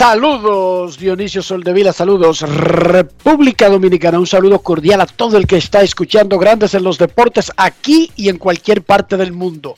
Saludos 0.00 0.98
Dionisio 0.98 1.42
Soldevila, 1.42 1.92
saludos 1.92 2.40
República 2.40 3.68
Dominicana, 3.68 4.18
un 4.18 4.26
saludo 4.26 4.60
cordial 4.60 5.02
a 5.02 5.06
todo 5.06 5.36
el 5.36 5.46
que 5.46 5.58
está 5.58 5.82
escuchando 5.82 6.38
Grandes 6.38 6.72
en 6.74 6.84
los 6.84 6.96
Deportes 6.96 7.52
aquí 7.56 8.10
y 8.16 8.30
en 8.30 8.38
cualquier 8.38 8.82
parte 8.82 9.18
del 9.18 9.32
mundo. 9.32 9.76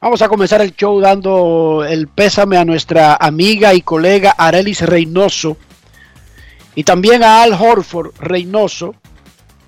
Vamos 0.00 0.22
a 0.22 0.28
comenzar 0.28 0.60
el 0.60 0.76
show 0.76 1.00
dando 1.00 1.84
el 1.84 2.06
pésame 2.06 2.58
a 2.58 2.64
nuestra 2.64 3.16
amiga 3.16 3.74
y 3.74 3.82
colega 3.82 4.36
Arelis 4.38 4.82
Reynoso 4.82 5.56
y 6.76 6.84
también 6.84 7.24
a 7.24 7.42
Al 7.42 7.54
Horford 7.54 8.12
Reynoso 8.20 8.94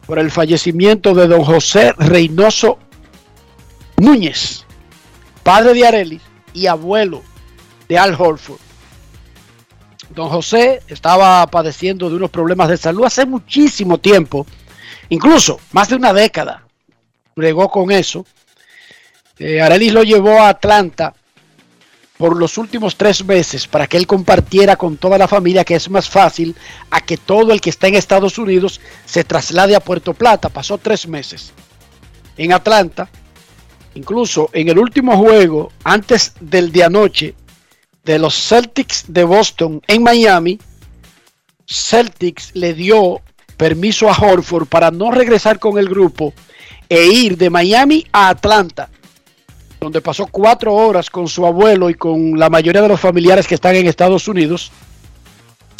por 0.06 0.21
el 0.21 0.31
fallecimiento 0.31 1.12
de 1.12 1.27
don 1.27 1.43
José 1.43 1.93
Reynoso 1.99 2.79
Núñez, 3.97 4.65
padre 5.43 5.75
de 5.75 5.87
Arelis 5.87 6.23
y 6.53 6.67
abuelo 6.67 7.23
de 7.89 7.99
Al 7.99 8.15
Horford. 8.15 8.61
Don 10.11 10.28
José 10.28 10.83
estaba 10.89 11.47
padeciendo 11.47 12.11
de 12.11 12.17
unos 12.17 12.31
problemas 12.31 12.69
de 12.69 12.77
salud 12.77 13.05
hace 13.05 13.27
muchísimo 13.27 13.99
tiempo, 13.99 14.47
incluso 15.09 15.61
más 15.73 15.89
de 15.89 15.97
una 15.97 16.12
década. 16.12 16.65
Bregó 17.37 17.69
con 17.69 17.91
eso. 17.91 18.27
Eh, 19.39 19.61
Arelis 19.61 19.93
lo 19.93 20.03
llevó 20.03 20.41
a 20.41 20.49
Atlanta 20.49 21.15
por 22.21 22.37
los 22.37 22.59
últimos 22.59 22.97
tres 22.97 23.25
meses 23.25 23.67
para 23.67 23.87
que 23.87 23.97
él 23.97 24.06
compartiera 24.06 24.77
con 24.77 24.99
toda 24.99 25.17
la 25.17 25.27
familia 25.27 25.65
que 25.65 25.75
es 25.75 25.89
más 25.89 26.11
fácil 26.11 26.55
a 26.91 27.00
que 27.00 27.17
todo 27.17 27.50
el 27.50 27.62
que 27.62 27.71
está 27.71 27.89
en 27.89 27.95
Estados 27.95 28.37
Unidos 28.37 28.79
se 29.06 29.25
traslade 29.25 29.75
a 29.75 29.81
Puerto 29.81 30.12
Plata. 30.12 30.50
Pasó 30.50 30.77
tres 30.77 31.09
meses 31.09 31.55
en 32.37 32.53
Atlanta. 32.53 33.09
Incluso 33.95 34.51
en 34.53 34.69
el 34.69 34.78
último 34.78 35.17
juego, 35.17 35.73
antes 35.84 36.34
del 36.41 36.71
de 36.73 36.84
anoche, 36.84 37.34
de 38.05 38.19
los 38.19 38.34
Celtics 38.34 39.05
de 39.09 39.25
Boston 39.25 39.83
en 39.87 40.03
Miami, 40.03 40.59
Celtics 41.67 42.50
le 42.55 42.75
dio 42.75 43.21
permiso 43.56 44.09
a 44.09 44.17
Horford 44.17 44.67
para 44.67 44.91
no 44.91 45.11
regresar 45.11 45.59
con 45.59 45.79
el 45.79 45.89
grupo 45.89 46.33
e 46.89 47.06
ir 47.06 47.37
de 47.37 47.50
Miami 47.50 48.06
a 48.12 48.31
Atlanta, 48.31 48.89
donde 49.79 50.00
pasó 50.00 50.27
cuatro 50.27 50.75
horas 50.75 51.11
con 51.11 51.29
su 51.29 51.47
abuelo 51.47 51.91
y 51.91 51.95
con 51.95 52.39
la 52.39 52.50
mayoría 52.50 52.83
de 52.83 52.89
los 52.89 53.00
familiares 53.00 53.47
que 53.47 53.55
están 53.55 53.77
en 53.77 53.87
Estados 53.87 54.29
Unidos. 54.29 54.73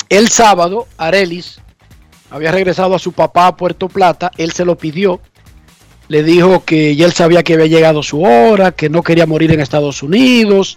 El 0.09 0.28
sábado, 0.28 0.87
Arelis 0.99 1.60
había 2.31 2.53
regresado 2.53 2.94
a 2.94 2.99
su 2.99 3.12
papá 3.12 3.49
a 3.49 3.56
Puerto 3.56 3.88
Plata, 3.88 4.31
él 4.37 4.53
se 4.53 4.65
lo 4.65 4.76
pidió, 4.76 5.20
le 6.10 6.25
dijo 6.25 6.65
que 6.65 6.97
ya 6.97 7.06
él 7.06 7.12
sabía 7.12 7.44
que 7.44 7.54
había 7.54 7.66
llegado 7.66 8.03
su 8.03 8.21
hora, 8.21 8.72
que 8.72 8.88
no 8.88 9.00
quería 9.00 9.26
morir 9.26 9.53
en 9.53 9.60
Estados 9.60 10.03
Unidos, 10.03 10.76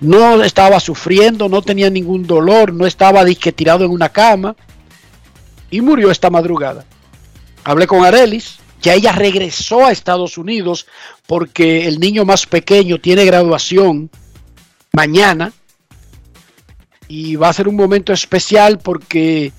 no 0.00 0.42
estaba 0.42 0.80
sufriendo, 0.80 1.48
no 1.48 1.62
tenía 1.62 1.88
ningún 1.88 2.26
dolor, 2.26 2.72
no 2.72 2.84
estaba 2.84 3.24
disque 3.24 3.52
tirado 3.52 3.84
en 3.84 3.92
una 3.92 4.08
cama 4.08 4.56
y 5.70 5.80
murió 5.80 6.10
esta 6.10 6.30
madrugada. 6.30 6.84
Hablé 7.62 7.86
con 7.86 8.04
Arelis, 8.04 8.58
ya 8.82 8.94
ella 8.94 9.12
regresó 9.12 9.86
a 9.86 9.92
Estados 9.92 10.36
Unidos 10.36 10.88
porque 11.28 11.86
el 11.86 12.00
niño 12.00 12.24
más 12.24 12.44
pequeño 12.44 12.98
tiene 12.98 13.24
graduación 13.24 14.10
mañana 14.92 15.52
y 17.06 17.36
va 17.36 17.50
a 17.50 17.52
ser 17.52 17.68
un 17.68 17.76
momento 17.76 18.12
especial 18.12 18.80
porque 18.80 19.52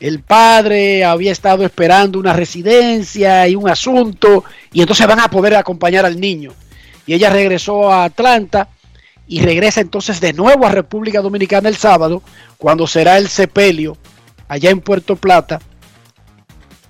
el 0.00 0.20
padre 0.20 1.04
había 1.04 1.32
estado 1.32 1.64
esperando 1.64 2.18
una 2.18 2.32
residencia 2.32 3.48
y 3.48 3.56
un 3.56 3.68
asunto 3.68 4.44
y 4.72 4.80
entonces 4.80 5.06
van 5.06 5.20
a 5.20 5.28
poder 5.30 5.54
acompañar 5.56 6.04
al 6.06 6.20
niño. 6.20 6.52
Y 7.06 7.14
ella 7.14 7.30
regresó 7.30 7.90
a 7.90 8.04
Atlanta 8.04 8.68
y 9.26 9.40
regresa 9.40 9.80
entonces 9.80 10.20
de 10.20 10.32
nuevo 10.32 10.66
a 10.66 10.70
República 10.70 11.20
Dominicana 11.20 11.68
el 11.68 11.76
sábado, 11.76 12.22
cuando 12.58 12.86
será 12.86 13.18
el 13.18 13.28
sepelio 13.28 13.96
allá 14.48 14.70
en 14.70 14.80
Puerto 14.80 15.16
Plata 15.16 15.60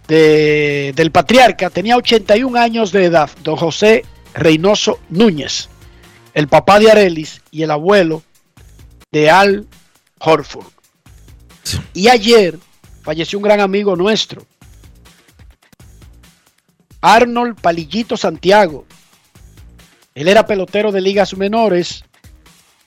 de- 0.06 0.93
del 0.94 1.11
patriarca. 1.11 1.70
Tenía 1.70 1.96
81 1.96 2.56
años 2.56 2.93
de 2.93 3.04
edad, 3.06 3.31
don 3.43 3.56
José 3.56 4.04
Reynoso 4.34 5.00
Núñez, 5.08 5.69
el 6.34 6.49
papá 6.49 6.78
de 6.78 6.90
Arelis 6.90 7.43
y 7.50 7.62
el 7.62 7.70
abuelo 7.70 8.22
de 9.11 9.31
Al 9.31 9.66
Horford. 10.20 10.66
Y 11.93 12.08
ayer 12.08 12.58
falleció 13.08 13.38
un 13.38 13.43
gran 13.43 13.60
amigo 13.60 13.96
nuestro, 13.96 14.43
Arnold 17.00 17.58
Palillito 17.58 18.19
Santiago. 18.19 18.84
Él 20.14 20.28
era 20.28 20.46
pelotero 20.46 20.93
de 20.93 21.00
ligas 21.00 21.34
menores 21.34 22.05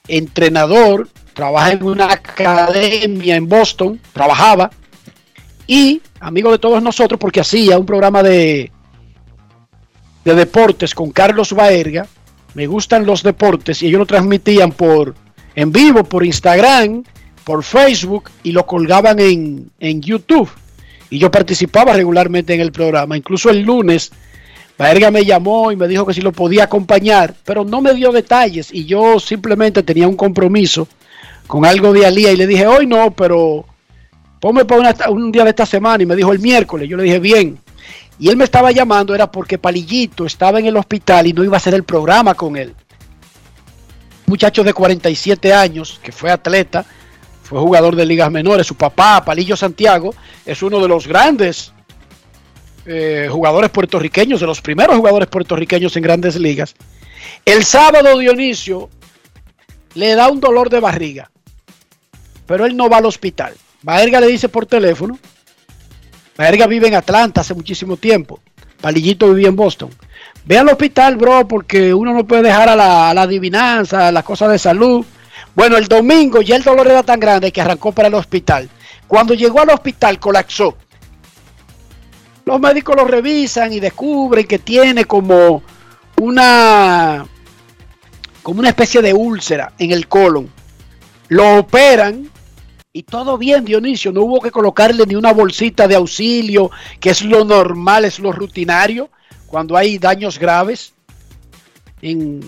entrenador, 0.06 1.08
trabaja 1.34 1.72
en 1.72 1.82
una 1.82 2.12
academia 2.12 3.34
en 3.34 3.48
Boston, 3.48 4.00
trabajaba, 4.12 4.70
y 5.66 6.00
amigo 6.20 6.52
de 6.52 6.58
todos 6.60 6.80
nosotros 6.80 7.18
porque 7.18 7.40
hacía 7.40 7.76
un 7.76 7.86
programa 7.86 8.22
de, 8.22 8.70
de 10.24 10.34
deportes 10.36 10.94
con 10.94 11.10
Carlos 11.10 11.52
Baerga. 11.52 12.06
Me 12.54 12.68
gustan 12.68 13.06
los 13.06 13.24
deportes 13.24 13.82
y 13.82 13.88
ellos 13.88 13.98
lo 13.98 14.06
transmitían 14.06 14.70
por 14.70 15.16
en 15.56 15.72
vivo, 15.72 16.04
por 16.04 16.24
Instagram, 16.24 17.02
por 17.44 17.64
Facebook 17.64 18.30
y 18.42 18.52
lo 18.52 18.66
colgaban 18.66 19.18
en, 19.20 19.70
en 19.80 20.00
YouTube. 20.00 20.50
Y 21.10 21.18
yo 21.18 21.30
participaba 21.30 21.92
regularmente 21.92 22.54
en 22.54 22.60
el 22.60 22.72
programa. 22.72 23.16
Incluso 23.16 23.50
el 23.50 23.60
lunes, 23.60 24.12
Baerga 24.78 25.10
me 25.10 25.24
llamó 25.24 25.70
y 25.70 25.76
me 25.76 25.88
dijo 25.88 26.06
que 26.06 26.14
si 26.14 26.20
lo 26.20 26.32
podía 26.32 26.64
acompañar, 26.64 27.34
pero 27.44 27.64
no 27.64 27.80
me 27.80 27.94
dio 27.94 28.12
detalles 28.12 28.72
y 28.72 28.84
yo 28.84 29.20
simplemente 29.20 29.82
tenía 29.82 30.08
un 30.08 30.16
compromiso 30.16 30.88
con 31.46 31.64
algo 31.64 31.92
de 31.92 32.06
Alía 32.06 32.32
y 32.32 32.36
le 32.36 32.46
dije, 32.46 32.66
hoy 32.66 32.86
no, 32.86 33.10
pero 33.10 33.66
ponme 34.40 34.64
para 34.64 35.10
un 35.10 35.30
día 35.30 35.44
de 35.44 35.50
esta 35.50 35.66
semana 35.66 36.02
y 36.02 36.06
me 36.06 36.16
dijo 36.16 36.32
el 36.32 36.38
miércoles. 36.38 36.88
Yo 36.88 36.96
le 36.96 37.04
dije, 37.04 37.18
bien. 37.18 37.58
Y 38.18 38.28
él 38.28 38.36
me 38.36 38.44
estaba 38.44 38.70
llamando, 38.72 39.14
era 39.14 39.30
porque 39.30 39.58
Palillito 39.58 40.26
estaba 40.26 40.58
en 40.58 40.66
el 40.66 40.76
hospital 40.76 41.26
y 41.26 41.32
no 41.32 41.44
iba 41.44 41.56
a 41.56 41.58
hacer 41.58 41.74
el 41.74 41.84
programa 41.84 42.34
con 42.34 42.56
él. 42.56 42.74
Muchacho 44.26 44.64
de 44.64 44.72
47 44.72 45.52
años, 45.52 46.00
que 46.02 46.12
fue 46.12 46.30
atleta, 46.30 46.86
fue 47.52 47.60
jugador 47.60 47.96
de 47.96 48.06
ligas 48.06 48.30
menores. 48.30 48.66
Su 48.66 48.76
papá, 48.76 49.22
Palillo 49.22 49.56
Santiago, 49.56 50.14
es 50.46 50.62
uno 50.62 50.80
de 50.80 50.88
los 50.88 51.06
grandes 51.06 51.74
eh, 52.86 53.28
jugadores 53.30 53.68
puertorriqueños, 53.68 54.40
de 54.40 54.46
los 54.46 54.62
primeros 54.62 54.96
jugadores 54.96 55.28
puertorriqueños 55.28 55.94
en 55.96 56.02
grandes 56.02 56.36
ligas. 56.36 56.74
El 57.44 57.62
sábado 57.62 58.16
Dionisio 58.16 58.88
le 59.94 60.14
da 60.14 60.30
un 60.30 60.40
dolor 60.40 60.70
de 60.70 60.80
barriga, 60.80 61.30
pero 62.46 62.64
él 62.64 62.74
no 62.74 62.88
va 62.88 62.96
al 62.96 63.06
hospital. 63.06 63.52
Baerga 63.82 64.18
le 64.18 64.28
dice 64.28 64.48
por 64.48 64.64
teléfono. 64.64 65.18
Baerga 66.38 66.66
vive 66.66 66.88
en 66.88 66.94
Atlanta 66.94 67.42
hace 67.42 67.52
muchísimo 67.52 67.98
tiempo. 67.98 68.40
Palillito 68.80 69.28
vivía 69.28 69.48
en 69.48 69.56
Boston. 69.56 69.90
Ve 70.46 70.56
al 70.56 70.68
hospital, 70.68 71.18
bro, 71.18 71.46
porque 71.46 71.92
uno 71.92 72.14
no 72.14 72.26
puede 72.26 72.44
dejar 72.44 72.70
a 72.70 72.76
la, 72.76 73.10
a 73.10 73.14
la 73.14 73.22
adivinanza, 73.22 74.08
a 74.08 74.12
las 74.12 74.24
cosas 74.24 74.50
de 74.50 74.58
salud. 74.58 75.04
Bueno, 75.54 75.76
el 75.76 75.86
domingo 75.86 76.40
ya 76.40 76.56
el 76.56 76.62
dolor 76.62 76.88
era 76.88 77.02
tan 77.02 77.20
grande 77.20 77.52
que 77.52 77.60
arrancó 77.60 77.92
para 77.92 78.08
el 78.08 78.14
hospital. 78.14 78.68
Cuando 79.06 79.34
llegó 79.34 79.60
al 79.60 79.70
hospital 79.70 80.18
colapsó. 80.18 80.76
Los 82.44 82.60
médicos 82.60 82.96
lo 82.96 83.04
revisan 83.04 83.72
y 83.72 83.78
descubren 83.78 84.46
que 84.46 84.58
tiene 84.58 85.04
como 85.04 85.62
una 86.16 87.26
como 88.42 88.58
una 88.58 88.70
especie 88.70 89.00
de 89.00 89.14
úlcera 89.14 89.72
en 89.78 89.92
el 89.92 90.08
colon. 90.08 90.50
Lo 91.28 91.58
operan 91.58 92.28
y 92.92 93.04
todo 93.04 93.38
bien, 93.38 93.64
Dionisio. 93.64 94.12
No 94.12 94.22
hubo 94.22 94.40
que 94.40 94.50
colocarle 94.50 95.06
ni 95.06 95.14
una 95.14 95.32
bolsita 95.32 95.86
de 95.86 95.94
auxilio, 95.94 96.70
que 96.98 97.10
es 97.10 97.22
lo 97.22 97.44
normal, 97.44 98.04
es 98.04 98.18
lo 98.18 98.32
rutinario 98.32 99.10
cuando 99.46 99.76
hay 99.76 99.98
daños 99.98 100.38
graves 100.38 100.94
en, 102.00 102.40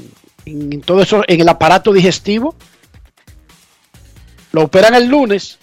en 0.46 0.80
todo 0.80 1.02
eso, 1.02 1.22
en 1.28 1.40
el 1.40 1.48
aparato 1.48 1.92
digestivo. 1.92 2.54
Lo 4.54 4.62
operan 4.62 4.94
el 4.94 5.08
lunes. 5.08 5.58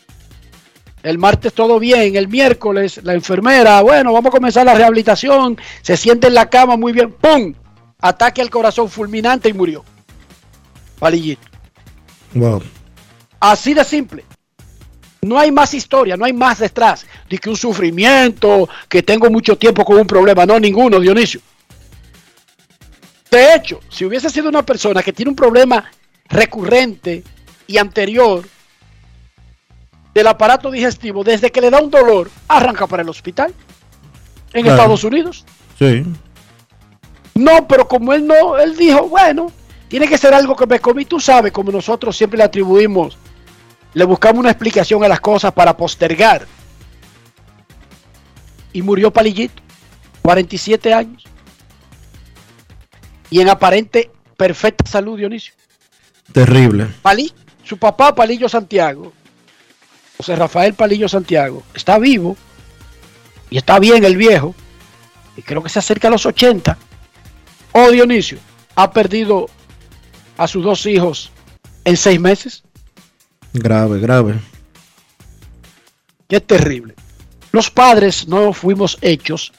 El 1.01 1.17
martes 1.17 1.53
todo 1.53 1.79
bien. 1.79 2.17
El 2.17 2.27
miércoles 2.27 2.99
la 3.03 3.13
enfermera, 3.13 3.81
bueno, 3.81 4.11
vamos 4.11 4.27
a 4.27 4.31
comenzar 4.31 4.65
la 4.65 4.73
rehabilitación. 4.73 5.57
Se 5.81 5.95
siente 5.95 6.27
en 6.27 6.33
la 6.33 6.49
cama 6.49 6.75
muy 6.75 6.91
bien. 6.91 7.13
¡Pum! 7.13 7.53
Ataque 8.01 8.41
al 8.41 8.49
corazón 8.49 8.89
fulminante 8.89 9.47
y 9.47 9.53
murió. 9.53 9.85
Palillito. 10.99 11.47
Wow. 12.33 12.61
Así 13.39 13.73
de 13.73 13.85
simple. 13.85 14.25
No 15.21 15.39
hay 15.39 15.53
más 15.53 15.73
historia, 15.73 16.17
no 16.17 16.25
hay 16.25 16.33
más 16.33 16.59
detrás. 16.59 17.05
De 17.29 17.37
que 17.37 17.49
un 17.49 17.55
sufrimiento, 17.55 18.67
que 18.89 19.03
tengo 19.03 19.29
mucho 19.29 19.57
tiempo 19.57 19.85
con 19.85 19.99
un 19.99 20.05
problema. 20.05 20.45
No, 20.45 20.59
ninguno, 20.59 20.99
Dionisio. 20.99 21.39
De 23.29 23.55
hecho, 23.55 23.79
si 23.87 24.03
hubiese 24.03 24.29
sido 24.29 24.49
una 24.49 24.65
persona 24.65 25.01
que 25.01 25.13
tiene 25.13 25.29
un 25.29 25.37
problema 25.37 25.89
recurrente 26.27 27.23
y 27.67 27.77
anterior 27.77 28.43
del 30.13 30.27
aparato 30.27 30.69
digestivo, 30.71 31.23
desde 31.23 31.51
que 31.51 31.61
le 31.61 31.69
da 31.69 31.81
un 31.81 31.89
dolor, 31.89 32.29
arranca 32.47 32.85
para 32.87 33.01
el 33.03 33.09
hospital 33.09 33.53
en 34.53 34.63
Claro. 34.63 34.77
Estados 34.77 35.03
Unidos. 35.03 35.45
Sí. 35.79 36.03
No, 37.35 37.67
pero 37.67 37.87
como 37.87 38.13
él 38.13 38.27
no, 38.27 38.57
él 38.57 38.75
dijo, 38.75 39.07
bueno, 39.07 39.51
tiene 39.87 40.07
que 40.07 40.17
ser 40.17 40.33
algo 40.33 40.55
que 40.55 40.67
me 40.67 40.79
comí. 40.79 41.05
Tú 41.05 41.19
sabes, 41.19 41.51
como 41.51 41.71
nosotros 41.71 42.15
siempre 42.17 42.37
le 42.37 42.43
atribuimos, 42.43 43.17
le 43.93 44.03
buscamos 44.03 44.39
una 44.39 44.51
explicación 44.51 45.03
a 45.03 45.07
las 45.07 45.21
cosas 45.21 45.51
para 45.53 45.75
postergar. 45.75 46.45
Y 48.73 48.81
murió 48.81 49.11
Palillito, 49.11 49.61
47 50.21 50.93
años. 50.93 51.23
Y 53.29 53.39
en 53.39 53.49
aparente 53.49 54.11
perfecta 54.37 54.89
salud, 54.89 55.17
Dionisio. 55.17 55.53
Terrible. 56.33 56.87
Palí, 57.01 57.31
su 57.63 57.77
papá, 57.77 58.13
Palillo 58.13 58.47
Santiago, 58.49 59.11
José 60.21 60.35
Rafael 60.35 60.75
Palillo 60.75 61.09
Santiago, 61.09 61.63
está 61.73 61.97
vivo 61.97 62.37
y 63.49 63.57
está 63.57 63.79
bien 63.79 64.03
el 64.03 64.17
viejo, 64.17 64.53
y 65.35 65.41
creo 65.41 65.63
que 65.63 65.69
se 65.69 65.79
acerca 65.79 66.09
a 66.09 66.11
los 66.11 66.27
80. 66.27 66.77
Oh, 67.71 67.89
Dionisio, 67.89 68.37
ha 68.75 68.91
perdido 68.91 69.49
a 70.37 70.47
sus 70.47 70.63
dos 70.63 70.85
hijos 70.85 71.31
en 71.85 71.97
seis 71.97 72.19
meses. 72.19 72.61
Grave, 73.51 73.99
grave. 73.99 74.35
Qué 76.27 76.39
terrible. 76.39 76.93
Los 77.51 77.71
padres 77.71 78.27
no 78.27 78.53
fuimos 78.53 78.99
hechos 79.01 79.51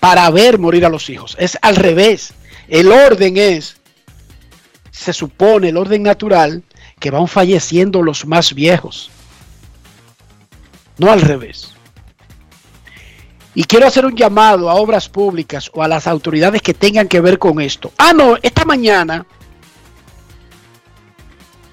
para 0.00 0.28
ver 0.28 0.58
morir 0.58 0.84
a 0.84 0.90
los 0.90 1.08
hijos. 1.08 1.34
Es 1.40 1.56
al 1.62 1.76
revés. 1.76 2.34
El 2.68 2.92
orden 2.92 3.38
es, 3.38 3.78
se 4.90 5.14
supone, 5.14 5.70
el 5.70 5.78
orden 5.78 6.02
natural, 6.02 6.62
que 6.98 7.10
van 7.10 7.26
falleciendo 7.26 8.02
los 8.02 8.26
más 8.26 8.52
viejos. 8.52 9.10
No 11.00 11.10
al 11.10 11.22
revés. 11.22 11.72
Y 13.54 13.64
quiero 13.64 13.86
hacer 13.86 14.04
un 14.04 14.14
llamado 14.14 14.68
a 14.68 14.74
obras 14.74 15.08
públicas 15.08 15.70
o 15.72 15.82
a 15.82 15.88
las 15.88 16.06
autoridades 16.06 16.60
que 16.60 16.74
tengan 16.74 17.08
que 17.08 17.22
ver 17.22 17.38
con 17.38 17.58
esto. 17.58 17.90
Ah, 17.96 18.12
no, 18.12 18.36
esta 18.42 18.66
mañana, 18.66 19.26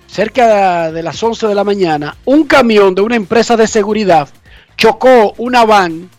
cerca 0.07 0.93
de 0.93 1.03
las 1.03 1.21
11 1.21 1.45
de 1.45 1.55
la 1.55 1.65
mañana, 1.65 2.15
un 2.23 2.45
camión 2.45 2.95
de 2.95 3.01
una 3.01 3.17
empresa 3.17 3.57
de 3.57 3.67
seguridad 3.67 4.29
chocó 4.77 5.33
una 5.37 5.65
van 5.65 6.09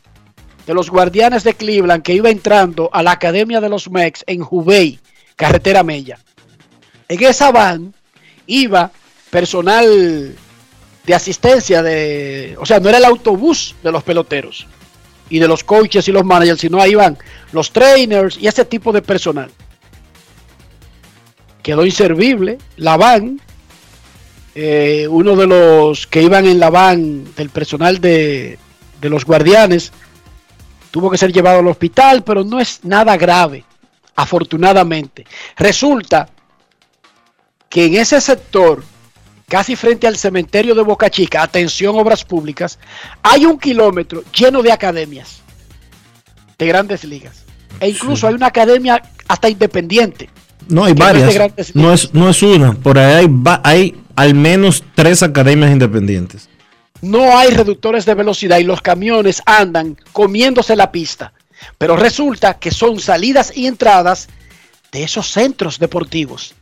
de 0.66 0.74
los 0.74 0.90
guardianes 0.90 1.44
de 1.44 1.54
Cleveland 1.54 2.02
que 2.02 2.12
iba 2.12 2.28
entrando 2.28 2.90
a 2.92 3.02
la 3.02 3.12
Academia 3.12 3.62
de 3.62 3.70
los 3.70 3.90
Mex 3.90 4.22
en 4.26 4.42
Jubei, 4.42 5.00
carretera 5.34 5.82
Mella. 5.82 6.18
En 7.08 7.24
esa 7.24 7.50
van 7.52 7.94
iba 8.46 8.90
personal 9.30 10.36
de 11.08 11.14
asistencia 11.14 11.82
de, 11.82 12.54
o 12.60 12.66
sea, 12.66 12.80
no 12.80 12.90
era 12.90 12.98
el 12.98 13.04
autobús 13.06 13.74
de 13.82 13.90
los 13.90 14.02
peloteros 14.02 14.66
y 15.30 15.38
de 15.38 15.48
los 15.48 15.64
coaches 15.64 16.06
y 16.06 16.12
los 16.12 16.22
managers, 16.22 16.60
sino 16.60 16.78
ahí 16.78 16.94
van 16.94 17.16
los 17.50 17.72
trainers 17.72 18.36
y 18.36 18.46
ese 18.46 18.66
tipo 18.66 18.92
de 18.92 19.00
personal. 19.00 19.50
Quedó 21.62 21.86
inservible 21.86 22.58
la 22.76 22.98
van. 22.98 23.40
eh, 24.54 25.06
uno 25.08 25.34
de 25.34 25.46
los 25.46 26.06
que 26.06 26.22
iban 26.22 26.44
en 26.44 26.60
la 26.60 26.68
van 26.68 27.34
del 27.34 27.48
personal 27.48 28.00
de, 28.00 28.58
de 29.00 29.08
los 29.08 29.24
guardianes 29.24 29.92
tuvo 30.90 31.10
que 31.10 31.16
ser 31.16 31.32
llevado 31.32 31.60
al 31.60 31.68
hospital, 31.68 32.22
pero 32.22 32.44
no 32.44 32.60
es 32.60 32.84
nada 32.84 33.16
grave, 33.16 33.64
afortunadamente. 34.14 35.24
Resulta 35.56 36.28
que 37.70 37.86
en 37.86 37.94
ese 37.94 38.20
sector, 38.20 38.82
casi 39.48 39.74
frente 39.74 40.06
al 40.06 40.16
cementerio 40.16 40.74
de 40.74 40.82
Boca 40.82 41.10
Chica, 41.10 41.42
atención 41.42 41.96
obras 41.98 42.24
públicas, 42.24 42.78
hay 43.22 43.46
un 43.46 43.58
kilómetro 43.58 44.22
lleno 44.32 44.62
de 44.62 44.70
academias 44.70 45.40
de 46.58 46.66
grandes 46.66 47.04
ligas. 47.04 47.44
E 47.80 47.88
incluso 47.88 48.26
hay 48.26 48.34
una 48.34 48.46
academia 48.46 49.02
hasta 49.26 49.48
independiente. 49.48 50.28
No, 50.68 50.84
hay 50.84 50.94
no 50.94 51.06
es 51.06 51.38
varias. 51.38 51.74
No 51.74 51.92
es, 51.92 52.12
no 52.12 52.28
es 52.28 52.42
una. 52.42 52.74
Por 52.74 52.98
ahí 52.98 53.28
hay 53.62 53.96
al 54.16 54.34
menos 54.34 54.84
tres 54.94 55.22
academias 55.22 55.70
independientes. 55.70 56.48
No 57.00 57.38
hay 57.38 57.50
reductores 57.50 58.04
de 58.04 58.14
velocidad 58.14 58.58
y 58.58 58.64
los 58.64 58.82
camiones 58.82 59.40
andan 59.46 59.96
comiéndose 60.12 60.74
la 60.74 60.90
pista. 60.90 61.32
Pero 61.78 61.96
resulta 61.96 62.54
que 62.54 62.70
son 62.70 62.98
salidas 62.98 63.56
y 63.56 63.66
entradas 63.66 64.28
de 64.90 65.04
esos 65.04 65.28
centros 65.28 65.78
deportivos 65.78 66.54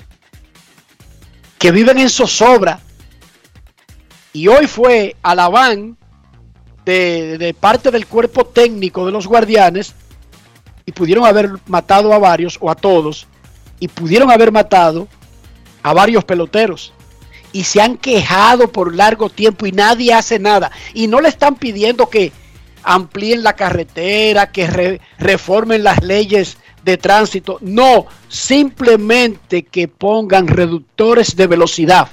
que 1.66 1.73
viven 1.73 1.99
en 1.99 2.08
zozobra. 2.08 2.78
Y 4.32 4.46
hoy 4.46 4.68
fue 4.68 5.16
a 5.20 5.35
la 5.35 5.49
van 5.49 5.96
de, 6.85 7.38
de 7.38 7.54
parte 7.54 7.90
del 7.90 8.06
cuerpo 8.06 8.44
técnico 8.46 9.04
de 9.04 9.11
los 9.11 9.26
guardianes 9.26 9.92
y 10.85 10.92
pudieron 10.92 11.25
haber 11.25 11.54
matado 11.66 12.12
a 12.12 12.20
varios 12.20 12.56
o 12.61 12.70
a 12.70 12.76
todos 12.76 13.26
y 13.80 13.88
pudieron 13.88 14.30
haber 14.30 14.52
matado 14.52 15.08
a 15.82 15.92
varios 15.92 16.25
peloteros. 16.25 16.92
y 17.52 17.64
se 17.64 17.80
han 17.80 17.96
quejado 17.96 18.70
por 18.70 18.94
largo 18.94 19.28
tiempo 19.28 19.66
y 19.66 19.73
nadie 19.73 20.14
hace 20.14 20.38
nada. 20.38 20.70
Y 20.94 21.08
no 21.08 21.20
le 21.20 21.28
están 21.30 21.56
pidiendo 21.56 22.08
que 22.08 22.30
amplíen 22.85 23.42
la 23.42 23.54
carretera, 23.54 24.52
que 24.52 25.00
reformen 25.18 25.82
las 25.82 26.00
leyes 26.00 26.58
de 26.87 26.97
tránsito. 26.97 27.59
No, 27.61 28.07
simplemente 28.28 29.64
que 29.64 29.88
pongan 29.88 30.47
reductores 30.47 31.35
de 31.35 31.49
velocidad 31.49 32.09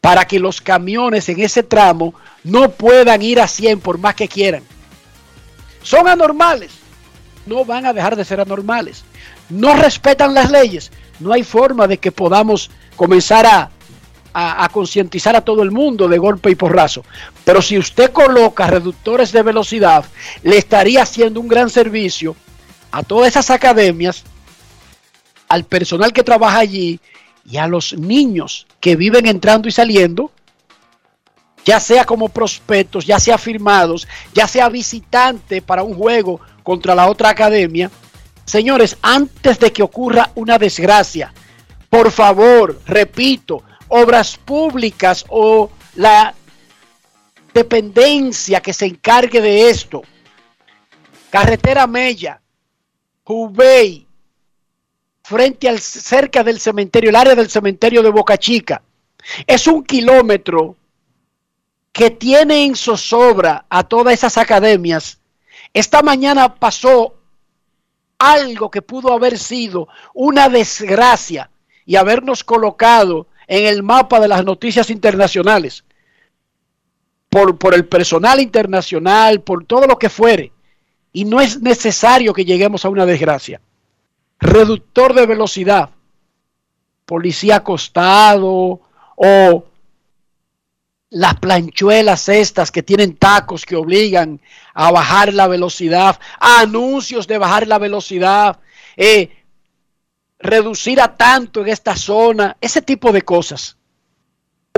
para 0.00 0.26
que 0.26 0.38
los 0.38 0.60
camiones 0.60 1.28
en 1.28 1.40
ese 1.40 1.64
tramo 1.64 2.14
no 2.44 2.70
puedan 2.70 3.20
ir 3.20 3.40
a 3.40 3.48
100 3.48 3.80
por 3.80 3.98
más 3.98 4.14
que 4.14 4.28
quieran. 4.28 4.62
Son 5.82 6.06
anormales. 6.06 6.70
No 7.46 7.64
van 7.64 7.84
a 7.84 7.92
dejar 7.92 8.14
de 8.14 8.24
ser 8.24 8.40
anormales. 8.40 9.02
No 9.48 9.74
respetan 9.74 10.34
las 10.34 10.50
leyes. 10.50 10.92
No 11.18 11.32
hay 11.32 11.42
forma 11.42 11.88
de 11.88 11.98
que 11.98 12.12
podamos 12.12 12.70
comenzar 12.94 13.44
a, 13.44 13.70
a, 14.32 14.68
concientizar 14.68 15.34
a 15.34 15.40
todo 15.40 15.64
el 15.64 15.72
mundo 15.72 16.06
de 16.06 16.18
golpe 16.18 16.50
y 16.50 16.54
porrazo. 16.54 17.04
Pero 17.44 17.60
si 17.60 17.76
usted 17.76 18.12
coloca 18.12 18.68
reductores 18.68 19.32
de 19.32 19.42
velocidad, 19.42 20.04
le 20.44 20.58
estaría 20.58 21.02
haciendo 21.02 21.40
un 21.40 21.48
gran 21.48 21.70
servicio 21.70 22.36
a 22.90 23.02
todas 23.02 23.28
esas 23.28 23.50
academias, 23.50 24.24
al 25.48 25.64
personal 25.64 26.12
que 26.12 26.22
trabaja 26.22 26.58
allí 26.58 27.00
y 27.44 27.56
a 27.56 27.66
los 27.66 27.92
niños 27.94 28.66
que 28.80 28.96
viven 28.96 29.26
entrando 29.26 29.68
y 29.68 29.72
saliendo, 29.72 30.30
ya 31.64 31.80
sea 31.80 32.04
como 32.04 32.28
prospectos, 32.28 33.06
ya 33.06 33.18
sea 33.18 33.38
firmados, 33.38 34.08
ya 34.32 34.46
sea 34.46 34.68
visitante 34.68 35.62
para 35.62 35.82
un 35.82 35.94
juego 35.94 36.40
contra 36.62 36.94
la 36.94 37.08
otra 37.08 37.30
academia. 37.30 37.90
Señores, 38.44 38.96
antes 39.02 39.58
de 39.58 39.72
que 39.72 39.82
ocurra 39.82 40.30
una 40.34 40.58
desgracia, 40.58 41.32
por 41.88 42.10
favor, 42.10 42.80
repito, 42.86 43.62
obras 43.88 44.36
públicas 44.36 45.24
o 45.28 45.70
la 45.96 46.34
dependencia 47.52 48.60
que 48.60 48.72
se 48.72 48.86
encargue 48.86 49.40
de 49.40 49.70
esto, 49.70 50.02
carretera 51.30 51.86
Mella, 51.86 52.40
Jubei, 53.30 54.08
frente 55.22 55.68
al 55.68 55.78
cerca 55.78 56.42
del 56.42 56.58
cementerio, 56.58 57.10
el 57.10 57.16
área 57.16 57.36
del 57.36 57.48
cementerio 57.48 58.02
de 58.02 58.10
Boca 58.10 58.36
Chica. 58.36 58.82
Es 59.46 59.68
un 59.68 59.84
kilómetro 59.84 60.74
que 61.92 62.10
tiene 62.10 62.64
en 62.64 62.74
zozobra 62.74 63.66
a 63.68 63.84
todas 63.84 64.14
esas 64.14 64.36
academias. 64.36 65.20
Esta 65.72 66.02
mañana 66.02 66.56
pasó 66.56 67.14
algo 68.18 68.68
que 68.68 68.82
pudo 68.82 69.12
haber 69.12 69.38
sido 69.38 69.86
una 70.12 70.48
desgracia 70.48 71.50
y 71.86 71.94
habernos 71.94 72.42
colocado 72.42 73.28
en 73.46 73.64
el 73.66 73.84
mapa 73.84 74.18
de 74.18 74.26
las 74.26 74.44
noticias 74.44 74.90
internacionales 74.90 75.84
por, 77.28 77.56
por 77.58 77.74
el 77.74 77.86
personal 77.86 78.40
internacional, 78.40 79.40
por 79.40 79.64
todo 79.66 79.86
lo 79.86 80.00
que 80.00 80.08
fuere. 80.08 80.50
Y 81.12 81.24
no 81.24 81.40
es 81.40 81.60
necesario 81.60 82.32
que 82.32 82.44
lleguemos 82.44 82.84
a 82.84 82.88
una 82.88 83.06
desgracia 83.06 83.60
reductor 84.40 85.12
de 85.14 85.26
velocidad, 85.26 85.90
policía 87.04 87.56
acostado 87.56 88.80
o 89.16 89.64
las 91.10 91.34
planchuelas 91.40 92.28
estas 92.28 92.70
que 92.70 92.82
tienen 92.82 93.16
tacos 93.16 93.66
que 93.66 93.76
obligan 93.76 94.40
a 94.74 94.90
bajar 94.90 95.34
la 95.34 95.46
velocidad, 95.46 96.18
anuncios 96.38 97.26
de 97.26 97.38
bajar 97.38 97.66
la 97.66 97.78
velocidad, 97.78 98.58
eh, 98.96 99.36
reducir 100.38 101.00
a 101.00 101.16
tanto 101.16 101.60
en 101.60 101.68
esta 101.68 101.96
zona, 101.96 102.56
ese 102.60 102.80
tipo 102.80 103.12
de 103.12 103.22
cosas. 103.22 103.76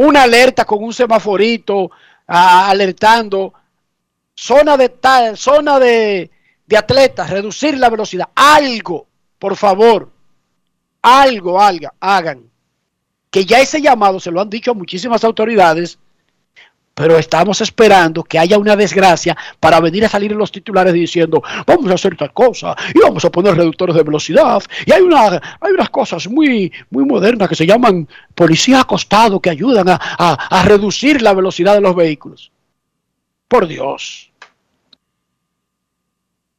Una 0.01 0.23
alerta 0.23 0.65
con 0.65 0.83
un 0.83 0.95
semaforito 0.95 1.91
alertando, 2.27 3.53
zona 4.35 4.77
de 4.77 4.89
tal, 4.89 5.37
zona 5.37 5.79
de, 5.79 6.31
de 6.67 6.77
atletas, 6.77 7.31
reducir 7.31 7.79
la 7.79 7.91
velocidad, 7.91 8.29
algo 8.35 9.07
por 9.43 9.57
favor, 9.57 10.09
algo, 11.03 11.61
algo 11.61 11.89
hagan. 11.99 12.45
Que 13.29 13.45
ya 13.45 13.59
ese 13.59 13.83
llamado 13.83 14.21
se 14.21 14.31
lo 14.31 14.41
han 14.41 14.49
dicho 14.49 14.71
a 14.71 14.75
muchísimas 14.75 15.25
autoridades, 15.25 15.99
pero 16.95 17.19
estamos 17.19 17.61
esperando 17.61 18.23
que 18.23 18.39
haya 18.39 18.57
una 18.57 18.77
desgracia 18.77 19.37
para 19.59 19.81
venir 19.81 20.05
a 20.05 20.09
salir 20.09 20.31
los 20.31 20.53
titulares 20.53 20.93
diciendo 20.93 21.43
vamos 21.67 21.91
a 21.91 21.95
hacer 21.95 22.17
tal 22.17 22.33
cosa 22.33 22.77
y 22.95 23.01
vamos 23.01 23.25
a 23.25 23.33
poner 23.33 23.57
reductores 23.57 23.97
de 23.97 24.05
velocidad 24.05 24.63
y 24.87 24.93
hay 24.93 25.03
una 25.03 25.41
hay 25.61 25.73
unas 25.73 25.91
cosas 25.91 26.29
muy 26.29 26.71
muy 26.91 27.05
modernas 27.05 27.49
que 27.49 27.57
se 27.57 27.67
llaman 27.67 28.07
policía 28.37 28.83
acostado 28.83 29.41
que 29.41 29.51
ayudan 29.51 29.89
a, 29.89 29.97
a 29.99 30.63
reducir 30.65 31.21
la 31.21 31.33
velocidad 31.33 31.75
de 31.75 31.81
los 31.81 31.97
vehículos 31.97 32.52
por 33.53 33.69
Dios 33.69 34.33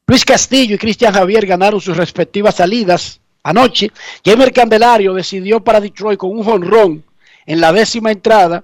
Luis 0.06 0.24
Castillo 0.24 0.76
y 0.76 0.78
Cristian 0.78 1.12
Javier 1.12 1.44
ganaron 1.48 1.82
sus 1.82 1.98
respectivas 1.98 2.54
salidas 2.54 3.20
anoche. 3.42 3.92
Jamer 4.24 4.54
Candelario 4.54 5.12
decidió 5.16 5.64
para 5.64 5.82
Detroit 5.82 6.20
con 6.20 6.30
un 6.30 6.44
jonrón 6.44 7.04
en 7.48 7.60
la 7.60 7.74
décima 7.74 8.12
entrada 8.12 8.64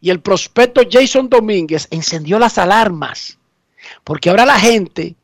y 0.00 0.10
el 0.10 0.20
prospecto 0.20 0.80
Jason 0.90 1.28
Domínguez 1.28 1.86
encendió 1.92 2.40
las 2.40 2.58
alarmas 2.58 3.38
porque 4.02 4.30
ahora 4.30 4.44
la 4.44 4.58
gente 4.58 5.14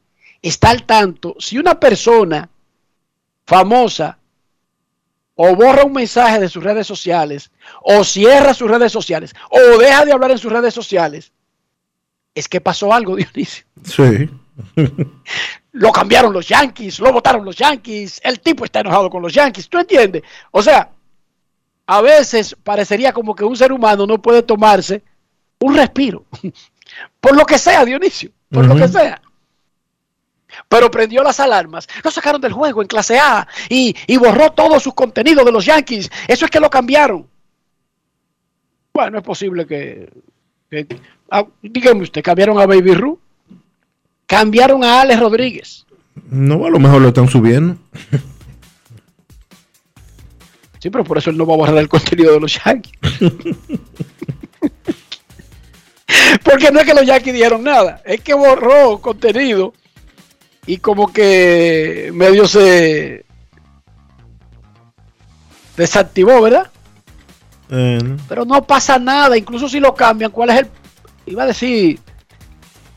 está 0.41 0.71
al 0.71 0.85
tanto 0.85 1.35
si 1.41 1.59
una 1.59 1.81
persona 1.81 2.49
famosa 3.45 4.17
o 5.35 5.57
borra 5.57 5.83
un 5.83 5.93
mensaje 5.93 6.39
de 6.39 6.49
sus 6.49 6.63
redes 6.63 6.87
sociales 6.87 7.51
o 7.83 8.05
cierra 8.05 8.55
sus 8.55 8.71
redes 8.71 8.93
sociales 8.93 9.35
o 9.51 9.79
deja 9.79 10.05
de 10.05 10.13
hablar 10.13 10.31
en 10.31 10.39
sus 10.39 10.53
redes 10.53 10.73
sociales 10.73 11.33
es 12.35 12.49
que 12.49 12.61
pasó 12.61 12.93
algo 12.93 13.17
Dionisio 13.17 13.65
sí 13.85 14.31
lo 15.75 15.91
cambiaron 15.91 16.33
los 16.33 16.47
Yankees, 16.47 17.01
lo 17.01 17.13
votaron 17.13 17.45
los 17.45 17.57
Yankees, 17.57 18.21
el 18.23 18.39
tipo 18.41 18.65
está 18.65 18.81
enojado 18.81 19.11
con 19.11 19.21
los 19.21 19.33
Yankees, 19.33 19.69
¿tú 19.69 19.79
entiendes? 19.79 20.23
O 20.53 20.63
sea, 20.63 20.89
a 21.87 22.01
veces 22.01 22.57
parecería 22.63 23.13
como 23.13 23.35
que 23.35 23.45
un 23.45 23.57
ser 23.57 23.73
humano 23.73 24.07
no 24.07 24.23
puede 24.23 24.43
tomarse 24.43 25.03
un 25.59 25.75
respiro, 25.75 26.25
por 27.21 27.37
lo 27.37 27.45
que 27.45 27.59
sea, 27.59 27.85
Dionisio, 27.85 28.31
por 28.51 28.67
lo 28.67 28.77
que 28.77 28.87
sea. 28.87 29.21
Pero 30.69 30.89
prendió 30.89 31.25
las 31.25 31.41
alarmas, 31.41 31.89
lo 32.05 32.11
sacaron 32.13 32.41
del 32.41 32.53
juego 32.53 32.81
en 32.81 32.87
clase 32.87 33.19
A 33.19 33.49
y, 33.69 34.17
borró 34.17 34.53
todo 34.53 34.79
su 34.79 34.95
contenido 34.95 35.45
de 35.45 35.51
los 35.51 35.65
Yankees. 35.65 36.09
Eso 36.29 36.45
es 36.45 36.51
que 36.53 36.61
lo 36.61 36.71
cambiaron. 36.71 37.29
Bueno, 38.93 39.19
es 39.19 39.25
posible 39.25 39.67
que, 39.67 40.09
dígame 41.63 42.03
usted, 42.03 42.23
cambiaron 42.23 42.59
a 42.59 42.67
Baby 42.67 42.95
Ruth. 42.95 43.19
Cambiaron 44.27 44.83
a 44.85 45.03
Alex 45.03 45.21
Rodríguez. 45.21 45.87
No, 46.29 46.65
a 46.65 46.71
lo 46.71 46.79
mejor 46.79 47.03
lo 47.03 47.09
están 47.09 47.29
subiendo. 47.29 47.77
Sí, 50.79 50.91
pero 50.91 51.05
por 51.05 51.19
eso 51.19 51.31
él 51.31 51.37
no 51.37 51.47
va 51.47 51.55
a 51.55 51.57
borrar 51.57 51.79
el 51.79 51.89
contenido 51.89 52.33
de 52.33 52.41
los 52.41 52.63
Yankees. 52.63 52.99
Porque 56.45 56.71
no 56.71 56.81
es 56.81 56.87
que 56.87 56.95
los 56.95 57.07
Yankees 57.07 57.35
dieron 57.35 57.65
nada, 57.65 58.03
es 58.05 58.21
que 58.21 58.35
borró 58.35 58.99
contenido 58.99 59.73
y 60.67 60.79
como 60.79 61.13
que 61.13 62.11
medio 62.15 62.47
se 62.47 63.25
desactivó, 65.77 66.43
¿verdad? 66.43 66.71
Pero 68.29 68.45
no 68.45 68.65
pasa 68.65 68.99
nada, 68.99 69.37
incluso 69.37 69.69
si 69.69 69.81
lo 69.81 69.95
cambian, 69.95 70.31
¿cuál 70.31 70.51
es 70.51 70.59
el... 70.61 70.69
Iba 71.27 71.45
a 71.45 71.47
decir 71.47 72.01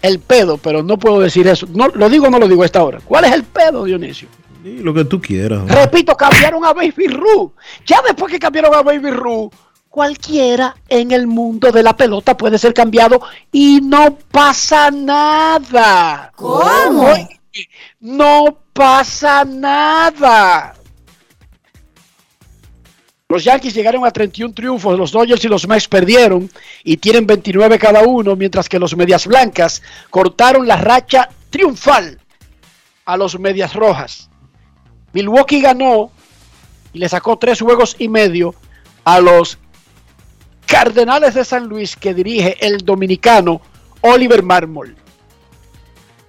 el 0.01 0.19
pedo, 0.19 0.57
pero 0.57 0.83
no 0.83 0.97
puedo 0.97 1.19
decir 1.19 1.47
eso. 1.47 1.67
No, 1.73 1.87
lo 1.87 2.09
digo 2.09 2.27
o 2.27 2.29
no 2.29 2.39
lo 2.39 2.47
digo 2.47 2.63
a 2.63 2.65
esta 2.65 2.83
hora. 2.83 2.99
¿Cuál 3.03 3.25
es 3.25 3.33
el 3.33 3.43
pedo, 3.43 3.85
Dionisio? 3.85 4.27
lo 4.63 4.93
que 4.93 5.05
tú 5.05 5.21
quieras. 5.21 5.67
Repito, 5.67 6.15
cambiaron 6.15 6.65
a 6.65 6.73
Baby 6.73 7.07
Ru. 7.07 7.53
Ya 7.85 8.01
después 8.01 8.31
que 8.31 8.39
cambiaron 8.39 8.73
a 8.73 8.81
Baby 8.81 9.11
Ru, 9.11 9.49
cualquiera 9.89 10.75
en 10.89 11.11
el 11.11 11.27
mundo 11.27 11.71
de 11.71 11.83
la 11.83 11.95
pelota 11.95 12.35
puede 12.35 12.57
ser 12.57 12.73
cambiado 12.73 13.21
y 13.51 13.79
no 13.81 14.17
pasa 14.29 14.91
nada. 14.91 16.31
¿Cómo? 16.35 17.13
No 17.99 18.57
pasa 18.73 19.43
nada. 19.45 20.75
Los 23.29 23.43
Yankees 23.43 23.73
llegaron 23.73 24.05
a 24.05 24.11
31 24.11 24.53
triunfos, 24.53 24.97
los 24.97 25.11
Dodgers 25.11 25.43
y 25.43 25.49
los 25.49 25.67
Mets 25.67 25.89
perdieron 25.89 26.49
y 26.85 26.95
tienen 26.95 27.27
29 27.27 27.77
cada 27.77 28.03
uno, 28.03 28.37
mientras 28.37 28.69
que 28.69 28.79
los 28.79 28.95
Medias 28.95 29.27
Blancas 29.27 29.81
cortaron 30.09 30.65
la 30.65 30.77
racha 30.77 31.27
triunfal 31.49 32.21
a 33.03 33.17
los 33.17 33.37
Medias 33.37 33.73
Rojas. 33.73 34.29
Milwaukee 35.11 35.59
ganó 35.59 36.09
y 36.93 36.99
le 36.99 37.09
sacó 37.09 37.37
tres 37.37 37.59
juegos 37.59 37.97
y 37.99 38.07
medio 38.07 38.55
a 39.03 39.19
los 39.19 39.57
Cardenales 40.65 41.33
de 41.33 41.43
San 41.43 41.67
Luis 41.67 41.97
que 41.97 42.13
dirige 42.13 42.65
el 42.65 42.77
dominicano 42.77 43.59
Oliver 44.01 44.41
Marmol. 44.41 44.95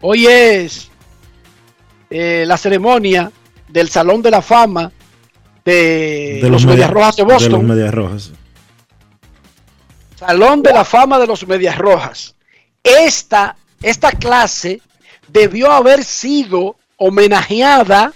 Hoy 0.00 0.26
es 0.26 0.90
eh, 2.10 2.42
la 2.44 2.56
ceremonia 2.56 3.30
del 3.68 3.88
Salón 3.88 4.20
de 4.20 4.32
la 4.32 4.42
Fama 4.42 4.90
de, 5.68 6.48
los, 6.50 6.64
Medias 6.64 6.90
Rojas 6.90 7.16
de 7.16 7.22
Boston. 7.24 7.66
Medias 7.66 7.92
Rojas. 7.92 8.30
Salón 10.16 10.62
de 10.62 10.72
la 10.72 10.84
Fama 10.84 11.18
de 11.18 11.26
los 11.26 11.46
Medias 11.46 11.76
Rojas. 11.76 12.34
Esta, 12.82 13.56
esta 13.82 14.12
clase 14.12 14.80
debió 15.28 15.70
haber 15.70 16.04
sido 16.04 16.76
homenajeada 16.96 18.12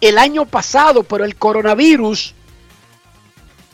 el 0.00 0.18
año 0.18 0.46
pasado, 0.46 1.02
pero 1.02 1.24
el 1.24 1.36
coronavirus 1.36 2.34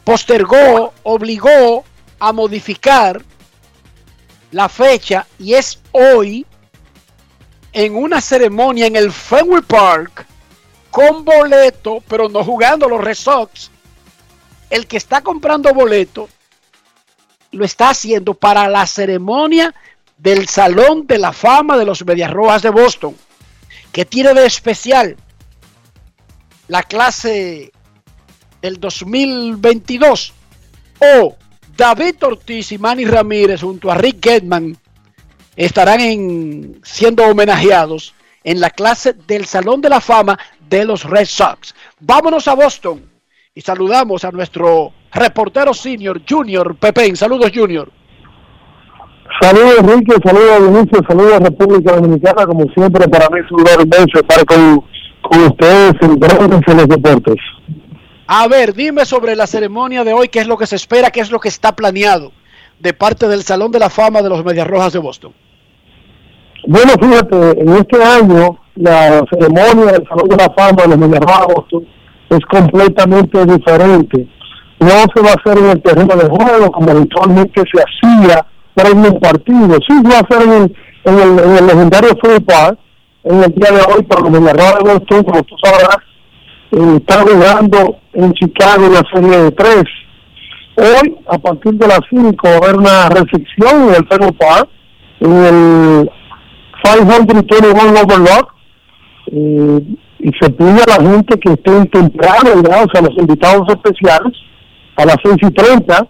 postergó, 0.02 0.93
obligó 1.05 1.85
a 2.19 2.33
modificar 2.33 3.23
la 4.50 4.69
fecha 4.69 5.26
y 5.38 5.55
es 5.55 5.81
hoy 5.93 6.45
en 7.73 7.95
una 7.95 8.21
ceremonia 8.21 8.87
en 8.87 8.97
el 8.97 9.12
Fenway 9.12 9.62
Park 9.62 10.26
con 10.97 11.26
boleto, 11.26 12.03
pero 12.09 12.31
no 12.31 12.43
jugando 12.43 12.88
los 12.88 13.05
Red 13.05 13.17
Sox. 13.17 13.71
El 14.71 14.87
que 14.87 14.97
está 14.97 15.21
comprando 15.21 15.75
boleto 15.75 16.26
lo 17.53 17.67
está 17.67 17.91
haciendo 17.91 18.33
para 18.33 18.67
la 18.67 18.87
ceremonia 18.87 19.75
del 20.17 20.49
Salón 20.49 21.07
de 21.07 21.19
la 21.19 21.35
Fama 21.35 21.76
de 21.76 21.85
los 21.85 22.03
Medias 22.07 22.31
Rojas 22.31 22.62
de 22.62 22.71
Boston. 22.71 23.15
que 23.93 24.07
tiene 24.07 24.33
de 24.33 24.47
especial? 24.47 25.19
La 26.67 26.83
clase 26.83 27.73
del 28.62 28.81
2022 28.81 30.33
o 30.99 31.37
David 31.76 32.25
Ortiz 32.25 32.73
y 32.73 32.79
Manny 32.79 33.05
Ramírez 33.05 33.61
junto 33.61 33.91
a 33.91 33.97
Rick 33.97 34.25
Getman 34.25 34.79
estarán 35.57 36.00
en, 36.00 36.81
siendo 36.83 37.23
homenajeados 37.25 38.15
en 38.47 38.61
la 38.61 38.71
clase 38.71 39.12
del 39.12 39.45
Salón 39.45 39.81
de 39.81 39.91
la 39.91 40.00
Fama 40.00 40.38
de 40.69 40.85
los 40.85 41.05
Red 41.05 41.27
Sox. 41.27 41.75
Vámonos 42.01 42.49
a 42.49 42.55
Boston 42.55 43.03
y 43.55 43.61
saludamos 43.61 44.25
a 44.25 44.31
nuestro 44.31 44.93
reportero 45.13 45.73
senior, 45.73 46.21
Junior 46.29 46.77
Pepe. 46.77 47.15
Saludos, 47.17 47.51
Junior. 47.55 47.91
Saludos 49.41 49.79
Enrique, 49.81 50.15
saludos 50.25 50.73
Vinicio, 50.73 51.01
saludos 51.07 51.41
República 51.41 51.97
Dominicana, 51.97 52.47
como 52.47 52.65
siempre 52.73 53.07
para 53.09 53.29
mí 53.29 53.41
es 53.45 53.51
un 53.53 53.61
honor 53.61 53.83
inmenso 53.85 54.21
estar 54.21 54.45
con, 54.47 54.83
con 55.21 55.41
ustedes 55.43 55.93
en 56.01 56.13
en 56.13 56.77
los 56.77 56.89
Deportes. 56.89 57.37
A 58.29 58.49
ver, 58.49 58.75
dime 58.75 59.05
sobre 59.05 59.37
la 59.37 59.47
ceremonia 59.47 60.05
de 60.05 60.13
hoy, 60.13 60.29
qué 60.29 60.41
es 60.41 60.47
lo 60.47 60.57
que 60.57 60.67
se 60.67 60.77
espera, 60.77 61.11
qué 61.11 61.21
es 61.21 61.31
lo 61.31 61.39
que 61.39 61.49
está 61.49 61.77
planeado 61.77 62.33
de 62.79 62.93
parte 62.93 63.29
del 63.29 63.43
Salón 63.43 63.71
de 63.73 63.79
la 63.79 63.91
Fama 63.91 64.23
de 64.23 64.29
los 64.29 64.45
Medias 64.45 64.67
Rojas 64.67 64.93
de 64.93 64.99
Boston. 64.99 65.33
Bueno, 66.67 66.93
fíjate, 67.01 67.61
en 67.61 67.69
este 67.77 68.03
año 68.03 68.59
la 68.76 69.25
ceremonia 69.30 69.92
del 69.92 70.06
Salón 70.09 70.28
de 70.28 70.37
la 70.37 70.52
Fama 70.56 70.83
de 70.83 70.97
los 70.97 71.21
Boston 71.54 71.87
es 72.30 72.40
completamente 72.47 73.47
diferente. 73.47 74.26
No 74.80 74.88
se 75.14 75.23
va 75.23 75.30
a 75.30 75.35
hacer 75.35 75.59
en 75.59 75.71
el 75.71 75.83
terreno 75.83 76.14
de 76.14 76.28
juego 76.28 76.71
como 76.71 76.90
habitualmente 76.90 77.62
se 77.73 77.83
hacía 77.83 78.47
para 78.75 78.90
un 78.90 79.18
partido. 79.18 79.78
Sí, 79.88 79.95
va 80.04 80.18
a 80.18 80.26
ser 80.28 80.47
en 80.47 80.52
el, 80.52 80.76
en 81.04 81.18
el, 81.18 81.38
en 81.38 81.56
el 81.56 81.66
legendario 81.66 82.11
en 83.25 83.42
el 83.42 83.54
día 83.54 83.71
de 83.73 83.80
hoy, 83.80 84.06
pero 84.09 84.23
los 84.23 84.30
Medias 84.30 84.52
Rojas 84.52 84.85
de 84.85 84.92
Boston, 84.92 85.25
como 85.25 85.42
tú 85.42 85.54
sabrás, 85.62 85.99
eh, 86.73 86.97
está 86.97 87.23
jugando 87.23 87.97
en 88.12 88.33
Chicago 88.35 88.88
la 88.88 89.02
serie 89.12 89.38
de 89.45 89.50
tres. 89.52 89.85
Hoy, 90.76 91.16
a 91.28 91.38
partir 91.38 91.73
de 91.75 91.88
las 91.88 92.00
5, 92.11 92.37
va 92.45 92.50
a 92.50 92.56
haber 92.56 92.76
una 92.76 93.09
recepción 93.09 93.88
en 93.88 93.95
el 93.95 94.06
Fenway 94.09 94.33
Park, 94.33 94.68
en 95.21 95.33
el 95.33 96.11
521 96.85 98.00
Overlock, 98.02 98.56
eh, 99.33 99.80
y 100.18 100.30
se 100.40 100.50
pide 100.50 100.83
a 100.83 100.99
la 100.99 101.11
gente 101.11 101.38
que 101.38 101.52
esté 101.52 101.87
temprano, 101.87 102.62
¿verdad? 102.62 102.85
o 102.85 102.90
sea, 102.90 103.02
los 103.02 103.16
invitados 103.18 103.68
especiales, 103.68 104.33
a 104.97 105.04
las 105.04 105.16
6 105.23 105.37
y 105.42 105.50
30, 105.50 106.09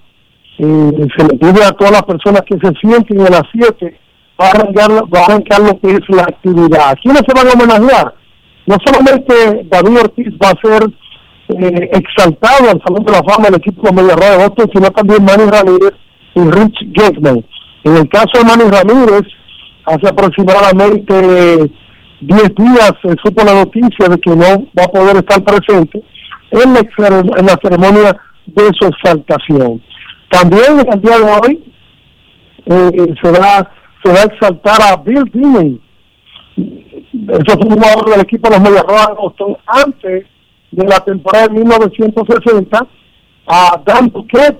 eh, 0.59 1.09
se 1.17 1.25
le 1.25 1.39
pide 1.39 1.65
a 1.65 1.73
todas 1.73 1.93
las 1.93 2.03
personas 2.05 2.43
que 2.43 2.57
se 2.59 2.73
sienten 2.81 3.21
a 3.21 3.31
las 3.31 3.43
7 3.53 3.99
va 4.41 4.47
a 4.47 4.51
arrancar, 4.51 4.91
arrancar 4.91 5.61
lo 5.61 5.81
que 5.81 5.93
es 5.93 6.01
la 6.09 6.23
actividad. 6.23 6.97
¿Quiénes 7.03 7.23
se 7.27 7.35
van 7.35 7.49
a 7.49 7.53
homenajear? 7.53 8.15
No 8.67 8.77
solamente 8.85 9.67
David 9.71 9.99
Ortiz 9.99 10.35
va 10.43 10.51
a 10.51 10.61
ser 10.63 10.91
eh, 11.49 11.91
exaltado 11.93 12.71
al 12.71 12.83
Salón 12.85 13.05
de 13.05 13.13
la 13.13 13.23
Fama 13.23 13.47
del 13.47 13.57
equipo 13.57 13.83
de 13.83 13.93
Media 13.93 14.17
de 14.17 14.37
Boston, 14.37 14.71
sino 14.75 14.91
también 14.91 15.25
Manny 15.25 15.51
Ramírez 15.51 15.95
y 16.35 16.41
Rich 16.41 16.79
Getman. 16.95 17.45
En 17.85 17.97
el 17.97 18.09
caso 18.09 18.31
de 18.35 18.45
Manny 18.45 18.65
Ramírez, 18.71 19.23
hace 19.85 20.09
aproximadamente 20.09 21.71
10 22.21 22.55
días 22.55 22.93
se 23.03 23.15
supo 23.23 23.45
la 23.45 23.55
noticia 23.55 24.09
de 24.09 24.19
que 24.19 24.31
no 24.31 24.67
va 24.79 24.85
a 24.85 24.89
poder 24.89 25.17
estar 25.17 25.43
presente 25.43 26.03
en 26.51 26.75
la, 26.75 26.81
en 26.81 27.47
la 27.47 27.59
ceremonia 27.63 28.17
de 28.47 28.71
su 28.79 28.87
exaltación. 28.87 29.83
También 30.31 30.81
el 30.93 31.01
día 31.01 31.19
de 31.19 31.25
hoy 31.25 31.73
eh, 32.67 33.15
se, 33.23 33.31
va, 33.31 33.71
se 34.03 34.13
va 34.13 34.21
a 34.21 34.25
exaltar 34.25 34.81
a 34.83 34.97
Bill 34.97 35.25
Diney, 35.33 35.81
eso 37.29 37.59
fue 37.59 37.71
jugador 37.71 38.11
del 38.11 38.21
equipo 38.21 38.49
de 38.49 38.57
los 38.57 38.63
Medias 38.63 38.85
Rojas 38.85 39.09
de 39.09 39.15
Boston 39.15 39.57
antes 39.67 40.27
de 40.71 40.87
la 40.87 41.01
temporada 41.01 41.49
de 41.49 41.55
1960 41.55 42.87
a 43.47 43.83
Dan 43.85 44.09
Duquette, 44.09 44.59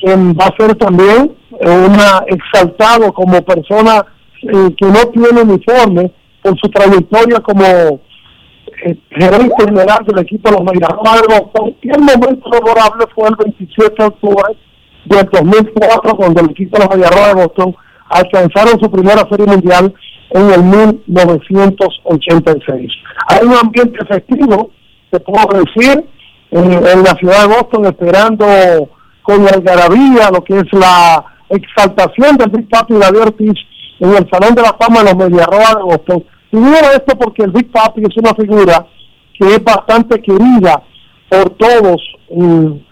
quien 0.00 0.34
va 0.34 0.46
a 0.46 0.56
ser 0.56 0.74
también 0.76 1.32
una 1.60 2.24
exaltado 2.26 3.12
como 3.12 3.42
persona 3.42 4.04
eh, 4.42 4.74
que 4.76 4.86
no 4.86 5.06
tiene 5.12 5.42
uniforme 5.42 6.12
por 6.46 6.58
su 6.60 6.68
trayectoria 6.70 7.40
como 7.40 7.64
eh, 7.64 7.98
gerente 9.10 9.64
general 9.64 10.04
del 10.06 10.20
equipo 10.20 10.48
de 10.50 10.56
los. 10.56 10.64
Y 11.82 11.90
el 11.90 12.00
momento 12.00 12.48
favorable 12.50 13.04
fue 13.14 13.28
el 13.28 13.36
27 13.36 13.94
de 13.98 14.04
octubre 14.04 14.56
del 15.06 15.28
2004, 15.32 16.16
cuando 16.16 16.40
el 16.40 16.50
equipo 16.50 16.78
de 16.78 16.96
los 16.96 17.10
Rojas 17.10 17.34
de 17.34 17.42
Boston 17.42 17.76
alcanzaron 18.08 18.80
su 18.80 18.90
primera 18.90 19.28
serie 19.28 19.46
mundial 19.46 19.92
en 20.30 20.50
el 20.52 20.62
1986. 20.62 22.92
Hay 23.28 23.46
un 23.46 23.54
ambiente 23.54 24.04
festivo, 24.06 24.70
te 25.10 25.20
puedo 25.20 25.64
decir, 25.64 26.04
en, 26.50 27.02
la 27.02 27.14
ciudad 27.18 27.42
de 27.42 27.48
Boston, 27.56 27.84
esperando 27.86 28.46
con 29.22 29.44
la 29.44 29.50
algarabía 29.50 30.30
lo 30.30 30.44
que 30.44 30.58
es 30.58 30.72
la 30.72 31.24
exaltación 31.48 32.36
del 32.36 32.50
Big 32.50 32.68
Papi 32.68 32.94
David 32.94 33.20
Ortiz 33.20 33.54
en 34.00 34.10
el 34.10 34.28
Salón 34.30 34.54
de 34.54 34.62
la 34.62 34.76
Fama 34.78 35.02
de 35.02 35.06
los 35.06 35.16
Mediarroa 35.16 35.74
de 35.76 35.82
Boston. 35.82 36.24
Digo 36.60 36.90
esto 36.94 37.18
porque 37.18 37.42
el 37.44 37.50
Big 37.52 37.70
Papi 37.70 38.02
es 38.02 38.16
una 38.16 38.34
figura 38.34 38.86
que 39.38 39.46
es 39.46 39.62
bastante 39.62 40.20
querida 40.22 40.82
por 41.28 41.50
todos 41.50 42.02
en, 42.30 42.84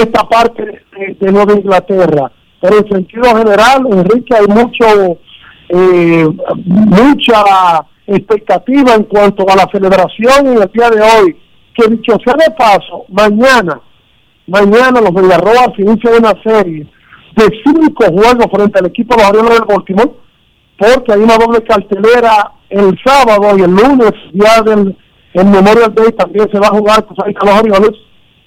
esta 0.00 0.28
parte 0.28 0.64
de, 0.64 1.16
de 1.18 1.32
Nueva 1.32 1.54
Inglaterra. 1.54 2.30
Pero 2.60 2.78
en 2.78 2.88
sentido 2.88 3.24
general, 3.36 3.86
Enrique, 3.90 4.34
hay 4.36 4.46
mucho 4.46 5.18
eh, 5.68 6.26
mucha 6.64 7.86
expectativa 8.06 8.94
en 8.94 9.04
cuanto 9.04 9.44
a 9.48 9.56
la 9.56 9.68
celebración 9.70 10.46
en 10.46 10.62
el 10.62 10.70
día 10.72 10.90
de 10.90 11.00
hoy, 11.00 11.36
que 11.74 11.88
dicho 11.88 12.16
sea 12.24 12.34
de 12.34 12.54
paso, 12.54 13.04
mañana, 13.08 13.80
mañana 14.46 15.00
los 15.00 15.12
Villarroa 15.12 15.72
se 15.76 15.82
inicia 15.82 16.12
una 16.18 16.32
serie 16.42 16.86
de 17.36 17.44
cinco 17.64 18.04
juegos 18.04 18.46
frente 18.50 18.78
al 18.78 18.86
equipo 18.86 19.14
de 19.14 19.22
los 19.22 19.30
Orioles 19.30 19.58
del 19.58 19.68
Baltimore, 19.68 20.12
porque 20.78 21.12
hay 21.12 21.20
una 21.20 21.36
doble 21.36 21.62
cartelera 21.62 22.52
el 22.70 22.98
sábado 23.04 23.58
y 23.58 23.62
el 23.62 23.70
lunes, 23.70 24.12
ya 24.32 24.62
del 24.62 24.96
el 25.34 25.44
Memorial 25.44 25.94
Day 25.94 26.12
también 26.12 26.48
se 26.50 26.58
va 26.58 26.68
a 26.68 26.76
jugar 26.76 27.04
pues 27.06 27.18
ahí 27.24 27.34
los 27.34 27.60
Orioles. 27.60 28.00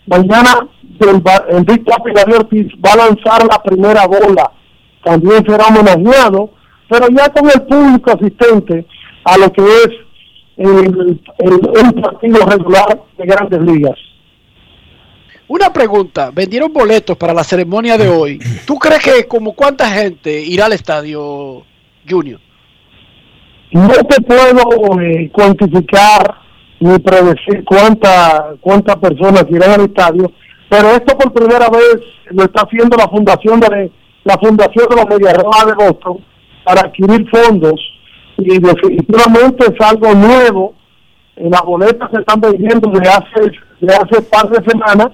Mañana 0.07 0.67
el, 0.99 1.21
el 1.57 1.83
Papi 1.83 2.11
Ortiz 2.33 2.67
va 2.83 2.93
a 2.93 3.07
lanzar 3.07 3.45
la 3.47 3.61
primera 3.61 4.07
bola, 4.07 4.51
también 5.03 5.45
será 5.45 5.67
homenajeado 5.67 6.49
pero 6.91 7.07
ya 7.07 7.29
con 7.29 7.49
el 7.49 7.61
público 7.61 8.11
asistente 8.11 8.85
a 9.23 9.37
lo 9.37 9.51
que 9.53 9.61
es 9.61 9.89
el, 10.57 11.21
el, 11.39 12.01
partido 12.01 12.45
regular 12.45 13.01
de 13.17 13.25
grandes 13.25 13.61
ligas. 13.61 13.97
Una 15.47 15.71
pregunta, 15.71 16.31
vendieron 16.31 16.73
boletos 16.73 17.15
para 17.15 17.33
la 17.33 17.45
ceremonia 17.45 17.97
de 17.97 18.09
hoy. 18.09 18.39
¿Tú 18.67 18.77
crees 18.77 19.01
que 19.01 19.25
como 19.25 19.53
cuánta 19.53 19.89
gente 19.89 20.41
irá 20.41 20.65
al 20.65 20.73
estadio 20.73 21.63
Junior? 22.09 22.39
No 23.71 23.87
te 23.89 24.21
puedo 24.21 25.01
eh, 25.01 25.29
cuantificar 25.31 26.35
ni 26.79 26.97
predecir 26.99 27.63
cuánta 27.63 28.55
cuántas 28.59 28.95
personas 28.97 29.45
irán 29.49 29.71
al 29.71 29.85
estadio, 29.85 30.31
pero 30.69 30.89
esto 30.89 31.17
por 31.17 31.31
primera 31.31 31.69
vez 31.69 32.01
lo 32.31 32.43
está 32.43 32.63
haciendo 32.63 32.97
la 32.97 33.07
fundación 33.07 33.59
de 33.59 33.91
la 34.23 34.37
fundación 34.37 34.85
de 34.89 34.95
los 34.95 35.05
Mediarrojas 35.05 35.65
de 35.65 35.73
Boston 35.73 36.17
para 36.63 36.81
adquirir 36.81 37.27
fondos 37.29 37.79
y 38.37 38.59
definitivamente 38.59 39.65
es 39.65 39.87
algo 39.87 40.13
nuevo. 40.13 40.75
Las 41.35 41.61
boletas 41.61 42.09
se 42.11 42.19
están 42.19 42.41
vendiendo 42.41 42.89
desde 42.91 43.09
hace, 43.09 43.51
de 43.79 43.93
hace 43.93 44.21
par 44.23 44.49
de 44.49 44.69
semanas 44.69 45.09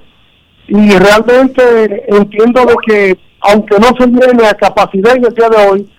y 0.68 0.98
realmente 0.98 2.06
entiendo 2.08 2.66
lo 2.66 2.76
que, 2.78 3.18
aunque 3.42 3.78
no 3.80 3.88
se 3.98 4.08
viene 4.08 4.48
a 4.48 4.54
capacidad 4.54 5.16
en 5.16 5.26
el 5.26 5.34
día 5.34 5.50
de 5.50 5.68
hoy, 5.68 5.90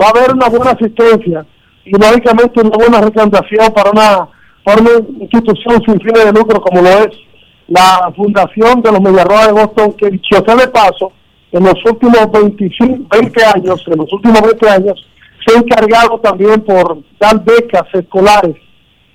va 0.00 0.06
a 0.06 0.10
haber 0.10 0.34
una 0.34 0.48
buena 0.48 0.70
asistencia 0.72 1.46
y 1.84 1.90
lógicamente 1.90 2.60
una 2.60 2.76
buena 2.76 3.00
recomendación 3.00 3.72
para 3.72 3.90
una, 3.90 4.28
para 4.64 4.80
una 4.80 4.90
institución 5.20 5.82
sin 5.84 6.00
fines 6.00 6.24
de 6.24 6.32
lucro 6.32 6.60
como 6.60 6.82
lo 6.82 6.88
es 6.88 7.08
la 7.68 8.10
fundación 8.16 8.80
de 8.82 8.92
los 8.92 9.00
Mediarrojas 9.00 9.46
de 9.48 9.52
Boston, 9.52 9.92
que 9.92 10.10
dicho 10.10 10.42
sea 10.44 10.56
de 10.56 10.68
paso, 10.68 11.12
en 11.52 11.64
los 11.64 11.74
últimos 11.84 12.30
25, 12.32 13.08
20 13.10 13.44
años, 13.44 13.84
en 13.86 13.98
los 13.98 14.12
últimos 14.12 14.40
20 14.40 14.68
años, 14.70 15.06
se 15.46 15.54
ha 15.54 15.58
encargado 15.58 16.18
también 16.20 16.60
por 16.62 17.02
dar 17.20 17.42
becas 17.44 17.84
escolares 17.92 18.56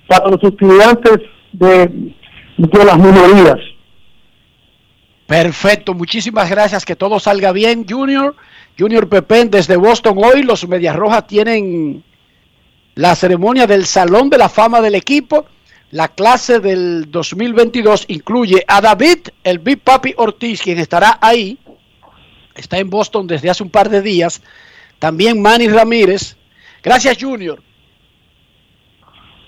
para 0.06 0.30
los 0.30 0.42
estudiantes 0.42 1.18
de, 1.52 2.14
de 2.56 2.84
las 2.84 2.96
minorías. 2.96 3.58
Perfecto, 5.26 5.94
muchísimas 5.94 6.50
gracias, 6.50 6.84
que 6.84 6.96
todo 6.96 7.18
salga 7.18 7.52
bien, 7.52 7.86
Junior. 7.88 8.34
Junior 8.78 9.08
Pepén 9.08 9.50
desde 9.50 9.76
Boston 9.76 10.18
hoy, 10.22 10.42
los 10.42 10.66
Medias 10.66 10.96
Rojas 10.96 11.26
tienen 11.26 12.04
la 12.94 13.14
ceremonia 13.14 13.66
del 13.66 13.86
Salón 13.86 14.30
de 14.30 14.38
la 14.38 14.48
Fama 14.48 14.80
del 14.80 14.94
equipo. 14.94 15.46
La 15.90 16.08
clase 16.08 16.58
del 16.58 17.10
2022 17.10 18.06
incluye 18.08 18.64
a 18.66 18.80
David, 18.80 19.28
el 19.44 19.60
Big 19.60 19.80
Papi 19.80 20.14
Ortiz, 20.16 20.60
quien 20.60 20.78
estará 20.78 21.18
ahí. 21.20 21.58
Está 22.56 22.78
en 22.78 22.90
Boston 22.90 23.26
desde 23.26 23.50
hace 23.50 23.62
un 23.62 23.70
par 23.70 23.88
de 23.88 24.02
días. 24.02 24.42
También 24.98 25.40
Manny 25.40 25.68
Ramírez. 25.68 26.36
Gracias, 26.82 27.16
Junior. 27.20 27.62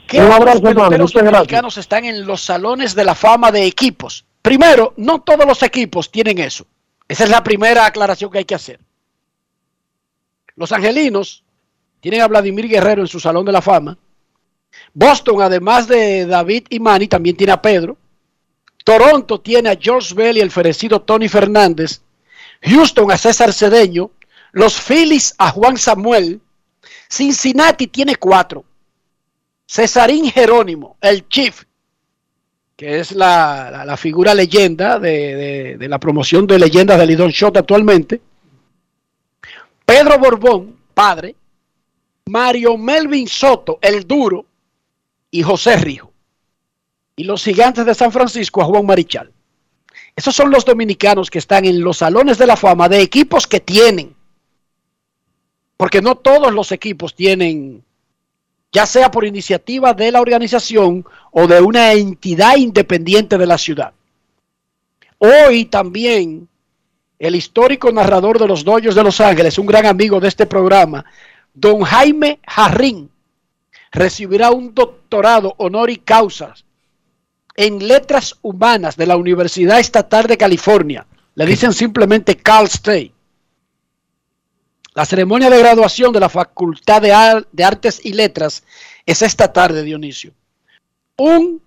¿Qué 0.06 0.20
abrazo, 0.20 0.62
peloteros 0.62 1.12
dominicanos 1.12 1.76
están 1.78 2.04
en 2.04 2.26
los 2.26 2.42
salones 2.42 2.94
de 2.94 3.04
la 3.04 3.16
fama 3.16 3.50
de 3.50 3.66
equipos? 3.66 4.24
Primero, 4.40 4.94
no 4.96 5.20
todos 5.20 5.44
los 5.44 5.62
equipos 5.64 6.12
tienen 6.12 6.38
eso. 6.38 6.64
Esa 7.08 7.24
es 7.24 7.30
la 7.30 7.42
primera 7.42 7.86
aclaración 7.86 8.30
que 8.30 8.38
hay 8.38 8.44
que 8.44 8.54
hacer. 8.54 8.78
Los 10.56 10.72
angelinos 10.72 11.44
tienen 12.00 12.20
a 12.22 12.28
Vladimir 12.28 12.68
Guerrero 12.68 13.02
en 13.02 13.08
su 13.08 13.20
salón 13.20 13.44
de 13.44 13.52
la 13.52 13.62
fama. 13.62 13.96
Boston, 14.92 15.42
además 15.42 15.86
de 15.88 16.26
David 16.26 16.66
y 16.70 16.80
Manny, 16.80 17.08
también 17.08 17.36
tiene 17.36 17.52
a 17.52 17.62
Pedro. 17.62 17.96
Toronto 18.84 19.40
tiene 19.40 19.70
a 19.70 19.76
George 19.80 20.14
Bell 20.14 20.36
y 20.36 20.40
el 20.40 20.50
ferecido 20.50 21.00
Tony 21.02 21.28
Fernández. 21.28 22.00
Houston 22.62 23.10
a 23.10 23.18
César 23.18 23.52
Cedeño. 23.52 24.10
Los 24.52 24.80
Phillies 24.80 25.34
a 25.38 25.50
Juan 25.50 25.76
Samuel. 25.76 26.40
Cincinnati 27.08 27.86
tiene 27.88 28.16
cuatro. 28.16 28.64
Cesarín 29.68 30.30
Jerónimo, 30.30 30.96
el 31.00 31.28
Chief, 31.28 31.64
que 32.76 33.00
es 33.00 33.10
la, 33.12 33.96
figura 33.98 34.32
leyenda 34.32 34.98
de, 35.00 35.10
de- 35.34 35.76
de 35.76 35.88
la 35.88 35.98
promoción 35.98 36.46
de 36.46 36.58
leyendas 36.60 36.98
del 36.98 37.08
Lidón 37.08 37.30
Shot 37.30 37.56
actualmente. 37.56 38.20
Pedro 39.86 40.18
Borbón, 40.18 40.76
padre. 40.92 41.36
Mario 42.26 42.76
Melvin 42.76 43.28
Soto, 43.28 43.78
el 43.80 44.06
duro. 44.06 44.44
Y 45.30 45.42
José 45.42 45.76
Rijo. 45.76 46.12
Y 47.14 47.24
los 47.24 47.44
gigantes 47.44 47.86
de 47.86 47.94
San 47.94 48.10
Francisco 48.10 48.60
a 48.60 48.64
Juan 48.64 48.84
Marichal. 48.84 49.32
Esos 50.16 50.34
son 50.34 50.50
los 50.50 50.64
dominicanos 50.64 51.30
que 51.30 51.38
están 51.38 51.64
en 51.64 51.82
los 51.82 51.98
salones 51.98 52.36
de 52.36 52.46
la 52.46 52.56
fama 52.56 52.88
de 52.88 53.00
equipos 53.00 53.46
que 53.46 53.60
tienen. 53.60 54.14
Porque 55.76 56.02
no 56.02 56.16
todos 56.16 56.52
los 56.52 56.72
equipos 56.72 57.14
tienen, 57.14 57.84
ya 58.72 58.86
sea 58.86 59.10
por 59.10 59.24
iniciativa 59.24 59.94
de 59.94 60.10
la 60.10 60.20
organización 60.20 61.06
o 61.30 61.46
de 61.46 61.60
una 61.60 61.92
entidad 61.92 62.56
independiente 62.56 63.38
de 63.38 63.46
la 63.46 63.58
ciudad. 63.58 63.92
Hoy 65.18 65.66
también 65.66 66.48
el 67.18 67.34
histórico 67.34 67.90
narrador 67.92 68.38
de 68.38 68.46
los 68.46 68.64
Dodgers 68.64 68.94
de 68.94 69.02
Los 69.04 69.20
Ángeles, 69.20 69.58
un 69.58 69.66
gran 69.66 69.86
amigo 69.86 70.20
de 70.20 70.28
este 70.28 70.46
programa, 70.46 71.04
don 71.54 71.82
Jaime 71.82 72.40
Jarrín, 72.46 73.10
recibirá 73.90 74.50
un 74.50 74.74
doctorado 74.74 75.54
honoris 75.58 76.00
causa 76.04 76.54
en 77.56 77.86
letras 77.88 78.36
humanas 78.42 78.96
de 78.96 79.06
la 79.06 79.16
Universidad 79.16 79.80
Estatal 79.80 80.26
de 80.26 80.36
California. 80.36 81.06
Le 81.34 81.46
dicen 81.46 81.72
simplemente 81.72 82.36
Cal 82.36 82.66
State. 82.66 83.12
La 84.94 85.04
ceremonia 85.06 85.48
de 85.50 85.58
graduación 85.58 86.12
de 86.12 86.20
la 86.20 86.28
Facultad 86.28 87.00
de, 87.02 87.12
Ar- 87.12 87.46
de 87.52 87.64
Artes 87.64 88.00
y 88.04 88.12
Letras 88.12 88.62
es 89.06 89.22
esta 89.22 89.52
tarde, 89.52 89.82
Dionisio. 89.82 90.32
Un 91.16 91.62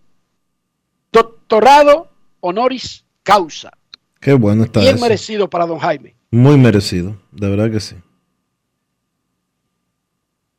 doctorado 1.11 2.09
honoris 2.41 3.03
causa. 3.23 3.71
Qué 4.19 4.33
bueno 4.33 4.63
está 4.65 4.81
Bien 4.81 4.95
eso. 4.95 5.03
merecido 5.03 5.49
para 5.49 5.65
don 5.65 5.79
Jaime. 5.79 6.15
Muy 6.31 6.57
merecido, 6.57 7.15
de 7.31 7.49
verdad 7.49 7.71
que 7.71 7.79
sí. 7.79 7.95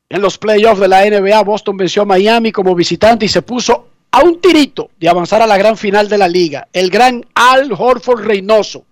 En 0.09 0.23
los 0.23 0.39
playoffs 0.39 0.81
de 0.81 0.89
la 0.89 1.05
NBA, 1.05 1.43
Boston 1.45 1.77
venció 1.77 2.03
a 2.03 2.07
Miami 2.07 2.51
como 2.51 2.75
visitante 2.75 3.27
y 3.27 3.29
se 3.29 3.43
puso 3.43 3.89
a 4.11 4.23
un 4.23 4.41
tirito 4.41 4.91
de 4.99 5.09
avanzar 5.09 5.41
a 5.41 5.47
la 5.47 5.57
gran 5.57 5.77
final 5.77 6.09
de 6.09 6.19
la 6.19 6.27
liga. 6.27 6.67
El 6.73 6.91
gran 6.91 7.25
Al 7.35 7.71
Horford 7.73 8.25
Reynoso, 8.25 8.85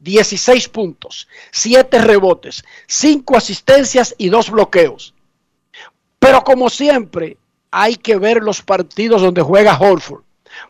16 0.00 0.68
puntos, 0.70 1.28
7 1.52 1.98
rebotes, 2.00 2.64
5 2.88 3.36
asistencias 3.36 4.14
y 4.18 4.30
2 4.30 4.50
bloqueos. 4.50 5.14
Pero 6.18 6.42
como 6.42 6.68
siempre, 6.70 7.36
hay 7.70 7.94
que 7.94 8.16
ver 8.16 8.42
los 8.42 8.62
partidos 8.62 9.22
donde 9.22 9.42
juega 9.42 9.78
Horford, 9.78 10.22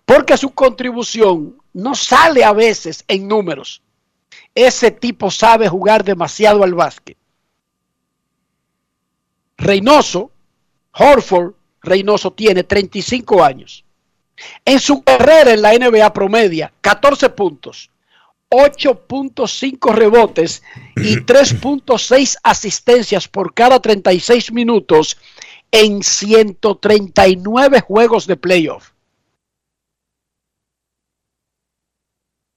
porque 0.04 0.36
su 0.36 0.50
contribución 0.50 1.56
no 1.72 1.94
sale 1.94 2.44
a 2.44 2.52
veces 2.52 3.04
en 3.08 3.28
números. 3.28 3.82
Ese 4.54 4.90
tipo 4.90 5.30
sabe 5.30 5.68
jugar 5.68 6.04
demasiado 6.04 6.62
al 6.62 6.74
básquet. 6.74 7.16
Reynoso, 9.56 10.30
Horford 10.92 11.54
Reynoso 11.84 12.32
tiene 12.32 12.64
35 12.64 13.44
años. 13.44 13.84
En 14.64 14.80
su 14.80 15.02
carrera 15.02 15.52
en 15.52 15.62
la 15.62 15.72
NBA 15.78 16.12
promedia 16.12 16.72
14 16.80 17.28
puntos, 17.30 17.90
8.5 18.50 19.92
rebotes 19.92 20.62
y 20.96 21.16
3.6 21.16 22.36
asistencias 22.42 23.28
por 23.28 23.54
cada 23.54 23.80
36 23.80 24.52
minutos 24.52 25.18
en 25.70 26.02
139 26.02 27.80
juegos 27.80 28.26
de 28.26 28.36
playoff. 28.36 28.93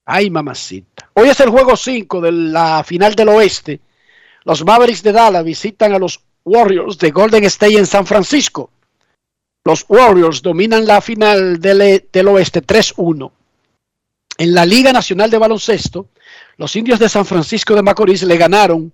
Ay, 0.10 0.30
mamacita. 0.30 1.10
Hoy 1.16 1.28
es 1.28 1.38
el 1.42 1.50
juego 1.50 1.76
5 1.76 2.22
de 2.22 2.32
la 2.32 2.82
final 2.86 3.14
del 3.14 3.28
oeste. 3.28 3.82
Los 4.46 4.64
Mavericks 4.64 5.04
de 5.04 5.12
Dallas 5.12 5.44
visitan 5.44 5.94
a 5.94 6.00
los 6.00 6.22
Warriors 6.46 6.98
de 6.98 7.12
Golden 7.12 7.44
State 7.44 7.78
en 7.78 7.86
San 7.86 8.08
Francisco. 8.08 8.72
Los 9.66 9.84
Warriors 9.90 10.42
dominan 10.42 10.88
la 10.88 11.02
final 11.02 11.60
del, 11.60 11.82
e- 11.82 12.08
del 12.10 12.30
oeste 12.30 12.64
3-1. 12.64 13.30
En 14.38 14.54
la 14.54 14.66
Liga 14.66 14.94
Nacional 14.94 15.30
de 15.30 15.40
Baloncesto, 15.40 16.08
los 16.56 16.74
indios 16.78 17.00
de 17.00 17.10
San 17.10 17.26
Francisco 17.26 17.76
de 17.76 17.82
Macorís 17.82 18.24
le 18.24 18.38
ganaron 18.38 18.94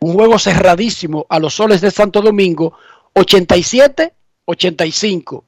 un 0.00 0.14
juego 0.14 0.38
cerradísimo 0.38 1.26
a 1.28 1.38
los 1.38 1.52
soles 1.52 1.82
de 1.82 1.90
Santo 1.90 2.22
Domingo 2.22 2.72
87-85. 3.14 5.44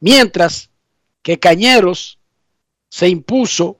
Mientras 0.00 0.70
que 1.22 1.38
Cañeros 1.38 2.18
se 2.88 3.10
impuso 3.10 3.76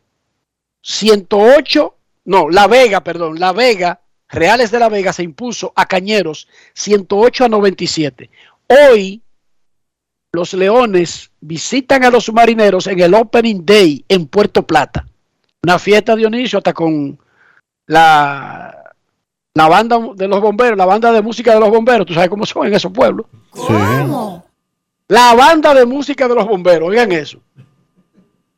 108, 0.83 1.95
no, 2.25 2.49
La 2.49 2.67
Vega, 2.67 3.03
perdón, 3.03 3.39
La 3.39 3.53
Vega, 3.53 4.01
Reales 4.29 4.71
de 4.71 4.79
La 4.79 4.89
Vega 4.89 5.13
se 5.13 5.23
impuso 5.23 5.73
a 5.75 5.87
Cañeros 5.87 6.49
108 6.75 7.45
a 7.45 7.49
97. 7.49 8.31
Hoy 8.69 9.23
los 10.33 10.53
Leones 10.53 11.31
visitan 11.41 12.05
a 12.05 12.11
los 12.11 12.33
Marineros 12.33 12.87
en 12.87 13.01
el 13.01 13.15
Opening 13.15 13.65
Day 13.65 14.05
en 14.09 14.27
Puerto 14.27 14.67
Plata. 14.67 15.07
Una 15.63 15.79
fiesta 15.79 16.15
Dionisio 16.15 16.59
hasta 16.59 16.75
con 16.75 17.19
la, 17.87 18.93
la 19.55 19.69
banda 19.69 19.99
de 20.15 20.29
los 20.29 20.41
bomberos, 20.41 20.77
la 20.77 20.85
banda 20.85 21.11
de 21.11 21.23
música 21.23 21.55
de 21.55 21.61
los 21.61 21.71
bomberos, 21.71 22.07
tú 22.07 22.15
sabes 22.15 22.29
cómo 22.29 22.47
son 22.47 22.67
en 22.67 22.75
esos 22.75 22.93
pueblos. 22.93 23.27
La 25.09 25.35
banda 25.35 25.73
de 25.73 25.87
música 25.87 26.29
de 26.29 26.35
los 26.35 26.47
bomberos, 26.47 26.91
oigan 26.91 27.11
eso. 27.13 27.41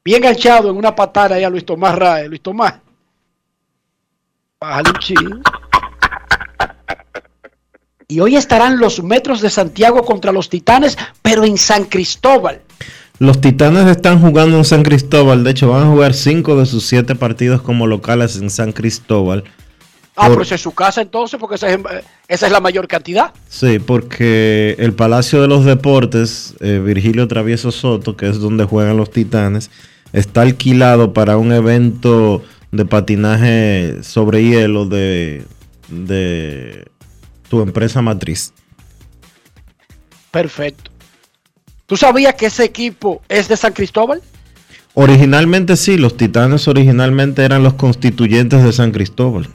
Bien 0.04 0.22
ganchado 0.22 0.70
en 0.70 0.76
una 0.76 0.94
patada 0.94 1.36
ahí 1.36 1.44
a 1.44 1.50
Luis 1.50 1.64
Tomás 1.64 1.94
Rae. 1.94 2.28
Luis 2.28 2.40
Tomás. 2.40 2.74
Bájale 4.60 4.90
un 4.90 4.98
chin. 4.98 5.42
Y 8.08 8.18
hoy 8.20 8.36
estarán 8.36 8.78
los 8.78 9.02
metros 9.02 9.40
de 9.40 9.50
Santiago 9.50 10.02
contra 10.04 10.32
los 10.32 10.48
Titanes, 10.48 10.98
pero 11.22 11.44
en 11.44 11.56
San 11.56 11.84
Cristóbal. 11.84 12.60
Los 13.18 13.40
Titanes 13.40 13.86
están 13.86 14.20
jugando 14.20 14.56
en 14.56 14.64
San 14.64 14.82
Cristóbal. 14.82 15.44
De 15.44 15.50
hecho, 15.50 15.68
van 15.68 15.82
a 15.82 15.90
jugar 15.90 16.14
cinco 16.14 16.56
de 16.56 16.66
sus 16.66 16.86
siete 16.86 17.14
partidos 17.14 17.60
como 17.60 17.86
locales 17.86 18.36
en 18.36 18.50
San 18.50 18.72
Cristóbal. 18.72 19.44
Ah, 20.22 20.26
Por- 20.26 20.32
pero 20.32 20.42
esa 20.42 20.54
es 20.56 20.60
su 20.60 20.72
casa 20.72 21.00
entonces, 21.00 21.40
porque 21.40 21.54
esa 21.54 21.68
es, 21.70 21.78
eh, 21.78 22.04
esa 22.28 22.46
es 22.46 22.52
la 22.52 22.60
mayor 22.60 22.86
cantidad. 22.86 23.32
Sí, 23.48 23.78
porque 23.78 24.76
el 24.78 24.92
Palacio 24.92 25.40
de 25.40 25.48
los 25.48 25.64
Deportes, 25.64 26.54
eh, 26.60 26.78
Virgilio 26.84 27.26
Travieso 27.26 27.70
Soto, 27.72 28.16
que 28.18 28.28
es 28.28 28.38
donde 28.38 28.64
juegan 28.66 28.98
los 28.98 29.10
Titanes, 29.10 29.70
está 30.12 30.42
alquilado 30.42 31.14
para 31.14 31.38
un 31.38 31.52
evento 31.52 32.42
de 32.70 32.84
patinaje 32.84 34.02
sobre 34.02 34.44
hielo 34.44 34.84
de, 34.84 35.46
de 35.88 36.86
tu 37.48 37.62
empresa 37.62 38.02
matriz. 38.02 38.52
Perfecto. 40.30 40.90
¿Tú 41.86 41.96
sabías 41.96 42.34
que 42.34 42.46
ese 42.46 42.64
equipo 42.64 43.22
es 43.28 43.48
de 43.48 43.56
San 43.56 43.72
Cristóbal? 43.72 44.20
Originalmente 44.94 45.76
sí, 45.76 45.96
los 45.96 46.16
Titanes 46.16 46.68
originalmente 46.68 47.42
eran 47.44 47.62
los 47.62 47.74
constituyentes 47.74 48.62
de 48.62 48.72
San 48.72 48.92
Cristóbal. 48.92 49.48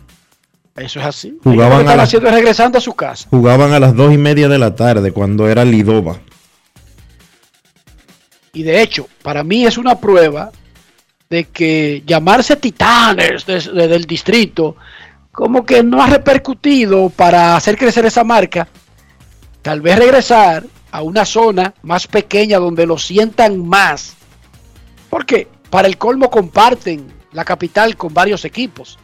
Eso 0.76 1.00
es 1.00 1.06
así. 1.06 1.38
Jugaban 1.44 1.78
a 1.78 1.82
están 1.82 1.98
la- 1.98 2.04
haciendo 2.04 2.28
es 2.30 2.36
regresando 2.36 2.78
a 2.78 2.82
su 2.82 2.94
casa. 2.94 3.28
Jugaban 3.30 3.72
a 3.74 3.80
las 3.80 3.96
dos 3.96 4.14
y 4.14 4.18
media 4.18 4.48
de 4.50 4.58
la 4.60 4.76
tarde 4.76 5.12
cuando 5.12 5.48
era 5.48 5.64
Lidova. 5.64 6.20
Y 8.54 8.64
de 8.64 8.82
hecho, 8.82 9.08
para 9.22 9.44
mí 9.44 9.66
es 9.66 9.78
una 9.78 9.96
prueba 10.00 10.52
de 11.30 11.46
que 11.46 12.04
llamarse 12.06 12.56
titanes 12.56 13.46
de- 13.46 13.88
del 13.88 14.06
distrito 14.06 14.76
como 15.32 15.66
que 15.66 15.84
no 15.84 16.02
ha 16.02 16.08
repercutido 16.08 17.10
para 17.10 17.56
hacer 17.58 17.78
crecer 17.78 18.06
esa 18.06 18.24
marca. 18.24 18.68
Tal 19.62 19.82
vez 19.82 19.98
regresar 19.98 20.64
a 20.92 21.02
una 21.02 21.26
zona 21.26 21.74
más 21.84 22.08
pequeña 22.08 22.58
donde 22.60 22.86
lo 22.86 22.98
sientan 22.98 23.66
más. 23.68 24.14
Porque 25.10 25.48
para 25.70 25.88
el 25.88 25.98
colmo 25.98 26.30
comparten 26.30 27.08
la 27.34 27.44
capital 27.44 27.98
con 27.98 28.14
varios 28.14 28.46
equipos. 28.46 28.98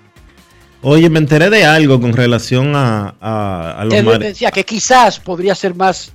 Oye, 0.83 1.09
me 1.09 1.19
enteré 1.19 1.49
de 1.49 1.63
algo 1.65 1.99
con 2.01 2.13
relación 2.13 2.75
a, 2.75 3.13
a, 3.21 3.75
a 3.79 3.85
los 3.85 3.93
Te 3.93 4.03
Mar- 4.03 4.19
decía 4.19 4.49
que 4.51 4.63
quizás 4.63 5.19
podría 5.19 5.53
ser 5.53 5.75
más 5.75 6.11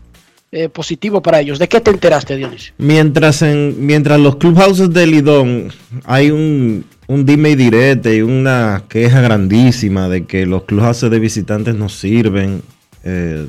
eh, 0.51 0.69
positivo 0.69 1.23
para 1.23 1.41
ellos. 1.41 1.59
¿De 1.59 1.69
qué 1.69 1.81
te 1.81 1.91
enteraste, 1.93 2.37
Dionisio? 2.37 2.73
Mientras 2.79 3.43
en 3.43 3.87
mientras 3.87 4.19
los 4.19 4.37
clubhouses 4.37 4.93
de 4.93 5.07
Lidón 5.07 5.73
hay 6.05 6.31
un, 6.33 6.85
un 7.07 7.25
dime 7.27 7.51
y 7.51 7.55
direte 7.55 8.17
y 8.17 8.23
una 8.23 8.83
queja 8.89 9.21
grandísima 9.21 10.09
de 10.09 10.25
que 10.25 10.47
los 10.47 10.65
clubhouses 10.65 11.11
de 11.11 11.19
visitantes 11.21 11.75
no 11.77 11.89
sirven. 11.89 12.63
eh, 13.05 13.47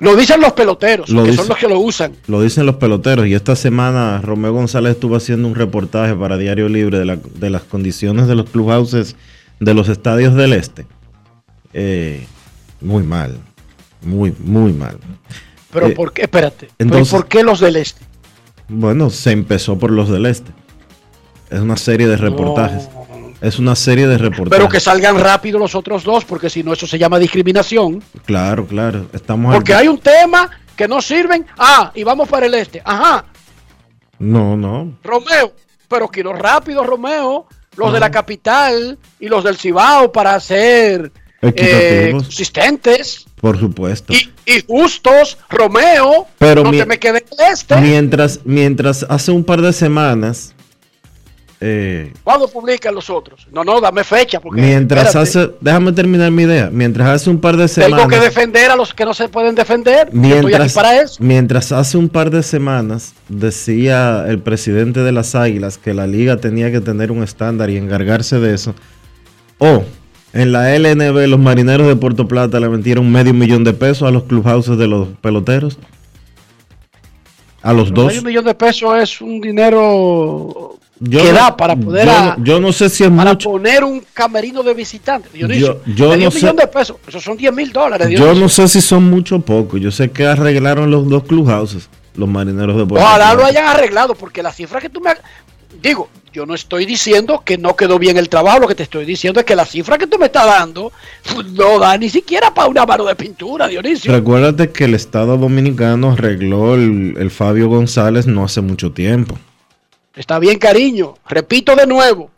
Lo 0.00 0.14
dicen 0.14 0.40
los 0.40 0.52
peloteros, 0.52 1.08
Lo 1.10 1.22
que 1.24 1.30
dice- 1.30 1.38
son 1.42 1.48
los 1.48 1.58
que 1.58 1.68
lo 1.68 1.80
usan. 1.80 2.12
lo 2.28 2.40
dicen 2.40 2.66
los 2.66 2.76
peloteros. 2.76 3.26
Y 3.26 3.34
esta 3.34 3.56
semana 3.56 4.20
Romeo 4.22 4.52
González 4.52 4.92
estuvo 4.92 5.16
haciendo 5.16 5.48
un 5.48 5.56
reportaje 5.56 6.14
para 6.14 6.38
Diario 6.38 6.68
Libre 6.68 7.00
de, 7.00 7.04
la- 7.04 7.16
de 7.16 7.50
las 7.50 7.62
condiciones 7.64 8.28
de 8.28 8.36
los 8.36 8.48
clubhouses 8.50 9.16
de 9.60 9.74
los 9.74 9.88
estadios 9.88 10.34
del 10.34 10.52
este. 10.52 10.86
Eh, 11.72 12.26
muy 12.80 13.02
mal. 13.02 13.38
Muy, 14.02 14.34
muy 14.38 14.72
mal. 14.72 14.98
Pero 15.72 15.88
Eh, 15.88 15.90
¿por 15.90 16.12
qué? 16.12 16.22
Espérate. 16.22 16.68
¿Pero 16.76 16.88
entonces- 16.90 17.12
¿Por 17.12 17.26
qué 17.28 17.42
los 17.42 17.60
del 17.60 17.76
este? 17.76 18.02
Bueno, 18.68 19.10
se 19.10 19.32
empezó 19.32 19.78
por 19.78 19.90
los 19.90 20.08
del 20.08 20.26
este. 20.26 20.52
Es 21.50 21.60
una 21.60 21.76
serie 21.76 22.06
de 22.06 22.16
reportajes. 22.16 22.88
Es 23.40 23.58
una 23.58 23.74
serie 23.76 24.06
de 24.06 24.18
reportajes. 24.18 24.50
Pero 24.58 24.68
que 24.68 24.80
salgan 24.80 25.18
rápido 25.18 25.58
los 25.58 25.74
otros 25.74 26.04
dos, 26.04 26.24
porque 26.24 26.50
si 26.50 26.62
no, 26.62 26.72
eso 26.72 26.86
se 26.86 26.98
llama 26.98 27.18
discriminación. 27.18 28.02
Claro, 28.26 28.66
claro. 28.66 29.06
Estamos 29.12 29.54
Porque 29.54 29.72
al- 29.72 29.80
hay 29.82 29.88
un 29.88 29.98
tema 29.98 30.50
que 30.76 30.88
no 30.88 31.00
sirven. 31.00 31.46
Ah, 31.56 31.90
y 31.94 32.02
vamos 32.02 32.28
para 32.28 32.46
el 32.46 32.54
este. 32.54 32.82
Ajá, 32.84 33.24
No, 34.18 34.56
no. 34.56 34.92
Romeo. 35.04 35.52
Pero 35.88 36.08
quiero 36.08 36.32
rápido, 36.32 36.82
Romeo. 36.84 37.46
Los 37.78 37.92
de 37.92 38.00
la 38.00 38.10
capital 38.10 38.98
y 39.20 39.28
los 39.28 39.44
del 39.44 39.56
Cibao 39.56 40.10
para 40.12 40.38
ser 40.40 41.10
eh, 41.42 42.08
consistentes 42.12 43.24
Por 43.40 43.58
supuesto. 43.58 44.12
y, 44.12 44.28
y 44.44 44.64
justos, 44.66 45.38
Romeo. 45.48 46.26
Pero 46.38 46.64
no 46.64 46.70
mi- 46.72 46.78
te 46.78 46.86
me 46.86 46.98
este. 47.50 47.76
Mientras, 47.80 48.40
mientras 48.44 49.06
hace 49.08 49.30
un 49.30 49.44
par 49.44 49.62
de 49.62 49.72
semanas. 49.72 50.54
Eh, 51.60 52.12
¿Cuándo 52.22 52.46
publican 52.46 52.94
los 52.94 53.10
otros? 53.10 53.48
No, 53.50 53.64
no, 53.64 53.80
dame 53.80 54.04
fecha. 54.04 54.38
Porque, 54.38 54.60
mientras 54.60 55.06
espérate, 55.06 55.28
hace. 55.28 55.54
Déjame 55.60 55.92
terminar 55.92 56.30
mi 56.30 56.44
idea. 56.44 56.70
Mientras 56.72 57.08
hace 57.08 57.30
un 57.30 57.40
par 57.40 57.56
de 57.56 57.66
Tengo 57.68 57.88
semanas. 57.88 58.06
que 58.08 58.20
defender 58.20 58.70
a 58.70 58.76
los 58.76 58.94
que 58.94 59.04
no 59.04 59.12
se 59.12 59.28
pueden 59.28 59.56
defender. 59.56 60.08
Yo 60.12 60.20
estoy 60.20 60.32
aquí 60.32 60.46
Mientras, 60.46 60.72
para 60.74 61.00
eso. 61.02 61.16
mientras 61.18 61.72
hace 61.72 61.98
un 61.98 62.08
par 62.08 62.30
de 62.30 62.44
semanas 62.44 63.14
decía 63.28 64.24
el 64.28 64.38
presidente 64.38 65.00
de 65.00 65.10
las 65.10 65.34
Águilas 65.34 65.78
que 65.78 65.94
la 65.94 66.06
liga 66.06 66.36
tenía 66.36 66.70
que 66.70 66.80
tener 66.80 67.10
un 67.10 67.24
estándar 67.24 67.70
y 67.70 67.76
encargarse 67.76 68.38
de 68.38 68.54
eso. 68.54 68.74
O 69.58 69.82
en 70.32 70.52
la 70.52 70.76
LNB 70.78 71.26
los 71.26 71.40
marineros 71.40 71.88
de 71.88 71.96
Puerto 71.96 72.28
Plata 72.28 72.60
le 72.60 72.68
metieron 72.68 73.10
medio 73.10 73.34
millón 73.34 73.64
de 73.64 73.72
pesos 73.72 74.06
a 74.06 74.12
los 74.12 74.24
clubhouses 74.24 74.78
de 74.78 74.86
los 74.86 75.08
peloteros. 75.20 75.76
A 77.62 77.72
los 77.72 77.92
dos. 77.92 78.06
Medio 78.06 78.22
millón 78.22 78.44
de 78.44 78.54
pesos 78.54 78.96
es 79.02 79.20
un 79.20 79.40
dinero 79.40 80.78
Yo 81.00 81.20
que 81.22 81.28
no- 81.28 81.34
da 81.34 81.56
para 81.56 81.76
poder 81.76 82.06
yo, 82.06 82.12
a- 82.12 82.36
no, 82.36 82.44
yo 82.44 82.60
no 82.60 82.72
sé 82.72 82.88
si 82.88 83.04
es 83.04 83.10
para 83.10 83.32
mucho. 83.32 83.50
poner 83.50 83.84
un 83.84 84.02
camerino 84.12 84.62
de 84.62 84.74
visitantes. 84.74 85.32
Dionisio, 85.32 85.80
Yo- 85.86 85.94
yo 85.94 86.16
no 86.16 86.30
sé- 86.30 86.36
millón 86.38 86.56
de 86.56 86.66
pesos. 86.66 86.96
Esos 87.06 87.22
son 87.22 87.36
10 87.36 87.52
mil 87.52 87.72
dólares. 87.72 88.08
Yo 88.10 88.34
no 88.34 88.48
sé 88.48 88.66
si 88.68 88.80
son 88.80 89.04
mucho 89.08 89.36
o 89.36 89.40
poco. 89.40 89.76
Yo 89.76 89.90
sé 89.92 90.10
que 90.10 90.26
arreglaron 90.26 90.90
los 90.90 91.08
dos 91.08 91.22
clubhouses, 91.24 91.88
los 92.16 92.28
marineros 92.28 92.76
de 92.76 92.84
Puerto 92.86 93.04
Ojalá 93.06 93.34
lo 93.34 93.44
hayan 93.44 93.66
arreglado, 93.68 94.14
porque 94.14 94.42
la 94.42 94.52
cifra 94.52 94.80
que 94.80 94.88
tú 94.88 95.00
me... 95.00 95.10
Digo, 95.80 96.08
yo 96.32 96.44
no 96.46 96.54
estoy 96.54 96.84
diciendo 96.86 97.42
que 97.44 97.56
no 97.58 97.76
quedó 97.76 97.98
bien 98.00 98.16
el 98.16 98.28
trabajo, 98.28 98.58
lo 98.58 98.66
que 98.66 98.74
te 98.74 98.82
estoy 98.82 99.04
diciendo 99.04 99.38
es 99.38 99.46
que 99.46 99.54
la 99.54 99.64
cifra 99.66 99.98
que 99.98 100.06
tú 100.08 100.18
me 100.18 100.26
estás 100.26 100.46
dando 100.46 100.90
no 101.52 101.78
da 101.78 101.96
ni 101.96 102.08
siquiera 102.08 102.52
para 102.52 102.68
una 102.68 102.84
mano 102.84 103.04
de 103.04 103.14
pintura, 103.14 103.68
Dionisio. 103.68 104.10
Recuérdate 104.10 104.70
que 104.70 104.86
el 104.86 104.94
Estado 104.94 105.36
Dominicano 105.36 106.12
arregló 106.12 106.74
el, 106.74 107.14
el 107.18 107.30
Fabio 107.30 107.68
González 107.68 108.26
no 108.26 108.42
hace 108.44 108.60
mucho 108.62 108.90
tiempo. 108.90 109.38
Está 110.18 110.40
bien, 110.40 110.58
cariño. 110.58 111.14
Repito 111.28 111.76
de 111.76 111.86
nuevo. 111.86 112.28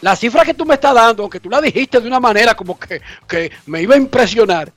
La 0.00 0.16
cifra 0.16 0.42
que 0.42 0.54
tú 0.54 0.64
me 0.64 0.74
estás 0.74 0.94
dando, 0.94 1.22
aunque 1.22 1.38
tú 1.38 1.50
la 1.50 1.60
dijiste 1.60 2.00
de 2.00 2.08
una 2.08 2.18
manera 2.18 2.54
como 2.54 2.78
que, 2.78 3.02
que 3.28 3.52
me 3.66 3.82
iba 3.82 3.94
a 3.94 3.98
impresionar, 3.98 4.72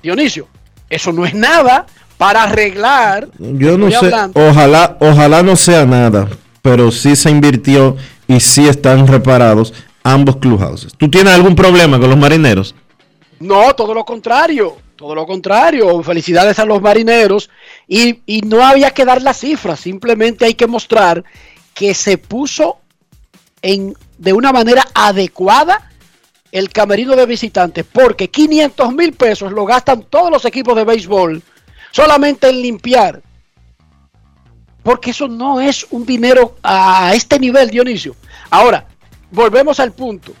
Dionisio, 0.00 0.46
eso 0.88 1.12
no 1.12 1.26
es 1.26 1.34
nada 1.34 1.86
para 2.16 2.44
arreglar. 2.44 3.28
Yo 3.38 3.76
no 3.76 3.90
sé, 3.90 3.96
hablando. 3.96 4.48
ojalá, 4.48 4.96
ojalá 5.00 5.42
no 5.42 5.56
sea 5.56 5.84
nada, 5.86 6.28
pero 6.62 6.92
sí 6.92 7.16
se 7.16 7.30
invirtió 7.30 7.96
y 8.28 8.38
sí 8.38 8.68
están 8.68 9.08
reparados 9.08 9.74
ambos 10.04 10.36
clubhouses. 10.36 10.92
¿Tú 10.96 11.10
tienes 11.10 11.34
algún 11.34 11.56
problema 11.56 11.98
con 11.98 12.10
los 12.10 12.18
marineros? 12.18 12.76
No, 13.40 13.74
todo 13.74 13.92
lo 13.92 14.04
contrario. 14.04 14.76
Todo 14.94 15.16
lo 15.16 15.26
contrario. 15.26 16.00
Felicidades 16.04 16.60
a 16.60 16.64
los 16.64 16.80
marineros. 16.80 17.50
Y, 17.88 18.20
y 18.24 18.42
no 18.42 18.64
había 18.64 18.92
que 18.92 19.04
dar 19.04 19.20
la 19.20 19.34
cifra. 19.34 19.74
Simplemente 19.76 20.44
hay 20.44 20.54
que 20.54 20.68
mostrar 20.68 21.24
que 21.74 21.94
se 21.94 22.18
puso 22.18 22.78
en, 23.62 23.94
de 24.18 24.32
una 24.32 24.52
manera 24.52 24.86
adecuada 24.94 25.90
el 26.52 26.70
camerino 26.70 27.16
de 27.16 27.26
visitantes. 27.26 27.84
Porque 27.90 28.30
500 28.30 28.94
mil 28.94 29.12
pesos 29.12 29.52
lo 29.52 29.64
gastan 29.66 30.04
todos 30.04 30.30
los 30.30 30.44
equipos 30.44 30.76
de 30.76 30.84
béisbol 30.84 31.42
solamente 31.90 32.48
en 32.48 32.62
limpiar. 32.62 33.22
Porque 34.82 35.10
eso 35.10 35.28
no 35.28 35.60
es 35.60 35.86
un 35.90 36.04
dinero 36.04 36.56
a 36.62 37.14
este 37.14 37.38
nivel, 37.38 37.70
Dionisio. 37.70 38.14
Ahora, 38.50 38.86
volvemos 39.30 39.80
al 39.80 39.92
punto. 39.92 40.32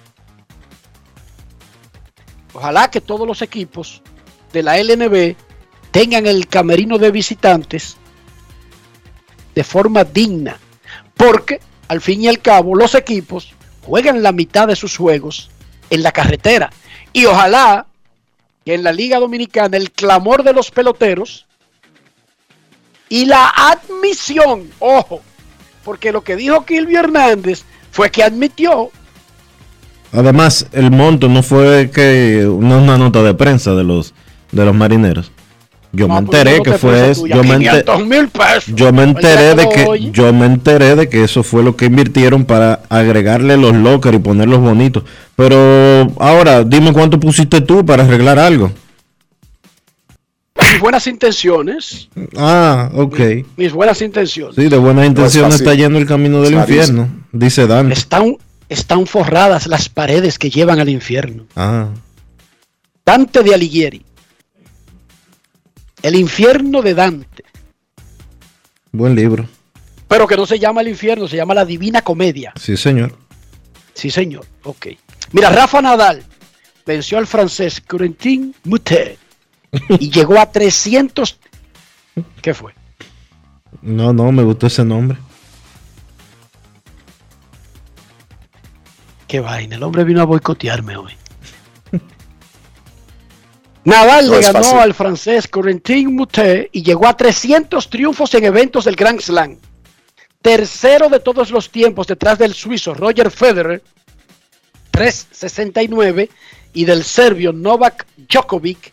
Ojalá 2.52 2.90
que 2.90 3.00
todos 3.00 3.26
los 3.26 3.42
equipos 3.42 4.02
de 4.52 4.62
la 4.62 4.78
LNB 4.78 5.34
tengan 5.90 6.26
el 6.26 6.46
camerino 6.46 6.98
de 6.98 7.10
visitantes 7.10 7.96
de 9.54 9.64
forma 9.64 10.04
digna. 10.04 10.58
Porque 11.16 11.60
al 11.88 12.00
fin 12.00 12.22
y 12.22 12.28
al 12.28 12.40
cabo 12.40 12.74
los 12.74 12.94
equipos 12.94 13.54
juegan 13.82 14.22
la 14.22 14.32
mitad 14.32 14.68
de 14.68 14.76
sus 14.76 14.96
juegos 14.96 15.50
en 15.90 16.02
la 16.02 16.12
carretera. 16.12 16.70
Y 17.12 17.26
ojalá 17.26 17.86
que 18.64 18.74
en 18.74 18.82
la 18.82 18.92
Liga 18.92 19.18
Dominicana 19.18 19.76
el 19.76 19.90
clamor 19.90 20.42
de 20.42 20.52
los 20.52 20.70
peloteros 20.70 21.46
y 23.08 23.26
la 23.26 23.48
admisión, 23.48 24.70
ojo, 24.78 25.20
porque 25.84 26.10
lo 26.10 26.24
que 26.24 26.36
dijo 26.36 26.64
Kilvio 26.64 27.00
Hernández 27.00 27.64
fue 27.90 28.10
que 28.10 28.24
admitió 28.24 28.90
Además, 30.14 30.68
el 30.70 30.92
monto 30.92 31.28
no 31.28 31.42
fue 31.42 31.90
que 31.90 32.46
una 32.46 32.96
nota 32.96 33.22
de 33.24 33.34
prensa 33.34 33.74
de 33.74 33.82
los 33.82 34.14
de 34.52 34.64
los 34.64 34.74
marineros. 34.74 35.32
Yo 35.94 36.08
me 36.08 36.14
No, 36.20 36.26
pues, 36.26 36.40
enteré 36.40 36.62
que 36.62 36.72
fue 36.78 37.10
eso. 37.10 37.26
Yo 37.26 37.42
me, 37.44 37.50
enter- 37.56 37.84
500 37.84 38.06
mil 38.06 38.28
pesos. 38.28 38.64
yo 38.74 38.92
me 38.92 39.02
enteré 39.04 39.54
de 39.54 39.68
que 39.68 39.84
oye. 39.86 40.10
yo 40.12 40.32
me 40.32 40.46
enteré 40.46 40.96
de 40.96 41.08
que 41.08 41.22
eso 41.24 41.42
fue 41.42 41.62
lo 41.62 41.76
que 41.76 41.86
invirtieron 41.86 42.44
para 42.44 42.80
agregarle 42.88 43.56
los 43.56 43.74
lockers 43.74 44.16
y 44.16 44.20
ponerlos 44.20 44.60
bonitos. 44.60 45.04
Pero 45.36 46.12
ahora, 46.18 46.64
dime 46.64 46.92
cuánto 46.92 47.18
pusiste 47.20 47.60
tú 47.60 47.84
para 47.86 48.02
arreglar 48.04 48.38
algo. 48.38 48.72
mis 50.72 50.80
buenas 50.80 51.06
intenciones, 51.06 52.08
Ah, 52.36 52.90
ok. 52.94 53.18
mis 53.56 53.72
buenas 53.72 54.00
intenciones, 54.02 54.54
Sí, 54.56 54.68
de 54.68 54.76
buenas 54.76 55.06
intenciones 55.06 55.56
está 55.56 55.74
yendo 55.74 55.98
el 55.98 56.06
camino 56.06 56.40
del 56.42 56.52
Clarísimo. 56.54 57.02
infierno, 57.02 57.24
dice 57.32 57.66
Dante. 57.66 57.94
están, 57.94 58.36
están 58.68 59.06
forradas 59.06 59.66
las 59.66 59.88
paredes 59.88 60.38
que 60.38 60.50
llevan 60.50 60.80
al 60.80 60.88
infierno. 60.88 61.44
Ah, 61.56 61.88
Dante 63.06 63.42
de 63.42 63.54
Alighieri. 63.54 64.04
El 66.04 66.16
infierno 66.16 66.82
de 66.82 66.92
Dante. 66.92 67.44
buen 68.92 69.14
libro. 69.14 69.48
Pero 70.06 70.26
que 70.26 70.36
no 70.36 70.44
se 70.44 70.58
llama 70.58 70.82
el 70.82 70.88
infierno, 70.88 71.26
se 71.26 71.36
llama 71.36 71.54
la 71.54 71.64
Divina 71.64 72.02
Comedia. 72.02 72.52
Sí, 72.60 72.76
señor. 72.76 73.16
Sí, 73.94 74.10
señor. 74.10 74.44
Ok. 74.64 74.88
Mira, 75.32 75.48
Rafa 75.48 75.80
Nadal 75.80 76.22
venció 76.84 77.16
al 77.16 77.26
francés 77.26 77.80
Corentin 77.80 78.54
Moutet 78.64 79.18
y 79.98 80.10
llegó 80.12 80.38
a 80.38 80.52
300. 80.52 81.38
¿Qué 82.42 82.52
fue? 82.52 82.74
No, 83.80 84.12
no, 84.12 84.30
me 84.30 84.42
gustó 84.42 84.66
ese 84.66 84.84
nombre. 84.84 85.16
Qué 89.26 89.40
vaina, 89.40 89.76
el 89.76 89.82
hombre 89.82 90.04
vino 90.04 90.20
a 90.20 90.26
boicotearme 90.26 90.98
hoy. 90.98 91.14
Nadal 93.84 94.26
No 94.28 94.34
le 94.36 94.40
ganó 94.40 94.60
fácil. 94.62 94.78
al 94.78 94.94
francés 94.94 95.46
Corentin 95.48 96.14
Moutet 96.14 96.70
y 96.72 96.82
llegó 96.82 97.06
a 97.06 97.16
300 97.16 97.88
triunfos 97.90 98.32
en 98.34 98.44
eventos 98.44 98.84
del 98.86 98.96
Grand 98.96 99.20
Slam. 99.20 99.58
Tercero 100.40 101.08
de 101.08 101.20
todos 101.20 101.50
los 101.50 101.70
tiempos 101.70 102.06
detrás 102.06 102.38
del 102.38 102.54
suizo 102.54 102.94
Roger 102.94 103.30
Federer, 103.30 103.82
369, 104.90 106.28
y 106.72 106.84
del 106.84 107.04
serbio 107.04 107.52
Novak 107.52 108.06
Djokovic, 108.28 108.92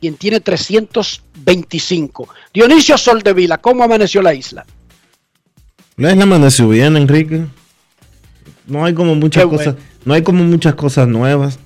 quien 0.00 0.16
tiene 0.16 0.40
325. 0.40 2.28
Dionisio 2.52 2.96
Soldevila, 2.98 3.58
¿cómo 3.58 3.84
amaneció 3.84 4.22
la 4.22 4.34
isla? 4.34 4.64
La 5.96 6.10
isla 6.12 6.24
amaneció 6.24 6.68
bien, 6.68 6.96
Enrique. 6.96 7.44
No 8.66 8.84
hay 8.84 8.94
como 8.94 9.14
muchas 9.14 9.42
Qué 9.42 9.46
bueno. 9.46 9.58
cosas, 9.72 9.76
no 10.04 10.14
hay 10.14 10.22
como 10.22 10.44
muchas 10.44 10.74
cosas 10.74 11.06
nuevas. 11.08 11.58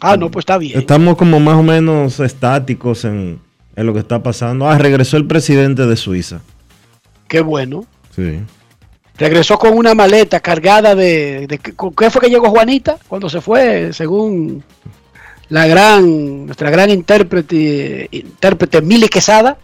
Ah, 0.00 0.16
no, 0.16 0.30
pues 0.30 0.42
está 0.42 0.58
bien. 0.58 0.78
Estamos 0.78 1.16
como 1.16 1.40
más 1.40 1.56
o 1.56 1.62
menos 1.62 2.20
estáticos 2.20 3.04
en, 3.04 3.40
en 3.76 3.86
lo 3.86 3.92
que 3.92 3.98
está 4.00 4.22
pasando. 4.22 4.68
Ah, 4.68 4.78
regresó 4.78 5.16
el 5.16 5.26
presidente 5.26 5.86
de 5.86 5.96
Suiza. 5.96 6.40
Qué 7.26 7.40
bueno. 7.40 7.84
Sí. 8.14 8.40
Regresó 9.16 9.58
con 9.58 9.76
una 9.76 9.94
maleta 9.94 10.38
cargada 10.40 10.94
de, 10.94 11.46
de- 11.48 11.58
¿con 11.74 11.92
qué 11.94 12.08
fue 12.10 12.20
que 12.22 12.30
llegó 12.30 12.50
Juanita 12.50 12.98
cuando 13.08 13.28
se 13.28 13.40
fue? 13.40 13.92
Según 13.92 14.62
la 15.48 15.66
gran, 15.66 16.46
nuestra 16.46 16.70
gran 16.70 16.90
intérprete, 16.90 18.08
intérprete 18.12 18.80
Mili 18.80 19.08
Quesada. 19.08 19.58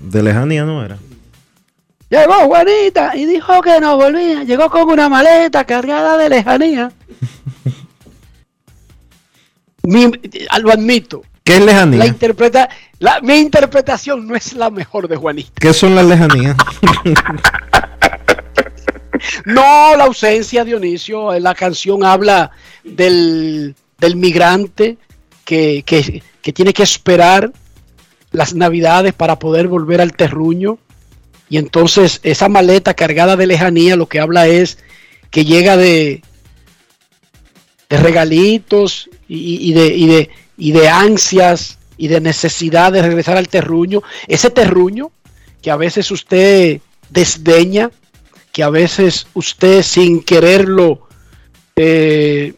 De 0.00 0.22
lejanía 0.22 0.64
no 0.64 0.84
era. 0.84 0.98
Llegó 2.08 2.34
Juanita 2.46 3.16
y 3.16 3.24
dijo 3.26 3.60
que 3.62 3.80
no 3.80 3.96
volvía. 3.96 4.44
Llegó 4.44 4.70
con 4.70 4.88
una 4.88 5.08
maleta 5.08 5.64
cargada 5.64 6.16
de 6.18 6.28
lejanía. 6.28 6.92
Mi- 9.84 10.10
lo 10.60 10.72
admito. 10.72 11.22
¿Qué 11.44 11.54
es 11.54 11.60
La 11.60 11.66
lejanía? 11.66 12.06
interpreta, 12.06 12.68
la, 13.00 13.20
mi 13.20 13.34
interpretación 13.38 14.26
no 14.28 14.36
es 14.36 14.52
la 14.52 14.70
mejor 14.70 15.08
de 15.08 15.16
Juanita. 15.16 15.50
¿Qué 15.56 15.72
son 15.74 15.94
las 15.94 16.06
lejanías? 16.06 16.56
No, 19.44 19.94
la 19.96 20.04
ausencia, 20.04 20.64
Dionisio. 20.64 21.38
La 21.38 21.54
canción 21.54 22.04
habla 22.04 22.50
del, 22.82 23.74
del 23.98 24.16
migrante 24.16 24.96
que, 25.44 25.82
que- 25.86 26.22
que 26.40 26.52
tiene 26.52 26.72
que 26.72 26.82
esperar 26.82 27.52
las 28.32 28.52
navidades 28.54 29.12
para 29.12 29.38
poder 29.38 29.68
volver 29.68 30.00
al 30.00 30.12
terruño. 30.14 30.78
Y 31.48 31.58
entonces 31.58 32.18
esa 32.24 32.48
maleta 32.48 32.94
cargada 32.94 33.36
de 33.36 33.46
lejanía 33.46 33.94
lo 33.94 34.08
que 34.08 34.18
habla 34.18 34.48
es 34.48 34.78
que 35.30 35.44
llega 35.44 35.76
de, 35.76 36.22
de 37.92 37.98
regalitos 37.98 39.10
y, 39.28 39.74
de, 39.74 39.86
y, 39.88 40.06
de, 40.06 40.30
y 40.56 40.72
de 40.72 40.88
ansias 40.88 41.76
y 41.98 42.08
de 42.08 42.22
necesidad 42.22 42.90
de 42.90 43.02
regresar 43.02 43.36
al 43.36 43.48
terruño. 43.48 44.02
Ese 44.28 44.48
terruño 44.48 45.10
que 45.60 45.70
a 45.70 45.76
veces 45.76 46.10
usted 46.10 46.80
desdeña, 47.10 47.90
que 48.50 48.62
a 48.62 48.70
veces 48.70 49.26
usted 49.34 49.82
sin 49.82 50.22
quererlo 50.22 51.06
eh, 51.76 52.54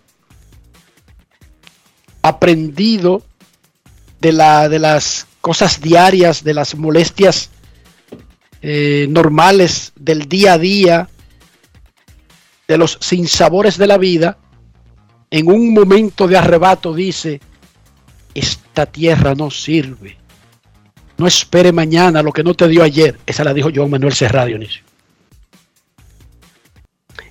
aprendido 2.23 3.25
de, 4.21 4.31
la, 4.31 4.69
de 4.69 4.79
las 4.79 5.27
cosas 5.41 5.81
diarias, 5.81 6.45
de 6.45 6.55
las 6.55 6.77
molestias 6.77 7.51
eh, 8.63 9.09
normales 9.11 9.91
del 9.97 10.29
día 10.29 10.53
a 10.53 10.59
día, 10.59 11.09
de 12.69 12.79
los 12.79 12.99
sinsabores 13.01 13.77
de 13.77 13.89
la 13.89 13.99
vida, 13.99 14.39
en 15.35 15.51
un 15.51 15.75
momento 15.75 16.29
de 16.29 16.37
arrebato 16.37 16.95
dice, 16.95 17.41
esta 18.37 18.87
tierra 18.87 19.35
no 19.35 19.51
sirve. 19.51 20.17
No 21.19 21.27
espere 21.27 21.73
mañana 21.73 22.23
lo 22.23 22.33
que 22.33 22.45
no 22.45 22.55
te 22.55 22.69
dio 22.69 22.85
ayer. 22.85 23.19
Esa 23.27 23.43
la 23.43 23.53
dijo 23.53 23.69
Joan 23.75 23.91
Manuel 23.91 24.15
Serra, 24.15 24.45
Dionisio. 24.45 24.85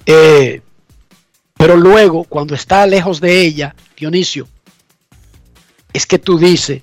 Eh, 0.06 0.62
pero 1.56 1.78
luego, 1.78 2.26
cuando 2.26 2.56
está 2.56 2.86
lejos 2.86 3.22
de 3.22 3.40
ella, 3.40 3.74
Dionisio, 3.96 4.50
es 5.94 6.06
que 6.06 6.20
tú 6.20 6.38
dices, 6.38 6.82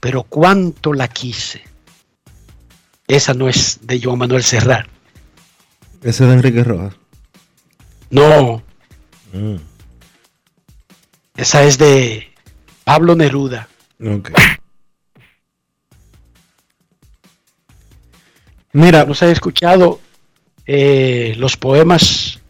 pero 0.00 0.22
cuánto 0.22 0.94
la 0.94 1.08
quise. 1.08 1.62
Esa 3.06 3.34
no 3.34 3.50
es 3.50 3.80
de 3.82 4.00
Joan 4.02 4.20
Manuel 4.20 4.42
Serrat. 4.42 4.86
Ese 6.00 6.24
es 6.24 6.30
de 6.30 6.32
Enrique 6.32 6.64
Rojas. 6.64 6.94
No, 8.08 8.63
Mm, 9.34 9.56
esa 11.36 11.64
es 11.64 11.76
de 11.76 12.32
Pablo 12.84 13.16
Neruda. 13.16 13.68
ok. 14.00 14.30
Mira, 18.72 19.04
¿No 19.04 19.14
se 19.14 19.26
ha 19.26 19.30
escuchado 19.30 20.00
eh, 20.66 21.34
los 21.36 21.56
poemas? 21.56 22.40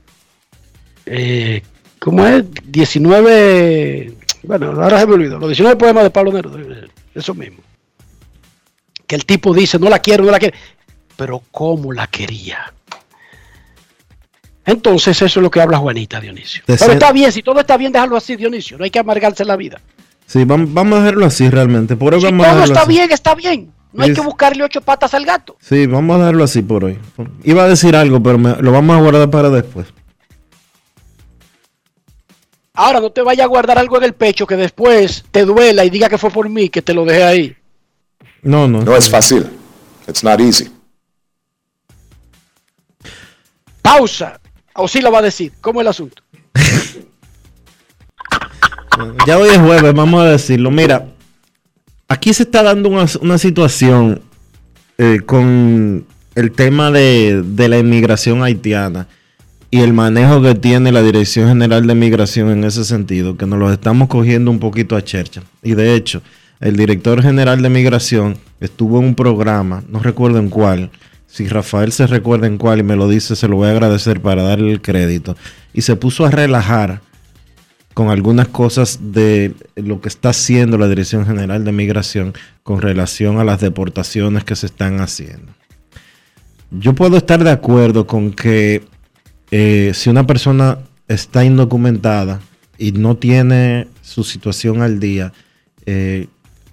Eh, 1.06 1.62
¿Cómo 1.98 2.26
es? 2.26 2.44
19. 2.64 4.14
Bueno, 4.42 4.66
ahora 4.82 5.00
se 5.00 5.06
me 5.06 5.14
olvidó. 5.14 5.38
Los 5.38 5.48
19 5.48 5.76
poemas 5.76 6.04
de 6.04 6.10
Pablo 6.10 6.32
Neruda. 6.32 6.86
Eso 7.14 7.34
mismo. 7.34 7.58
Que 9.06 9.16
el 9.16 9.24
tipo 9.26 9.54
dice: 9.54 9.78
No 9.78 9.88
la 9.88 9.98
quiero, 9.98 10.24
no 10.24 10.30
la 10.30 10.38
quiero. 10.38 10.56
Pero 11.16 11.42
¿cómo 11.50 11.92
la 11.92 12.06
quería? 12.06 12.72
Entonces, 14.66 15.20
eso 15.20 15.40
es 15.40 15.42
lo 15.42 15.50
que 15.50 15.60
habla 15.60 15.78
Juanita, 15.78 16.20
Dionisio. 16.20 16.62
De 16.66 16.74
Pero 16.74 16.78
ser- 16.86 16.92
está 16.92 17.12
bien, 17.12 17.30
si 17.32 17.42
todo 17.42 17.60
está 17.60 17.76
bien, 17.76 17.92
déjalo 17.92 18.16
así, 18.16 18.34
Dionisio. 18.36 18.78
No 18.78 18.84
hay 18.84 18.90
que 18.90 18.98
amargarse 18.98 19.44
la 19.44 19.56
vida. 19.56 19.80
sí, 20.26 20.44
vamos, 20.44 20.72
vamos 20.72 20.98
a 20.98 21.02
dejarlo 21.02 21.26
así 21.26 21.48
realmente. 21.50 21.96
Por 21.96 22.14
hoy 22.14 22.20
Si 22.20 22.26
vamos 22.26 22.46
a 22.46 22.52
todo 22.52 22.64
está 22.64 22.80
así. 22.82 22.88
bien, 22.88 23.12
está 23.12 23.34
bien. 23.34 23.72
No 23.92 24.02
hay 24.04 24.12
que 24.14 24.20
buscarle 24.22 24.64
ocho 24.64 24.80
patas 24.80 25.14
al 25.14 25.24
gato. 25.24 25.56
Sí, 25.60 25.86
vamos 25.86 26.16
a 26.16 26.18
dejarlo 26.20 26.42
así 26.44 26.62
por 26.62 26.84
hoy. 26.84 26.98
Iba 27.44 27.64
a 27.64 27.68
decir 27.68 27.94
algo, 27.94 28.20
pero 28.22 28.38
me- 28.38 28.56
lo 28.56 28.72
vamos 28.72 28.96
a 28.96 29.00
guardar 29.00 29.30
para 29.30 29.50
después. 29.50 29.86
Ahora 32.72 32.98
no 33.00 33.10
te 33.12 33.22
vaya 33.22 33.44
a 33.44 33.46
guardar 33.46 33.78
algo 33.78 33.98
en 33.98 34.04
el 34.04 34.14
pecho 34.14 34.46
que 34.48 34.56
después 34.56 35.24
te 35.30 35.44
duela 35.44 35.84
y 35.84 35.90
diga 35.90 36.08
que 36.08 36.18
fue 36.18 36.30
por 36.30 36.48
mí 36.48 36.70
que 36.70 36.82
te 36.82 36.92
lo 36.92 37.04
dejé 37.04 37.22
ahí. 37.22 37.56
No, 38.42 38.66
no. 38.66 38.82
No 38.82 38.96
es 38.96 39.08
fácil. 39.08 39.46
It's 40.08 40.24
not 40.24 40.40
easy. 40.40 40.68
Pausa. 43.82 44.40
O 44.74 44.88
sí 44.88 45.00
lo 45.00 45.10
va 45.10 45.20
a 45.20 45.22
decir. 45.22 45.52
¿Cómo 45.60 45.80
es 45.80 45.84
el 45.84 45.88
asunto? 45.88 46.22
Ya 49.26 49.38
hoy 49.38 49.48
es 49.48 49.58
jueves, 49.58 49.92
vamos 49.92 50.22
a 50.22 50.26
decirlo. 50.26 50.70
Mira, 50.70 51.08
aquí 52.06 52.32
se 52.32 52.44
está 52.44 52.62
dando 52.62 52.88
una, 52.88 53.38
situación 53.38 54.22
eh, 54.98 55.20
con 55.26 56.06
el 56.36 56.52
tema 56.52 56.92
de, 56.92 57.42
de 57.44 57.68
la 57.68 57.78
inmigración 57.78 58.44
haitiana 58.44 59.08
y 59.74 59.80
el 59.80 59.92
manejo 59.92 60.40
que 60.42 60.54
tiene 60.54 60.92
la 60.92 61.02
Dirección 61.02 61.48
General 61.48 61.84
de 61.84 61.96
Migración 61.96 62.50
en 62.50 62.62
ese 62.62 62.84
sentido, 62.84 63.36
que 63.36 63.46
nos 63.46 63.58
lo 63.58 63.72
estamos 63.72 64.06
cogiendo 64.06 64.52
un 64.52 64.60
poquito 64.60 64.94
a 64.94 65.02
chercha. 65.02 65.42
Y 65.64 65.74
de 65.74 65.96
hecho, 65.96 66.22
el 66.60 66.76
director 66.76 67.20
general 67.20 67.60
de 67.62 67.70
Migración 67.70 68.38
estuvo 68.60 69.00
en 69.00 69.06
un 69.06 69.14
programa, 69.16 69.82
no 69.88 69.98
recuerdo 69.98 70.38
en 70.38 70.50
cuál, 70.50 70.90
si 71.34 71.48
Rafael 71.48 71.90
se 71.90 72.06
recuerda 72.06 72.46
en 72.46 72.58
cuál 72.58 72.78
y 72.78 72.82
me 72.84 72.94
lo 72.94 73.08
dice, 73.08 73.34
se 73.34 73.48
lo 73.48 73.56
voy 73.56 73.66
a 73.66 73.72
agradecer 73.72 74.20
para 74.20 74.44
darle 74.44 74.70
el 74.70 74.80
crédito, 74.80 75.36
y 75.72 75.82
se 75.82 75.96
puso 75.96 76.24
a 76.24 76.30
relajar 76.30 77.00
con 77.92 78.08
algunas 78.08 78.46
cosas 78.46 79.00
de 79.10 79.52
lo 79.74 80.00
que 80.00 80.08
está 80.08 80.28
haciendo 80.28 80.78
la 80.78 80.86
Dirección 80.86 81.26
General 81.26 81.64
de 81.64 81.72
Migración 81.72 82.34
con 82.62 82.80
relación 82.80 83.40
a 83.40 83.44
las 83.44 83.60
deportaciones 83.60 84.44
que 84.44 84.54
se 84.54 84.66
están 84.66 85.00
haciendo. 85.00 85.52
Yo 86.70 86.94
puedo 86.94 87.16
estar 87.16 87.42
de 87.42 87.50
acuerdo 87.50 88.06
con 88.06 88.30
que 88.30 88.84
eh, 89.50 89.90
si 89.92 90.10
una 90.10 90.28
persona 90.28 90.78
está 91.08 91.44
indocumentada 91.44 92.42
y 92.78 92.92
no 92.92 93.16
tiene 93.16 93.88
su 94.02 94.22
situación 94.22 94.82
al 94.82 95.00
día, 95.00 95.32
eh, 95.84 96.28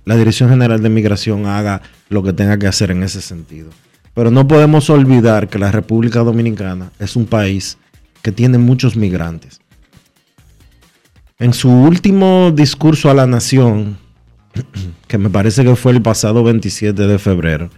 la 0.06 0.18
Dirección 0.18 0.52
General 0.52 0.84
de 0.84 0.90
Migración 0.90 1.48
haga 1.48 1.82
lo 2.10 2.22
que 2.22 2.34
tenga 2.34 2.60
que 2.60 2.68
hacer 2.68 2.92
en 2.92 3.02
ese 3.02 3.22
sentido. 3.22 3.72
Pero 4.14 4.32
no 4.32 4.48
podemos 4.48 4.90
olvidar 4.90 5.48
que 5.48 5.60
la 5.60 5.72
República 5.72 6.20
Dominicana 6.20 6.92
es 7.00 7.16
un 7.16 7.26
país 7.26 7.78
que 8.22 8.32
tiene 8.32 8.58
muchos 8.58 8.96
migrantes. 8.96 9.62
En 11.40 11.54
su 11.54 11.72
último 11.72 12.52
discurso 12.54 13.10
a 13.10 13.14
la 13.14 13.26
nación, 13.26 13.98
que 15.08 15.18
me 15.18 15.30
parece 15.30 15.64
que 15.64 15.76
fue 15.76 15.94
el 15.94 16.02
pasado 16.02 16.44
27 16.44 17.08
de 17.08 17.20
febrero, 17.20 17.70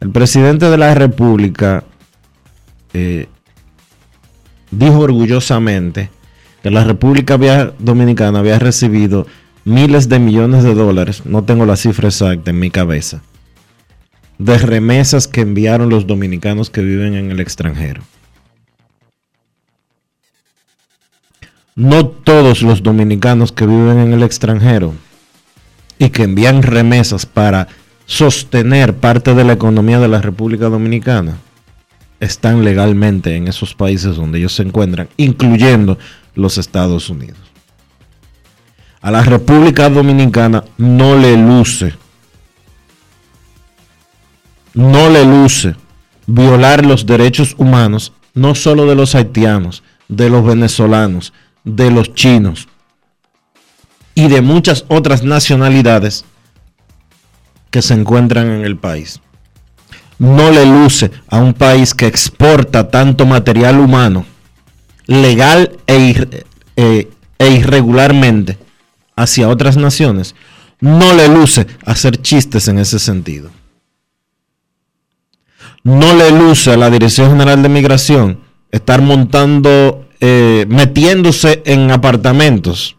el 0.00 0.10
presidente 0.10 0.68
de 0.68 0.78
la 0.78 0.94
República 0.94 1.84
eh, 2.92 3.28
dijo 4.72 4.98
orgullosamente 4.98 6.10
que 6.62 6.70
la 6.70 6.82
República 6.82 7.38
Dominicana 7.78 8.40
había 8.40 8.58
recibido 8.58 9.26
miles 9.64 10.08
de 10.08 10.18
millones 10.18 10.64
de 10.64 10.74
dólares, 10.74 11.22
no 11.24 11.44
tengo 11.44 11.66
la 11.66 11.76
cifra 11.76 12.08
exacta 12.08 12.50
en 12.50 12.58
mi 12.58 12.70
cabeza, 12.70 13.22
de 14.44 14.58
remesas 14.58 15.28
que 15.28 15.40
enviaron 15.40 15.88
los 15.88 16.06
dominicanos 16.06 16.70
que 16.70 16.82
viven 16.82 17.14
en 17.14 17.30
el 17.30 17.40
extranjero. 17.40 18.02
no 21.74 22.06
todos 22.06 22.62
los 22.62 22.82
dominicanos 22.82 23.52
que 23.52 23.66
viven 23.66 23.98
en 23.98 24.12
el 24.12 24.22
extranjero 24.22 24.94
y 25.98 26.10
que 26.10 26.24
envían 26.24 26.62
remesas 26.62 27.24
para 27.26 27.68
sostener 28.06 28.96
parte 28.96 29.34
de 29.34 29.44
la 29.44 29.54
economía 29.54 29.98
de 29.98 30.08
la 30.08 30.20
República 30.20 30.68
Dominicana 30.68 31.38
están 32.20 32.64
legalmente 32.64 33.36
en 33.36 33.48
esos 33.48 33.74
países 33.74 34.16
donde 34.16 34.38
ellos 34.38 34.54
se 34.54 34.62
encuentran, 34.62 35.08
incluyendo 35.16 35.98
los 36.34 36.58
Estados 36.58 37.10
Unidos. 37.10 37.38
A 39.00 39.10
la 39.10 39.22
República 39.22 39.88
Dominicana 39.88 40.62
no 40.78 41.16
le 41.16 41.36
luce, 41.36 41.94
no 44.74 45.10
le 45.10 45.24
luce 45.24 45.76
violar 46.26 46.84
los 46.86 47.06
derechos 47.06 47.54
humanos, 47.58 48.12
no 48.34 48.54
solo 48.54 48.86
de 48.86 48.94
los 48.94 49.14
haitianos, 49.14 49.82
de 50.08 50.30
los 50.30 50.44
venezolanos, 50.44 51.32
de 51.64 51.90
los 51.90 52.14
chinos 52.14 52.68
y 54.14 54.28
de 54.28 54.40
muchas 54.42 54.84
otras 54.88 55.22
nacionalidades 55.22 56.24
que 57.70 57.82
se 57.82 57.94
encuentran 57.94 58.50
en 58.50 58.64
el 58.64 58.76
país. 58.76 59.20
No 60.18 60.50
le 60.50 60.66
luce 60.66 61.10
a 61.28 61.38
un 61.38 61.54
país 61.54 61.94
que 61.94 62.06
exporta 62.06 62.90
tanto 62.90 63.26
material 63.26 63.80
humano, 63.80 64.24
legal 65.06 65.78
e, 65.86 66.44
eh, 66.76 67.10
e 67.38 67.48
irregularmente, 67.48 68.58
hacia 69.16 69.48
otras 69.48 69.76
naciones, 69.76 70.34
no 70.80 71.14
le 71.14 71.28
luce 71.28 71.66
hacer 71.84 72.20
chistes 72.20 72.68
en 72.68 72.78
ese 72.78 72.98
sentido. 72.98 73.50
No 75.84 76.14
le 76.14 76.30
luce 76.30 76.72
a 76.72 76.76
la 76.76 76.90
Dirección 76.90 77.30
General 77.30 77.62
de 77.62 77.68
Migración 77.68 78.40
estar 78.70 79.02
montando, 79.02 80.06
eh, 80.20 80.64
metiéndose 80.68 81.62
en 81.66 81.90
apartamentos 81.90 82.96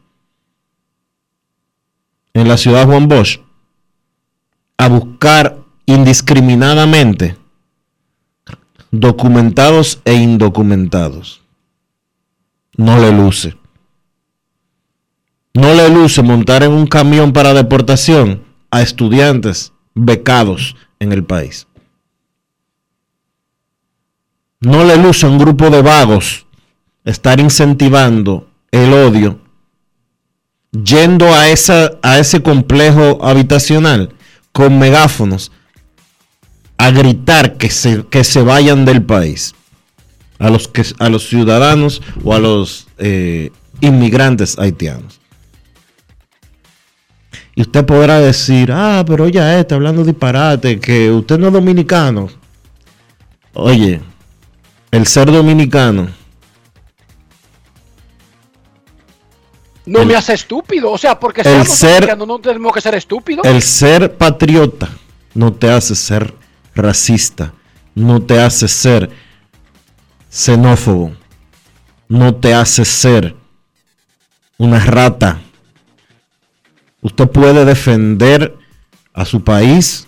en 2.34 2.48
la 2.48 2.58
ciudad 2.58 2.82
de 2.82 2.86
Juan 2.92 3.08
Bosch 3.08 3.40
a 4.78 4.90
buscar 4.90 5.60
indiscriminadamente 5.86 7.38
documentados 8.92 10.02
e 10.06 10.14
indocumentados. 10.14 11.42
No 12.76 13.00
le 13.00 13.12
luce. 13.12 13.56
No 15.54 15.74
le 15.74 15.90
luce 15.90 16.22
montar 16.22 16.64
en 16.64 16.72
un 16.72 16.88
camión 16.88 17.34
para 17.34 17.54
deportación 17.54 18.44
a 18.72 18.82
estudiantes 18.82 19.72
becados 19.94 20.76
en 21.00 21.12
el 21.12 21.24
país. 21.24 21.68
No 24.64 24.84
le 24.84 24.98
luce 24.98 25.26
a 25.26 25.30
un 25.30 25.38
grupo 25.38 25.70
de 25.70 25.82
vagos 25.82 26.46
estar 27.06 27.40
incentivando 27.40 28.48
el 28.72 28.94
odio 28.94 29.40
yendo 30.72 31.34
a, 31.34 31.50
esa, 31.50 31.92
a 32.02 32.18
ese 32.18 32.42
complejo 32.42 33.24
habitacional 33.24 34.10
con 34.52 34.80
megáfonos 34.80 35.52
a 36.78 36.90
gritar 36.92 37.58
que 37.58 37.70
se, 37.70 38.06
que 38.08 38.24
se 38.24 38.42
vayan 38.42 38.86
del 38.86 39.04
país 39.04 39.54
a 40.40 40.50
los, 40.50 40.68
que, 40.68 40.84
a 41.00 41.10
los 41.10 41.28
ciudadanos 41.28 42.02
o 42.24 42.34
a 42.34 42.40
los 42.40 42.88
eh, 42.98 43.52
inmigrantes 43.82 44.58
haitianos. 44.58 45.20
Y 47.56 47.62
usted 47.62 47.86
podrá 47.86 48.20
decir, 48.20 48.72
ah, 48.72 49.04
pero 49.06 49.28
ya 49.28 49.60
está 49.60 49.76
hablando 49.76 50.04
disparate, 50.04 50.80
que 50.80 51.12
usted 51.12 51.38
no 51.38 51.48
es 51.48 51.54
dominicano. 51.54 52.30
Oye, 53.54 54.02
el 54.94 55.08
ser 55.08 55.32
dominicano 55.32 56.08
no 59.86 60.06
me 60.06 60.16
hace 60.16 60.34
estúpido. 60.34 60.92
O 60.92 60.98
sea, 61.00 61.20
porque 61.20 61.42
el 61.42 61.66
ser, 61.66 62.16
no 62.16 62.40
tenemos 62.40 62.72
que 62.72 62.80
ser 62.80 62.94
estúpidos. 62.94 63.46
El 63.46 63.62
ser 63.64 64.16
patriota 64.16 64.90
no 65.34 65.52
te 65.52 65.72
hace 65.72 65.96
ser 65.96 66.36
racista, 66.76 67.54
no 67.96 68.22
te 68.22 68.40
hace 68.40 68.68
ser 68.68 69.10
xenófobo, 70.30 71.12
no 72.08 72.36
te 72.36 72.54
hace 72.54 72.86
ser 72.86 73.36
una 74.60 74.80
rata. 74.80 75.42
Usted 77.02 77.28
puede 77.28 77.66
defender 77.66 78.56
a 79.12 79.26
su 79.26 79.44
país, 79.44 80.08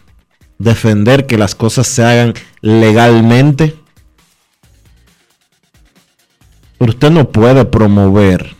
defender 0.59 1.25
que 1.25 1.39
las 1.39 1.55
cosas 1.55 1.87
se 1.87 2.03
hagan 2.03 2.33
legalmente, 2.61 3.75
usted 6.89 7.11
no 7.11 7.29
puede 7.29 7.65
promover 7.65 8.55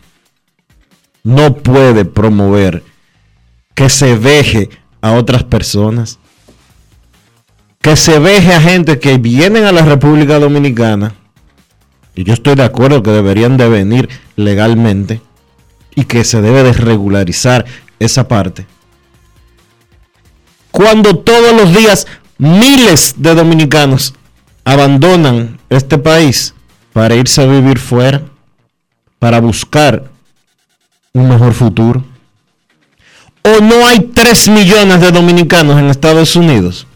no 1.26 1.56
puede 1.56 2.06
promover 2.06 2.84
que 3.74 3.90
se 3.90 4.16
veje 4.16 4.70
a 5.02 5.14
otras 5.14 5.44
personas, 5.44 6.20
que 7.82 7.96
se 7.96 8.20
veje 8.20 8.54
a 8.54 8.62
gente 8.62 9.00
que 9.00 9.18
vienen 9.18 9.66
a 9.66 9.72
la 9.72 9.82
República 9.82 10.38
Dominicana, 10.38 11.16
y 12.14 12.24
yo 12.24 12.34
estoy 12.34 12.54
de 12.54 12.64
acuerdo 12.64 13.02
que 13.02 13.10
deberían 13.10 13.58
de 13.58 13.68
venir 13.68 14.08
legalmente, 14.36 15.20
y 15.96 16.06
que 16.06 16.24
se 16.24 16.42
debe 16.44 16.62
de 16.62 16.74
regularizar 16.74 17.66
esa 17.98 18.28
parte. 18.28 18.68
Cuando 20.70 21.18
todos 21.18 21.60
los 21.60 21.76
días 21.76 22.06
miles 22.38 23.16
de 23.18 23.34
dominicanos 23.34 24.14
abandonan 24.64 25.60
este 25.70 25.98
país 25.98 26.54
para 26.96 27.14
irse 27.14 27.42
a 27.42 27.46
vivir 27.46 27.78
fuera, 27.78 28.22
para 29.20 29.42
buscar 29.42 30.06
un 31.12 31.28
mejor 31.28 31.54
futuro? 31.54 32.02
¿O 33.44 33.62
no 33.62 33.86
hay 33.86 34.00
3 34.00 34.48
millones 34.48 35.02
de 35.02 35.12
dominicanos 35.12 35.78
en 35.78 35.90
Estados 35.90 36.38
Unidos? 36.38 36.88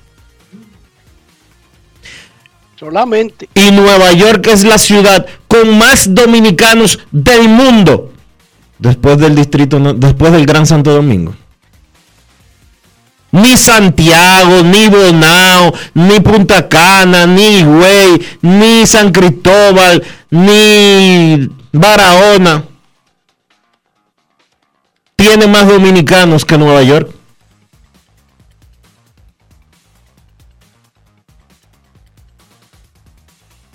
Solamente. 2.79 3.49
Y 3.53 3.71
Nueva 3.71 4.13
York 4.13 4.47
es 4.47 4.63
la 4.63 4.77
ciudad 4.77 5.27
con 5.49 5.77
más 5.77 6.15
dominicanos 6.15 6.99
del 7.11 7.49
mundo 7.49 8.13
después 8.77 9.17
del 9.17 9.35
distrito, 9.35 9.79
después 9.95 10.31
del 10.31 10.45
Gran 10.45 10.65
Santo 10.65 10.93
Domingo. 10.93 11.35
Ni 13.31 13.57
Santiago, 13.57 14.63
ni 14.63 14.87
Bonao, 14.87 15.73
ni 15.93 16.19
Punta 16.19 16.67
Cana, 16.67 17.27
ni 17.27 17.63
Güey, 17.63 18.25
ni 18.41 18.87
San 18.87 19.11
Cristóbal, 19.11 20.03
ni 20.31 21.47
Barahona 21.71 22.63
tiene 25.19 25.47
más 25.47 25.67
dominicanos 25.67 26.45
que 26.45 26.57
Nueva 26.57 26.81
York. 26.81 27.11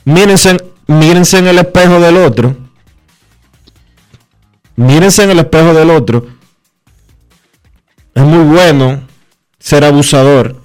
Mírense, 0.06 0.56
mírense 0.86 1.38
en 1.38 1.48
el 1.48 1.58
espejo 1.58 2.00
del 2.00 2.16
otro. 2.16 2.56
Mírense 4.76 5.24
en 5.24 5.30
el 5.32 5.38
espejo 5.40 5.74
del 5.74 5.90
otro. 5.90 6.26
Es 8.14 8.22
muy 8.22 8.44
bueno 8.44 9.03
ser 9.64 9.82
abusador. 9.82 10.60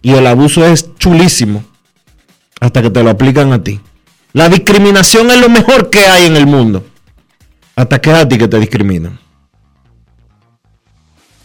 Y 0.00 0.14
el 0.14 0.26
abuso 0.26 0.64
es 0.64 0.96
chulísimo. 0.96 1.62
Hasta 2.58 2.80
que 2.80 2.90
te 2.90 3.02
lo 3.02 3.10
aplican 3.10 3.52
a 3.52 3.62
ti. 3.62 3.80
La 4.32 4.48
discriminación 4.48 5.30
es 5.30 5.38
lo 5.38 5.50
mejor 5.50 5.90
que 5.90 6.06
hay 6.06 6.24
en 6.24 6.36
el 6.36 6.46
mundo. 6.46 6.84
Hasta 7.76 8.00
que 8.00 8.10
es 8.10 8.16
a 8.16 8.26
ti 8.26 8.38
que 8.38 8.48
te 8.48 8.58
discriminan. 8.58 9.18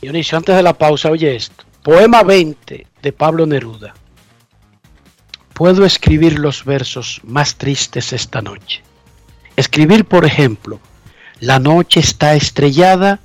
Dionisio, 0.01 0.37
antes 0.37 0.55
de 0.55 0.63
la 0.63 0.73
pausa, 0.73 1.09
oye 1.09 1.35
esto. 1.35 1.65
Poema 1.83 2.23
20 2.23 2.87
de 3.01 3.11
Pablo 3.11 3.45
Neruda. 3.45 3.93
Puedo 5.53 5.85
escribir 5.85 6.39
los 6.39 6.63
versos 6.63 7.19
más 7.23 7.55
tristes 7.55 8.13
esta 8.13 8.41
noche. 8.41 8.83
Escribir, 9.57 10.05
por 10.05 10.25
ejemplo, 10.25 10.79
la 11.39 11.59
noche 11.59 11.99
está 11.99 12.35
estrellada 12.35 13.19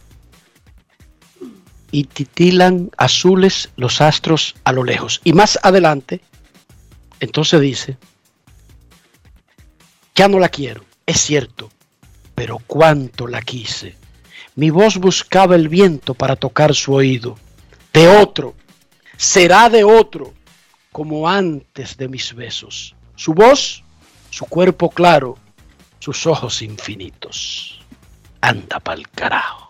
y 1.90 2.04
titilan 2.04 2.90
azules 2.96 3.70
los 3.76 4.00
astros 4.00 4.54
a 4.64 4.72
lo 4.72 4.84
lejos. 4.84 5.20
Y 5.24 5.32
más 5.32 5.58
adelante, 5.62 6.20
entonces 7.20 7.60
dice, 7.60 7.96
ya 10.14 10.28
no 10.28 10.38
la 10.38 10.48
quiero, 10.48 10.84
es 11.06 11.20
cierto, 11.20 11.70
pero 12.34 12.58
cuánto 12.66 13.26
la 13.26 13.42
quise. 13.42 13.96
Mi 14.56 14.70
voz 14.70 14.98
buscaba 14.98 15.54
el 15.56 15.68
viento 15.68 16.14
para 16.14 16.36
tocar 16.36 16.74
su 16.74 16.92
oído. 16.92 17.38
De 17.92 18.08
otro, 18.08 18.54
será 19.16 19.68
de 19.68 19.84
otro, 19.84 20.34
como 20.92 21.28
antes 21.28 21.96
de 21.96 22.08
mis 22.08 22.34
besos. 22.34 22.94
Su 23.16 23.32
voz, 23.34 23.84
su 24.30 24.46
cuerpo 24.46 24.90
claro, 24.90 25.38
sus 25.98 26.26
ojos 26.26 26.62
infinitos. 26.62 27.80
Anda 28.40 28.80
pa'l 28.80 29.08
carajo. 29.08 29.69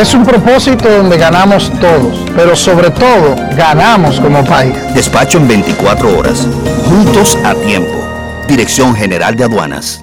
Es 0.00 0.14
un 0.14 0.24
propósito 0.24 0.88
donde 0.88 1.18
ganamos 1.18 1.70
todos, 1.78 2.24
pero 2.34 2.56
sobre 2.56 2.88
todo 2.90 3.36
ganamos 3.54 4.18
como 4.18 4.42
país. 4.46 4.72
Despacho 4.94 5.36
en 5.36 5.46
24 5.46 6.18
horas, 6.18 6.46
juntos 6.88 7.36
a 7.44 7.54
tiempo. 7.54 8.02
Dirección 8.48 8.96
General 8.96 9.36
de 9.36 9.44
Aduanas. 9.44 10.02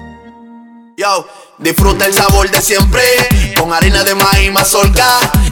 Yo, 0.96 1.26
disfruta 1.58 2.06
el 2.06 2.14
sabor 2.14 2.48
de 2.48 2.60
siempre 2.62 3.02
con 3.58 3.72
harina 3.72 4.04
de 4.04 4.14
maíz 4.14 4.52
mazorca 4.52 5.18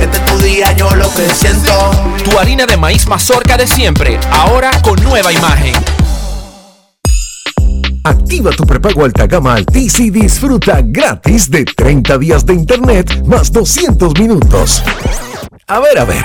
Este 0.00 0.16
es 0.16 0.24
tu 0.24 0.38
día, 0.38 0.72
yo 0.72 0.90
lo 0.94 1.12
que 1.14 1.28
siento. 1.34 1.90
Tu 2.24 2.38
harina 2.38 2.66
de 2.66 2.76
maíz 2.76 3.06
mazorca 3.06 3.56
de 3.56 3.66
siempre, 3.66 4.18
ahora 4.30 4.70
con 4.82 5.02
nueva 5.02 5.32
imagen. 5.32 5.74
Activa 8.04 8.50
tu 8.52 8.64
prepago 8.64 9.04
alta 9.04 9.26
gama 9.26 9.54
Altis 9.54 10.00
y 10.00 10.10
disfruta 10.10 10.80
gratis 10.82 11.50
de 11.50 11.64
30 11.64 12.16
días 12.18 12.46
de 12.46 12.54
internet 12.54 13.22
más 13.26 13.52
200 13.52 14.18
minutos. 14.18 14.82
A 15.66 15.80
ver, 15.80 15.98
a 15.98 16.04
ver, 16.04 16.24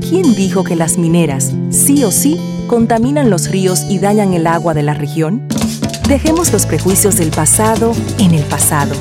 ¿Quién 0.00 0.34
dijo 0.34 0.64
que 0.64 0.76
las 0.76 0.96
mineras, 0.96 1.52
sí 1.70 2.04
o 2.04 2.10
sí, 2.10 2.38
contaminan 2.66 3.30
los 3.30 3.50
ríos 3.50 3.84
y 3.88 3.98
dañan 3.98 4.32
el 4.32 4.46
agua 4.46 4.72
de 4.72 4.82
la 4.82 4.94
región? 4.94 5.46
Dejemos 6.08 6.52
los 6.52 6.66
prejuicios 6.66 7.16
del 7.16 7.30
pasado 7.30 7.92
en 8.18 8.32
el 8.32 8.42
pasado 8.44 8.94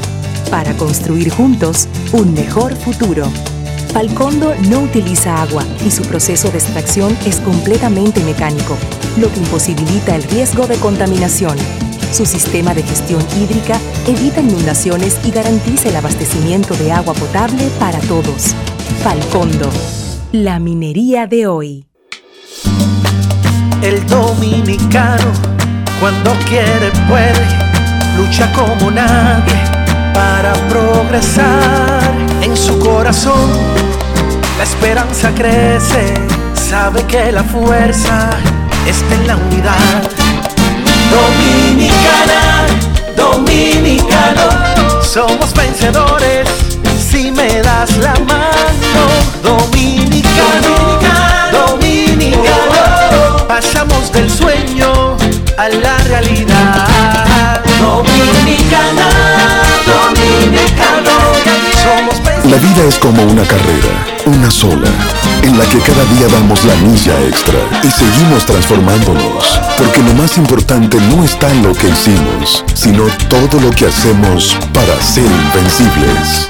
para 0.49 0.73
construir 0.73 1.29
juntos 1.29 1.87
un 2.13 2.33
mejor 2.33 2.75
futuro. 2.75 3.27
Falcondo 3.93 4.53
no 4.69 4.81
utiliza 4.81 5.41
agua 5.41 5.63
y 5.85 5.91
su 5.91 6.03
proceso 6.03 6.49
de 6.51 6.57
extracción 6.57 7.17
es 7.25 7.37
completamente 7.37 8.21
mecánico, 8.23 8.77
lo 9.17 9.31
que 9.31 9.39
imposibilita 9.39 10.15
el 10.15 10.23
riesgo 10.23 10.67
de 10.67 10.75
contaminación. 10.75 11.57
Su 12.11 12.25
sistema 12.25 12.73
de 12.73 12.83
gestión 12.83 13.21
hídrica 13.39 13.79
evita 14.07 14.41
inundaciones 14.41 15.17
y 15.25 15.31
garantiza 15.31 15.89
el 15.89 15.95
abastecimiento 15.95 16.73
de 16.75 16.91
agua 16.91 17.13
potable 17.13 17.69
para 17.79 17.99
todos. 17.99 18.55
Falcondo, 19.03 19.69
la 20.31 20.59
minería 20.59 21.25
de 21.27 21.47
hoy. 21.47 21.85
El 23.81 24.05
dominicano, 24.07 25.31
cuando 25.99 26.33
quiere, 26.47 26.91
puede, 27.07 27.45
lucha 28.17 28.51
como 28.53 28.91
nadie 28.91 29.55
para 30.13 30.53
progresar. 30.69 32.01
En 32.41 32.55
su 32.57 32.77
corazón, 32.79 33.49
la 34.57 34.63
esperanza 34.63 35.31
crece, 35.33 36.13
sabe 36.53 37.03
que 37.03 37.31
la 37.31 37.43
fuerza 37.43 38.31
está 38.85 39.15
en 39.15 39.27
la 39.27 39.37
unidad. 39.37 40.03
Dominicana, 41.09 42.65
dominicano, 43.15 45.01
somos 45.03 45.53
vencedores 45.53 46.47
si 46.97 47.31
me 47.31 47.61
das 47.61 47.97
la 47.97 48.13
mano. 48.25 48.47
Dominicano, 49.43 50.16
dominicano, 51.51 53.47
pasamos 53.47 54.11
del 54.11 54.29
sueño 54.29 55.17
a 55.57 55.69
la 55.69 55.97
realidad. 55.99 57.61
Dominicana, 57.79 59.09
dominicano, 59.85 61.11
La 62.49 62.57
vida 62.57 62.83
es 62.87 62.97
como 62.99 63.23
una 63.23 63.43
carrera, 63.43 64.05
una 64.25 64.49
sola, 64.51 64.89
en 65.43 65.57
la 65.57 65.65
que 65.65 65.79
cada 65.79 66.03
día 66.15 66.27
damos 66.31 66.63
la 66.65 66.75
milla 66.75 67.19
extra 67.27 67.59
y 67.83 67.91
seguimos 67.91 68.45
transformándonos, 68.45 69.59
porque 69.77 70.01
lo 70.03 70.13
más 70.13 70.37
importante 70.37 70.97
no 71.15 71.23
está 71.23 71.49
en 71.49 71.63
lo 71.63 71.73
que 71.73 71.89
hicimos, 71.89 72.63
sino 72.73 73.03
todo 73.29 73.59
lo 73.59 73.69
que 73.71 73.87
hacemos 73.87 74.55
para 74.73 75.01
ser 75.01 75.25
invencibles. 75.25 76.49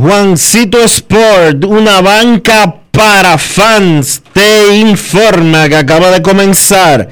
Juancito 0.00 0.78
Sport, 0.82 1.62
una 1.66 2.00
banca 2.00 2.74
para 2.90 3.36
fans, 3.36 4.22
te 4.32 4.74
informa 4.78 5.68
que 5.68 5.76
acaba 5.76 6.10
de 6.10 6.22
comenzar 6.22 7.06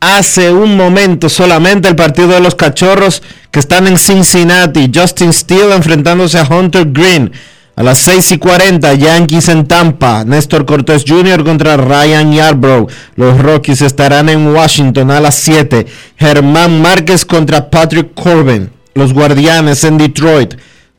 hace 0.00 0.52
un 0.52 0.76
momento 0.76 1.30
solamente 1.30 1.88
el 1.88 1.96
partido 1.96 2.28
de 2.28 2.40
los 2.40 2.54
cachorros 2.54 3.22
que 3.50 3.60
están 3.60 3.86
en 3.86 3.96
Cincinnati. 3.96 4.90
Justin 4.94 5.32
Steele 5.32 5.74
enfrentándose 5.74 6.38
a 6.38 6.44
Hunter 6.44 6.86
Green. 6.92 7.32
A 7.74 7.82
las 7.82 8.00
6 8.00 8.32
y 8.32 8.38
40, 8.38 8.92
Yankees 8.92 9.48
en 9.48 9.66
Tampa. 9.66 10.22
Néstor 10.26 10.66
Cortés 10.66 11.06
Jr. 11.08 11.42
contra 11.42 11.78
Ryan 11.78 12.34
Yarbrough. 12.34 12.90
Los 13.14 13.38
Rockies 13.38 13.80
estarán 13.80 14.28
en 14.28 14.48
Washington 14.48 15.10
a 15.10 15.20
las 15.20 15.36
7. 15.36 15.86
Germán 16.18 16.82
Márquez 16.82 17.24
contra 17.24 17.70
Patrick 17.70 18.12
Corbin. 18.12 18.68
Los 18.94 19.14
Guardianes 19.14 19.84
en 19.84 19.96
Detroit. 19.96 20.54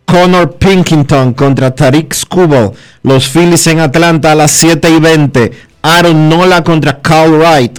Connor 0.08 0.58
Pinkington 0.58 1.34
contra 1.34 1.76
Tariq 1.76 2.14
Skubal. 2.14 2.72
Los 3.04 3.28
Phillies 3.28 3.68
en 3.68 3.82
Atlanta 3.82 4.32
a 4.32 4.36
las 4.36 4.52
7 4.52 4.90
y 4.90 5.00
20. 5.02 5.52
Aaron 5.82 6.30
Nola 6.30 6.64
contra 6.64 7.02
Carl 7.02 7.38
Wright. 7.38 7.78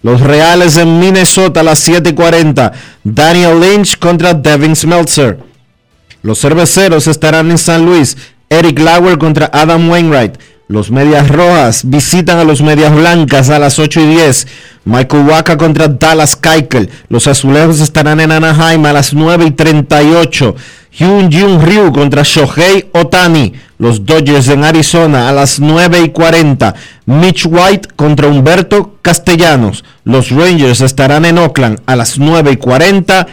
Los 0.00 0.22
Reales 0.22 0.78
en 0.78 0.98
Minnesota 0.98 1.60
a 1.60 1.62
las 1.62 1.78
7 1.80 2.10
y 2.10 2.12
40. 2.14 2.72
Daniel 3.04 3.60
Lynch 3.60 3.98
contra 3.98 4.32
Devin 4.32 4.74
Smeltzer. 4.74 5.38
Los 6.22 6.40
Cerveceros 6.40 7.06
estarán 7.08 7.50
en 7.50 7.58
San 7.58 7.84
Luis. 7.84 8.16
Eric 8.48 8.78
Lauer 8.78 9.18
contra 9.18 9.50
Adam 9.52 9.90
Wainwright. 9.90 10.38
Los 10.68 10.90
Medias 10.90 11.28
Rojas 11.28 11.82
visitan 11.84 12.38
a 12.38 12.44
los 12.44 12.60
Medias 12.60 12.92
Blancas 12.92 13.50
a 13.50 13.60
las 13.60 13.78
8 13.78 14.00
y 14.00 14.06
10. 14.06 14.48
Michael 14.84 15.28
Waka 15.28 15.56
contra 15.56 15.86
Dallas 15.86 16.34
Keuchel. 16.34 16.90
Los 17.08 17.28
Azulejos 17.28 17.80
estarán 17.80 18.18
en 18.18 18.32
Anaheim 18.32 18.84
a 18.86 18.92
las 18.92 19.14
9 19.14 19.44
y 19.46 19.50
38. 19.52 20.56
Hyun 20.90 21.30
Jun 21.30 21.62
Ryu 21.64 21.92
contra 21.92 22.24
Shohei 22.24 22.90
Otani. 22.92 23.52
Los 23.78 24.04
Dodgers 24.04 24.48
en 24.48 24.64
Arizona 24.64 25.28
a 25.28 25.32
las 25.32 25.60
9 25.60 26.00
y 26.00 26.08
40. 26.08 26.74
Mitch 27.04 27.46
White 27.46 27.90
contra 27.94 28.26
Humberto 28.26 28.96
Castellanos. 29.02 29.84
Los 30.02 30.30
Rangers 30.30 30.80
estarán 30.80 31.26
en 31.26 31.38
Oakland 31.38 31.80
a 31.86 31.94
las 31.94 32.18
9 32.18 32.50
y 32.50 32.56
40. 32.56 33.24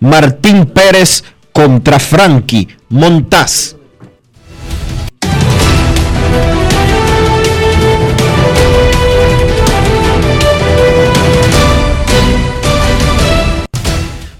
Martín 0.00 0.66
Pérez 0.66 1.24
contra 1.54 1.98
Frankie 1.98 2.68
Montaz. 2.90 3.76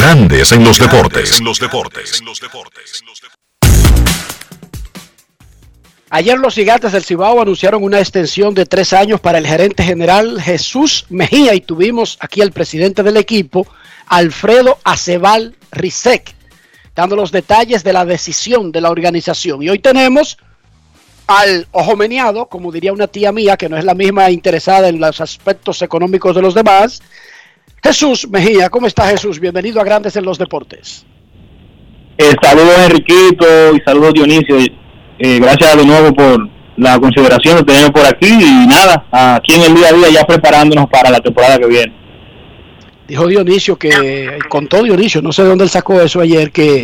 Grandes 0.00 0.50
en 0.52 0.64
los 0.64 0.78
deportes. 0.78 1.42
Ayer 6.08 6.38
los 6.38 6.54
gigantes 6.54 6.92
del 6.92 7.04
Cibao 7.04 7.42
anunciaron 7.42 7.84
una 7.84 7.98
extensión 7.98 8.54
de 8.54 8.64
tres 8.64 8.94
años 8.94 9.20
para 9.20 9.36
el 9.36 9.46
gerente 9.46 9.82
general 9.82 10.40
Jesús 10.40 11.04
Mejía 11.10 11.54
y 11.54 11.60
tuvimos 11.60 12.16
aquí 12.20 12.40
al 12.40 12.50
presidente 12.50 13.02
del 13.02 13.18
equipo, 13.18 13.66
Alfredo 14.06 14.78
Acebal 14.84 15.54
Rizek, 15.70 16.34
dando 16.94 17.14
los 17.14 17.30
detalles 17.30 17.84
de 17.84 17.92
la 17.92 18.06
decisión 18.06 18.72
de 18.72 18.80
la 18.80 18.90
organización. 18.90 19.62
Y 19.62 19.68
hoy 19.68 19.80
tenemos 19.80 20.38
al 21.26 21.68
ojo 21.72 21.94
meneado, 21.94 22.46
como 22.46 22.72
diría 22.72 22.94
una 22.94 23.06
tía 23.06 23.32
mía, 23.32 23.58
que 23.58 23.68
no 23.68 23.76
es 23.76 23.84
la 23.84 23.94
misma 23.94 24.30
interesada 24.30 24.88
en 24.88 24.98
los 24.98 25.20
aspectos 25.20 25.82
económicos 25.82 26.34
de 26.34 26.40
los 26.40 26.54
demás, 26.54 27.02
Jesús 27.82 28.28
Mejía, 28.28 28.68
¿cómo 28.68 28.86
está 28.86 29.06
Jesús? 29.08 29.40
Bienvenido 29.40 29.80
a 29.80 29.84
Grandes 29.84 30.14
en 30.16 30.24
los 30.24 30.38
Deportes. 30.38 31.06
Eh, 32.18 32.34
saludos 32.42 32.78
Enriquito 32.78 33.74
y 33.74 33.80
saludos 33.80 34.12
Dionisio. 34.12 34.58
Eh, 35.18 35.38
gracias 35.40 35.76
de 35.76 35.86
nuevo 35.86 36.12
por 36.14 36.48
la 36.76 36.98
consideración 36.98 37.56
de 37.56 37.64
tenerme 37.64 37.90
por 37.90 38.06
aquí 38.06 38.28
y 38.28 38.66
nada, 38.66 39.06
aquí 39.10 39.54
en 39.54 39.62
el 39.62 39.74
día 39.74 39.88
a 39.88 39.92
día 39.92 40.10
ya 40.10 40.24
preparándonos 40.24 40.90
para 40.90 41.10
la 41.10 41.20
temporada 41.20 41.58
que 41.58 41.66
viene. 41.66 41.94
Dijo 43.08 43.26
Dionisio 43.26 43.76
que, 43.76 44.38
contó 44.48 44.82
Dionisio, 44.82 45.22
no 45.22 45.32
sé 45.32 45.42
de 45.42 45.48
dónde 45.48 45.64
él 45.64 45.70
sacó 45.70 46.00
eso 46.00 46.20
ayer, 46.20 46.52
que 46.52 46.82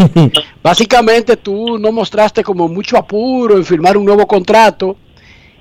básicamente 0.63 1.37
tú 1.37 1.79
no 1.79 1.93
mostraste 1.93 2.43
como 2.43 2.69
mucho 2.69 2.97
apuro 2.97 3.57
en 3.57 3.65
firmar 3.65 3.99
un 3.99 4.07
nuevo 4.07 4.27
contrato 4.27 4.97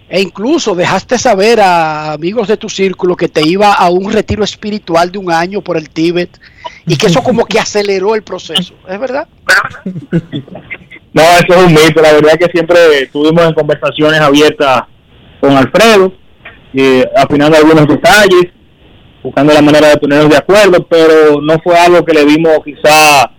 e 0.07 0.21
incluso 0.21 0.75
dejaste 0.75 1.17
saber 1.17 1.59
a 1.59 2.13
amigos 2.13 2.47
de 2.47 2.57
tu 2.57 2.69
círculo 2.69 3.15
que 3.15 3.27
te 3.27 3.45
iba 3.47 3.73
a 3.73 3.89
un 3.89 4.11
retiro 4.11 4.43
espiritual 4.43 5.11
de 5.11 5.17
un 5.17 5.31
año 5.31 5.61
por 5.61 5.77
el 5.77 5.89
Tíbet 5.89 6.39
y 6.85 6.95
que 6.95 7.07
eso 7.07 7.23
como 7.23 7.45
que 7.45 7.59
aceleró 7.59 8.13
el 8.15 8.23
proceso. 8.23 8.75
¿Es 8.87 8.99
verdad? 8.99 9.27
No, 11.13 11.21
eso 11.21 11.45
es 11.47 11.57
un 11.65 11.73
mito. 11.73 12.01
La 12.01 12.11
verdad 12.11 12.33
es 12.33 12.45
que 12.45 12.51
siempre 12.51 13.03
estuvimos 13.03 13.45
en 13.45 13.53
conversaciones 13.53 14.19
abiertas 14.19 14.81
con 15.39 15.55
Alfredo, 15.55 16.11
afinando 17.15 17.55
algunos 17.55 17.87
detalles, 17.87 18.51
buscando 19.23 19.53
la 19.53 19.61
manera 19.61 19.87
de 19.87 19.97
ponernos 19.97 20.29
de 20.29 20.37
acuerdo, 20.37 20.85
pero 20.87 21.41
no 21.41 21.57
fue 21.63 21.77
algo 21.77 22.03
que 22.03 22.13
le 22.13 22.25
dimos 22.25 22.59
quizá 22.65 23.31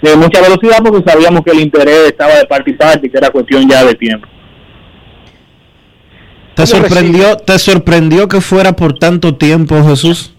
de 0.00 0.16
mucha 0.16 0.40
velocidad 0.40 0.78
porque 0.84 1.10
sabíamos 1.10 1.42
que 1.42 1.50
el 1.50 1.60
interés 1.60 2.06
estaba 2.06 2.36
de 2.36 2.46
parte 2.46 2.70
y 2.70 2.74
parte 2.74 3.06
y 3.08 3.10
que 3.10 3.18
era 3.18 3.30
cuestión 3.30 3.68
ya 3.68 3.84
de 3.84 3.94
tiempo. 3.94 4.28
¿Te 6.54 6.66
sorprendió, 6.66 7.36
¿Te 7.36 7.58
sorprendió 7.58 8.28
que 8.28 8.40
fuera 8.40 8.74
por 8.74 8.98
tanto 8.98 9.36
tiempo, 9.36 9.82
Jesús? 9.84 10.32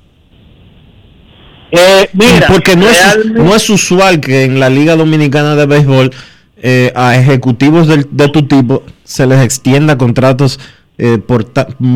Eh, 1.71 2.09
mira, 2.13 2.47
porque 2.47 2.75
no 2.75 2.87
es, 2.87 3.25
no 3.33 3.55
es 3.55 3.69
usual 3.69 4.21
que 4.21 4.43
en 4.43 4.59
la 4.59 4.69
Liga 4.69 4.95
Dominicana 4.95 5.55
de 5.55 5.65
Béisbol 5.65 6.11
eh, 6.61 6.93
a 6.95 7.15
ejecutivos 7.17 7.87
de 7.87 8.29
tu 8.29 8.47
tipo 8.47 8.83
se 9.03 9.27
les 9.27 9.43
extienda 9.43 9.97
contratos 9.97 10.59
eh, 10.97 11.17
por, 11.17 11.51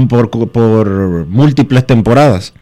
por, 0.09 0.51
por 0.51 0.89
múltiples 1.28 1.88
temporadas. 1.88 2.53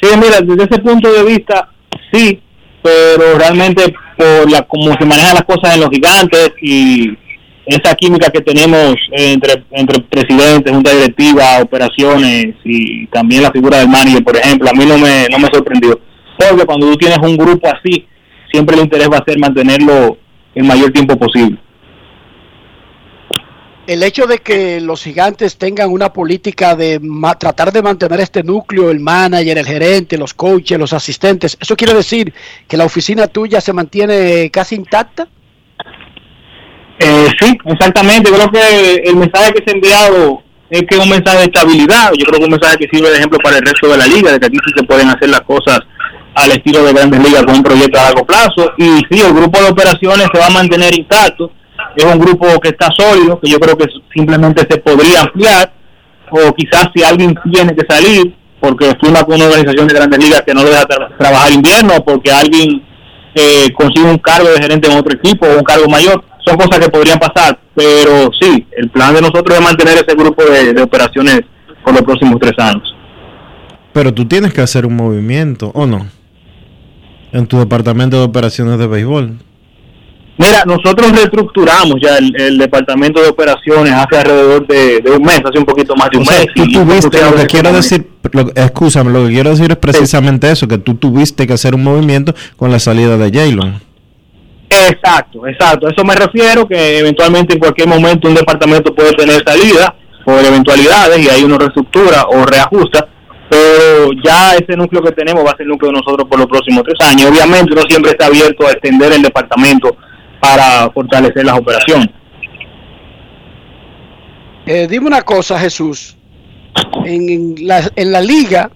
Sí, 0.00 0.08
mira, 0.16 0.40
desde 0.42 0.64
ese 0.64 0.82
punto 0.82 1.10
de 1.10 1.24
vista, 1.24 1.70
sí, 2.12 2.42
pero 2.82 3.38
realmente 3.38 3.94
por 4.16 4.50
la 4.50 4.62
como 4.62 4.92
se 4.98 5.04
manejan 5.04 5.34
las 5.34 5.44
cosas 5.44 5.74
en 5.74 5.80
los 5.80 5.90
gigantes 5.90 6.52
y 6.60 7.16
esa 7.72 7.94
química 7.94 8.30
que 8.30 8.40
tenemos 8.40 8.94
entre, 9.12 9.64
entre 9.70 10.02
presidentes, 10.02 10.72
junta 10.72 10.92
directiva, 10.92 11.60
operaciones 11.62 12.54
y 12.64 13.06
también 13.08 13.42
la 13.42 13.50
figura 13.50 13.78
del 13.78 13.88
manager, 13.88 14.24
por 14.24 14.36
ejemplo, 14.36 14.68
a 14.70 14.72
mí 14.72 14.84
no 14.86 14.98
me, 14.98 15.26
no 15.30 15.38
me 15.38 15.48
sorprendió. 15.52 16.00
Porque 16.38 16.64
cuando 16.64 16.90
tú 16.90 16.96
tienes 16.96 17.18
un 17.18 17.36
grupo 17.36 17.68
así, 17.68 18.06
siempre 18.50 18.76
el 18.76 18.82
interés 18.82 19.08
va 19.10 19.18
a 19.18 19.24
ser 19.24 19.38
mantenerlo 19.38 20.16
el 20.54 20.64
mayor 20.64 20.90
tiempo 20.92 21.16
posible. 21.16 21.58
El 23.86 24.02
hecho 24.02 24.26
de 24.26 24.38
que 24.38 24.80
los 24.80 25.02
gigantes 25.02 25.56
tengan 25.56 25.90
una 25.90 26.12
política 26.12 26.76
de 26.76 27.00
tratar 27.38 27.72
de 27.72 27.82
mantener 27.82 28.20
este 28.20 28.42
núcleo, 28.42 28.90
el 28.90 29.00
manager, 29.00 29.58
el 29.58 29.66
gerente, 29.66 30.16
los 30.16 30.32
coaches, 30.32 30.78
los 30.78 30.92
asistentes, 30.92 31.56
¿eso 31.60 31.74
quiere 31.74 31.94
decir 31.94 32.32
que 32.68 32.76
la 32.76 32.84
oficina 32.84 33.26
tuya 33.26 33.60
se 33.60 33.72
mantiene 33.72 34.48
casi 34.50 34.76
intacta? 34.76 35.26
Eh, 37.00 37.28
sí, 37.40 37.58
exactamente. 37.64 38.30
Creo 38.30 38.50
que 38.50 38.94
el 39.04 39.16
mensaje 39.16 39.52
que 39.52 39.64
se 39.64 39.70
ha 39.70 39.74
enviado 39.74 40.42
es 40.68 40.82
que 40.82 40.96
es 40.96 41.02
un 41.02 41.08
mensaje 41.08 41.38
de 41.38 41.44
estabilidad. 41.44 42.12
Yo 42.16 42.26
creo 42.26 42.38
que 42.38 42.42
es 42.42 42.48
un 42.48 42.58
mensaje 42.60 42.76
que 42.76 42.88
sirve 42.92 43.10
de 43.10 43.16
ejemplo 43.16 43.38
para 43.42 43.56
el 43.56 43.62
resto 43.62 43.88
de 43.88 43.96
la 43.96 44.06
liga, 44.06 44.32
de 44.32 44.38
que 44.38 44.46
aquí 44.46 44.58
sí 44.64 44.72
se 44.76 44.84
pueden 44.84 45.08
hacer 45.08 45.30
las 45.30 45.40
cosas 45.40 45.80
al 46.34 46.50
estilo 46.52 46.84
de 46.84 46.92
grandes 46.92 47.20
ligas 47.20 47.42
con 47.44 47.56
un 47.56 47.62
proyecto 47.62 47.98
a 47.98 48.04
largo 48.04 48.26
plazo. 48.26 48.72
Y 48.76 49.00
sí, 49.10 49.20
el 49.20 49.32
grupo 49.32 49.58
de 49.60 49.70
operaciones 49.70 50.28
se 50.32 50.38
va 50.38 50.46
a 50.46 50.50
mantener 50.50 50.96
intacto. 50.96 51.50
Es 51.96 52.04
un 52.04 52.18
grupo 52.18 52.46
que 52.60 52.68
está 52.68 52.90
sólido, 52.96 53.40
que 53.40 53.50
yo 53.50 53.58
creo 53.58 53.76
que 53.76 53.86
simplemente 54.14 54.66
se 54.68 54.78
podría 54.78 55.22
ampliar. 55.22 55.72
O 56.30 56.52
quizás 56.52 56.90
si 56.94 57.02
alguien 57.02 57.34
tiene 57.50 57.74
que 57.74 57.84
salir, 57.88 58.36
porque 58.60 58.92
firma 59.02 59.24
con 59.24 59.36
una 59.36 59.46
organización 59.46 59.88
de 59.88 59.94
grandes 59.94 60.22
ligas 60.22 60.42
que 60.42 60.52
no 60.52 60.62
lo 60.62 60.68
deja 60.68 60.86
trabajar 61.18 61.50
invierno, 61.50 62.04
porque 62.04 62.30
alguien 62.30 62.84
eh, 63.34 63.72
consigue 63.72 64.04
un 64.04 64.18
cargo 64.18 64.48
de 64.50 64.62
gerente 64.62 64.90
en 64.90 64.98
otro 64.98 65.14
equipo 65.14 65.46
o 65.46 65.58
un 65.58 65.64
cargo 65.64 65.88
mayor, 65.88 66.22
son 66.44 66.56
cosas 66.56 66.78
que 66.78 66.88
podrían 66.88 67.18
pasar, 67.18 67.58
pero 67.74 68.30
sí, 68.40 68.66
el 68.76 68.90
plan 68.90 69.14
de 69.14 69.20
nosotros 69.20 69.56
es 69.56 69.62
mantener 69.62 69.94
ese 69.94 70.16
grupo 70.16 70.42
de, 70.44 70.80
operaciones 70.82 71.40
por 71.84 71.94
los 71.94 72.02
próximos 72.02 72.38
tres 72.40 72.52
años. 72.58 72.82
Pero 73.92 74.14
tú 74.14 74.26
tienes 74.26 74.52
que 74.52 74.60
hacer 74.60 74.86
un 74.86 74.96
movimiento, 74.96 75.70
¿o 75.74 75.86
no? 75.86 76.06
En 77.32 77.46
tu 77.46 77.58
departamento 77.58 78.16
de 78.18 78.24
operaciones 78.24 78.78
de 78.78 78.86
béisbol. 78.86 79.38
Mira, 80.38 80.64
nosotros 80.64 81.12
reestructuramos 81.12 81.96
ya 82.00 82.16
el, 82.16 82.56
departamento 82.56 83.20
de 83.20 83.28
operaciones 83.28 83.92
hace 83.92 84.16
alrededor 84.16 84.66
de, 84.66 85.02
un 85.14 85.22
mes, 85.22 85.40
hace 85.44 85.58
un 85.58 85.66
poquito 85.66 85.94
más 85.94 86.08
de 86.10 86.16
un 86.16 86.24
mes. 86.24 86.46
Tú 86.54 86.66
tuviste, 86.66 87.20
lo 87.20 87.36
que 87.36 87.46
quiero 87.46 87.72
decir, 87.72 88.08
lo, 88.32 88.44
lo 88.44 89.26
que 89.26 89.32
quiero 89.34 89.50
decir 89.50 89.70
es 89.70 89.76
precisamente 89.76 90.50
eso, 90.50 90.66
que 90.66 90.78
tú 90.78 90.94
tuviste 90.94 91.46
que 91.46 91.52
hacer 91.52 91.74
un 91.74 91.84
movimiento 91.84 92.34
con 92.56 92.70
la 92.70 92.78
salida 92.78 93.18
de 93.18 93.30
Jalen. 93.30 93.89
Exacto, 94.70 95.46
exacto. 95.48 95.88
Eso 95.88 96.04
me 96.04 96.14
refiero 96.14 96.66
que 96.66 96.98
eventualmente 96.98 97.54
en 97.54 97.58
cualquier 97.58 97.88
momento 97.88 98.28
un 98.28 98.36
departamento 98.36 98.94
puede 98.94 99.12
tener 99.14 99.42
salida 99.44 99.94
por 100.24 100.44
eventualidades 100.44 101.18
y 101.18 101.28
ahí 101.28 101.42
uno 101.42 101.58
reestructura 101.58 102.24
o 102.28 102.44
reajusta, 102.46 103.08
pero 103.50 104.12
ya 104.24 104.54
ese 104.54 104.76
núcleo 104.76 105.02
que 105.02 105.10
tenemos 105.10 105.44
va 105.44 105.50
a 105.50 105.56
ser 105.56 105.62
el 105.62 105.70
núcleo 105.70 105.90
de 105.90 105.98
nosotros 105.98 106.28
por 106.28 106.38
los 106.38 106.46
próximos 106.46 106.84
tres 106.84 107.00
años. 107.10 107.30
Obviamente 107.30 107.72
uno 107.72 107.82
siempre 107.88 108.12
está 108.12 108.26
abierto 108.26 108.66
a 108.66 108.70
extender 108.70 109.12
el 109.12 109.22
departamento 109.22 109.96
para 110.40 110.88
fortalecer 110.92 111.44
las 111.44 111.58
operaciones. 111.58 112.08
Eh, 114.66 114.86
dime 114.88 115.08
una 115.08 115.22
cosa, 115.22 115.58
Jesús. 115.58 116.16
en, 117.04 117.28
en 117.28 117.66
la, 117.66 117.90
en 117.96 118.12
la 118.12 118.20
liga 118.20 118.70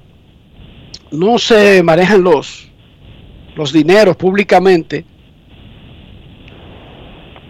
no 1.13 1.39
se 1.39 1.83
manejan 1.85 2.25
los, 2.25 2.69
los 3.55 3.73
dineros 3.73 4.17
públicamente. 4.17 5.05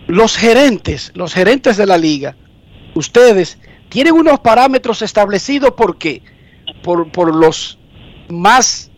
Los 0.07 0.37
gerentes, 0.37 1.13
los 1.15 1.33
gerentes 1.33 1.77
de 1.77 1.87
la 1.87 1.97
liga, 1.97 2.37
ustedes 2.95 3.59
tienen 3.89 4.15
unos 4.15 4.41
parámetros 4.41 5.03
establecidos 5.03 5.73
por 5.73 5.99
qué? 5.99 6.23
Por, 6.83 7.11
por 7.11 7.35
los 7.35 7.79
más 8.29 8.91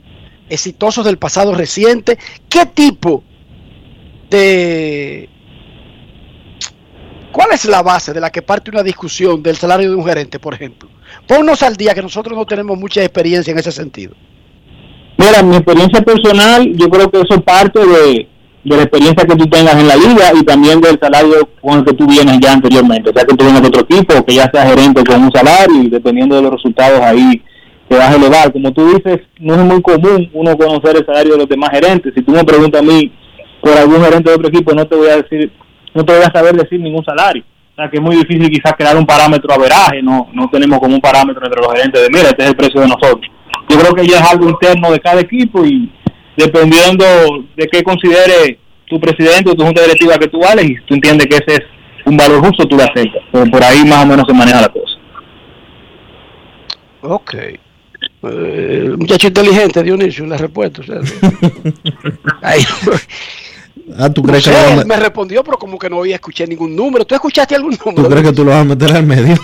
exitosos 0.49 1.05
del 1.05 1.19
pasado 1.19 1.55
reciente. 1.55 2.19
¿Qué 2.49 2.67
tipo 2.67 3.23
de... 4.31 5.29
¿Cuál 7.33 7.53
es 7.53 7.67
la 7.67 7.83
base 7.83 8.15
de 8.15 8.21
la 8.21 8.31
que 8.31 8.41
parte 8.41 8.71
una 8.71 8.83
discusión 8.83 9.43
del 9.43 9.57
salario 9.57 9.91
de 9.91 9.97
un 9.97 10.05
gerente, 10.05 10.39
por 10.39 10.55
ejemplo? 10.55 10.89
Ponnos 11.27 11.63
al 11.63 11.77
día 11.77 11.95
que 11.95 12.03
nosotros 12.03 12.37
no 12.37 12.47
tenemos 12.47 12.79
mucha 12.79 13.03
experiencia 13.03 13.53
en 13.53 13.59
ese 13.59 13.73
sentido. 13.73 14.15
Mira, 15.19 15.43
mi 15.43 15.57
experiencia 15.57 16.01
personal, 16.03 16.73
yo 16.75 16.89
creo 16.89 17.11
que 17.11 17.21
eso 17.21 17.41
parte 17.43 17.81
de, 17.81 18.29
de 18.67 18.77
la 18.77 18.83
experiencia 18.83 19.25
que 19.25 19.37
tú 19.37 19.47
tengas 19.47 19.77
en 19.77 19.87
la 19.87 19.95
liga 19.95 20.33
y 20.35 20.43
también 20.43 20.81
del 20.81 20.99
salario 21.01 21.49
con 21.61 21.79
el 21.79 21.85
que 21.85 21.93
tú 21.93 22.05
vienes 22.05 22.41
ya 22.41 22.53
anteriormente. 22.53 23.11
O 23.11 23.13
sea, 23.15 23.25
que 23.25 23.37
tú 23.37 23.45
vienes 23.45 23.63
de 23.63 23.69
otro 23.69 23.83
equipo, 23.83 24.25
que 24.25 24.35
ya 24.35 24.51
seas 24.53 24.69
gerente 24.69 25.05
con 25.05 25.23
un 25.23 25.31
salario 25.31 25.83
y 25.85 25.89
dependiendo 25.89 26.35
de 26.35 26.43
los 26.43 26.51
resultados 26.51 27.01
ahí 27.01 27.41
te 27.89 27.97
vas 27.97 28.11
a 28.11 28.17
elevar. 28.17 28.53
Como 28.53 28.73
tú 28.73 28.93
dices, 28.93 29.21
no 29.39 29.55
es 29.55 29.61
muy 29.61 29.81
común 29.81 30.29
uno 30.33 30.57
conocer 30.57 30.97
el 30.97 31.07
salario 31.07 31.35
de 31.35 31.39
los 31.39 31.49
demás 31.49 31.71
gerentes. 31.71 32.13
Si 32.17 32.23
tú 32.23 32.33
me 32.33 32.43
preguntas 32.43 32.81
a 32.81 32.85
mí 32.85 33.13
por 33.63 33.73
algún 33.73 34.03
gerente 34.03 34.31
de 34.31 34.37
otro 34.37 34.49
equipo, 34.49 34.75
no 34.75 34.85
te 34.85 34.97
voy 34.97 35.11
a 35.11 35.23
decir, 35.23 35.53
no 35.95 36.05
te 36.05 36.13
voy 36.13 36.25
a 36.25 36.33
saber 36.33 36.57
decir 36.57 36.81
ningún 36.81 37.05
salario. 37.05 37.45
O 37.73 37.77
sea, 37.77 37.89
que 37.89 37.99
es 37.99 38.03
muy 38.03 38.17
difícil 38.17 38.51
quizás 38.51 38.73
crear 38.77 38.97
un 38.97 39.07
parámetro 39.07 39.55
a 39.55 39.59
veraje, 39.59 40.03
no, 40.03 40.29
no 40.33 40.49
tenemos 40.51 40.81
como 40.81 40.97
un 40.97 41.01
parámetro 41.01 41.47
entre 41.47 41.63
los 41.63 41.73
gerentes 41.73 42.03
de, 42.03 42.09
mira, 42.11 42.31
este 42.31 42.43
es 42.43 42.49
el 42.49 42.57
precio 42.57 42.81
de 42.81 42.89
nosotros. 42.89 43.31
Yo 43.69 43.79
creo 43.79 43.95
que 43.95 44.07
ya 44.07 44.19
es 44.19 44.33
algo 44.33 44.49
interno 44.49 44.91
de 44.91 44.99
cada 44.99 45.21
equipo 45.21 45.65
y 45.65 45.93
dependiendo 46.37 47.05
de 47.57 47.67
qué 47.67 47.83
considere 47.83 48.59
tu 48.89 49.01
presidente 49.01 49.51
o 49.51 49.55
tu 49.55 49.65
junta 49.65 49.83
directiva 49.83 50.19
que 50.19 50.29
tú 50.29 50.41
vales 50.41 50.67
y 50.67 50.77
tú 50.87 50.95
entiendes 50.95 51.27
que 51.27 51.37
ese 51.37 51.63
es 51.63 51.67
un 52.05 52.17
valor 52.17 52.45
justo, 52.47 52.67
tú 52.67 52.77
lo 52.77 52.85
aceptas. 52.85 53.23
Pero 53.33 53.47
por 53.51 53.63
ahí 53.65 53.85
más 53.85 54.05
o 54.05 54.07
menos 54.07 54.25
se 54.29 54.35
maneja 54.35 54.61
la 54.61 54.69
cosa. 54.69 54.95
Ok. 57.03 57.35
Eh, 58.29 58.95
muchacho 58.99 59.29
inteligente, 59.29 59.83
Dionisio, 59.83 60.27
la 60.27 60.37
respuesta. 60.37 60.81
O 60.81 60.85
sea, 60.85 61.01
Ay, 62.43 62.65
Ah, 63.99 64.11
¿tú 64.11 64.23
no 64.23 64.29
crees, 64.29 64.45
sé, 64.45 64.51
que 64.51 64.81
él 64.81 64.87
me 64.87 64.97
respondió, 64.97 65.45
pero 65.45 65.59
como 65.59 65.79
que 65.79 65.89
no 65.89 66.01
había 66.01 66.17
escuché 66.17 66.47
ningún 66.47 66.75
número. 66.75 67.05
¿Tú 67.05 67.15
escuchaste 67.15 67.55
algún 67.55 67.79
número? 67.85 68.03
¿Tú 68.03 68.11
crees 68.11 68.27
que 68.27 68.33
tú 68.33 68.45
lo 68.45 68.51
vas 68.51 68.63
a 68.63 68.65
meter 68.65 68.97
al 68.97 69.07
medio? 69.07 69.37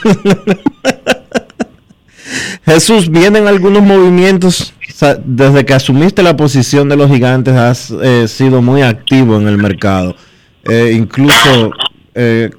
Jesús, 2.64 3.08
vienen 3.08 3.46
algunos 3.46 3.82
movimientos. 3.82 4.74
Desde 5.24 5.64
que 5.64 5.74
asumiste 5.74 6.22
la 6.22 6.36
posición 6.36 6.88
de 6.88 6.96
los 6.96 7.10
gigantes, 7.10 7.54
has 7.54 7.90
eh, 7.90 8.28
sido 8.28 8.62
muy 8.62 8.82
activo 8.82 9.36
en 9.36 9.48
el 9.48 9.58
mercado. 9.58 10.14
Eh, 10.64 10.92
incluso 10.94 11.72
eh, 12.14 12.50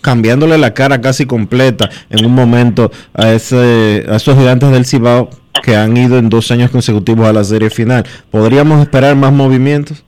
cambiándole 0.00 0.56
la 0.56 0.72
cara 0.72 1.02
casi 1.02 1.26
completa 1.26 1.90
en 2.08 2.24
un 2.24 2.34
momento 2.34 2.90
a, 3.12 3.32
ese, 3.32 4.06
a 4.08 4.16
esos 4.16 4.38
gigantes 4.38 4.70
del 4.70 4.86
Cibao 4.86 5.28
que 5.62 5.76
han 5.76 5.94
ido 5.96 6.16
en 6.16 6.30
dos 6.30 6.50
años 6.50 6.70
consecutivos 6.70 7.28
a 7.28 7.32
la 7.32 7.44
serie 7.44 7.68
final. 7.68 8.04
¿Podríamos 8.30 8.80
esperar 8.80 9.14
más 9.16 9.32
movimientos? 9.32 10.02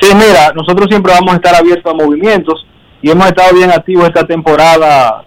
Sí, 0.00 0.14
mira, 0.14 0.52
nosotros 0.54 0.86
siempre 0.88 1.12
vamos 1.12 1.34
a 1.34 1.36
estar 1.36 1.54
abiertos 1.54 1.92
a 1.92 1.94
movimientos 1.94 2.64
y 3.02 3.10
hemos 3.10 3.26
estado 3.26 3.54
bien 3.54 3.70
activos 3.70 4.06
esta 4.06 4.26
temporada 4.26 5.24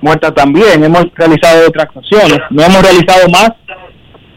muerta 0.00 0.32
también. 0.32 0.82
Hemos 0.82 1.06
realizado 1.14 1.68
otras 1.68 1.86
acciones, 1.94 2.38
no 2.50 2.62
hemos 2.62 2.82
realizado 2.82 3.28
más 3.28 3.52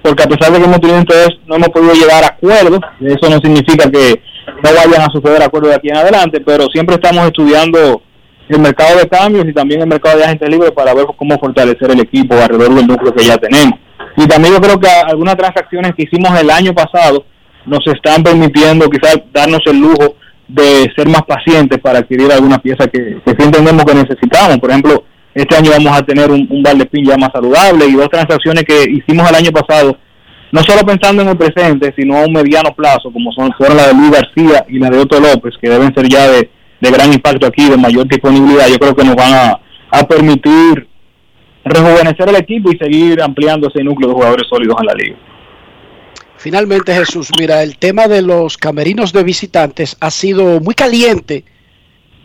porque 0.02 0.24
a 0.24 0.28
pesar 0.28 0.52
de 0.52 0.60
que 0.60 0.66
hemos 0.66 0.80
tenido 0.80 1.00
interés, 1.00 1.30
no 1.46 1.56
hemos 1.56 1.70
podido 1.70 1.94
llegar 1.94 2.24
a 2.24 2.28
acuerdos. 2.28 2.80
Eso 3.02 3.30
no 3.30 3.40
significa 3.40 3.90
que 3.90 4.22
no 4.48 4.70
vayan 4.76 5.02
a 5.02 5.12
suceder 5.12 5.44
acuerdos 5.44 5.72
de 5.72 5.76
aquí 5.76 5.90
en 5.90 5.98
adelante, 5.98 6.42
pero 6.46 6.66
siempre 6.72 6.96
estamos 6.96 7.26
estudiando 7.26 8.02
el 8.48 8.60
mercado 8.60 8.98
de 8.98 9.08
cambios 9.08 9.46
y 9.48 9.54
también 9.54 9.82
el 9.82 9.88
mercado 9.88 10.18
de 10.18 10.26
agentes 10.26 10.50
libres 10.50 10.72
para 10.72 10.94
ver 10.94 11.06
cómo 11.16 11.38
fortalecer 11.38 11.92
el 11.92 12.00
equipo 12.00 12.36
alrededor 12.36 12.74
del 12.74 12.88
núcleo 12.88 13.14
que 13.14 13.26
ya 13.26 13.38
tenemos. 13.38 13.80
Y 14.18 14.28
también 14.28 14.56
yo 14.56 14.62
creo 14.62 14.80
que 14.80 14.90
algunas 14.90 15.36
transacciones 15.36 15.94
que 15.96 16.04
hicimos 16.04 16.38
el 16.40 16.50
año 16.50 16.74
pasado 16.74 17.26
nos 17.66 17.86
están 17.88 18.24
permitiendo 18.24 18.90
quizás 18.90 19.18
darnos 19.32 19.62
el 19.66 19.80
lujo 19.80 20.16
de 20.48 20.92
ser 20.96 21.08
más 21.08 21.22
pacientes 21.28 21.78
para 21.78 22.00
adquirir 22.00 22.32
alguna 22.32 22.58
pieza 22.58 22.88
que, 22.88 23.22
que 23.24 23.32
sí 23.38 23.44
entendemos 23.44 23.86
que 23.86 23.94
necesitamos. 23.94 24.58
Por 24.58 24.72
ejemplo, 24.72 25.04
este 25.34 25.56
año 25.56 25.72
vamos 25.72 25.98
a 25.98 26.04
tener 26.04 26.32
un, 26.32 26.48
un 26.50 26.64
Valdepín 26.64 27.06
ya 27.06 27.18
más 27.18 27.30
saludable 27.32 27.86
y 27.86 27.94
dos 27.94 28.10
transacciones 28.10 28.64
que 28.64 28.84
hicimos 28.84 29.30
el 29.30 29.36
año 29.36 29.52
pasado, 29.52 29.98
no 30.52 30.64
solo 30.64 30.86
pensando 30.86 31.22
en 31.22 31.30
el 31.30 31.38
presente, 31.38 31.94
sino 31.98 32.18
a 32.18 32.26
un 32.26 32.34
mediano 32.34 32.74
plazo, 32.76 33.12
como 33.12 33.32
son 33.32 33.52
fueron 33.58 33.78
la 33.78 33.88
de 33.88 33.94
Luis 33.94 34.12
García 34.12 34.66
y 34.68 34.80
la 34.80 34.90
de 34.90 34.98
Otto 34.98 35.20
López, 35.20 35.54
que 35.62 35.70
deben 35.70 35.94
ser 35.94 36.10
ya 36.10 36.28
de, 36.28 36.50
de 36.82 36.92
gran 36.92 37.14
impacto 37.14 37.46
aquí, 37.46 37.70
de 37.70 37.78
mayor 37.78 38.08
disponibilidad. 38.08 38.68
Yo 38.68 38.80
creo 38.80 38.96
que 38.96 39.04
nos 39.04 39.16
van 39.16 39.34
a, 39.34 39.60
a 39.92 40.08
permitir 40.08 40.88
rejuvenecer 41.64 42.30
el 42.30 42.36
equipo 42.36 42.72
y 42.72 42.78
seguir 42.78 43.22
ampliando 43.22 43.68
ese 43.68 43.84
núcleo 43.84 44.10
de 44.10 44.16
jugadores 44.16 44.48
sólidos 44.50 44.78
en 44.80 44.86
la 44.88 44.94
liga. 44.94 45.18
Finalmente, 46.38 46.96
Jesús, 46.96 47.30
mira, 47.38 47.62
el 47.62 47.78
tema 47.78 48.08
de 48.08 48.22
los 48.22 48.58
camerinos 48.58 49.12
de 49.12 49.24
visitantes 49.24 49.98
ha 50.00 50.10
sido 50.10 50.62
muy 50.62 50.74
caliente 50.74 51.44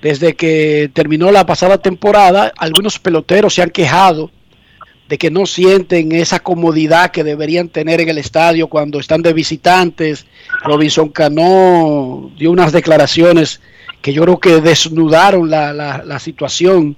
desde 0.05 0.37
que 0.37 0.91
terminó 0.93 1.33
la 1.33 1.47
pasada 1.47 1.79
temporada. 1.79 2.53
Algunos 2.59 2.99
peloteros 2.99 3.55
se 3.55 3.63
han 3.63 3.71
quejado 3.71 4.31
de 5.09 5.17
que 5.17 5.31
no 5.31 5.47
sienten 5.47 6.13
esa 6.13 6.41
comodidad 6.41 7.11
que 7.11 7.25
deberían 7.25 7.71
tener 7.71 8.03
en 8.03 8.11
el 8.11 8.19
estadio 8.19 8.69
cuando 8.69 9.01
están 9.01 9.23
de 9.23 9.33
visitantes. 9.33 10.27
Robinson 10.63 11.09
Cano 11.09 12.31
dio 12.39 12.51
unas 12.51 12.73
declaraciones 12.73 13.63
que 14.03 14.13
yo 14.13 14.23
creo 14.25 14.39
que 14.39 14.61
desnudaron 14.61 15.49
la, 15.49 15.73
la- 15.73 16.19
situación 16.19 16.97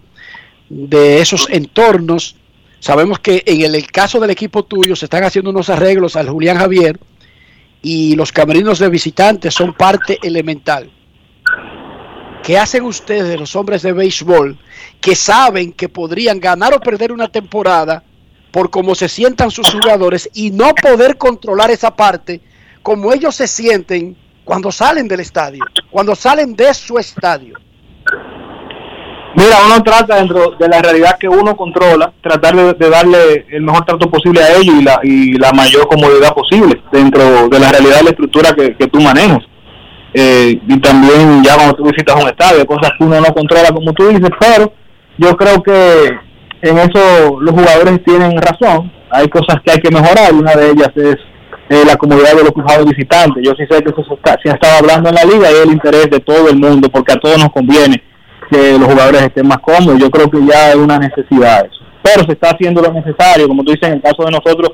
de 0.68 1.20
esos 1.20 1.46
entornos. 1.48 2.34
Sabemos 2.80 3.20
que 3.20 3.44
en 3.46 3.62
el, 3.62 3.76
el 3.76 3.86
caso 3.86 4.18
del 4.18 4.30
equipo 4.30 4.64
tuyo 4.64 4.96
se 4.96 5.06
están 5.06 5.22
haciendo 5.22 5.50
unos 5.50 5.70
arreglos 5.70 6.16
al 6.16 6.28
Julián 6.28 6.58
Javier 6.58 6.98
y 7.82 8.16
los 8.16 8.32
camerinos 8.32 8.80
de 8.80 8.88
visitantes 8.88 9.54
son 9.54 9.74
parte 9.74 10.18
elemental. 10.24 10.90
¿Qué 12.46 12.56
hacen 12.56 12.84
ustedes, 12.84 13.40
los 13.40 13.56
hombres 13.56 13.82
de 13.82 13.92
béisbol, 13.92 14.56
que 15.00 15.16
saben 15.16 15.72
que 15.72 15.88
podrían 15.88 16.38
ganar 16.38 16.72
o 16.74 16.78
perder 16.78 17.10
una 17.10 17.26
temporada 17.26 18.04
por 18.52 18.70
cómo 18.70 18.94
se 18.94 19.08
sientan 19.08 19.50
sus 19.50 19.68
jugadores 19.72 20.30
y 20.32 20.52
no 20.52 20.72
poder 20.80 21.18
controlar 21.18 21.72
esa 21.72 21.96
parte 21.96 22.40
como 22.84 23.12
ellos 23.12 23.34
se 23.34 23.48
sienten 23.48 24.16
cuando 24.44 24.70
salen 24.70 25.08
del 25.08 25.18
estadio, 25.18 25.64
cuando 25.90 26.14
salen 26.14 26.54
de 26.54 26.72
su 26.72 26.96
estadio? 26.98 27.58
Mira, 29.34 29.56
uno 29.66 29.82
trata 29.82 30.14
dentro 30.14 30.52
de 30.52 30.68
la 30.68 30.80
realidad 30.80 31.18
que 31.18 31.28
uno 31.28 31.56
controla, 31.56 32.12
tratar 32.22 32.76
de, 32.76 32.88
darle 32.88 33.46
el 33.50 33.62
mejor 33.62 33.84
trato 33.84 34.08
posible 34.08 34.40
a 34.40 34.54
ellos 34.56 34.76
y 34.76 34.82
la, 34.84 35.00
y 35.02 35.32
la 35.32 35.50
mayor 35.50 35.88
comodidad 35.88 36.32
posible 36.32 36.80
dentro 36.92 37.48
de 37.48 37.58
la 37.58 37.72
realidad 37.72 37.96
de 37.96 38.04
la 38.04 38.10
estructura 38.10 38.54
que, 38.54 38.76
que 38.76 38.86
tú 38.86 39.00
manejas. 39.00 39.42
Eh, 40.18 40.58
y 40.66 40.80
también 40.80 41.42
ya 41.44 41.56
cuando 41.56 41.74
tú 41.74 41.84
visitas 41.84 42.14
un 42.16 42.28
estadio, 42.28 42.64
cosas 42.66 42.90
que 42.96 43.04
uno 43.04 43.20
no 43.20 43.34
controla 43.34 43.68
como 43.68 43.92
tú 43.92 44.08
dices, 44.08 44.30
pero 44.40 44.72
yo 45.18 45.36
creo 45.36 45.62
que 45.62 46.08
en 46.62 46.78
eso 46.78 47.38
los 47.40 47.50
jugadores 47.54 48.02
tienen 48.02 48.32
razón. 48.40 48.90
Hay 49.10 49.28
cosas 49.28 49.56
que 49.62 49.72
hay 49.72 49.78
que 49.78 49.90
mejorar, 49.90 50.32
una 50.32 50.52
de 50.54 50.70
ellas 50.70 50.88
es 50.96 51.16
eh, 51.68 51.82
la 51.86 51.96
comodidad 51.96 52.34
de 52.34 52.44
los 52.44 52.52
jugadores 52.52 52.86
visitantes. 52.86 53.42
Yo 53.44 53.52
sí 53.58 53.64
sé 53.70 53.82
que 53.82 53.90
eso 53.90 54.02
se, 54.08 54.14
está- 54.14 54.36
se 54.42 54.50
ha 54.50 54.54
estado 54.54 54.78
hablando 54.78 55.10
en 55.10 55.14
la 55.16 55.24
liga 55.24 55.50
y 55.50 55.66
el 55.68 55.72
interés 55.74 56.08
de 56.10 56.20
todo 56.20 56.48
el 56.48 56.56
mundo, 56.58 56.88
porque 56.88 57.12
a 57.12 57.16
todos 57.16 57.36
nos 57.38 57.50
conviene 57.50 58.02
que 58.50 58.78
los 58.78 58.88
jugadores 58.88 59.22
estén 59.22 59.46
más 59.46 59.58
cómodos. 59.58 59.98
Yo 60.00 60.08
creo 60.10 60.30
que 60.30 60.38
ya 60.46 60.70
es 60.70 60.76
una 60.76 60.98
necesidad 60.98 61.66
eso. 61.66 61.84
Pero 62.02 62.24
se 62.24 62.32
está 62.32 62.50
haciendo 62.50 62.80
lo 62.80 62.92
necesario, 62.92 63.48
como 63.48 63.62
tú 63.64 63.72
dices, 63.72 63.88
en 63.88 63.94
el 63.96 64.02
caso 64.02 64.24
de 64.24 64.30
nosotros, 64.30 64.70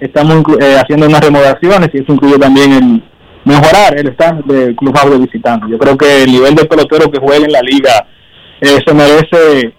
estamos 0.00 0.42
eh, 0.60 0.76
haciendo 0.80 1.06
unas 1.06 1.20
remodelaciones 1.20 1.90
y 1.92 1.98
eso 1.98 2.12
incluye 2.12 2.38
también 2.38 2.72
el 2.72 3.02
mejorar 3.46 3.96
el 3.98 4.08
estándar 4.08 4.44
del 4.44 4.74
club 4.76 4.92
de 5.10 5.18
visitantes. 5.18 5.70
Yo 5.70 5.78
creo 5.78 5.96
que 5.96 6.24
el 6.24 6.32
nivel 6.32 6.54
de 6.54 6.64
pelotero 6.64 7.10
que 7.10 7.20
juega 7.20 7.44
en 7.46 7.52
la 7.52 7.60
liga 7.62 8.06
eh, 8.60 8.78
se 8.84 8.92
merece 8.92 9.72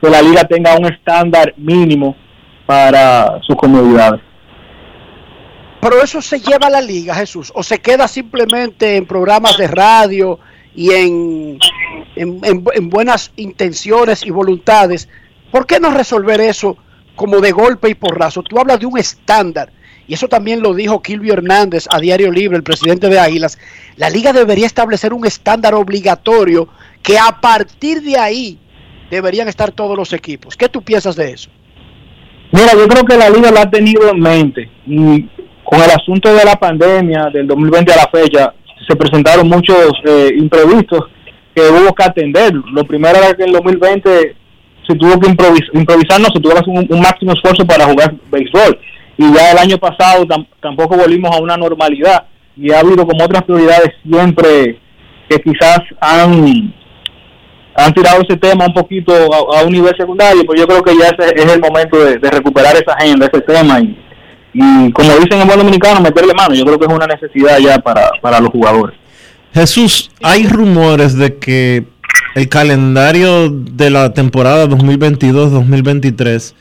que 0.00 0.10
la 0.10 0.20
liga 0.20 0.42
tenga 0.44 0.76
un 0.76 0.86
estándar 0.86 1.54
mínimo 1.56 2.16
para 2.66 3.40
sus 3.46 3.54
comodidades. 3.56 4.20
Pero 5.80 6.02
eso 6.02 6.20
se 6.20 6.40
lleva 6.40 6.66
a 6.66 6.70
la 6.70 6.80
liga, 6.80 7.14
Jesús, 7.14 7.52
o 7.54 7.62
se 7.62 7.80
queda 7.80 8.06
simplemente 8.08 8.96
en 8.96 9.06
programas 9.06 9.56
de 9.56 9.66
radio 9.68 10.38
y 10.74 10.90
en, 10.92 11.58
en, 12.16 12.40
en- 12.44 12.64
en 12.74 12.88
buenas 12.90 13.32
intenciones 13.36 14.24
y 14.24 14.30
voluntades. 14.30 15.08
¿Por 15.50 15.66
qué 15.66 15.78
no 15.80 15.90
resolver 15.90 16.40
eso 16.40 16.76
como 17.16 17.40
de 17.40 17.52
golpe 17.52 17.88
y 17.90 17.94
porrazo? 17.94 18.42
Tú 18.42 18.58
hablas 18.58 18.80
de 18.80 18.86
un 18.86 18.98
estándar, 18.98 19.72
y 20.06 20.14
eso 20.14 20.28
también 20.28 20.62
lo 20.62 20.74
dijo 20.74 21.02
Kilvio 21.02 21.34
Hernández 21.34 21.86
a 21.90 22.00
Diario 22.00 22.30
Libre, 22.30 22.56
el 22.56 22.62
presidente 22.62 23.08
de 23.08 23.18
Águilas. 23.18 23.58
La 23.96 24.10
liga 24.10 24.32
debería 24.32 24.66
establecer 24.66 25.12
un 25.12 25.26
estándar 25.26 25.74
obligatorio 25.74 26.68
que 27.02 27.18
a 27.18 27.40
partir 27.40 28.02
de 28.02 28.18
ahí 28.18 28.58
deberían 29.10 29.48
estar 29.48 29.70
todos 29.70 29.96
los 29.96 30.12
equipos. 30.12 30.56
¿Qué 30.56 30.68
tú 30.68 30.82
piensas 30.82 31.16
de 31.16 31.32
eso? 31.32 31.50
Mira, 32.50 32.72
yo 32.72 32.86
creo 32.88 33.04
que 33.04 33.16
la 33.16 33.30
liga 33.30 33.50
lo 33.50 33.60
ha 33.60 33.70
tenido 33.70 34.10
en 34.10 34.20
mente 34.20 34.68
y 34.86 35.28
con 35.64 35.80
el 35.80 35.90
asunto 35.90 36.34
de 36.34 36.44
la 36.44 36.56
pandemia 36.56 37.30
del 37.32 37.46
2020 37.46 37.92
a 37.92 37.96
la 37.96 38.10
fecha 38.10 38.54
se 38.86 38.96
presentaron 38.96 39.48
muchos 39.48 39.92
eh, 40.04 40.30
imprevistos 40.36 41.04
que 41.54 41.62
hubo 41.62 41.94
que 41.94 42.04
atender. 42.04 42.52
Lo 42.54 42.84
primero 42.84 43.16
era 43.16 43.34
que 43.34 43.42
en 43.42 43.48
el 43.50 43.54
2020 43.54 44.36
se 44.86 44.94
tuvo 44.96 45.18
que 45.20 45.30
improvis 45.30 45.62
improvisar, 45.72 46.20
no, 46.20 46.26
se 46.26 46.40
tuvo 46.40 46.52
que 46.52 46.58
hacer 46.58 46.68
un, 46.68 46.86
un, 46.90 47.00
máximo 47.00 47.32
esfuerzo 47.32 47.64
para 47.66 47.86
jugar 47.86 48.14
béisbol. 48.30 48.78
Y 49.22 49.34
ya 49.34 49.52
el 49.52 49.58
año 49.58 49.78
pasado 49.78 50.26
tam 50.26 50.44
tampoco 50.60 50.96
volvimos 50.96 51.30
a 51.30 51.40
una 51.40 51.56
normalidad 51.56 52.24
y 52.56 52.72
ha 52.72 52.80
habido 52.80 53.06
como 53.06 53.24
otras 53.24 53.44
prioridades 53.44 53.90
siempre 54.02 54.80
que 55.28 55.38
quizás 55.40 55.78
han 56.00 56.74
han 57.74 57.94
tirado 57.94 58.20
ese 58.20 58.36
tema 58.36 58.66
un 58.66 58.74
poquito 58.74 59.12
a, 59.32 59.62
un 59.62 59.72
nivel 59.72 59.94
secundario, 59.96 60.44
pues 60.44 60.60
yo 60.60 60.66
creo 60.66 60.82
que 60.82 60.96
ya 60.96 61.06
ese 61.06 61.34
es 61.36 61.52
el 61.52 61.60
momento 61.60 61.96
de, 62.04 62.18
recuperar 62.18 62.74
esa 62.76 62.92
agenda, 62.94 63.26
ese 63.32 63.40
tema 63.42 63.80
y, 63.80 63.96
y 64.52 64.92
como 64.92 65.08
dicen 65.14 65.40
en 65.40 65.46
buen 65.46 65.60
dominicano, 65.60 66.00
meterle 66.00 66.34
mano. 66.34 66.54
Yo 66.54 66.64
creo 66.64 66.78
que 66.78 66.86
es 66.86 66.92
una 66.92 67.06
necesidad 67.06 67.58
ya 67.60 67.78
para, 67.78 68.10
para 68.20 68.40
los 68.40 68.50
jugadores. 68.50 68.96
Jesús, 69.54 70.10
hay 70.22 70.48
rumores 70.48 71.16
de 71.16 71.38
que 71.38 71.84
el 72.34 72.48
calendario 72.48 73.48
de 73.50 73.88
la 73.88 74.12
temporada 74.12 74.66
2022-2023 74.66 76.54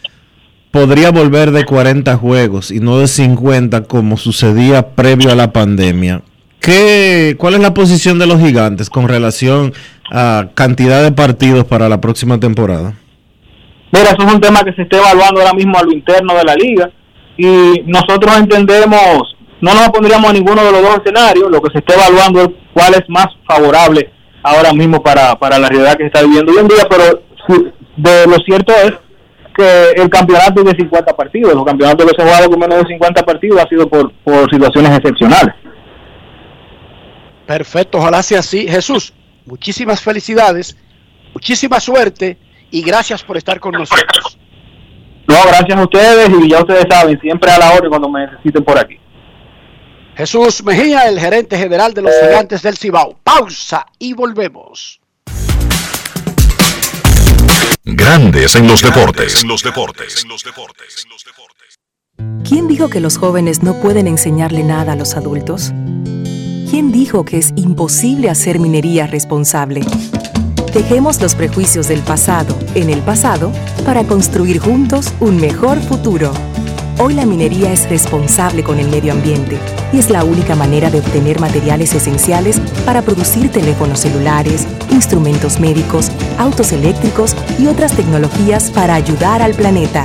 podría 0.71 1.11
volver 1.11 1.51
de 1.51 1.65
40 1.65 2.15
juegos 2.17 2.71
y 2.71 2.79
no 2.79 2.97
de 2.97 3.07
50 3.07 3.83
como 3.83 4.17
sucedía 4.17 4.95
previo 4.95 5.31
a 5.31 5.35
la 5.35 5.51
pandemia. 5.51 6.21
¿Qué, 6.59 7.35
¿Cuál 7.37 7.55
es 7.55 7.59
la 7.59 7.73
posición 7.73 8.19
de 8.19 8.27
los 8.27 8.39
gigantes 8.39 8.89
con 8.89 9.07
relación 9.07 9.73
a 10.11 10.47
cantidad 10.53 11.03
de 11.03 11.11
partidos 11.11 11.65
para 11.65 11.89
la 11.89 11.99
próxima 11.99 12.39
temporada? 12.39 12.93
Mira, 13.91 14.11
eso 14.11 14.25
es 14.25 14.33
un 14.33 14.39
tema 14.39 14.63
que 14.63 14.73
se 14.73 14.83
está 14.83 14.97
evaluando 14.97 15.41
ahora 15.41 15.53
mismo 15.53 15.77
a 15.77 15.83
lo 15.83 15.91
interno 15.91 16.33
de 16.35 16.43
la 16.43 16.55
liga 16.55 16.89
y 17.37 17.81
nosotros 17.85 18.37
entendemos, 18.37 19.35
no 19.59 19.73
nos 19.73 19.89
pondríamos 19.89 20.29
a 20.29 20.33
ninguno 20.33 20.63
de 20.63 20.71
los 20.71 20.81
dos 20.81 20.97
escenarios, 20.97 21.51
lo 21.51 21.61
que 21.61 21.71
se 21.71 21.79
está 21.79 21.95
evaluando 21.95 22.41
es 22.41 22.49
cuál 22.73 22.93
es 22.93 23.03
más 23.09 23.27
favorable 23.45 24.09
ahora 24.43 24.71
mismo 24.73 25.03
para, 25.03 25.35
para 25.37 25.59
la 25.59 25.67
realidad 25.67 25.97
que 25.97 26.03
se 26.03 26.07
está 26.07 26.21
viviendo 26.21 26.51
hoy 26.51 26.59
en 26.59 26.67
día, 26.67 26.87
pero 26.89 27.21
de 27.97 28.27
lo 28.27 28.37
cierto 28.45 28.73
es 28.85 28.93
que 29.51 29.91
el 29.91 30.09
campeonato 30.09 30.63
de 30.63 30.75
50 30.75 31.15
partidos, 31.15 31.53
los 31.53 31.65
campeonatos 31.65 32.05
que 32.05 32.15
se 32.15 32.21
han 32.21 32.27
jugado 32.27 32.49
con 32.49 32.59
menos 32.59 32.79
de 32.79 32.87
50 32.87 33.23
partidos 33.23 33.61
ha 33.61 33.67
sido 33.67 33.87
por, 33.87 34.11
por 34.23 34.49
situaciones 34.49 34.97
excepcionales. 34.97 35.55
Perfecto, 37.45 37.97
ojalá 37.97 38.23
sea 38.23 38.39
así. 38.39 38.67
Jesús, 38.67 39.13
muchísimas 39.45 40.01
felicidades, 40.01 40.77
muchísima 41.33 41.79
suerte 41.79 42.37
y 42.69 42.81
gracias 42.81 43.23
por 43.23 43.37
estar 43.37 43.59
con 43.59 43.73
nosotros. 43.73 44.37
No, 45.27 45.35
gracias 45.47 45.77
a 45.77 45.83
ustedes 45.83 46.29
y 46.29 46.49
ya 46.49 46.59
ustedes 46.59 46.85
saben, 46.89 47.19
siempre 47.19 47.51
a 47.51 47.57
la 47.57 47.73
hora 47.73 47.89
cuando 47.89 48.09
me 48.09 48.25
necesiten 48.25 48.63
por 48.63 48.77
aquí. 48.77 48.97
Jesús 50.15 50.63
Mejía, 50.63 51.07
el 51.07 51.19
gerente 51.19 51.57
general 51.57 51.93
de 51.93 52.01
los 52.03 52.13
gigantes 52.13 52.61
del 52.61 52.77
Cibao. 52.77 53.17
Pausa 53.23 53.85
y 53.97 54.13
volvemos. 54.13 55.00
Grandes 57.83 58.55
en 58.55 58.67
los 58.67 58.83
deportes. 58.83 59.41
En 59.41 59.47
los 59.47 59.63
deportes. 59.63 60.23
¿Quién 62.47 62.67
dijo 62.67 62.89
que 62.89 62.99
los 62.99 63.17
jóvenes 63.17 63.63
no 63.63 63.81
pueden 63.81 64.07
enseñarle 64.07 64.63
nada 64.63 64.93
a 64.93 64.95
los 64.95 65.15
adultos? 65.15 65.71
¿Quién 66.69 66.91
dijo 66.91 67.25
que 67.25 67.39
es 67.39 67.51
imposible 67.55 68.29
hacer 68.29 68.59
minería 68.59 69.07
responsable? 69.07 69.81
Dejemos 70.75 71.19
los 71.21 71.33
prejuicios 71.33 71.87
del 71.87 72.01
pasado 72.01 72.55
en 72.75 72.91
el 72.91 73.01
pasado 73.01 73.51
para 73.83 74.03
construir 74.03 74.59
juntos 74.59 75.11
un 75.19 75.37
mejor 75.37 75.81
futuro. 75.81 76.33
Hoy 77.03 77.15
la 77.15 77.25
minería 77.25 77.73
es 77.73 77.89
responsable 77.89 78.61
con 78.61 78.77
el 78.77 78.87
medio 78.87 79.13
ambiente 79.13 79.57
y 79.91 79.97
es 79.97 80.11
la 80.11 80.23
única 80.23 80.55
manera 80.55 80.91
de 80.91 80.99
obtener 80.99 81.39
materiales 81.39 81.95
esenciales 81.95 82.59
para 82.85 83.01
producir 83.01 83.51
teléfonos 83.51 84.01
celulares, 84.01 84.67
instrumentos 84.91 85.59
médicos, 85.59 86.11
autos 86.37 86.71
eléctricos 86.73 87.35
y 87.57 87.65
otras 87.65 87.95
tecnologías 87.95 88.69
para 88.69 88.93
ayudar 88.93 89.41
al 89.41 89.55
planeta. 89.55 90.03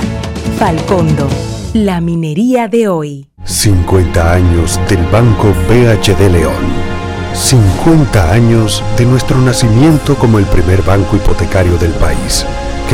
Falcondo, 0.57 1.27
la 1.75 2.01
minería 2.01 2.67
de 2.67 2.87
hoy. 2.87 3.29
50 3.43 4.33
años 4.33 4.79
del 4.89 5.05
Banco 5.11 5.53
BHD 5.69 6.31
León. 6.31 6.65
50 7.35 8.31
años 8.31 8.83
de 8.97 9.05
nuestro 9.05 9.37
nacimiento 9.37 10.15
como 10.15 10.39
el 10.39 10.45
primer 10.45 10.81
banco 10.81 11.15
hipotecario 11.15 11.77
del 11.77 11.91
país, 11.91 12.43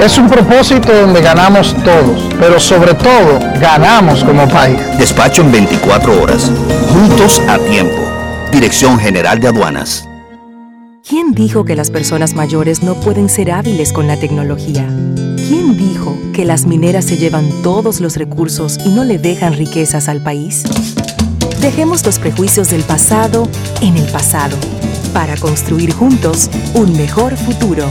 Es 0.00 0.18
un 0.18 0.28
propósito 0.28 0.92
donde 0.92 1.20
ganamos 1.20 1.74
todos, 1.82 2.22
pero 2.38 2.60
sobre 2.60 2.94
todo 2.94 3.40
ganamos 3.60 4.22
como 4.24 4.46
país. 4.48 4.78
Despacho 4.98 5.42
en 5.42 5.52
24 5.52 6.22
horas, 6.22 6.50
juntos 6.92 7.40
a 7.48 7.58
tiempo. 7.58 7.96
Dirección 8.52 8.98
General 8.98 9.40
de 9.40 9.48
Aduanas. 9.48 10.06
¿Quién 11.08 11.32
dijo 11.32 11.64
que 11.64 11.76
las 11.76 11.90
personas 11.90 12.34
mayores 12.34 12.82
no 12.82 12.94
pueden 12.94 13.28
ser 13.28 13.50
hábiles 13.50 13.92
con 13.92 14.06
la 14.06 14.16
tecnología? 14.16 14.86
¿Quién 15.48 15.76
dijo 15.78 16.16
que 16.34 16.44
las 16.44 16.66
mineras 16.66 17.06
se 17.06 17.16
llevan 17.16 17.48
todos 17.62 18.00
los 18.00 18.16
recursos 18.16 18.78
y 18.84 18.90
no 18.90 19.02
le 19.02 19.18
dejan 19.18 19.54
riquezas 19.54 20.08
al 20.08 20.20
país? 20.20 20.64
Dejemos 21.60 22.04
los 22.04 22.18
prejuicios 22.18 22.70
del 22.70 22.82
pasado 22.82 23.48
en 23.80 23.96
el 23.96 24.06
pasado 24.12 24.56
para 25.14 25.36
construir 25.36 25.92
juntos 25.92 26.50
un 26.74 26.92
mejor 26.96 27.36
futuro. 27.36 27.90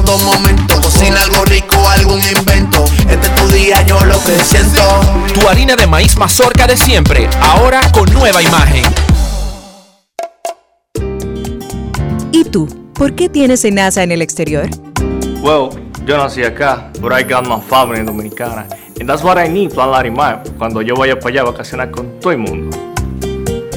momento. 0.03 0.81
Cocina 0.81 1.21
algo 1.23 1.45
rico, 1.45 1.77
algún 1.89 2.19
invento. 2.35 2.85
Este 3.09 3.27
es 3.27 3.35
tu 3.35 3.47
día, 3.47 3.81
yo 3.83 3.99
lo 4.05 4.21
que 4.23 4.37
siento. 4.39 4.81
Tu 5.33 5.47
harina 5.47 5.75
de 5.75 5.87
maíz 5.87 6.17
mazorca 6.17 6.67
de 6.67 6.77
siempre, 6.77 7.29
ahora 7.41 7.81
con 7.91 8.11
nueva 8.13 8.41
imagen. 8.41 8.83
¿Y 12.31 12.43
tú? 12.45 12.67
¿Por 12.93 13.13
qué 13.15 13.29
tienes 13.29 13.65
enaza 13.65 14.03
en 14.03 14.11
el 14.11 14.21
exterior? 14.21 14.69
Well, 15.41 15.69
yo 16.05 16.17
nací 16.17 16.43
acá, 16.43 16.91
but 16.99 17.11
I 17.11 17.23
got 17.23 17.47
my 17.47 17.59
family 17.61 18.03
dominicana. 18.03 18.67
And 18.99 19.09
that's 19.09 19.23
what 19.23 19.37
I 19.37 19.49
need, 19.49 19.73
Plan 19.73 19.89
Larimar, 19.91 20.43
cuando 20.57 20.81
yo 20.81 20.95
vaya 20.95 21.19
para 21.19 21.29
allá 21.29 21.41
a 21.41 21.45
vacacionar 21.45 21.89
con 21.89 22.19
todo 22.19 22.31
el 22.31 22.37
mundo. 22.37 22.90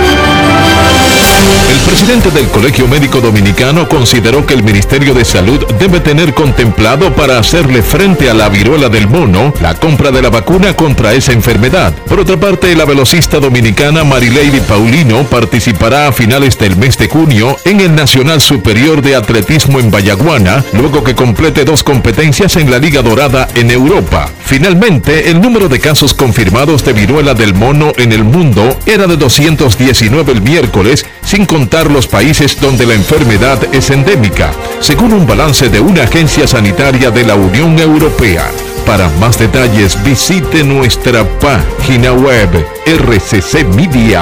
El 1.71 1.77
presidente 1.87 2.31
del 2.31 2.47
Colegio 2.47 2.87
Médico 2.87 3.21
Dominicano 3.21 3.87
consideró 3.87 4.45
que 4.45 4.53
el 4.53 4.63
Ministerio 4.63 5.13
de 5.13 5.25
Salud 5.25 5.65
debe 5.79 5.99
tener 5.99 6.33
contemplado 6.33 7.13
para 7.15 7.37
hacerle 7.37 7.81
frente 7.81 8.29
a 8.29 8.33
la 8.33 8.49
viruela 8.49 8.89
del 8.89 9.07
mono 9.07 9.53
la 9.61 9.75
compra 9.75 10.11
de 10.11 10.21
la 10.21 10.29
vacuna 10.29 10.75
contra 10.75 11.13
esa 11.13 11.31
enfermedad. 11.31 11.93
Por 12.07 12.19
otra 12.19 12.37
parte, 12.37 12.75
la 12.75 12.85
velocista 12.85 13.39
dominicana 13.39 14.03
Marilady 14.03 14.59
Paulino 14.61 15.23
participará 15.23 16.07
a 16.07 16.11
finales 16.11 16.57
del 16.57 16.75
mes 16.77 16.97
de 16.97 17.07
junio 17.07 17.57
en 17.65 17.79
el 17.79 17.95
Nacional 17.95 18.41
Superior 18.41 19.01
de 19.01 19.15
Atletismo 19.15 19.79
en 19.79 19.91
Bayaguana, 19.91 20.63
luego 20.73 21.03
que 21.03 21.15
complete 21.15 21.65
dos 21.65 21.83
competencias 21.83 22.55
en 22.57 22.69
la 22.69 22.79
Liga 22.79 23.01
Dorada 23.01 23.47
en 23.55 23.71
Europa. 23.71 24.29
Finalmente, 24.43 25.29
el 25.29 25.39
número 25.39 25.69
de 25.69 25.79
casos 25.79 26.13
confirmados 26.13 26.83
de 26.83 26.91
viruela 26.91 27.33
del 27.33 27.53
mono 27.53 27.93
en 27.95 28.11
el 28.11 28.25
mundo 28.25 28.77
era 28.85 29.07
de 29.07 29.15
219 29.15 30.33
el 30.33 30.41
miércoles, 30.41 31.05
sin 31.31 31.45
contar 31.45 31.89
los 31.89 32.07
países 32.07 32.59
donde 32.59 32.85
la 32.85 32.93
enfermedad 32.93 33.57
es 33.73 33.89
endémica, 33.89 34.51
según 34.81 35.13
un 35.13 35.25
balance 35.25 35.69
de 35.69 35.79
una 35.79 36.03
agencia 36.03 36.45
sanitaria 36.45 37.09
de 37.09 37.23
la 37.23 37.35
Unión 37.35 37.79
Europea. 37.79 38.51
Para 38.85 39.07
más 39.11 39.39
detalles 39.39 39.97
visite 40.03 40.65
nuestra 40.65 41.23
página 41.39 42.11
web 42.11 42.49
rccmedia.com.do. 42.85 44.19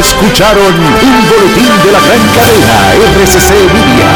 Escucharon 0.00 0.74
un 0.74 1.28
boletín 1.28 1.68
de 1.84 1.92
la 1.92 2.00
gran 2.00 2.26
cadena 2.34 2.94
RCC 2.94 3.50
Media. 3.74 4.08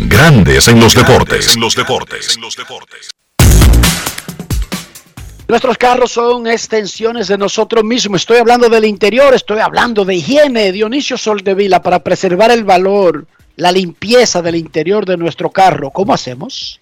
Grandes 0.00 0.68
en 0.68 0.80
los 0.80 0.94
deportes. 0.94 1.54
En 1.54 1.62
los 1.62 1.74
deportes. 1.74 2.36
Nuestros 5.48 5.78
carros 5.78 6.12
son 6.12 6.46
extensiones 6.46 7.26
de 7.26 7.38
nosotros 7.38 7.82
mismos. 7.82 8.20
Estoy 8.20 8.36
hablando 8.36 8.68
del 8.68 8.84
interior, 8.84 9.34
estoy 9.34 9.60
hablando 9.60 10.04
de 10.04 10.16
higiene. 10.16 10.72
Dionisio 10.72 11.16
Soldevila, 11.16 11.80
para 11.80 12.04
preservar 12.04 12.50
el 12.50 12.64
valor, 12.64 13.26
la 13.56 13.72
limpieza 13.72 14.42
del 14.42 14.56
interior 14.56 15.06
de 15.06 15.16
nuestro 15.16 15.48
carro, 15.50 15.88
¿cómo 15.88 16.12
hacemos? 16.12 16.80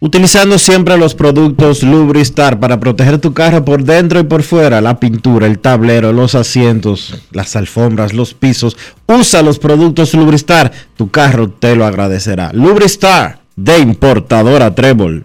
Utilizando 0.00 0.58
siempre 0.58 0.98
los 0.98 1.14
productos 1.14 1.82
Lubristar 1.82 2.60
para 2.60 2.78
proteger 2.78 3.18
tu 3.18 3.32
carro 3.32 3.64
por 3.64 3.82
dentro 3.84 4.20
y 4.20 4.24
por 4.24 4.42
fuera, 4.42 4.82
la 4.82 5.00
pintura, 5.00 5.46
el 5.46 5.58
tablero, 5.58 6.12
los 6.12 6.34
asientos, 6.34 7.22
las 7.30 7.56
alfombras, 7.56 8.12
los 8.12 8.34
pisos. 8.34 8.76
Usa 9.06 9.40
los 9.40 9.58
productos 9.58 10.12
Lubristar, 10.12 10.70
tu 10.94 11.10
carro 11.10 11.48
te 11.48 11.74
lo 11.74 11.86
agradecerá. 11.86 12.50
Lubristar 12.52 13.40
de 13.56 13.78
importadora 13.78 14.74
Trébol. 14.74 15.24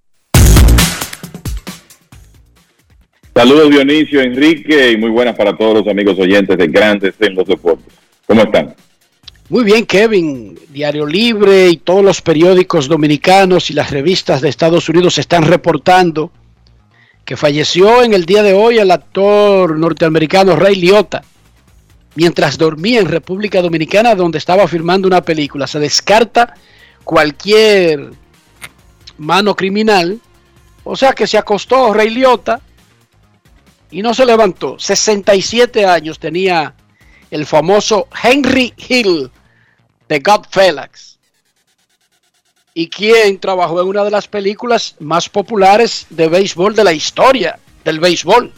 Saludos 3.33 3.69
Dionisio, 3.69 4.21
Enrique 4.21 4.91
y 4.91 4.97
muy 4.97 5.09
buenas 5.09 5.35
para 5.35 5.55
todos 5.55 5.73
los 5.75 5.87
amigos 5.87 6.19
oyentes 6.19 6.57
de 6.57 6.67
Grandes 6.67 7.15
en 7.19 7.33
los 7.35 7.47
Deportes. 7.47 7.93
¿Cómo 8.27 8.41
están? 8.41 8.75
Muy 9.47 9.63
bien, 9.63 9.85
Kevin. 9.85 10.59
Diario 10.69 11.05
Libre 11.05 11.69
y 11.69 11.77
todos 11.77 12.03
los 12.03 12.21
periódicos 12.21 12.87
dominicanos 12.87 13.69
y 13.69 13.73
las 13.73 13.91
revistas 13.91 14.41
de 14.41 14.49
Estados 14.49 14.89
Unidos 14.89 15.17
están 15.17 15.43
reportando 15.43 16.31
que 17.25 17.37
falleció 17.37 18.03
en 18.03 18.13
el 18.13 18.25
día 18.25 18.43
de 18.43 18.53
hoy 18.53 18.79
el 18.79 18.91
actor 18.91 19.77
norteamericano 19.77 20.55
Ray 20.55 20.75
Liotta 20.75 21.23
mientras 22.15 22.57
dormía 22.57 22.99
en 22.99 23.07
República 23.07 23.61
Dominicana 23.61 24.15
donde 24.15 24.37
estaba 24.37 24.67
filmando 24.67 25.07
una 25.07 25.21
película. 25.21 25.67
Se 25.67 25.79
descarta 25.79 26.53
cualquier 27.03 28.11
mano 29.17 29.55
criminal. 29.55 30.19
O 30.83 30.95
sea 30.95 31.13
que 31.13 31.27
se 31.27 31.37
acostó 31.37 31.93
Ray 31.93 32.09
Liotta 32.09 32.59
y 33.91 34.01
no 34.01 34.13
se 34.13 34.25
levantó. 34.25 34.79
67 34.79 35.85
años 35.85 36.17
tenía 36.19 36.73
el 37.29 37.45
famoso 37.45 38.07
Henry 38.23 38.73
Hill 38.89 39.29
de 40.09 40.19
Godfellas. 40.19 41.19
Y 42.73 42.87
quien 42.87 43.37
trabajó 43.39 43.81
en 43.81 43.87
una 43.87 44.03
de 44.03 44.11
las 44.11 44.27
películas 44.27 44.95
más 44.99 45.27
populares 45.29 46.07
de 46.09 46.29
béisbol 46.29 46.73
de 46.73 46.83
la 46.85 46.93
historia 46.93 47.59
del 47.83 47.99
béisbol. 47.99 48.51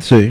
Sí. 0.00 0.30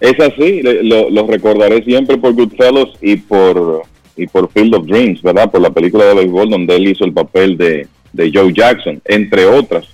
Es 0.00 0.18
así, 0.20 0.62
le- 0.62 0.82
lo, 0.82 1.10
lo 1.10 1.26
recordaré 1.26 1.82
siempre 1.84 2.16
por 2.18 2.32
Goodfellas 2.34 2.88
y 3.00 3.16
por 3.16 3.82
y 4.18 4.26
por 4.26 4.50
Field 4.50 4.74
of 4.74 4.86
Dreams, 4.86 5.20
¿verdad? 5.20 5.50
Por 5.50 5.60
la 5.60 5.68
película 5.70 6.06
de 6.06 6.14
béisbol 6.14 6.48
donde 6.48 6.74
él 6.76 6.88
hizo 6.88 7.04
el 7.04 7.12
papel 7.12 7.58
de, 7.58 7.86
de 8.14 8.30
Joe 8.32 8.50
Jackson, 8.54 9.02
entre 9.04 9.44
otras. 9.44 9.84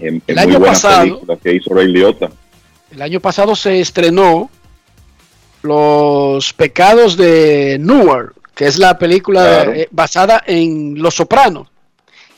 En, 0.00 0.22
El 0.26 0.38
año 0.38 0.60
pasado- 0.60 1.20
que 1.42 1.54
hizo 1.54 1.72
Ray 1.74 1.88
Liotta. 1.88 2.30
El 2.90 3.02
año 3.02 3.20
pasado 3.20 3.54
se 3.56 3.80
estrenó 3.80 4.50
Los 5.62 6.52
pecados 6.52 7.16
de 7.16 7.76
Newark, 7.80 8.34
que 8.54 8.66
es 8.66 8.78
la 8.78 8.96
película 8.98 9.40
Claro. 9.42 9.72
eh, 9.74 9.88
basada 9.90 10.42
en 10.46 11.00
Los 11.02 11.14
Sopranos. 11.16 11.68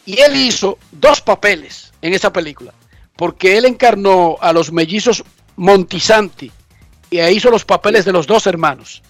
Y 0.07 0.19
él 0.21 0.35
hizo 0.37 0.79
dos 0.93 1.21
papeles 1.21 1.93
en 2.01 2.15
esa 2.15 2.33
película, 2.33 2.73
porque 3.17 3.59
él 3.59 3.67
encarnó 3.67 4.37
a 4.41 4.53
los 4.55 4.73
mellizos 4.73 5.23
Montisanti 5.57 6.51
y 7.11 7.19
ahí 7.19 7.37
hizo 7.37 7.51
los 7.51 7.65
papeles 7.67 8.05
de 8.07 8.13
los 8.13 8.27
dos 8.27 8.47
hermanos. 8.47 9.03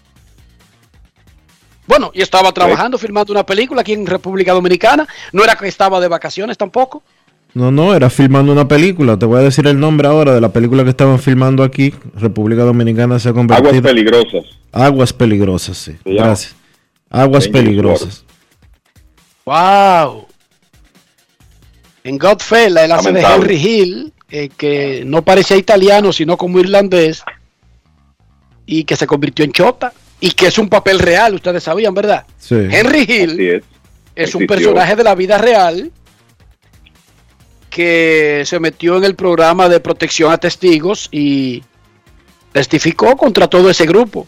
Bueno, 1.86 2.11
y 2.12 2.20
estaba 2.20 2.51
trabajando, 2.53 2.99
filmando 2.99 3.32
una 3.32 3.46
película 3.46 3.80
aquí 3.82 3.92
en 3.92 4.07
República 4.07 4.53
Dominicana. 4.53 5.07
No 5.32 5.44
era 5.44 5.55
que 5.57 5.68
estaba 5.68 6.01
de 6.01 6.09
vacaciones 6.09 6.59
tampoco. 6.59 7.03
No, 7.55 7.70
no, 7.70 7.94
era 7.94 8.11
filmando 8.11 8.53
una 8.53 8.68
película. 8.68 9.18
Te 9.18 9.26
voy 9.26 9.40
a 9.40 9.42
decir 9.42 9.66
el 9.66 9.80
nombre 9.80 10.07
ahora 10.07 10.34
de 10.34 10.40
la 10.40 10.53
película 10.53 10.84
que 10.84 10.90
estaban 10.90 11.18
filmando 11.18 11.62
aquí. 11.62 11.92
República 12.14 12.62
Dominicana 12.62 13.18
se 13.18 13.30
ha 13.30 13.32
convertido. 13.32 13.68
Aguas 13.68 13.82
peligrosas. 13.82 14.44
Aguas 14.72 15.12
peligrosas, 15.12 15.78
sí. 15.78 15.96
Gracias. 16.05 16.55
Aguas 17.11 17.49
peligrosas. 17.49 18.24
¡Wow! 19.44 20.26
En 22.05 22.18
Godfella, 22.18 22.84
él 22.84 22.92
hace 22.92 23.12
de. 23.12 23.22
Henry 23.22 23.57
Hill, 23.57 24.12
eh, 24.30 24.51
que 24.55 25.03
no 25.07 25.22
parecía 25.22 25.57
italiano, 25.57 26.12
sino 26.12 26.36
como 26.36 26.61
irlandés, 26.61 27.22
y 28.66 28.84
que 28.84 28.94
se 28.94 29.07
convirtió 29.07 29.44
en 29.44 29.53
chota, 29.53 29.92
y 30.20 30.32
que 30.32 30.46
es 30.46 30.59
un 30.59 30.68
papel 30.68 30.99
real, 30.99 31.34
ustedes 31.34 31.62
sabían, 31.62 31.94
¿verdad? 31.94 32.26
Sí. 32.38 32.55
Henry 32.55 33.07
Hill 33.09 33.30
Así 33.30 33.49
es. 33.49 33.64
es 34.14 34.34
un 34.34 34.46
personaje 34.46 34.96
de 34.96 35.05
la 35.05 35.14
vida 35.14 35.38
real 35.38 35.90
que 37.71 38.43
se 38.45 38.61
metió 38.61 38.97
en 38.97 39.05
el 39.05 39.14
programa 39.14 39.69
de 39.69 39.81
protección 39.81 40.33
a 40.33 40.39
testigos 40.39 41.09
y 41.11 41.62
testificó 42.53 43.16
contra 43.16 43.49
todo 43.49 43.71
ese 43.71 43.87
grupo. 43.87 44.27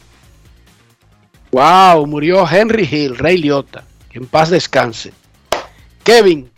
Wow, 1.51 2.07
murió 2.07 2.47
Henry 2.49 2.89
Hill, 2.91 3.17
Rey 3.17 3.39
Liotta. 3.39 3.85
En 4.13 4.27
paz 4.27 4.51
descanse. 4.51 5.13
Kevin, 6.05 6.51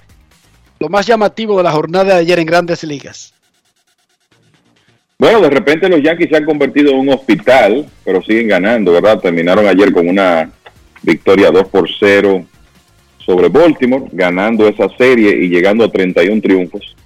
lo 0.79 0.89
más 0.89 1.07
llamativo 1.07 1.57
de 1.57 1.63
la 1.63 1.73
jornada 1.73 2.15
de 2.15 2.21
ayer 2.21 2.39
en 2.39 2.47
Grandes 2.47 2.83
Ligas. 2.85 3.33
Bueno, 5.19 5.41
de 5.41 5.51
repente 5.51 5.89
los 5.89 6.03
Yankees 6.03 6.31
se 6.31 6.37
han 6.37 6.45
convertido 6.45 6.91
en 6.91 6.99
un 6.99 7.11
hospital, 7.11 7.87
pero 8.05 8.23
siguen 8.23 8.49
ganando, 8.49 8.93
¿verdad? 8.93 9.21
Terminaron 9.21 9.67
ayer 9.67 9.93
con 9.93 10.09
una 10.09 10.51
victoria 11.03 11.51
2 11.51 11.69
por 11.69 11.89
0 11.99 12.45
sobre 13.25 13.49
Baltimore, 13.49 14.05
ganando 14.13 14.69
esa 14.69 14.89
serie 14.97 15.45
y 15.45 15.49
llegando 15.49 15.85
a 15.85 15.91
31 15.91 16.41
triunfos. 16.41 16.97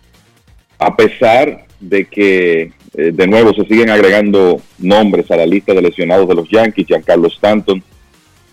A 0.79 0.95
pesar 0.95 1.67
de 1.81 2.05
que, 2.07 2.73
eh, 2.95 3.13
de 3.13 3.27
nuevo, 3.27 3.55
se 3.55 3.65
siguen 3.67 3.91
agregando 3.91 4.61
nombres 4.79 5.31
a 5.31 5.37
la 5.37 5.47
lista 5.47 5.75
de 5.75 5.83
lesionados 5.83 6.29
de 6.29 6.35
los 6.35 6.49
Yankees, 6.49 6.87
Giancarlo 6.87 7.29
Stanton, 7.29 7.83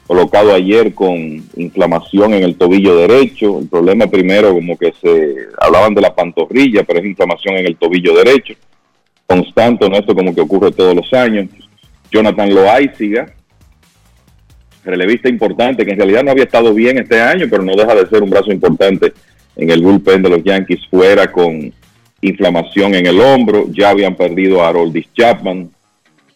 colocado 0.07 0.53
ayer 0.53 0.93
con 0.93 1.43
inflamación 1.55 2.33
en 2.33 2.43
el 2.43 2.55
tobillo 2.55 2.97
derecho. 2.97 3.59
El 3.59 3.67
problema 3.67 4.07
primero, 4.07 4.53
como 4.53 4.77
que 4.77 4.93
se 5.01 5.35
hablaban 5.59 5.93
de 5.93 6.01
la 6.01 6.13
pantorrilla, 6.13 6.83
pero 6.83 6.99
es 6.99 7.05
inflamación 7.05 7.55
en 7.55 7.67
el 7.67 7.77
tobillo 7.77 8.15
derecho 8.15 8.53
constante, 9.25 9.89
¿no? 9.89 9.97
Esto 9.97 10.15
como 10.15 10.33
que 10.33 10.41
ocurre 10.41 10.71
todos 10.71 10.95
los 10.95 11.11
años. 11.13 11.47
Jonathan 12.11 12.53
Loaiziga, 12.53 13.33
relevista 14.83 15.29
importante, 15.29 15.85
que 15.85 15.91
en 15.91 15.97
realidad 15.97 16.23
no 16.23 16.31
había 16.31 16.43
estado 16.43 16.73
bien 16.73 16.97
este 16.97 17.19
año, 17.21 17.47
pero 17.49 17.63
no 17.63 17.75
deja 17.75 17.95
de 17.95 18.07
ser 18.07 18.23
un 18.23 18.29
brazo 18.29 18.51
importante 18.51 19.13
en 19.55 19.69
el 19.69 19.81
bullpen 19.81 20.21
de 20.21 20.29
los 20.29 20.43
Yankees, 20.43 20.87
fuera 20.89 21.31
con 21.31 21.71
inflamación 22.21 22.95
en 22.95 23.05
el 23.05 23.19
hombro. 23.19 23.67
Ya 23.71 23.89
habían 23.89 24.15
perdido 24.15 24.63
a 24.63 24.69
Aroldis 24.69 25.07
Chapman 25.13 25.69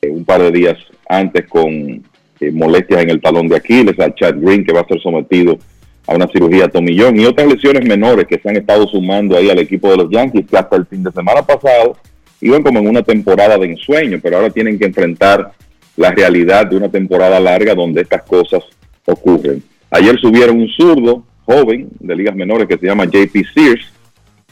eh, 0.01 0.09
un 0.09 0.25
par 0.25 0.41
de 0.41 0.51
días 0.51 0.77
antes 1.09 1.47
con 1.47 2.03
eh, 2.39 2.51
molestias 2.51 3.01
en 3.01 3.09
el 3.09 3.21
talón 3.21 3.47
de 3.47 3.55
Aquiles, 3.55 3.99
a 3.99 4.13
Chad 4.13 4.35
Green, 4.37 4.65
que 4.65 4.73
va 4.73 4.81
a 4.81 4.87
ser 4.87 5.01
sometido 5.01 5.57
a 6.05 6.15
una 6.15 6.27
cirugía 6.27 6.69
tomillón, 6.69 7.19
y 7.19 7.25
otras 7.25 7.47
lesiones 7.47 7.85
menores 7.85 8.27
que 8.27 8.39
se 8.39 8.49
han 8.49 8.55
estado 8.55 8.87
sumando 8.87 9.35
ahí 9.35 9.49
al 9.49 9.59
equipo 9.59 9.91
de 9.91 9.97
los 9.97 10.09
Yankees, 10.09 10.45
hasta 10.53 10.77
el 10.77 10.85
fin 10.85 11.03
de 11.03 11.11
semana 11.11 11.41
pasado 11.41 11.97
iban 12.39 12.63
como 12.63 12.79
en 12.79 12.87
una 12.87 13.01
temporada 13.01 13.57
de 13.57 13.65
ensueño, 13.71 14.19
pero 14.21 14.37
ahora 14.37 14.49
tienen 14.49 14.77
que 14.77 14.85
enfrentar 14.85 15.51
la 15.97 16.11
realidad 16.11 16.67
de 16.67 16.77
una 16.77 16.89
temporada 16.89 17.39
larga 17.39 17.75
donde 17.75 18.01
estas 18.01 18.21
cosas 18.23 18.63
ocurren. 19.05 19.61
Ayer 19.89 20.17
subieron 20.19 20.57
un 20.57 20.69
zurdo 20.69 21.23
joven 21.43 21.89
de 21.99 22.15
ligas 22.15 22.35
menores 22.35 22.67
que 22.67 22.77
se 22.77 22.85
llama 22.85 23.05
JP 23.05 23.35
Sears, 23.53 23.91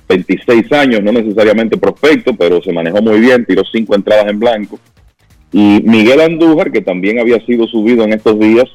26 0.07 0.71
años, 0.73 1.03
no 1.03 1.11
necesariamente 1.11 1.77
prospecto, 1.77 2.35
pero 2.35 2.61
se 2.61 2.71
manejó 2.71 3.01
muy 3.01 3.19
bien, 3.19 3.45
tiró 3.45 3.63
cinco 3.71 3.95
entradas 3.95 4.27
en 4.27 4.39
blanco. 4.39 4.79
Y 5.51 5.81
Miguel 5.83 6.21
Andújar, 6.21 6.71
que 6.71 6.81
también 6.81 7.19
había 7.19 7.43
sido 7.45 7.67
subido 7.67 8.03
en 8.03 8.13
estos 8.13 8.39
días, 8.39 8.65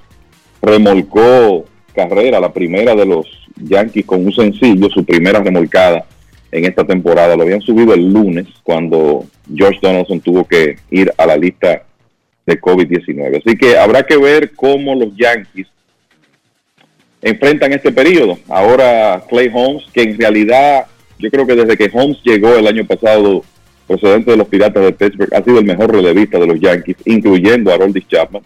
remolcó 0.62 1.64
carrera, 1.95 2.41
la 2.41 2.53
primera 2.53 2.95
de 2.95 3.07
los 3.07 3.27
Yankees 3.57 4.07
con 4.07 4.25
un 4.25 4.33
sencillo, 4.33 4.89
su 4.89 5.05
primera 5.05 5.41
remolcada 5.41 6.05
en 6.51 6.64
esta 6.64 6.85
temporada. 6.85 7.37
Lo 7.37 7.43
habían 7.43 7.61
subido 7.61 7.95
el 7.95 8.12
lunes 8.12 8.47
cuando 8.62 9.25
George 9.55 9.79
Donaldson 9.83 10.21
tuvo 10.21 10.45
que 10.45 10.77
ir 10.90 11.12
a 11.16 11.27
la 11.27 11.36
lista 11.36 11.85
de 12.51 12.60
COVID-19. 12.60 13.43
Así 13.44 13.56
que 13.56 13.78
habrá 13.78 14.02
que 14.02 14.16
ver 14.16 14.52
cómo 14.52 14.94
los 14.94 15.14
Yankees 15.16 15.68
enfrentan 17.22 17.72
este 17.72 17.93
periodo. 17.93 18.39
Ahora 18.48 19.22
Clay 19.28 19.51
Holmes, 19.52 19.85
que 19.93 20.02
en 20.02 20.18
realidad 20.18 20.86
yo 21.18 21.31
creo 21.31 21.47
que 21.47 21.55
desde 21.55 21.77
que 21.77 21.90
Holmes 21.93 22.18
llegó 22.24 22.56
el 22.56 22.66
año 22.66 22.85
pasado 22.85 23.44
procedente 23.86 24.31
de 24.31 24.36
los 24.36 24.48
Piratas 24.48 24.82
de 24.82 24.93
Pittsburgh, 24.93 25.35
ha 25.35 25.43
sido 25.43 25.59
el 25.59 25.64
mejor 25.64 25.93
relevista 25.93 26.39
de 26.39 26.47
los 26.47 26.60
Yankees, 26.60 26.97
incluyendo 27.05 27.70
a 27.70 27.74
Aroldis 27.74 28.09
Chapman. 28.09 28.43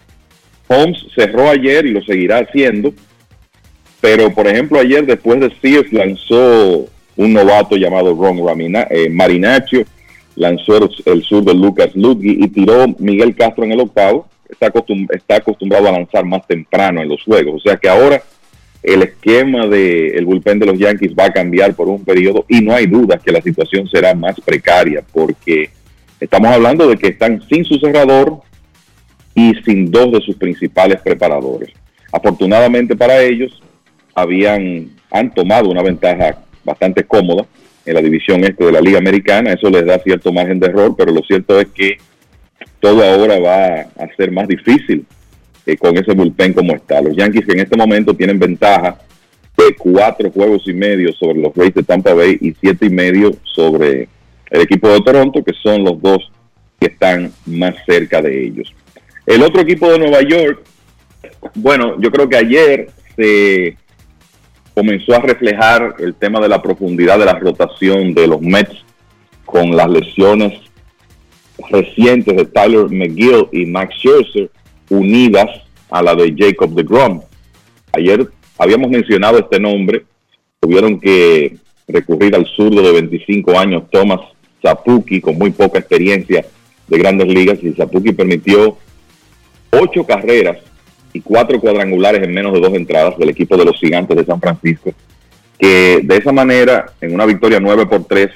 Holmes 0.68 0.98
cerró 1.14 1.50
ayer 1.50 1.86
y 1.86 1.92
lo 1.92 2.02
seguirá 2.02 2.38
haciendo, 2.38 2.92
pero 4.00 4.32
por 4.32 4.46
ejemplo 4.46 4.80
ayer 4.80 5.04
después 5.06 5.40
de 5.40 5.52
Sears 5.60 5.92
lanzó 5.92 6.88
un 7.16 7.32
novato 7.32 7.76
llamado 7.76 8.14
Ron 8.14 8.44
Ramina, 8.44 8.86
eh, 8.90 9.08
Marinaccio, 9.08 9.84
lanzó 10.36 10.90
el, 11.06 11.22
sur 11.22 11.44
de 11.44 11.54
Lucas 11.54 11.94
Ludwig 11.94 12.44
y 12.44 12.48
tiró 12.48 12.86
Miguel 12.98 13.34
Castro 13.34 13.64
en 13.64 13.72
el 13.72 13.80
octavo. 13.80 14.28
Está, 14.48 14.72
acostum- 14.72 15.08
está 15.14 15.36
acostumbrado 15.36 15.88
a 15.88 15.92
lanzar 15.92 16.24
más 16.24 16.46
temprano 16.46 17.00
en 17.02 17.08
los 17.08 17.22
juegos. 17.22 17.56
O 17.56 17.68
sea 17.68 17.76
que 17.76 17.88
ahora 17.88 18.22
el 18.82 19.02
esquema 19.02 19.66
del 19.66 20.16
el 20.16 20.26
bullpen 20.26 20.58
de 20.58 20.66
los 20.66 20.78
Yankees 20.78 21.14
va 21.18 21.26
a 21.26 21.32
cambiar 21.32 21.74
por 21.74 21.88
un 21.88 22.04
periodo 22.04 22.44
y 22.48 22.60
no 22.60 22.74
hay 22.74 22.86
duda 22.86 23.18
que 23.18 23.32
la 23.32 23.40
situación 23.40 23.88
será 23.88 24.14
más 24.14 24.38
precaria 24.40 25.02
porque 25.12 25.70
estamos 26.20 26.50
hablando 26.50 26.86
de 26.86 26.96
que 26.98 27.08
están 27.08 27.40
sin 27.48 27.64
su 27.64 27.78
cerrador 27.78 28.40
y 29.34 29.54
sin 29.64 29.90
dos 29.90 30.12
de 30.12 30.20
sus 30.20 30.36
principales 30.36 31.00
preparadores. 31.00 31.70
Afortunadamente 32.12 32.94
para 32.94 33.22
ellos, 33.22 33.62
habían 34.14 34.90
han 35.10 35.32
tomado 35.32 35.70
una 35.70 35.82
ventaja 35.82 36.38
bastante 36.64 37.04
cómoda 37.04 37.46
en 37.86 37.94
la 37.94 38.00
división 38.00 38.44
este 38.44 38.64
de 38.64 38.72
la 38.72 38.80
Liga 38.80 38.98
Americana. 38.98 39.52
Eso 39.52 39.70
les 39.70 39.84
da 39.84 39.98
cierto 39.98 40.32
margen 40.32 40.58
de 40.60 40.66
error, 40.66 40.94
pero 40.96 41.12
lo 41.12 41.22
cierto 41.22 41.60
es 41.60 41.68
que 41.68 41.98
todo 42.80 43.02
ahora 43.02 43.38
va 43.38 43.80
a 44.02 44.16
ser 44.16 44.30
más 44.30 44.48
difícil 44.48 45.04
eh, 45.66 45.76
con 45.76 45.96
ese 45.96 46.12
bullpen 46.12 46.52
como 46.52 46.74
está. 46.74 47.00
Los 47.00 47.16
Yankees 47.16 47.46
que 47.46 47.52
en 47.52 47.60
este 47.60 47.76
momento 47.76 48.14
tienen 48.14 48.38
ventaja 48.38 48.98
de 49.56 49.74
cuatro 49.76 50.30
juegos 50.30 50.62
y 50.66 50.72
medio 50.72 51.12
sobre 51.12 51.40
los 51.40 51.54
Rays 51.54 51.74
de 51.74 51.82
Tampa 51.82 52.12
Bay 52.12 52.38
y 52.40 52.52
siete 52.60 52.86
y 52.86 52.90
medio 52.90 53.32
sobre 53.42 54.08
el 54.50 54.60
equipo 54.60 54.88
de 54.88 55.00
Toronto, 55.00 55.42
que 55.42 55.52
son 55.62 55.84
los 55.84 56.00
dos 56.00 56.30
que 56.78 56.88
están 56.88 57.32
más 57.46 57.74
cerca 57.86 58.20
de 58.20 58.46
ellos. 58.46 58.74
El 59.26 59.42
otro 59.42 59.62
equipo 59.62 59.90
de 59.90 59.98
Nueva 59.98 60.20
York 60.22 60.62
Bueno, 61.54 61.98
yo 62.00 62.10
creo 62.10 62.28
que 62.28 62.36
ayer 62.36 62.90
se 63.16 63.76
comenzó 64.74 65.14
a 65.14 65.20
reflejar 65.20 65.94
el 65.98 66.14
tema 66.14 66.40
de 66.40 66.48
la 66.48 66.60
profundidad 66.60 67.18
de 67.18 67.26
la 67.26 67.38
rotación 67.38 68.12
de 68.12 68.26
los 68.26 68.40
Mets 68.40 68.84
con 69.44 69.76
las 69.76 69.88
lesiones 69.88 70.60
recientes 71.70 72.36
de 72.36 72.44
Tyler 72.46 72.90
McGill 72.90 73.46
y 73.52 73.66
Max 73.66 73.94
Scherzer 73.96 74.50
unidas 74.90 75.48
a 75.90 76.02
la 76.02 76.14
de 76.14 76.34
Jacob 76.36 76.74
DeGrom. 76.74 77.22
Ayer 77.92 78.28
habíamos 78.58 78.90
mencionado 78.90 79.38
este 79.38 79.60
nombre, 79.60 80.04
tuvieron 80.58 80.98
que 80.98 81.56
recurrir 81.86 82.34
al 82.34 82.46
zurdo 82.46 82.82
de 82.82 82.92
25 82.92 83.58
años, 83.58 83.84
Thomas 83.90 84.20
Zapuki, 84.60 85.20
con 85.20 85.38
muy 85.38 85.50
poca 85.50 85.78
experiencia 85.78 86.44
de 86.88 86.98
grandes 86.98 87.28
ligas, 87.28 87.62
y 87.62 87.72
Zapuki 87.72 88.12
permitió 88.12 88.76
ocho 89.70 90.04
carreras 90.04 90.58
y 91.14 91.20
cuatro 91.20 91.60
cuadrangulares 91.60 92.22
en 92.22 92.34
menos 92.34 92.52
de 92.52 92.60
dos 92.60 92.74
entradas 92.74 93.16
del 93.16 93.30
equipo 93.30 93.56
de 93.56 93.64
los 93.64 93.78
gigantes 93.78 94.16
de 94.16 94.24
San 94.26 94.40
Francisco, 94.40 94.92
que 95.58 96.00
de 96.02 96.16
esa 96.16 96.32
manera, 96.32 96.86
en 97.00 97.14
una 97.14 97.24
victoria 97.24 97.60
9 97.60 97.86
por 97.86 98.04
3, 98.04 98.30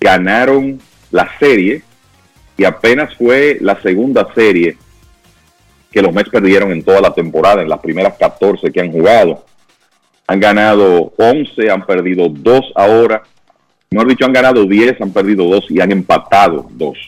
ganaron 0.00 0.80
la 1.10 1.30
serie 1.38 1.82
y 2.56 2.64
apenas 2.64 3.14
fue 3.14 3.58
la 3.60 3.80
segunda 3.80 4.26
serie 4.34 4.76
que 5.92 6.02
los 6.02 6.12
Mets 6.12 6.28
perdieron 6.28 6.72
en 6.72 6.82
toda 6.82 7.00
la 7.00 7.14
temporada, 7.14 7.62
en 7.62 7.68
las 7.68 7.78
primeras 7.78 8.14
14 8.18 8.70
que 8.72 8.80
han 8.80 8.90
jugado. 8.90 9.44
Han 10.26 10.40
ganado 10.40 11.12
11, 11.16 11.70
han 11.70 11.86
perdido 11.86 12.28
2 12.28 12.72
ahora. 12.74 13.22
Mejor 13.90 14.08
dicho, 14.08 14.26
han 14.26 14.32
ganado 14.32 14.66
10, 14.66 15.00
han 15.00 15.12
perdido 15.12 15.44
2 15.44 15.70
y 15.70 15.80
han 15.80 15.92
empatado 15.92 16.68
2. 16.72 16.98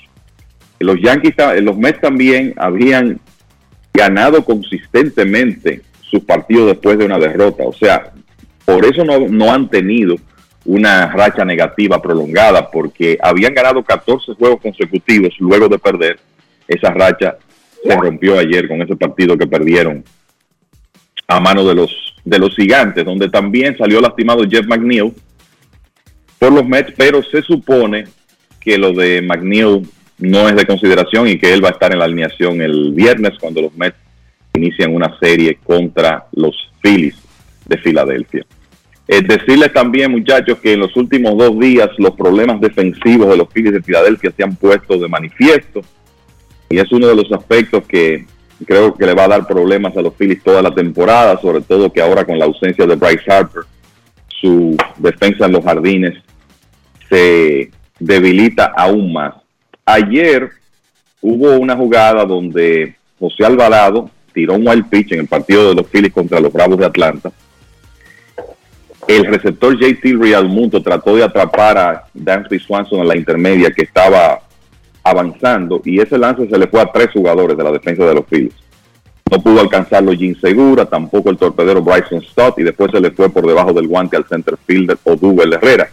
Los 0.78 0.96
Yankees, 1.02 1.34
los 1.62 1.76
Mets 1.76 2.00
también 2.00 2.54
habían 2.56 3.20
ganado 3.92 4.44
consistentemente 4.44 5.82
sus 6.02 6.24
partidos 6.24 6.68
después 6.68 6.98
de 6.98 7.04
una 7.04 7.18
derrota. 7.18 7.64
O 7.64 7.72
sea, 7.72 8.12
por 8.64 8.84
eso 8.84 9.04
no, 9.04 9.20
no 9.28 9.52
han 9.52 9.68
tenido 9.68 10.16
una 10.64 11.10
racha 11.10 11.44
negativa 11.44 12.00
prolongada, 12.00 12.70
porque 12.70 13.18
habían 13.22 13.54
ganado 13.54 13.82
14 13.82 14.34
juegos 14.34 14.60
consecutivos 14.60 15.34
luego 15.38 15.68
de 15.68 15.78
perder. 15.78 16.18
Esa 16.68 16.90
racha 16.90 17.36
se 17.82 17.96
rompió 17.96 18.38
ayer 18.38 18.68
con 18.68 18.82
ese 18.82 18.94
partido 18.96 19.36
que 19.36 19.46
perdieron 19.46 20.04
a 21.26 21.40
mano 21.40 21.66
de 21.66 21.74
los, 21.74 22.14
de 22.24 22.38
los 22.38 22.54
gigantes, 22.54 23.04
donde 23.04 23.28
también 23.28 23.76
salió 23.78 24.00
lastimado 24.00 24.44
Jeff 24.48 24.66
McNeil 24.66 25.14
por 26.38 26.52
los 26.52 26.66
Mets, 26.66 26.92
pero 26.96 27.22
se 27.22 27.42
supone 27.42 28.04
que 28.60 28.76
lo 28.76 28.92
de 28.92 29.22
McNeil 29.22 29.88
no 30.20 30.48
es 30.48 30.56
de 30.56 30.66
consideración 30.66 31.28
y 31.28 31.38
que 31.38 31.52
él 31.52 31.64
va 31.64 31.68
a 31.68 31.72
estar 31.72 31.92
en 31.92 31.98
la 31.98 32.04
alineación 32.04 32.60
el 32.60 32.92
viernes 32.92 33.32
cuando 33.40 33.62
los 33.62 33.74
Mets 33.76 33.96
inician 34.54 34.94
una 34.94 35.18
serie 35.18 35.58
contra 35.62 36.26
los 36.32 36.54
Phillies 36.82 37.16
de 37.66 37.78
Filadelfia. 37.78 38.44
Es 39.08 39.26
decirles 39.26 39.72
también, 39.72 40.12
muchachos, 40.12 40.58
que 40.58 40.74
en 40.74 40.80
los 40.80 40.96
últimos 40.96 41.36
dos 41.36 41.58
días 41.58 41.88
los 41.98 42.14
problemas 42.14 42.60
defensivos 42.60 43.28
de 43.28 43.36
los 43.36 43.48
Phillies 43.48 43.72
de 43.72 43.82
Filadelfia 43.82 44.32
se 44.36 44.44
han 44.44 44.54
puesto 44.54 44.98
de 44.98 45.08
manifiesto 45.08 45.80
y 46.68 46.78
es 46.78 46.90
uno 46.92 47.08
de 47.08 47.16
los 47.16 47.32
aspectos 47.32 47.84
que 47.86 48.24
creo 48.64 48.94
que 48.94 49.06
le 49.06 49.14
va 49.14 49.24
a 49.24 49.28
dar 49.28 49.46
problemas 49.46 49.96
a 49.96 50.02
los 50.02 50.14
Phillies 50.14 50.42
toda 50.42 50.62
la 50.62 50.72
temporada, 50.72 51.40
sobre 51.40 51.62
todo 51.62 51.92
que 51.92 52.00
ahora 52.00 52.24
con 52.24 52.38
la 52.38 52.44
ausencia 52.44 52.86
de 52.86 52.94
Bryce 52.94 53.30
Harper, 53.30 53.62
su 54.28 54.76
defensa 54.98 55.46
en 55.46 55.52
los 55.52 55.64
jardines 55.64 56.14
se 57.08 57.70
debilita 57.98 58.72
aún 58.76 59.12
más. 59.12 59.34
Ayer 59.92 60.52
hubo 61.20 61.58
una 61.58 61.76
jugada 61.76 62.24
donde 62.24 62.94
José 63.18 63.44
Alvarado 63.44 64.08
tiró 64.32 64.54
un 64.54 64.64
wild 64.64 64.88
pitch 64.88 65.10
en 65.10 65.20
el 65.20 65.26
partido 65.26 65.68
de 65.68 65.74
los 65.74 65.88
Phillies 65.88 66.12
contra 66.12 66.38
los 66.38 66.52
Bravos 66.52 66.78
de 66.78 66.86
Atlanta. 66.86 67.32
El 69.08 69.24
receptor 69.24 69.76
JT 69.76 70.16
Realmuto 70.16 70.80
trató 70.80 71.16
de 71.16 71.24
atrapar 71.24 71.76
a 71.76 72.04
Dansby 72.14 72.60
Swanson 72.60 73.00
en 73.00 73.08
la 73.08 73.16
intermedia 73.16 73.72
que 73.72 73.82
estaba 73.82 74.40
avanzando 75.02 75.82
y 75.84 75.98
ese 75.98 76.16
lance 76.16 76.48
se 76.48 76.56
le 76.56 76.68
fue 76.68 76.80
a 76.80 76.92
tres 76.92 77.08
jugadores 77.12 77.56
de 77.56 77.64
la 77.64 77.72
defensa 77.72 78.04
de 78.04 78.14
los 78.14 78.26
Phillies. 78.26 78.54
No 79.28 79.42
pudo 79.42 79.58
alcanzarlo 79.58 80.12
Jim 80.12 80.36
Segura, 80.40 80.84
tampoco 80.84 81.30
el 81.30 81.36
torpedero 81.36 81.82
Bryson 81.82 82.22
Stott 82.22 82.60
y 82.60 82.62
después 82.62 82.92
se 82.92 83.00
le 83.00 83.10
fue 83.10 83.28
por 83.28 83.44
debajo 83.44 83.72
del 83.72 83.88
guante 83.88 84.16
al 84.16 84.28
center 84.28 84.56
fielder 84.64 84.98
Odubel 85.02 85.52
Herrera. 85.52 85.90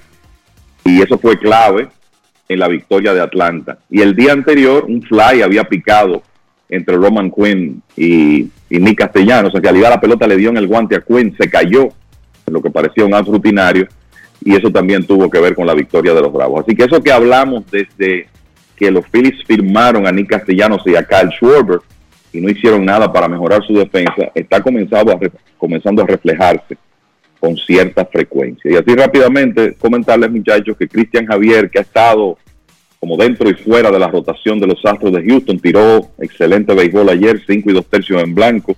Y 0.86 1.02
eso 1.02 1.18
fue 1.18 1.40
clave 1.40 1.90
en 2.50 2.60
la 2.60 2.68
victoria 2.68 3.14
de 3.14 3.22
Atlanta. 3.22 3.78
Y 3.90 4.02
el 4.02 4.16
día 4.16 4.34
anterior 4.34 4.86
un 4.88 5.02
fly 5.02 5.42
había 5.42 5.64
picado 5.66 6.24
entre 6.70 6.96
Roman 6.96 7.32
Quinn 7.32 7.82
y, 7.96 8.50
Nick 8.70 9.00
Castellanos. 9.00 9.56
En 9.56 9.64
realidad 9.64 9.90
la 9.90 10.02
pelota 10.02 10.28
le 10.28 10.38
dio 10.38 10.50
en 10.50 10.58
el 10.58 10.68
guante 10.68 10.96
a 10.96 11.02
Quinn, 11.02 11.36
se 11.40 11.50
cayó 11.50 11.84
en 12.46 12.54
lo 12.54 12.62
que 12.62 12.70
parecía 12.70 13.06
un 13.06 13.14
out 13.14 13.28
rutinario 13.28 13.88
y 14.44 14.56
eso 14.56 14.72
también 14.72 15.06
tuvo 15.06 15.30
que 15.30 15.40
ver 15.40 15.56
con 15.56 15.66
la 15.66 15.74
victoria 15.74 16.14
de 16.14 16.22
los 16.22 16.32
Bravos. 16.32 16.64
Así 16.66 16.76
que 16.76 16.84
eso 16.84 17.02
que 17.02 17.12
hablamos 17.12 17.64
desde 17.72 18.28
que 18.76 18.92
los 18.92 19.06
Phillies 19.08 19.44
firmaron 19.46 20.06
a 20.06 20.12
Nick 20.12 20.30
Castellanos 20.30 20.82
y 20.86 20.96
a 20.96 21.04
Kyle 21.04 21.32
Schwarber 21.32 21.80
y 22.32 22.42
no 22.42 22.50
hicieron 22.50 22.86
nada 22.86 23.12
para 23.12 23.28
mejorar 23.28 23.66
su 23.66 23.74
defensa, 23.74 24.30
está 24.36 24.62
comenzando 24.62 25.14
a, 25.14 25.20
comenzando 25.58 26.04
a 26.04 26.06
reflejarse 26.06 26.78
con 27.40 27.58
cierta 27.58 28.06
frecuencia. 28.06 28.72
Y 28.72 28.76
así 28.76 28.96
rápidamente 28.96 29.74
comentarles 29.76 30.32
muchachos 30.32 30.76
que 30.78 30.88
Cristian 30.88 31.26
Javier, 31.26 31.70
que 31.70 31.80
ha 31.80 31.84
estado 31.84 32.38
como 33.00 33.16
dentro 33.16 33.50
y 33.50 33.54
fuera 33.54 33.92
de 33.92 34.00
la 34.00 34.08
rotación 34.08 34.60
de 34.60 34.68
los 34.68 34.84
Astros 34.84 35.14
de 35.14 35.24
Houston, 35.24 35.60
tiró 35.60 36.10
excelente 36.20 36.74
béisbol 36.74 37.10
ayer, 37.10 37.42
5 37.46 37.70
y 37.70 37.74
2 37.74 37.86
tercios 37.86 38.24
en 38.24 38.34
blanco 38.34 38.76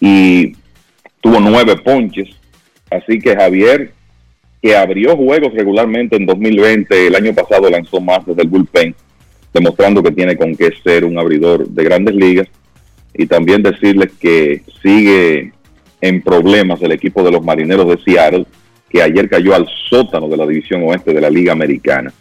y 0.00 0.56
tuvo 1.20 1.40
nueve 1.40 1.76
ponches. 1.76 2.28
Así 2.90 3.18
que 3.18 3.34
Javier 3.34 3.92
que 4.64 4.74
abrió 4.74 5.14
juegos 5.14 5.52
regularmente 5.52 6.16
en 6.16 6.24
2020, 6.24 7.08
el 7.08 7.14
año 7.14 7.34
pasado 7.34 7.68
lanzó 7.68 8.00
más 8.00 8.24
desde 8.24 8.40
el 8.40 8.48
bullpen, 8.48 8.94
demostrando 9.52 10.02
que 10.02 10.10
tiene 10.10 10.38
con 10.38 10.56
qué 10.56 10.72
ser 10.82 11.04
un 11.04 11.18
abridor 11.18 11.68
de 11.68 11.84
grandes 11.84 12.14
ligas. 12.14 12.48
Y 13.12 13.26
también 13.26 13.62
decirles 13.62 14.12
que 14.18 14.62
sigue 14.82 15.52
en 16.04 16.20
problemas 16.20 16.82
el 16.82 16.92
equipo 16.92 17.22
de 17.22 17.30
los 17.30 17.42
Marineros 17.42 17.88
de 17.88 17.96
Seattle, 18.04 18.44
que 18.90 19.00
ayer 19.00 19.26
cayó 19.26 19.54
al 19.54 19.66
sótano 19.88 20.28
de 20.28 20.36
la 20.36 20.46
división 20.46 20.82
oeste 20.82 21.14
de 21.14 21.20
la 21.20 21.30
Liga 21.30 21.52
Americana. 21.52 22.12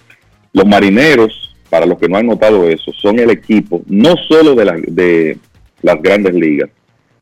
Los 0.54 0.66
Marineros, 0.66 1.54
para 1.70 1.86
los 1.86 2.00
que 2.00 2.08
no 2.08 2.16
han 2.16 2.28
notado 2.28 2.70
eso, 2.70 2.94
son 2.94 3.20
el 3.20 3.30
equipo 3.30 3.82
no 3.88 4.16
solo 4.16 4.56
de, 4.56 4.86
de 4.88 5.38
las 5.82 6.02
grandes 6.02 6.34
ligas, 6.34 6.70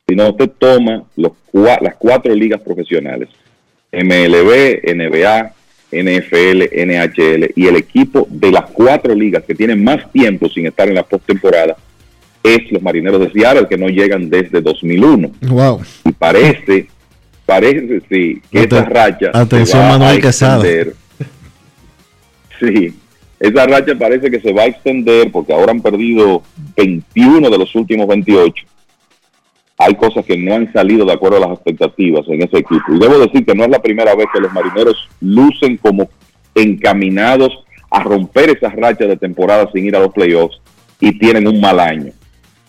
sino 0.06 0.30
usted 0.30 0.50
toma 0.56 1.02
los, 1.16 1.32
las 1.52 1.96
cuatro 1.96 2.32
ligas 2.32 2.60
profesionales 2.60 3.28
MLB, 3.90 4.94
NBA, 4.94 5.54
NFL, 5.90 6.62
NHL 6.86 7.52
y 7.56 7.66
el 7.66 7.76
equipo 7.76 8.28
de 8.30 8.52
las 8.52 8.70
cuatro 8.70 9.16
ligas 9.16 9.42
que 9.42 9.56
tienen 9.56 9.82
más 9.82 10.12
tiempo 10.12 10.48
sin 10.48 10.66
estar 10.66 10.88
en 10.88 10.94
la 10.94 11.02
postemporada 11.02 11.76
es 12.42 12.70
los 12.72 12.82
Marineros 12.82 13.20
de 13.20 13.30
Seattle 13.30 13.68
que 13.68 13.76
no 13.76 13.88
llegan 13.88 14.28
desde 14.28 14.60
2001. 14.60 15.30
Wow. 15.48 15.80
Y 16.04 16.12
parece, 16.12 16.88
parece 17.46 18.02
sí, 18.08 18.42
que 18.50 18.62
esa 18.62 18.84
racha 18.84 19.30
atención 19.32 19.82
Manuel 19.88 20.20
Quesada. 20.20 20.62
Sí, 22.58 22.94
esa 23.40 23.66
racha 23.66 23.94
parece 23.98 24.30
que 24.30 24.40
se 24.40 24.52
va 24.52 24.62
a 24.62 24.66
extender 24.66 25.30
porque 25.32 25.52
ahora 25.52 25.72
han 25.72 25.82
perdido 25.82 26.42
21 26.76 27.50
de 27.50 27.58
los 27.58 27.74
últimos 27.74 28.06
28 28.06 28.66
hay 29.84 29.94
cosas 29.94 30.24
que 30.24 30.36
no 30.36 30.54
han 30.54 30.72
salido 30.72 31.04
de 31.04 31.12
acuerdo 31.12 31.38
a 31.38 31.48
las 31.48 31.52
expectativas 31.52 32.26
en 32.28 32.42
ese 32.42 32.58
equipo. 32.58 32.84
Y 32.88 32.98
debo 32.98 33.18
decir 33.18 33.44
que 33.44 33.54
no 33.54 33.64
es 33.64 33.70
la 33.70 33.82
primera 33.82 34.14
vez 34.14 34.26
que 34.32 34.40
los 34.40 34.52
marineros 34.52 35.08
lucen 35.20 35.76
como 35.76 36.08
encaminados 36.54 37.52
a 37.90 38.02
romper 38.02 38.50
esas 38.50 38.74
rachas 38.74 39.08
de 39.08 39.16
temporada 39.16 39.68
sin 39.72 39.84
ir 39.86 39.96
a 39.96 40.00
los 40.00 40.12
playoffs 40.12 40.60
y 41.00 41.18
tienen 41.18 41.48
un 41.48 41.60
mal 41.60 41.80
año. 41.80 42.12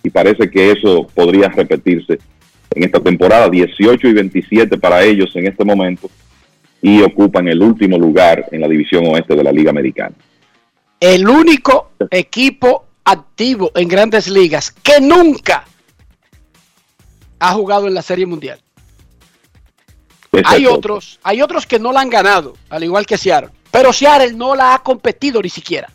Y 0.04 0.10
parece 0.10 0.50
que 0.52 0.72
eso 0.72 1.08
podría 1.14 1.48
repetirse 1.48 2.20
en 2.76 2.84
esta 2.84 3.00
temporada, 3.00 3.50
18 3.50 4.08
y 4.08 4.14
27 4.14 4.78
para 4.78 5.04
ellos 5.04 5.36
en 5.36 5.48
este 5.48 5.64
momento, 5.64 6.10
y 6.82 7.02
ocupan 7.02 7.48
el 7.48 7.62
último 7.62 7.98
lugar 7.98 8.46
en 8.52 8.62
la 8.62 8.68
división 8.68 9.06
oeste 9.08 9.36
de 9.36 9.44
la 9.44 9.52
Liga 9.52 9.70
Americana. 9.70 10.16
El 11.00 11.28
único 11.28 11.92
equipo 12.12 12.86
activo 13.06 13.72
en 13.76 13.88
grandes 13.88 14.28
ligas 14.28 14.72
que 14.72 15.00
nunca 15.00 15.66
ha 17.40 17.54
jugado 17.54 17.88
en 17.88 17.94
la 17.94 18.02
Serie 18.02 18.26
Mundial. 18.26 18.60
Hay 20.46 20.66
otros, 20.66 21.20
hay 21.24 21.42
otros 21.42 21.68
que 21.68 21.80
no 21.80 21.92
la 21.92 22.02
han 22.02 22.10
ganado, 22.10 22.56
al 22.70 22.84
igual 22.84 23.06
que 23.06 23.18
Seattle. 23.18 23.52
Pero 23.70 23.94
Seattle 23.94 24.34
no 24.34 24.56
la 24.56 24.74
ha 24.74 24.80
competido 24.80 25.42
ni 25.42 25.50
siquiera, 25.50 25.90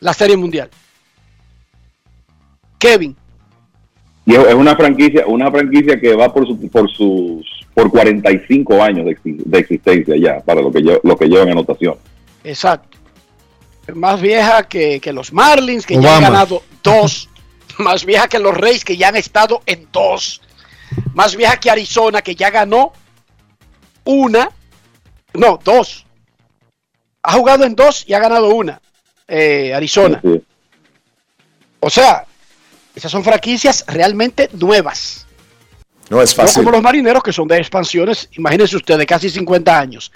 la 0.00 0.14
Serie 0.14 0.36
Mundial. 0.36 0.70
Kevin. 2.78 3.16
Y 4.26 4.34
es 4.34 4.54
una 4.54 4.74
franquicia, 4.74 5.26
una 5.26 5.50
franquicia 5.50 6.00
que 6.00 6.14
va 6.14 6.32
por, 6.32 6.46
por 6.70 6.90
sus 6.90 7.64
por 7.74 7.90
45 7.90 8.82
años 8.82 9.06
de, 9.24 9.58
existencia 9.58 10.14
ya, 10.16 10.40
para 10.40 10.62
lo 10.62 10.70
que, 10.70 10.80
lo 11.02 11.16
que 11.16 11.26
llevan 11.26 11.50
anotación. 11.50 11.96
Exacto. 12.44 12.98
más 13.94 14.20
vieja 14.20 14.62
que, 14.62 15.00
los 15.12 15.32
Marlins, 15.32 15.84
que 15.84 16.00
ya 16.00 16.16
han 16.16 16.22
ganado 16.22 16.62
dos. 16.82 17.28
más 17.78 18.04
vieja 18.04 18.28
que 18.28 18.38
los 18.38 18.56
Reyes, 18.56 18.84
que 18.84 18.96
ya 18.96 19.08
han 19.08 19.16
estado 19.16 19.60
en 19.66 19.88
dos 19.90 20.40
Más 21.12 21.34
vieja 21.34 21.56
que 21.56 21.70
Arizona, 21.70 22.22
que 22.22 22.36
ya 22.36 22.50
ganó 22.50 22.92
una, 24.04 24.48
no, 25.32 25.58
dos. 25.64 26.06
Ha 27.22 27.32
jugado 27.32 27.64
en 27.64 27.74
dos 27.74 28.04
y 28.06 28.14
ha 28.14 28.20
ganado 28.20 28.54
una. 28.54 28.80
eh, 29.26 29.72
Arizona. 29.74 30.22
O 31.80 31.90
sea, 31.90 32.24
esas 32.94 33.10
son 33.10 33.24
franquicias 33.24 33.84
realmente 33.88 34.48
nuevas. 34.52 35.26
No 36.10 36.20
es 36.20 36.36
No 36.36 36.42
fácil. 36.44 36.62
como 36.62 36.72
los 36.72 36.82
marineros 36.82 37.22
que 37.22 37.32
son 37.32 37.48
de 37.48 37.56
expansiones, 37.58 38.28
imagínense 38.32 38.76
ustedes, 38.76 38.98
de 38.98 39.06
casi 39.06 39.30
50 39.30 39.78
años. 39.78 40.12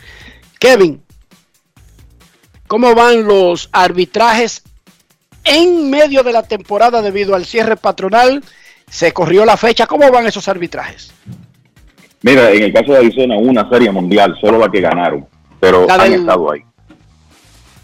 Kevin, 0.58 1.02
¿cómo 2.66 2.94
van 2.94 3.24
los 3.24 3.68
arbitrajes 3.72 4.62
en 5.44 5.88
medio 5.90 6.22
de 6.22 6.32
la 6.32 6.42
temporada 6.42 7.00
debido 7.02 7.34
al 7.34 7.46
cierre 7.46 7.76
patronal? 7.76 8.44
Se 8.90 9.12
corrió 9.12 9.44
la 9.44 9.56
fecha, 9.56 9.86
¿cómo 9.86 10.10
van 10.10 10.26
esos 10.26 10.48
arbitrajes? 10.48 11.12
Mira, 12.22 12.50
en 12.50 12.64
el 12.64 12.72
caso 12.72 12.92
de 12.92 12.98
Arizona, 12.98 13.36
una 13.36 13.68
serie 13.68 13.90
mundial, 13.90 14.36
solo 14.40 14.58
la 14.58 14.70
que 14.70 14.80
ganaron, 14.80 15.26
pero 15.60 15.86
La 15.86 15.94
han 15.94 16.10
del- 16.10 16.20
estado 16.20 16.52
ahí. 16.52 16.60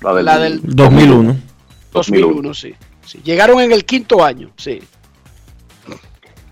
La 0.03 0.15
del, 0.15 0.25
La 0.25 0.39
del 0.39 0.61
2001. 0.63 1.37
2001, 1.93 2.53
sí. 2.55 2.75
Sí. 3.05 3.21
Llegaron 3.25 3.61
en 3.61 3.73
el 3.73 3.85
quinto 3.85 4.25
año, 4.25 4.51
sí. 4.57 4.81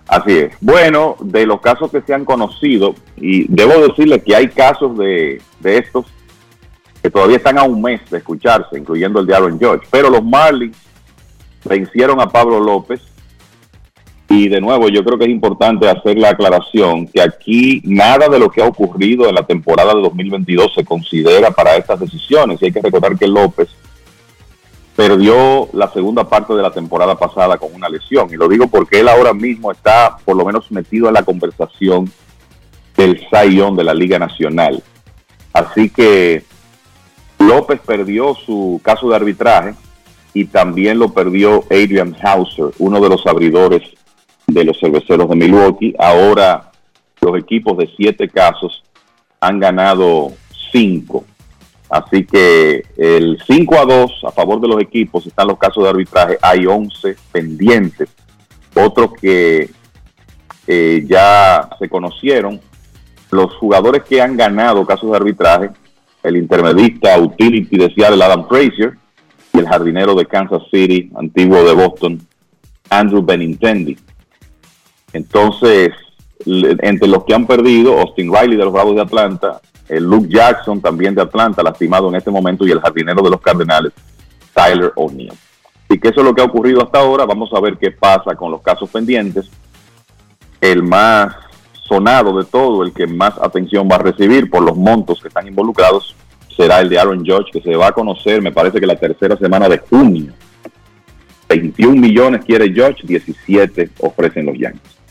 Así 0.07 0.33
es. 0.33 0.55
Bueno, 0.61 1.17
de 1.21 1.47
los 1.47 1.61
casos 1.61 1.91
que 1.91 2.03
se 2.03 2.13
han 2.13 2.25
conocido, 2.25 2.95
y 3.17 3.47
debo 3.49 3.87
decirle 3.87 4.23
que 4.23 4.37
hay 4.37 4.49
casos 4.49 4.97
de, 4.99 5.41
de 5.61 5.79
estos 5.79 6.07
que 7.03 7.11
todavía 7.11 7.39
están 7.39 7.59
a 7.59 7.65
un 7.65 7.83
mes 7.83 8.01
de 8.11 8.19
escucharse, 8.19 8.79
incluyendo 8.79 9.21
el 9.21 9.27
de 9.27 9.35
Aaron 9.35 9.59
George, 9.59 9.87
pero 9.91 10.09
los 10.11 10.23
Marlins 10.23 10.77
vencieron 11.65 12.21
a 12.21 12.29
Pablo 12.29 12.61
López 12.61 13.01
y 14.29 14.49
de 14.49 14.61
nuevo 14.61 14.89
yo 14.89 15.05
creo 15.05 15.19
que 15.19 15.25
es 15.25 15.31
importante 15.31 15.89
hacer 15.89 16.19
la 16.19 16.31
aclaración 16.31 17.07
que 17.07 17.21
aquí 17.21 17.83
nada 17.85 18.29
de 18.29 18.39
lo 18.39 18.51
que 18.51 18.63
ha 18.63 18.67
ocurrido 18.67 19.29
en 19.29 19.35
la 19.35 19.47
temporada 19.47 19.95
de 19.95 20.01
2022 20.01 20.73
se 20.75 20.85
considera 20.85 21.51
para 21.51 21.77
estas 21.77 22.01
decisiones 22.01 22.61
y 22.61 22.67
hay 22.67 22.73
que 22.73 22.81
recordar 22.81 23.19
que 23.19 23.27
López 23.27 23.69
perdió 24.97 25.69
la 25.73 25.91
segunda 25.91 26.29
parte 26.29 26.55
de 26.55 26.63
la 26.63 26.71
temporada 26.71 27.19
pasada 27.19 27.57
con 27.57 27.75
una 27.75 27.89
lesión. 27.89 28.29
Y 28.31 28.37
lo 28.37 28.49
digo 28.49 28.67
porque 28.67 29.01
él 29.01 29.09
ahora 29.09 29.33
mismo 29.33 29.73
está 29.73 30.17
por 30.25 30.37
lo 30.37 30.45
menos 30.45 30.71
metido 30.71 31.09
en 31.09 31.15
la 31.15 31.23
conversación 31.23 32.11
del 32.97 33.21
Young 33.31 33.77
de 33.77 33.85
la 33.85 33.95
Liga 33.95 34.19
Nacional. 34.19 34.83
Así 35.53 35.91
que 35.91 36.45
López 37.39 37.81
perdió 37.85 38.35
su 38.35 38.81
caso 38.83 39.09
de 39.09 39.17
arbitraje 39.17 39.75
y 40.35 40.47
también 40.47 40.99
lo 40.99 41.13
perdió 41.13 41.65
Adrian 41.71 42.17
Hauser, 42.23 42.71
uno 42.79 43.01
de 43.01 43.09
los 43.09 43.27
abridores 43.27 43.83
de 44.47 44.65
los 44.65 44.79
cerveceros 44.79 45.29
de 45.29 45.37
Milwaukee. 45.37 45.95
Ahora 45.99 46.71
los 47.21 47.39
equipos 47.39 47.77
de 47.79 47.91
siete 47.97 48.29
casos 48.29 48.83
han 49.41 49.59
ganado 49.59 50.33
cinco. 50.71 51.25
Así 51.93 52.25
que 52.25 52.87
el 52.97 53.39
5 53.47 53.79
a 53.79 53.85
2 53.85 54.23
a 54.27 54.31
favor 54.31 54.59
de 54.63 54.69
los 54.69 54.81
equipos 54.81 55.27
están 55.27 55.47
los 55.47 55.59
casos 55.59 55.85
de 55.85 55.91
arbitraje. 55.91 56.39
Hay 56.41 56.65
11 56.65 57.17
pendientes. 57.31 58.09
Otros 58.75 59.13
que 59.21 59.69
eh, 60.67 61.05
ya 61.07 61.69
se 61.79 61.91
conocieron. 61.91 62.63
Los 63.31 63.55
jugadores 63.57 64.05
que 64.05 64.23
han 64.23 64.39
ganado 64.39 64.87
casos 64.87 65.11
de 65.11 65.19
arbitraje, 65.19 65.69
el 66.23 66.39
intermedista 66.39 67.19
utility 67.19 67.77
de 67.77 67.93
Seattle, 67.93 68.25
Adam 68.25 68.49
Frazier, 68.49 68.97
y 69.53 69.59
el 69.59 69.69
jardinero 69.69 70.15
de 70.15 70.25
Kansas 70.25 70.63
City, 70.71 71.11
antiguo 71.15 71.63
de 71.63 71.75
Boston, 71.75 72.27
Andrew 72.89 73.23
Benintendi. 73.23 73.99
Entonces, 75.13 75.91
entre 76.47 77.09
los 77.09 77.25
que 77.25 77.35
han 77.35 77.47
perdido, 77.47 77.99
Austin 78.01 78.33
Riley 78.33 78.57
de 78.57 78.65
los 78.65 78.73
Bravos 78.73 78.95
de 78.95 79.03
Atlanta, 79.03 79.61
el 79.89 80.05
Luke 80.05 80.29
Jackson 80.29 80.81
también 80.81 81.15
de 81.15 81.23
Atlanta, 81.23 81.63
lastimado 81.63 82.09
en 82.09 82.17
este 82.17 82.31
momento, 82.31 82.67
y 82.67 82.71
el 82.71 82.81
jardinero 82.81 83.23
de 83.23 83.31
los 83.31 83.41
Cardenales, 83.41 83.93
Tyler 84.55 84.93
O'Neill. 84.97 85.33
Así 85.89 86.01
que 86.01 86.09
eso 86.09 86.21
es 86.21 86.27
lo 86.27 86.35
que 86.35 86.41
ha 86.41 86.47
ocurrido 86.47 86.83
hasta 86.83 87.01
ahora. 87.01 87.27
Vamos 87.27 87.51
a 87.53 87.61
ver 87.61 87.77
qué 87.77 87.91
pasa 87.91 88.35
con 88.35 88.51
los 88.51 88.63
casos 88.63 88.89
pendientes. 88.89 89.51
El 90.61 90.83
más 90.83 91.35
sonado 91.87 92.39
de 92.39 92.45
todo, 92.45 92.83
el 92.83 92.93
que 92.93 93.07
más 93.07 93.37
atención 93.39 93.89
va 93.91 93.97
a 93.97 93.99
recibir 93.99 94.49
por 94.49 94.63
los 94.63 94.77
montos 94.77 95.21
que 95.21 95.29
están 95.29 95.47
involucrados, 95.47 96.17
será 96.57 96.81
el 96.81 96.89
de 96.89 96.99
Aaron 96.99 97.19
Judge, 97.19 97.51
que 97.53 97.61
se 97.61 97.77
va 97.77 97.89
a 97.89 97.93
conocer, 97.93 98.41
me 98.41 98.53
parece 98.53 98.81
que 98.81 98.87
la 98.87 98.97
tercera 98.97 99.37
semana 99.37 99.69
de 99.69 99.79
junio. 99.79 100.33
21 101.49 102.01
millones 102.01 102.45
quiere 102.47 102.69
Judge, 102.69 103.03
17 103.05 103.91
ofrecen 103.99 104.47
los 104.47 104.57
Yankees. 104.57 105.02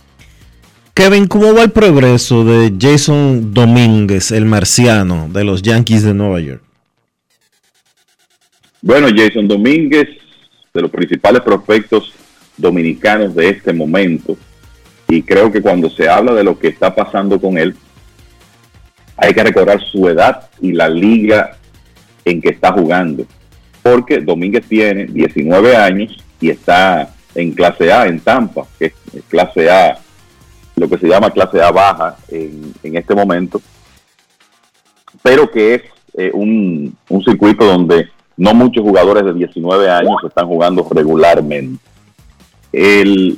Kevin, 0.94 1.28
¿cómo 1.28 1.54
va 1.54 1.64
el 1.64 1.72
progreso 1.72 2.44
de 2.44 2.74
Jason 2.78 3.54
Domínguez, 3.54 4.32
el 4.32 4.46
marciano 4.46 5.30
de 5.32 5.46
los 5.46 5.62
Yankees 5.62 6.04
de 6.04 6.14
Nueva 6.14 6.42
York? 6.42 6.62
Bueno, 8.82 9.08
Jason 9.16 9.48
Domínguez, 9.48 10.10
de 10.74 10.82
los 10.82 10.92
principales 10.92 11.42
prospectos 11.44 12.14
dominicanos 12.58 13.34
de 13.34 13.50
este 13.50 13.72
momento, 13.72 14.38
y 15.08 15.22
creo 15.22 15.50
que 15.50 15.62
cuando 15.62 15.90
se 15.90 16.10
habla 16.10 16.34
de 16.34 16.44
lo 16.44 16.60
que 16.60 16.68
está 16.68 16.94
pasando 16.94 17.40
con 17.40 17.58
él, 17.58 17.74
hay 19.16 19.34
que 19.34 19.44
recordar 19.44 19.82
su 19.82 20.10
edad 20.10 20.50
y 20.62 20.74
la 20.74 20.90
liga 20.90 21.58
en 22.26 22.42
que 22.42 22.50
está 22.50 22.74
jugando. 22.74 23.26
Porque 23.82 24.20
Domínguez 24.20 24.66
tiene 24.68 25.06
19 25.06 25.76
años 25.76 26.18
y 26.42 26.50
está 26.50 27.14
en 27.34 27.52
clase 27.54 27.94
A 27.94 28.08
en 28.08 28.20
Tampa, 28.20 28.68
que 28.78 28.88
es 28.88 29.24
clase 29.30 29.70
A, 29.70 29.98
lo 30.82 30.90
que 30.90 30.98
se 30.98 31.08
llama 31.08 31.30
clase 31.30 31.62
A 31.62 31.72
baja 31.72 32.18
en, 32.28 32.74
este 32.82 33.14
momento, 33.14 33.62
pero 35.22 35.50
que 35.52 35.76
es 35.76 35.82
eh, 36.16 36.32
un, 36.34 36.98
circuito 37.24 37.66
donde 37.66 38.10
no 38.36 38.56
muchos 38.56 38.84
jugadores 38.84 39.24
de 39.26 39.34
19 39.36 39.90
años 39.90 40.16
están 40.28 40.48
jugando 40.48 40.86
regularmente. 40.90 41.80
El, 42.74 43.38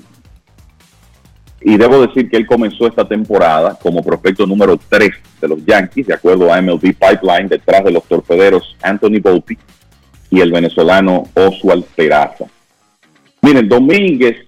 y 1.59 1.77
debo 1.77 2.07
decir 2.07 2.29
que 2.29 2.37
él 2.37 2.47
comenzó 2.47 2.87
esta 2.87 3.05
temporada 3.05 3.77
como 3.81 4.01
prospecto 4.01 4.47
número 4.47 4.79
3 4.87 5.11
de 5.41 5.47
los 5.49 5.65
Yankees, 5.65 6.07
de 6.07 6.13
acuerdo 6.13 6.51
a 6.53 6.61
MLB 6.61 6.95
Pipeline, 6.95 7.49
detrás 7.49 7.83
de 7.83 7.91
los 7.91 8.05
torpederos 8.05 8.77
Anthony 8.81 9.19
Volpi 9.21 9.57
y 10.29 10.39
el 10.39 10.49
venezolano 10.49 11.23
Oswald 11.33 11.83
Peraza. 11.93 12.45
Miren, 13.41 13.67
Domínguez 13.67 14.47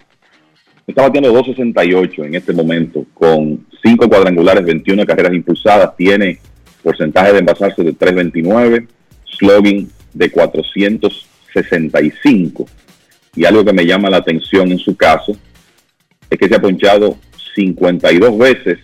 está 0.87 1.03
batiendo 1.03 1.31
2.68 1.33 2.25
en 2.25 2.35
este 2.35 2.53
momento, 2.53 3.05
con 3.13 3.65
5 3.83 4.07
cuadrangulares, 4.07 4.63
21 4.65 5.05
carreras 5.05 5.33
impulsadas, 5.33 5.93
tiene 5.95 6.39
porcentaje 6.83 7.33
de 7.33 7.39
envasarse 7.39 7.83
de 7.83 7.93
3.29, 7.93 8.87
slugging 9.37 9.89
de 10.13 10.31
465. 10.31 12.65
Y 13.35 13.45
algo 13.45 13.65
que 13.65 13.73
me 13.73 13.85
llama 13.85 14.09
la 14.09 14.17
atención 14.17 14.71
en 14.71 14.79
su 14.79 14.95
caso 14.95 15.35
es 16.29 16.39
que 16.39 16.47
se 16.47 16.55
ha 16.55 16.61
ponchado 16.61 17.17
52 17.55 18.37
veces 18.37 18.79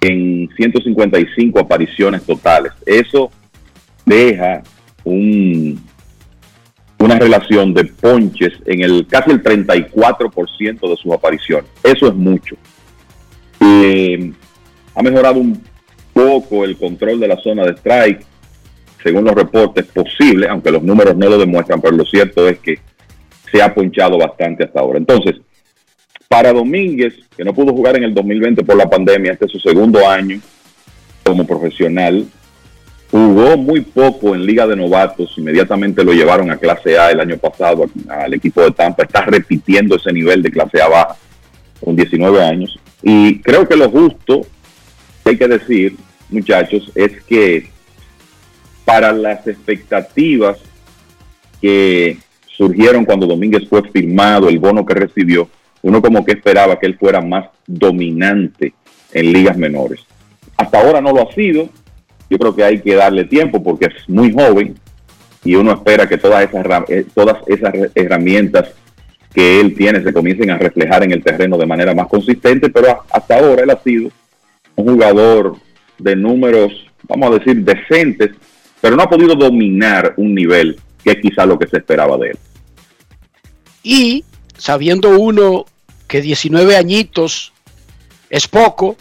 en 0.00 0.48
155 0.56 1.58
apariciones 1.58 2.22
totales. 2.24 2.72
Eso 2.84 3.30
deja 4.04 4.62
un, 5.04 5.80
una 6.98 7.18
relación 7.18 7.74
de 7.74 7.84
ponches 7.84 8.54
en 8.64 8.82
el 8.82 9.06
casi 9.06 9.30
el 9.30 9.42
34% 9.42 10.88
de 10.88 10.96
sus 10.96 11.12
apariciones. 11.12 11.70
Eso 11.82 12.08
es 12.08 12.14
mucho. 12.14 12.56
Eh, 13.60 14.32
ha 14.94 15.02
mejorado 15.02 15.40
un 15.40 15.62
poco 16.12 16.64
el 16.64 16.76
control 16.76 17.20
de 17.20 17.28
la 17.28 17.36
zona 17.36 17.64
de 17.64 17.72
strike, 17.72 18.24
según 19.02 19.24
los 19.24 19.34
reportes, 19.34 19.84
posible, 19.86 20.48
aunque 20.48 20.70
los 20.70 20.82
números 20.82 21.16
no 21.16 21.28
lo 21.28 21.38
demuestran, 21.38 21.80
pero 21.80 21.94
lo 21.94 22.04
cierto 22.04 22.48
es 22.48 22.58
que 22.58 22.78
se 23.52 23.62
ha 23.62 23.72
ponchado 23.74 24.18
bastante 24.18 24.64
hasta 24.64 24.80
ahora. 24.80 24.98
Entonces, 24.98 25.36
para 26.28 26.52
Domínguez, 26.52 27.14
que 27.36 27.44
no 27.44 27.54
pudo 27.54 27.72
jugar 27.72 27.96
en 27.96 28.04
el 28.04 28.14
2020 28.14 28.64
por 28.64 28.76
la 28.76 28.88
pandemia, 28.88 29.32
este 29.32 29.44
es 29.44 29.52
su 29.52 29.60
segundo 29.60 30.08
año 30.08 30.40
como 31.22 31.46
profesional, 31.46 32.26
jugó 33.16 33.56
muy 33.56 33.80
poco 33.80 34.34
en 34.34 34.44
Liga 34.44 34.66
de 34.66 34.76
Novatos, 34.76 35.32
inmediatamente 35.38 36.04
lo 36.04 36.12
llevaron 36.12 36.50
a 36.50 36.58
clase 36.58 36.98
A 36.98 37.10
el 37.10 37.20
año 37.20 37.38
pasado 37.38 37.86
al 38.08 38.34
equipo 38.34 38.60
de 38.60 38.72
Tampa, 38.72 39.04
está 39.04 39.22
repitiendo 39.22 39.96
ese 39.96 40.12
nivel 40.12 40.42
de 40.42 40.50
clase 40.50 40.82
A 40.82 40.88
baja 40.88 41.16
con 41.82 41.96
19 41.96 42.44
años. 42.44 42.78
Y 43.02 43.40
creo 43.40 43.66
que 43.66 43.76
lo 43.76 43.88
justo 43.88 44.42
que 45.24 45.30
hay 45.30 45.38
que 45.38 45.48
decir, 45.48 45.96
muchachos, 46.28 46.92
es 46.94 47.22
que 47.22 47.70
para 48.84 49.12
las 49.12 49.46
expectativas 49.46 50.58
que 51.60 52.18
surgieron 52.46 53.04
cuando 53.04 53.26
Domínguez 53.26 53.66
fue 53.68 53.82
firmado, 53.90 54.48
el 54.48 54.58
bono 54.58 54.84
que 54.84 54.94
recibió, 54.94 55.48
uno 55.82 56.02
como 56.02 56.24
que 56.24 56.32
esperaba 56.32 56.78
que 56.78 56.86
él 56.86 56.98
fuera 56.98 57.20
más 57.20 57.46
dominante 57.66 58.74
en 59.12 59.32
ligas 59.32 59.56
menores. 59.56 60.00
Hasta 60.56 60.80
ahora 60.80 61.00
no 61.00 61.12
lo 61.12 61.28
ha 61.28 61.32
sido, 61.32 61.68
yo 62.28 62.38
creo 62.38 62.54
que 62.54 62.64
hay 62.64 62.80
que 62.80 62.94
darle 62.94 63.24
tiempo 63.24 63.62
porque 63.62 63.86
es 63.86 64.08
muy 64.08 64.32
joven 64.32 64.74
y 65.44 65.54
uno 65.54 65.72
espera 65.72 66.08
que 66.08 66.18
todas 66.18 66.44
esas, 66.44 66.90
eh, 66.90 67.06
todas 67.14 67.38
esas 67.46 67.72
herramientas 67.94 68.70
que 69.32 69.60
él 69.60 69.74
tiene 69.76 70.02
se 70.02 70.12
comiencen 70.12 70.50
a 70.50 70.58
reflejar 70.58 71.04
en 71.04 71.12
el 71.12 71.22
terreno 71.22 71.58
de 71.58 71.66
manera 71.66 71.94
más 71.94 72.08
consistente, 72.08 72.70
pero 72.70 73.04
hasta 73.10 73.38
ahora 73.38 73.62
él 73.62 73.70
ha 73.70 73.82
sido 73.82 74.10
un 74.74 74.86
jugador 74.86 75.56
de 75.98 76.16
números, 76.16 76.72
vamos 77.02 77.30
a 77.30 77.38
decir, 77.38 77.62
decentes, 77.62 78.30
pero 78.80 78.96
no 78.96 79.02
ha 79.02 79.10
podido 79.10 79.34
dominar 79.34 80.14
un 80.16 80.34
nivel 80.34 80.78
que 81.02 81.12
es 81.12 81.18
quizá 81.20 81.46
lo 81.46 81.58
que 81.58 81.66
se 81.66 81.76
esperaba 81.76 82.16
de 82.18 82.30
él. 82.30 82.38
Y 83.82 84.24
sabiendo 84.56 85.18
uno 85.18 85.66
que 86.08 86.20
19 86.20 86.76
añitos 86.76 87.52
es 88.30 88.48
poco, 88.48 88.96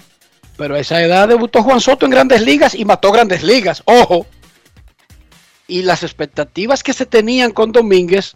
pero 0.58 0.76
a 0.76 0.80
esa 0.80 1.02
edad 1.02 1.28
debutó 1.28 1.64
Juan 1.64 1.82
Soto 1.82 2.06
en 2.06 2.12
grandes 2.12 2.42
ligas 2.42 2.76
y 2.76 2.86
mató 2.86 3.12
grandes 3.12 3.44
ligas. 3.44 3.84
Ojo. 3.86 4.26
Y 5.68 5.82
las 5.82 6.04
expectativas 6.04 6.84
que 6.84 6.94
se 6.94 7.06
tenían 7.06 7.52
con 7.52 7.72
Domínguez 7.72 8.36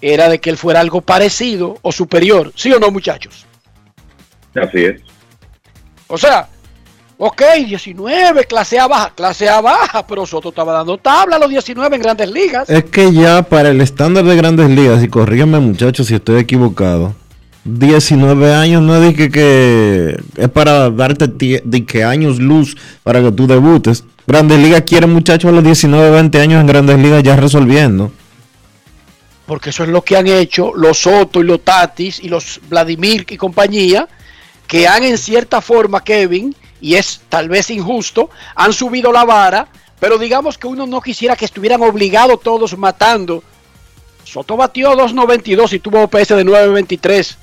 era 0.00 0.28
de 0.28 0.38
que 0.38 0.50
él 0.50 0.58
fuera 0.58 0.80
algo 0.80 1.00
parecido 1.00 1.78
o 1.80 1.90
superior. 1.90 2.52
¿Sí 2.54 2.70
o 2.72 2.78
no, 2.78 2.90
muchachos? 2.90 3.46
Así 4.54 4.84
es. 4.84 5.00
O 6.06 6.18
sea, 6.18 6.48
ok, 7.16 7.42
19, 7.64 8.44
clase 8.44 8.78
A 8.78 8.86
baja, 8.86 9.12
clase 9.14 9.48
A 9.48 9.62
baja, 9.62 10.06
pero 10.06 10.26
Soto 10.26 10.50
estaba 10.50 10.74
dando 10.74 10.98
tabla 10.98 11.36
a 11.36 11.38
los 11.38 11.48
19 11.48 11.96
en 11.96 12.02
grandes 12.02 12.30
ligas. 12.30 12.68
Es 12.68 12.84
que 12.84 13.12
ya 13.12 13.42
para 13.42 13.70
el 13.70 13.80
estándar 13.80 14.24
de 14.24 14.36
grandes 14.36 14.68
ligas, 14.68 15.02
y 15.02 15.08
corrígame 15.08 15.58
muchachos 15.60 16.08
si 16.08 16.14
estoy 16.14 16.40
equivocado, 16.40 17.14
19 17.64 18.54
años 18.54 18.82
no 18.82 19.00
de 19.00 19.14
que, 19.14 20.20
es 20.36 20.48
para 20.50 20.90
darte 20.90 21.28
de 21.28 21.84
que 21.86 22.04
años 22.04 22.38
luz 22.38 22.76
para 23.02 23.22
que 23.22 23.32
tú 23.32 23.46
debutes. 23.46 24.04
Grandes 24.26 24.58
ligas 24.58 24.82
quieren 24.82 25.12
muchachos 25.12 25.50
a 25.50 25.52
los 25.52 25.64
19, 25.64 26.10
20 26.10 26.40
años 26.40 26.60
en 26.60 26.66
grandes 26.66 26.98
ligas 26.98 27.22
ya 27.22 27.36
resolviendo. 27.36 28.12
porque 29.46 29.70
eso 29.70 29.82
es 29.82 29.90
lo 29.90 30.02
que 30.02 30.16
han 30.16 30.26
hecho 30.26 30.72
los 30.74 30.98
Soto 31.00 31.40
y 31.40 31.44
los 31.44 31.60
Tatis 31.60 32.20
y 32.20 32.28
los 32.28 32.60
Vladimir 32.68 33.26
y 33.28 33.36
compañía, 33.36 34.08
que 34.66 34.88
han 34.88 35.04
en 35.04 35.18
cierta 35.18 35.60
forma, 35.60 36.02
Kevin, 36.02 36.54
y 36.80 36.94
es 36.94 37.20
tal 37.28 37.50
vez 37.50 37.68
injusto, 37.70 38.30
han 38.54 38.72
subido 38.72 39.12
la 39.12 39.24
vara, 39.24 39.68
pero 40.00 40.16
digamos 40.16 40.56
que 40.56 40.66
uno 40.66 40.86
no 40.86 41.00
quisiera 41.00 41.36
que 41.36 41.44
estuvieran 41.44 41.82
obligados 41.82 42.40
todos 42.40 42.76
matando. 42.76 43.42
Soto 44.24 44.56
batió 44.56 44.92
2.92 44.94 45.74
y 45.74 45.78
tuvo 45.78 46.02
OPS 46.02 46.28
de 46.28 46.44
9.23 46.44 47.36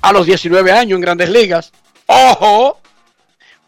a 0.00 0.12
los 0.12 0.26
19 0.26 0.70
años 0.72 0.96
en 0.96 1.00
grandes 1.00 1.30
ligas. 1.30 1.72
¡Ojo! 2.06 2.78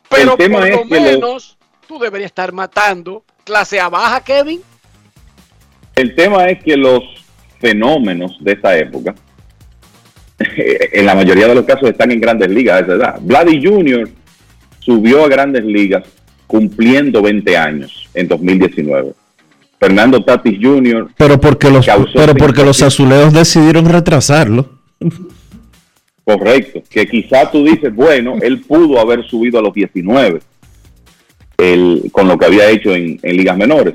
Pero 0.08 0.36
por 0.36 0.48
lo 0.48 0.56
que 0.58 0.68
los- 0.68 0.88
menos 0.88 1.56
tú 1.86 1.98
deberías 1.98 2.30
estar 2.30 2.52
matando 2.52 3.24
clase 3.44 3.80
A 3.80 3.88
baja, 3.88 4.22
Kevin. 4.22 4.60
El 5.94 6.14
tema 6.14 6.44
es 6.46 6.62
que 6.62 6.76
los 6.76 7.02
fenómenos 7.60 8.36
de 8.40 8.52
esa 8.52 8.76
época, 8.76 9.14
en 10.38 11.06
la 11.06 11.14
mayoría 11.14 11.46
de 11.48 11.54
los 11.54 11.64
casos, 11.64 11.90
están 11.90 12.10
en 12.12 12.20
grandes 12.20 12.48
ligas 12.50 12.76
a 12.80 12.84
esa 12.84 12.92
edad. 12.94 13.18
Vladdy 13.20 13.60
Jr. 13.64 14.08
subió 14.80 15.24
a 15.24 15.28
grandes 15.28 15.64
ligas 15.64 16.04
cumpliendo 16.46 17.22
20 17.22 17.56
años 17.56 18.08
en 18.14 18.26
2019. 18.28 19.12
Fernando 19.78 20.22
Tatis 20.24 20.58
Jr. 20.60 21.08
Pero 21.16 21.40
porque 21.40 21.70
los, 21.70 21.86
Causó 21.86 22.12
pero 22.14 22.34
porque 22.34 22.62
los 22.64 22.78
25. 22.80 22.86
azuleos 22.86 23.32
decidieron 23.32 23.86
retrasarlo. 23.86 24.78
Correcto, 26.38 26.82
que 26.88 27.06
quizá 27.06 27.50
tú 27.50 27.64
dices, 27.64 27.94
bueno, 27.94 28.36
él 28.42 28.60
pudo 28.60 29.00
haber 29.00 29.24
subido 29.24 29.58
a 29.58 29.62
los 29.62 29.72
19 29.74 30.40
el- 31.58 32.10
con 32.12 32.28
lo 32.28 32.38
que 32.38 32.46
había 32.46 32.70
hecho 32.70 32.94
en, 32.94 33.18
ligas 33.22 33.56
menores. 33.56 33.94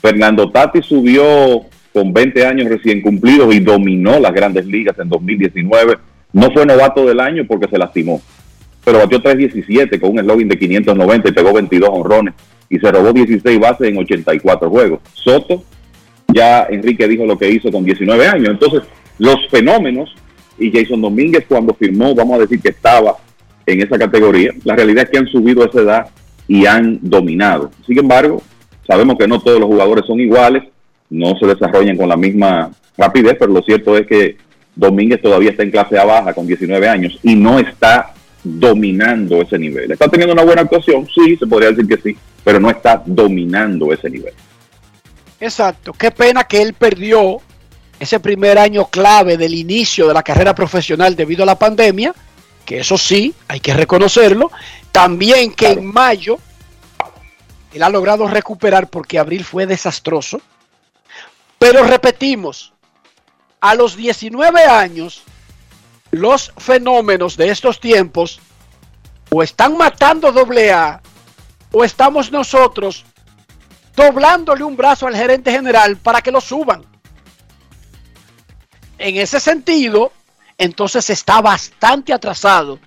Fernando 0.00 0.50
Tati 0.50 0.82
subió 0.82 1.62
con 1.92 2.12
20 2.12 2.44
años 2.46 2.68
recién 2.68 3.00
cumplidos 3.02 3.54
y 3.54 3.60
dominó 3.60 4.18
las 4.18 4.32
grandes 4.32 4.66
ligas 4.66 4.98
en 4.98 5.08
2019. 5.08 5.98
No 6.32 6.50
fue 6.50 6.66
novato 6.66 7.06
del 7.06 7.20
año 7.20 7.44
porque 7.46 7.68
se 7.68 7.78
lastimó, 7.78 8.20
pero 8.84 8.98
batió 8.98 9.22
3.17 9.22 10.00
con 10.00 10.10
un 10.10 10.18
eslogan 10.18 10.48
de 10.48 10.58
590 10.58 11.28
y 11.28 11.32
pegó 11.32 11.52
22 11.52 11.90
honrones 11.92 12.34
y 12.68 12.78
se 12.78 12.90
robó 12.90 13.12
16 13.12 13.60
bases 13.60 13.88
en 13.88 13.98
84 13.98 14.68
juegos. 14.70 15.00
Soto, 15.12 15.62
ya 16.28 16.66
Enrique 16.70 17.06
dijo 17.06 17.26
lo 17.26 17.38
que 17.38 17.50
hizo 17.50 17.70
con 17.70 17.84
19 17.84 18.26
años. 18.26 18.48
Entonces, 18.48 18.82
los 19.18 19.36
fenómenos 19.50 20.14
y 20.58 20.70
Jason 20.70 21.00
Domínguez 21.00 21.44
cuando 21.48 21.74
firmó, 21.74 22.14
vamos 22.14 22.36
a 22.36 22.42
decir 22.42 22.60
que 22.60 22.70
estaba 22.70 23.16
en 23.66 23.80
esa 23.80 23.98
categoría, 23.98 24.52
la 24.64 24.76
realidad 24.76 25.04
es 25.04 25.10
que 25.10 25.18
han 25.18 25.28
subido 25.28 25.62
a 25.62 25.66
esa 25.66 25.80
edad 25.80 26.06
y 26.48 26.66
han 26.66 26.98
dominado. 27.00 27.70
Sin 27.86 27.98
embargo, 27.98 28.42
sabemos 28.86 29.16
que 29.18 29.28
no 29.28 29.40
todos 29.40 29.60
los 29.60 29.68
jugadores 29.68 30.04
son 30.06 30.20
iguales, 30.20 30.64
no 31.10 31.36
se 31.38 31.46
desarrollan 31.46 31.96
con 31.96 32.08
la 32.08 32.16
misma 32.16 32.70
rapidez, 32.96 33.36
pero 33.38 33.52
lo 33.52 33.62
cierto 33.62 33.96
es 33.96 34.06
que 34.06 34.36
Domínguez 34.74 35.20
todavía 35.20 35.50
está 35.50 35.62
en 35.62 35.70
clase 35.70 35.98
A 35.98 36.32
con 36.32 36.46
19 36.46 36.88
años 36.88 37.18
y 37.22 37.34
no 37.34 37.58
está 37.58 38.14
dominando 38.42 39.42
ese 39.42 39.58
nivel. 39.58 39.92
¿Está 39.92 40.08
teniendo 40.08 40.32
una 40.32 40.44
buena 40.44 40.62
actuación? 40.62 41.06
Sí, 41.14 41.36
se 41.36 41.46
podría 41.46 41.70
decir 41.70 41.86
que 41.86 42.02
sí, 42.02 42.16
pero 42.42 42.58
no 42.58 42.70
está 42.70 43.02
dominando 43.04 43.92
ese 43.92 44.10
nivel. 44.10 44.32
Exacto. 45.40 45.92
Qué 45.92 46.10
pena 46.10 46.44
que 46.44 46.62
él 46.62 46.72
perdió 46.72 47.38
ese 48.02 48.18
primer 48.18 48.58
año 48.58 48.88
clave 48.88 49.36
del 49.36 49.54
inicio 49.54 50.08
de 50.08 50.14
la 50.14 50.24
carrera 50.24 50.56
profesional 50.56 51.14
debido 51.14 51.44
a 51.44 51.46
la 51.46 51.56
pandemia, 51.56 52.12
que 52.64 52.80
eso 52.80 52.98
sí, 52.98 53.32
hay 53.46 53.60
que 53.60 53.74
reconocerlo. 53.74 54.50
También 54.90 55.52
que 55.52 55.68
en 55.68 55.86
mayo 55.86 56.40
él 57.72 57.80
ha 57.80 57.88
logrado 57.88 58.26
recuperar 58.26 58.88
porque 58.88 59.20
abril 59.20 59.44
fue 59.44 59.66
desastroso. 59.66 60.40
Pero 61.60 61.84
repetimos, 61.84 62.72
a 63.60 63.76
los 63.76 63.96
19 63.96 64.64
años, 64.64 65.22
los 66.10 66.52
fenómenos 66.58 67.36
de 67.36 67.50
estos 67.50 67.78
tiempos 67.78 68.40
o 69.30 69.44
están 69.44 69.76
matando 69.76 70.32
doble 70.32 70.72
A 70.72 71.00
o 71.70 71.84
estamos 71.84 72.32
nosotros 72.32 73.04
doblándole 73.94 74.64
un 74.64 74.76
brazo 74.76 75.06
al 75.06 75.14
gerente 75.14 75.52
general 75.52 75.96
para 75.98 76.20
que 76.20 76.32
lo 76.32 76.40
suban. 76.40 76.91
En 79.02 79.16
ese 79.16 79.40
sentido, 79.40 80.12
entonces 80.58 81.10
está 81.10 81.40
bastante 81.40 82.12
atrasado 82.12 82.78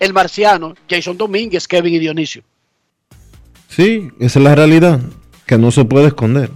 el 0.00 0.12
marciano, 0.12 0.74
Jason 0.90 1.16
Domínguez, 1.16 1.68
Kevin 1.68 1.94
y 1.94 1.98
Dionisio. 2.00 2.42
Sí, 3.68 4.08
esa 4.18 4.38
es 4.40 4.44
la 4.44 4.54
realidad, 4.56 4.98
que 5.46 5.56
no 5.58 5.70
se 5.70 5.84
puede 5.84 6.08
esconder. 6.08 6.50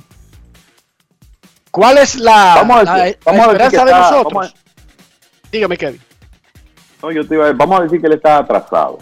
¿Cuál 1.70 1.98
es 1.98 2.16
la, 2.16 2.54
Vamos 2.56 2.78
a 2.80 2.82
la- 2.84 3.04
decir- 3.04 3.18
la 3.24 3.32
vamos 3.32 3.46
a 3.46 3.52
decir 3.52 3.62
esperanza 3.66 3.84
de 3.84 3.92
nosotros? 4.00 4.32
vamos 4.34 4.54
Dígame, 5.52 5.76
Kevin. 5.76 6.00
No, 7.02 7.12
yo 7.12 7.26
te 7.28 7.34
iba 7.34 7.48
a- 7.48 7.52
vamos 7.52 7.80
a 7.80 7.82
decir 7.84 8.00
que 8.00 8.06
él 8.08 8.14
está 8.14 8.38
atrasado. 8.38 8.98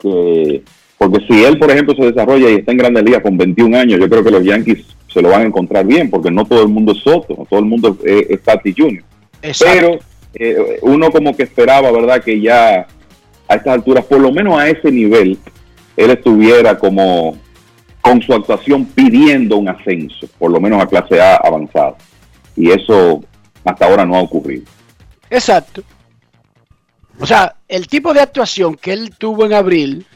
Que, 0.00 0.62
porque 0.98 1.24
si 1.26 1.42
él, 1.44 1.58
por 1.58 1.70
ejemplo, 1.70 1.94
se 1.94 2.04
desarrolla 2.12 2.50
y 2.50 2.56
está 2.56 2.72
en 2.72 2.78
grandes 2.78 3.04
ligas 3.04 3.22
con 3.22 3.38
21 3.38 3.74
años, 3.74 3.98
yo 4.00 4.08
creo 4.08 4.22
que 4.22 4.30
los 4.30 4.44
Yankees 4.44 4.84
se 5.12 5.22
lo 5.22 5.30
van 5.30 5.42
a 5.42 5.46
encontrar 5.46 5.86
bien, 5.86 6.10
porque 6.10 6.30
no 6.30 6.44
todo 6.44 6.62
el 6.62 6.68
mundo 6.68 6.92
es 6.92 6.98
Soto, 6.98 7.34
no 7.38 7.46
todo 7.46 7.60
el 7.60 7.66
mundo 7.66 7.96
es, 8.04 8.26
es 8.28 8.42
Tati 8.42 8.74
Jr. 8.76 9.02
Pero 9.40 9.98
eh, 10.34 10.78
uno 10.82 11.10
como 11.10 11.36
que 11.36 11.44
esperaba, 11.44 11.90
¿verdad? 11.90 12.22
Que 12.22 12.40
ya 12.40 12.86
a 13.48 13.54
estas 13.54 13.74
alturas, 13.74 14.04
por 14.04 14.20
lo 14.20 14.30
menos 14.32 14.58
a 14.58 14.68
ese 14.68 14.90
nivel, 14.90 15.38
él 15.96 16.10
estuviera 16.10 16.78
como 16.78 17.36
con 18.00 18.22
su 18.22 18.32
actuación 18.32 18.86
pidiendo 18.86 19.56
un 19.56 19.68
ascenso, 19.68 20.28
por 20.38 20.50
lo 20.50 20.60
menos 20.60 20.82
a 20.82 20.86
clase 20.86 21.20
A 21.20 21.36
avanzada. 21.36 21.96
Y 22.56 22.70
eso 22.70 23.22
hasta 23.64 23.86
ahora 23.86 24.04
no 24.04 24.16
ha 24.16 24.22
ocurrido. 24.22 24.64
Exacto. 25.28 25.82
O 27.18 27.26
sea, 27.26 27.54
el 27.68 27.86
tipo 27.86 28.14
de 28.14 28.20
actuación 28.20 28.76
que 28.76 28.92
él 28.92 29.14
tuvo 29.16 29.44
en 29.44 29.52
abril, 29.52 30.06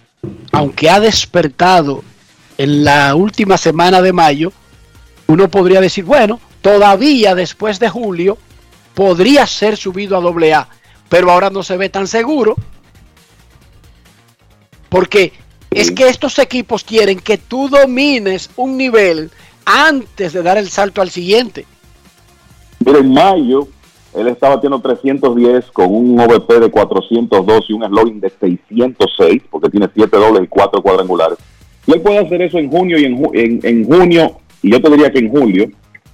aunque 0.53 0.89
ha 0.89 1.01
despertado 1.01 2.03
en 2.57 2.85
la 2.85 3.15
última 3.15 3.59
semana 3.59 4.01
de 4.01 4.13
mayo, 4.13 4.53
uno 5.27 5.49
podría 5.49 5.81
decir, 5.81 6.05
bueno, 6.05 6.41
todavía 6.63 7.35
después 7.35 7.79
de 7.79 7.91
julio 7.91 8.39
podría 8.95 9.47
ser 9.47 9.77
subido 9.77 10.17
a 10.17 10.21
doble 10.21 10.55
A, 10.55 10.69
pero 11.09 11.31
ahora 11.31 11.51
no 11.51 11.63
se 11.63 11.77
ve 11.77 11.89
tan 11.89 12.07
seguro. 12.07 12.57
Porque 14.89 15.33
es 15.71 15.91
que 15.91 16.09
estos 16.09 16.39
equipos 16.39 16.85
quieren 16.85 17.19
que 17.19 17.37
tú 17.39 17.69
domines 17.69 18.51
un 18.57 18.77
nivel 18.77 19.31
antes 19.67 20.33
de 20.33 20.43
dar 20.43 20.57
el 20.59 20.69
salto 20.69 21.03
al 21.03 21.11
siguiente. 21.11 21.67
Pero 22.85 22.99
en 22.99 23.13
mayo, 23.13 23.67
él 24.15 24.29
estaba 24.29 24.57
batiendo 24.57 24.81
310 24.81 25.71
con 25.73 25.87
un 25.93 26.21
OVP 26.21 26.61
de 26.61 26.71
402 26.71 27.65
y 27.69 27.73
un 27.73 27.85
slogan 27.85 28.21
de 28.21 28.31
606, 28.41 29.43
porque 29.51 29.71
tiene 29.71 29.89
7 29.93 30.17
dobles 30.17 30.45
y 30.45 30.47
4 30.47 30.83
cuadrangulares. 30.83 31.39
Y 31.87 31.93
él 31.93 32.01
puede 32.01 32.19
hacer 32.19 32.43
eso 32.43 32.59
en 32.59 32.71
junio 32.71 32.99
y 32.99 33.05
en, 33.07 33.19
ju- 33.19 33.31
en, 33.35 33.61
en 33.65 33.85
junio, 33.85 34.39
y 34.63 34.71
yo 34.71 34.81
te 34.81 34.91
diría 34.91 35.11
que 35.11 35.19
en 35.19 35.31
julio, 35.31 35.69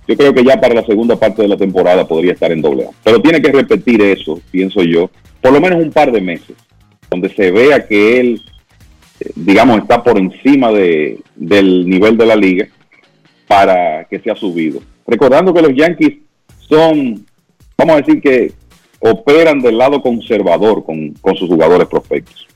yo 0.06 0.16
creo 0.16 0.34
que 0.34 0.44
ya 0.44 0.60
para 0.60 0.74
la 0.74 0.84
segunda 0.84 1.16
parte 1.16 1.42
de 1.42 1.48
la 1.48 1.56
temporada 1.56 2.06
podría 2.06 2.32
estar 2.32 2.50
en 2.50 2.62
doble 2.62 2.84
A. 2.84 2.90
Pero 3.04 3.20
tiene 3.20 3.40
que 3.40 3.52
repetir 3.52 4.02
eso, 4.02 4.40
pienso 4.50 4.82
yo, 4.82 5.10
por 5.40 5.52
lo 5.52 5.60
menos 5.60 5.82
un 5.82 5.92
par 5.92 6.10
de 6.10 6.20
meses, 6.20 6.56
donde 7.10 7.28
se 7.34 7.50
vea 7.50 7.86
que 7.86 8.20
él, 8.20 8.42
eh, 9.20 9.30
digamos, 9.34 9.78
está 9.78 10.02
por 10.02 10.18
encima 10.18 10.72
de, 10.72 11.18
del 11.36 11.88
nivel 11.88 12.16
de 12.16 12.26
la 12.26 12.36
liga 12.36 12.68
para 13.46 14.04
que 14.04 14.18
sea 14.20 14.34
subido. 14.34 14.80
Recordando 15.06 15.52
que 15.52 15.62
los 15.62 15.74
Yankees 15.74 16.18
son 16.68 17.24
vamos 17.80 17.96
a 17.96 18.00
decir 18.02 18.20
que 18.20 18.52
operan 19.00 19.60
del 19.60 19.78
lado 19.78 20.02
conservador 20.02 20.84
con, 20.84 21.12
con 21.14 21.34
sus 21.36 21.48
jugadores 21.48 21.88
prospectos. 21.88 22.46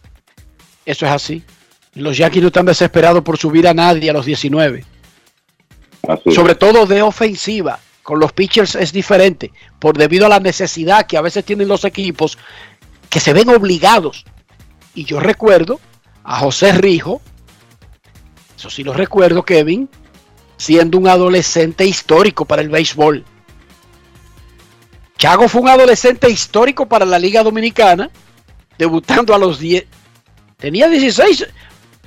Eso 0.84 1.06
es 1.06 1.12
así. 1.12 1.42
Los 1.94 2.18
Yankees 2.18 2.42
no 2.42 2.48
están 2.48 2.66
desesperados 2.66 3.22
por 3.22 3.38
subir 3.38 3.66
a 3.66 3.74
nadie 3.74 4.10
a 4.10 4.12
los 4.12 4.26
19. 4.26 4.84
Así 6.08 6.30
es. 6.30 6.34
Sobre 6.34 6.54
todo 6.54 6.86
de 6.86 7.02
ofensiva. 7.02 7.78
Con 8.02 8.20
los 8.20 8.32
pitchers 8.32 8.74
es 8.74 8.92
diferente. 8.92 9.50
Por 9.78 9.96
debido 9.96 10.26
a 10.26 10.28
la 10.28 10.40
necesidad 10.40 11.06
que 11.06 11.16
a 11.16 11.22
veces 11.22 11.44
tienen 11.44 11.68
los 11.68 11.84
equipos 11.84 12.36
que 13.08 13.20
se 13.20 13.32
ven 13.32 13.48
obligados. 13.48 14.24
Y 14.94 15.04
yo 15.04 15.20
recuerdo 15.20 15.80
a 16.22 16.38
José 16.38 16.72
Rijo, 16.72 17.20
eso 18.56 18.70
sí 18.70 18.84
lo 18.84 18.92
recuerdo, 18.92 19.42
Kevin, 19.44 19.88
siendo 20.56 20.98
un 20.98 21.08
adolescente 21.08 21.84
histórico 21.84 22.44
para 22.44 22.62
el 22.62 22.68
béisbol. 22.68 23.24
Chago 25.18 25.48
fue 25.48 25.62
un 25.62 25.68
adolescente 25.68 26.28
histórico 26.28 26.86
para 26.86 27.04
la 27.04 27.18
Liga 27.18 27.42
Dominicana, 27.42 28.10
debutando 28.78 29.34
a 29.34 29.38
los 29.38 29.58
10. 29.58 29.84
Tenía 30.56 30.88
16, 30.88 31.46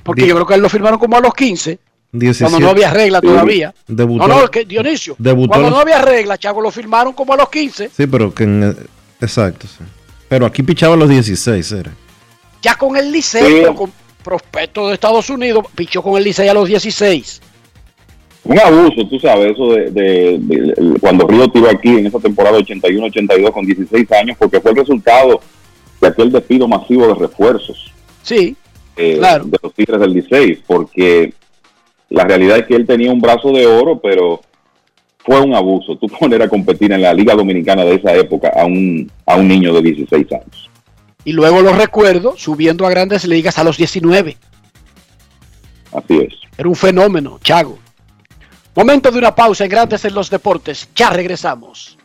porque 0.02 0.26
yo 0.26 0.34
creo 0.34 0.46
que 0.46 0.54
él 0.54 0.60
lo 0.60 0.68
firmaron 0.68 0.98
como 0.98 1.16
a 1.16 1.20
los 1.20 1.34
15, 1.34 1.78
17. 2.12 2.50
cuando 2.50 2.66
no 2.66 2.70
había 2.70 2.90
regla 2.90 3.20
todavía. 3.20 3.74
Debutó- 3.86 4.26
no, 4.28 4.40
no, 4.42 4.48
que 4.50 4.64
Dionisio, 4.64 5.14
debutó 5.18 5.48
cuando 5.50 5.68
los- 5.70 5.76
no 5.76 5.82
había 5.82 6.00
regla, 6.02 6.38
Chago 6.38 6.60
lo 6.60 6.70
firmaron 6.70 7.12
como 7.12 7.34
a 7.34 7.36
los 7.36 7.48
15, 7.50 7.90
Sí, 7.94 8.06
pero 8.06 8.32
que 8.34 8.44
en- 8.44 8.76
exacto, 9.20 9.66
sí. 9.66 9.84
Pero 10.28 10.46
aquí 10.46 10.62
pichaba 10.62 10.94
a 10.94 10.96
los 10.96 11.08
16, 11.08 11.72
era. 11.72 11.92
ya 12.62 12.74
con 12.76 12.96
el 12.96 13.10
Licey, 13.12 13.60
pero 13.62 13.74
con 13.74 13.92
prospecto 14.22 14.88
de 14.88 14.94
Estados 14.94 15.28
Unidos, 15.30 15.64
pichó 15.74 16.02
con 16.02 16.16
el 16.16 16.24
Licey 16.24 16.48
a 16.48 16.54
los 16.54 16.68
16. 16.68 17.40
Un 18.44 18.58
abuso, 18.58 19.06
tú 19.08 19.18
sabes, 19.20 19.52
eso 19.52 19.72
de, 19.72 19.90
de- 19.90 20.38
de- 20.40 20.74
de- 20.76 21.00
cuando 21.00 21.26
Río 21.26 21.48
tiró 21.50 21.68
aquí 21.68 21.88
en 21.90 22.06
esa 22.06 22.18
temporada 22.18 22.56
81-82 22.58 23.50
con 23.52 23.66
16 23.66 24.10
años, 24.12 24.36
porque 24.38 24.60
fue 24.60 24.70
el 24.70 24.76
resultado 24.78 25.40
de 26.00 26.08
aquel 26.08 26.30
despido 26.32 26.66
masivo 26.68 27.06
de 27.08 27.14
refuerzos 27.14 27.92
Sí, 28.22 28.56
eh, 28.96 29.16
Claro. 29.18 29.44
de 29.44 29.58
los 29.62 29.74
Tigres 29.74 30.00
del 30.00 30.12
16, 30.14 30.58
porque 30.66 31.32
la 32.10 32.24
realidad 32.24 32.58
es 32.58 32.66
que 32.66 32.74
él 32.76 32.86
tenía 32.86 33.12
un 33.12 33.20
brazo 33.20 33.52
de 33.52 33.66
oro, 33.66 34.00
pero 34.00 34.40
fue 35.18 35.40
un 35.40 35.54
abuso 35.54 35.96
tú 35.96 36.06
poner 36.20 36.42
a 36.42 36.48
competir 36.48 36.92
en 36.92 37.02
la 37.02 37.12
Liga 37.12 37.34
Dominicana 37.34 37.84
de 37.84 37.94
esa 37.96 38.14
época 38.14 38.52
a 38.56 38.64
un, 38.64 39.10
a 39.26 39.36
un 39.36 39.48
niño 39.48 39.72
de 39.74 39.82
16 39.82 40.32
años. 40.32 40.70
y 41.24 41.32
luego 41.32 41.60
lo 41.60 41.72
recuerdo 41.72 42.34
subiendo 42.36 42.86
a 42.86 42.90
grandes 42.90 43.26
ligas 43.26 43.58
a 43.58 43.64
los 43.64 43.76
19. 43.76 44.36
Así 45.92 46.16
es. 46.18 46.34
Era 46.56 46.68
un 46.68 46.76
fenómeno, 46.76 47.38
Chago. 47.42 47.78
Momento 48.74 49.10
de 49.10 49.18
una 49.18 49.34
pausa 49.34 49.64
en 49.64 49.70
Grandes 49.70 50.04
en 50.04 50.14
los 50.14 50.30
Deportes. 50.30 50.88
Ya 50.94 51.10
regresamos. 51.10 51.98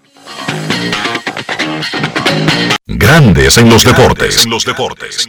Grandes 2.85 3.57
en 3.57 3.69
los 3.69 3.83
deportes. 3.83 4.43
En 4.43 4.49
los 4.49 4.65
deportes. 4.65 5.27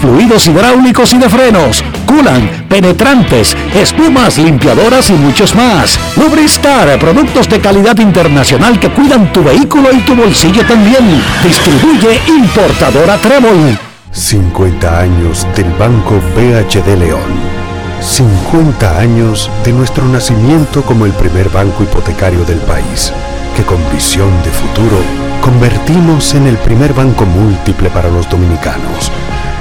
fluidos 0.00 0.46
hidráulicos 0.46 1.12
y 1.12 1.18
de 1.18 1.28
frenos, 1.28 1.84
culan, 2.06 2.66
penetrantes, 2.68 3.56
espumas, 3.74 4.38
limpiadoras 4.38 5.10
y 5.10 5.14
muchos 5.14 5.54
más. 5.54 5.98
Lubristar, 6.16 6.98
productos 6.98 7.48
de 7.48 7.60
calidad 7.60 7.98
internacional 7.98 8.78
que 8.78 8.90
cuidan 8.90 9.32
tu 9.32 9.42
vehículo 9.42 9.92
y 9.92 10.00
tu 10.00 10.14
bolsillo 10.14 10.64
también. 10.66 11.22
Distribuye 11.42 12.20
importadora 12.28 13.16
Trébol. 13.18 13.78
50 14.12 15.00
años 15.00 15.46
del 15.56 15.70
Banco 15.78 16.20
BHD 16.36 16.98
León. 16.98 17.62
50 18.02 18.98
años 18.98 19.48
de 19.64 19.72
nuestro 19.72 20.04
nacimiento 20.06 20.82
como 20.82 21.06
el 21.06 21.12
primer 21.12 21.48
banco 21.48 21.84
hipotecario 21.84 22.44
del 22.44 22.58
país, 22.58 23.12
que 23.56 23.62
con 23.62 23.78
visión 23.92 24.30
de 24.42 24.50
futuro 24.50 24.98
convertimos 25.40 26.34
en 26.34 26.46
el 26.46 26.56
primer 26.58 26.94
banco 26.94 27.24
múltiple 27.24 27.90
para 27.90 28.08
los 28.08 28.28
dominicanos. 28.28 29.10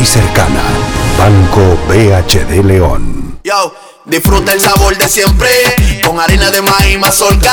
y 0.00 0.04
cercana. 0.04 0.62
Banco 1.18 1.78
BHD 1.88 2.64
León. 2.64 3.40
Yo, 3.44 3.74
disfruta 4.04 4.52
el 4.52 4.60
sabor 4.60 4.96
de 4.96 5.08
siempre 5.08 5.48
con 6.04 6.20
harina 6.20 6.50
de 6.50 6.62
maíz 6.62 6.98
mazorca 6.98 7.52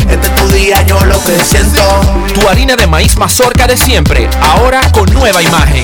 Este 0.09 0.27
es 0.27 0.35
tu 0.35 0.47
día, 0.49 0.81
yo 0.85 0.99
lo 1.05 1.21
que 1.23 1.37
siento. 1.43 1.81
Tu 2.33 2.47
harina 2.47 2.75
de 2.75 2.87
maíz 2.87 3.17
mazorca 3.17 3.67
de 3.67 3.77
siempre, 3.77 4.29
ahora 4.41 4.81
con 4.91 5.11
nueva 5.13 5.41
imagen. 5.41 5.83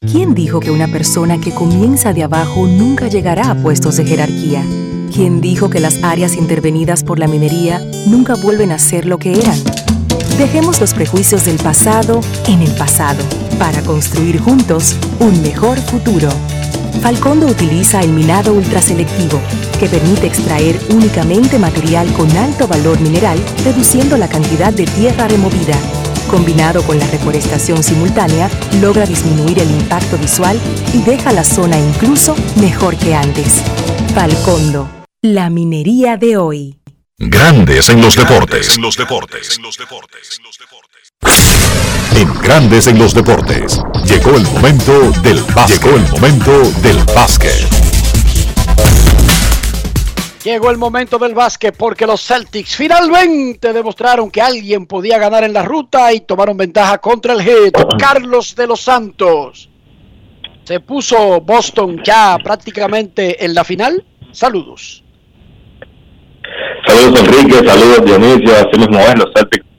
¿Quién 0.00 0.34
dijo 0.34 0.60
que 0.60 0.70
una 0.70 0.88
persona 0.88 1.38
que 1.38 1.52
comienza 1.52 2.12
de 2.12 2.22
abajo 2.22 2.66
nunca 2.66 3.08
llegará 3.08 3.50
a 3.50 3.54
puestos 3.54 3.96
de 3.96 4.06
jerarquía? 4.06 4.64
¿Quién 5.12 5.40
dijo 5.40 5.68
que 5.68 5.80
las 5.80 6.02
áreas 6.02 6.36
intervenidas 6.36 7.04
por 7.04 7.18
la 7.18 7.26
minería 7.26 7.80
nunca 8.06 8.34
vuelven 8.34 8.72
a 8.72 8.78
ser 8.78 9.04
lo 9.04 9.18
que 9.18 9.38
eran? 9.38 9.58
Dejemos 10.38 10.80
los 10.80 10.94
prejuicios 10.94 11.44
del 11.44 11.56
pasado 11.56 12.20
en 12.46 12.62
el 12.62 12.72
pasado 12.76 13.22
para 13.58 13.82
construir 13.82 14.40
juntos 14.40 14.96
un 15.18 15.42
mejor 15.42 15.78
futuro. 15.78 16.30
Falcondo 17.00 17.46
utiliza 17.46 18.00
el 18.00 18.12
minado 18.12 18.52
ultraselectivo, 18.52 19.40
que 19.78 19.88
permite 19.88 20.26
extraer 20.26 20.78
únicamente 20.90 21.58
material 21.58 22.12
con 22.12 22.30
alto 22.36 22.68
valor 22.68 23.00
mineral, 23.00 23.38
reduciendo 23.64 24.16
la 24.16 24.28
cantidad 24.28 24.72
de 24.72 24.84
tierra 24.84 25.26
removida. 25.28 25.76
Combinado 26.30 26.82
con 26.82 26.98
la 26.98 27.06
reforestación 27.06 27.82
simultánea, 27.82 28.50
logra 28.80 29.06
disminuir 29.06 29.58
el 29.58 29.70
impacto 29.70 30.18
visual 30.18 30.60
y 30.94 31.02
deja 31.02 31.32
la 31.32 31.44
zona 31.44 31.78
incluso 31.78 32.36
mejor 32.60 32.96
que 32.96 33.14
antes. 33.14 33.62
Falcondo, 34.14 34.88
la 35.22 35.50
minería 35.50 36.16
de 36.16 36.36
hoy. 36.36 36.76
Grandes 37.18 37.88
en 37.90 38.00
los 38.00 38.14
deportes. 38.14 38.76
En 38.76 38.82
los 38.82 38.96
deportes. 38.96 39.58
En 42.16 42.28
Grandes 42.42 42.86
en 42.86 42.98
los 42.98 43.14
deportes. 43.14 43.80
Llegó 44.04 44.36
el 44.36 44.42
momento 44.42 45.10
del 45.22 45.40
básquet. 45.54 45.80
Llegó 45.80 45.96
el 45.96 46.10
momento 46.10 46.70
del 46.82 46.96
básquet. 47.14 47.68
Llegó 50.44 50.70
el 50.70 50.78
momento 50.78 51.18
del 51.18 51.34
básquet 51.34 51.76
porque 51.76 52.06
los 52.06 52.22
Celtics 52.22 52.76
finalmente 52.76 53.72
demostraron 53.72 54.30
que 54.30 54.42
alguien 54.42 54.86
podía 54.86 55.18
ganar 55.18 55.44
en 55.44 55.52
la 55.52 55.62
ruta 55.62 56.12
y 56.12 56.20
tomaron 56.20 56.56
ventaja 56.56 56.98
contra 56.98 57.32
el 57.32 57.42
Heat. 57.42 57.74
Carlos 57.98 58.54
de 58.56 58.66
los 58.66 58.80
Santos. 58.80 59.70
Se 60.64 60.80
puso 60.80 61.40
Boston 61.40 62.02
ya 62.04 62.38
prácticamente 62.42 63.44
en 63.44 63.54
la 63.54 63.64
final. 63.64 64.04
Saludos. 64.32 65.02
Saludos 66.86 67.20
Enrique, 67.20 67.66
saludos 67.66 68.04
Dionisio, 68.04 68.54
así 68.56 68.78
mismo 68.78 68.98
es, 68.98 69.18
los 69.18 69.32
Celtics 69.34 69.69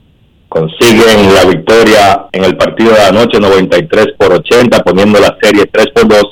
consiguen 0.56 1.34
la 1.34 1.44
victoria 1.46 2.26
en 2.30 2.44
el 2.44 2.56
partido 2.58 2.92
de 2.92 3.00
anoche 3.04 3.40
93 3.40 4.08
por 4.18 4.32
80, 4.34 4.84
poniendo 4.84 5.18
la 5.18 5.34
serie 5.40 5.64
3 5.64 5.86
por 5.94 6.08
2 6.08 6.22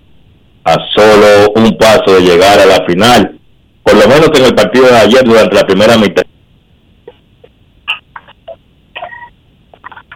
a 0.64 0.76
solo 0.94 1.52
un 1.56 1.74
paso 1.78 2.14
de 2.16 2.20
llegar 2.20 2.58
a 2.60 2.66
la 2.66 2.84
final. 2.86 3.38
Por 3.82 3.94
lo 3.94 4.06
menos 4.06 4.30
en 4.38 4.44
el 4.44 4.54
partido 4.54 4.86
de 4.88 4.96
ayer 4.98 5.24
durante 5.24 5.54
la 5.56 5.66
primera 5.66 5.96
mitad. 5.96 6.22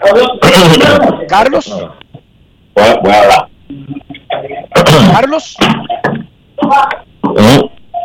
Carlos. 1.28 1.74
Carlos. 5.14 5.56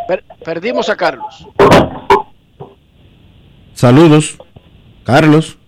Per- 0.08 0.24
perdimos 0.42 0.88
a 0.88 0.96
Carlos. 0.96 1.46
Saludos. 3.74 4.38
Carlos. 5.04 5.58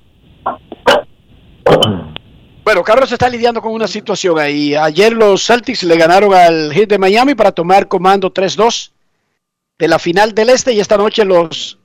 Bueno, 2.65 2.85
Carlos 2.85 3.11
está 3.11 3.29
lidiando 3.29 3.61
con 3.61 3.73
una 3.73 3.89
situación 3.89 4.39
ahí. 4.39 4.75
Ayer 4.75 5.13
los 5.13 5.45
Celtics 5.45 5.83
le 5.83 5.97
ganaron 5.97 6.33
al 6.33 6.73
Heat 6.73 6.89
de 6.89 6.99
Miami 6.99 7.35
para 7.35 7.53
tomar 7.53 7.89
comando 7.89 8.33
3-2 8.33 8.93
de 9.79 9.89
la 9.89 9.99
final 9.99 10.35
del 10.35 10.51
Este 10.51 10.73
y 10.73 10.81
esta 10.81 10.97
noche 10.97 11.25
los 11.25 11.79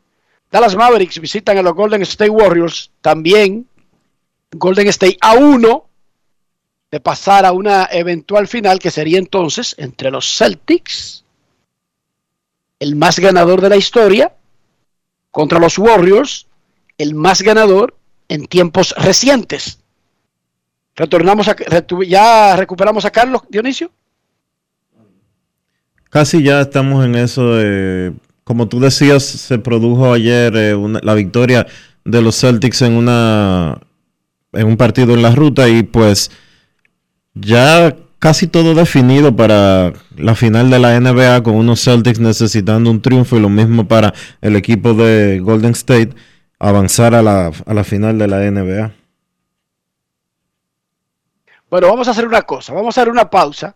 Dallas 0.51 0.75
Mavericks 0.75 1.19
visitan 1.19 1.57
a 1.57 1.61
los 1.61 1.73
Golden 1.73 2.01
State 2.03 2.29
Warriors. 2.29 2.91
También 3.01 3.67
Golden 4.51 4.87
State 4.87 5.17
a 5.19 5.33
uno 5.33 5.85
de 6.91 6.99
pasar 6.99 7.45
a 7.45 7.51
una 7.51 7.89
eventual 7.91 8.47
final 8.47 8.79
que 8.79 8.91
sería 8.91 9.17
entonces 9.19 9.75
entre 9.77 10.09
los 10.09 10.37
Celtics, 10.37 11.25
el 12.79 12.95
más 12.95 13.19
ganador 13.19 13.61
de 13.61 13.69
la 13.69 13.77
historia, 13.77 14.33
contra 15.31 15.59
los 15.59 15.77
Warriors, 15.77 16.47
el 16.97 17.13
más 17.13 17.41
ganador 17.41 17.97
en 18.29 18.45
tiempos 18.47 18.93
recientes. 18.97 19.79
Retornamos 20.95 21.47
a, 21.47 21.55
ya 22.07 22.55
recuperamos 22.55 23.05
a 23.05 23.11
Carlos 23.11 23.41
Dionisio. 23.49 23.91
Casi 26.09 26.41
ya 26.41 26.61
estamos 26.61 27.05
en 27.05 27.15
eso 27.15 27.55
de, 27.55 28.13
como 28.43 28.67
tú 28.67 28.79
decías, 28.79 29.23
se 29.23 29.59
produjo 29.59 30.13
ayer 30.13 30.55
eh, 30.55 30.73
una- 30.75 30.99
la 31.03 31.13
victoria 31.13 31.67
de 32.05 32.21
los 32.21 32.39
Celtics 32.39 32.81
en 32.81 32.93
una 32.93 33.79
en 34.53 34.65
un 34.67 34.77
partido 34.77 35.13
en 35.13 35.21
la 35.21 35.35
ruta 35.35 35.67
y 35.67 35.83
pues 35.83 36.31
ya 37.35 37.95
casi 38.17 38.47
todo 38.47 38.73
definido 38.73 39.35
para 39.35 39.93
la 40.15 40.33
final 40.33 40.69
de 40.71 40.79
la 40.79 40.99
NBA 40.99 41.43
con 41.43 41.55
unos 41.55 41.83
Celtics 41.83 42.19
necesitando 42.19 42.89
un 42.89 43.01
triunfo 43.01 43.37
y 43.37 43.41
lo 43.41 43.49
mismo 43.49 43.87
para 43.87 44.13
el 44.41 44.55
equipo 44.55 44.93
de 44.93 45.39
Golden 45.41 45.71
State 45.73 46.11
avanzar 46.59 47.13
a 47.15 47.21
la, 47.21 47.51
a 47.65 47.73
la 47.73 47.83
final 47.83 48.17
de 48.17 48.27
la 48.27 48.37
NBA. 48.49 48.91
Bueno, 51.69 51.87
vamos 51.87 52.07
a 52.07 52.11
hacer 52.11 52.25
una 52.27 52.41
cosa, 52.43 52.73
vamos 52.73 52.97
a 52.97 53.01
hacer 53.01 53.11
una 53.11 53.29
pausa 53.29 53.75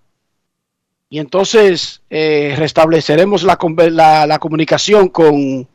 y 1.09 1.19
entonces 1.19 2.01
eh, 2.09 2.55
restableceremos 2.57 3.43
la, 3.43 3.57
la- 3.91 4.25
la 4.25 4.39
comunicación 4.39 5.09
con 5.09 5.67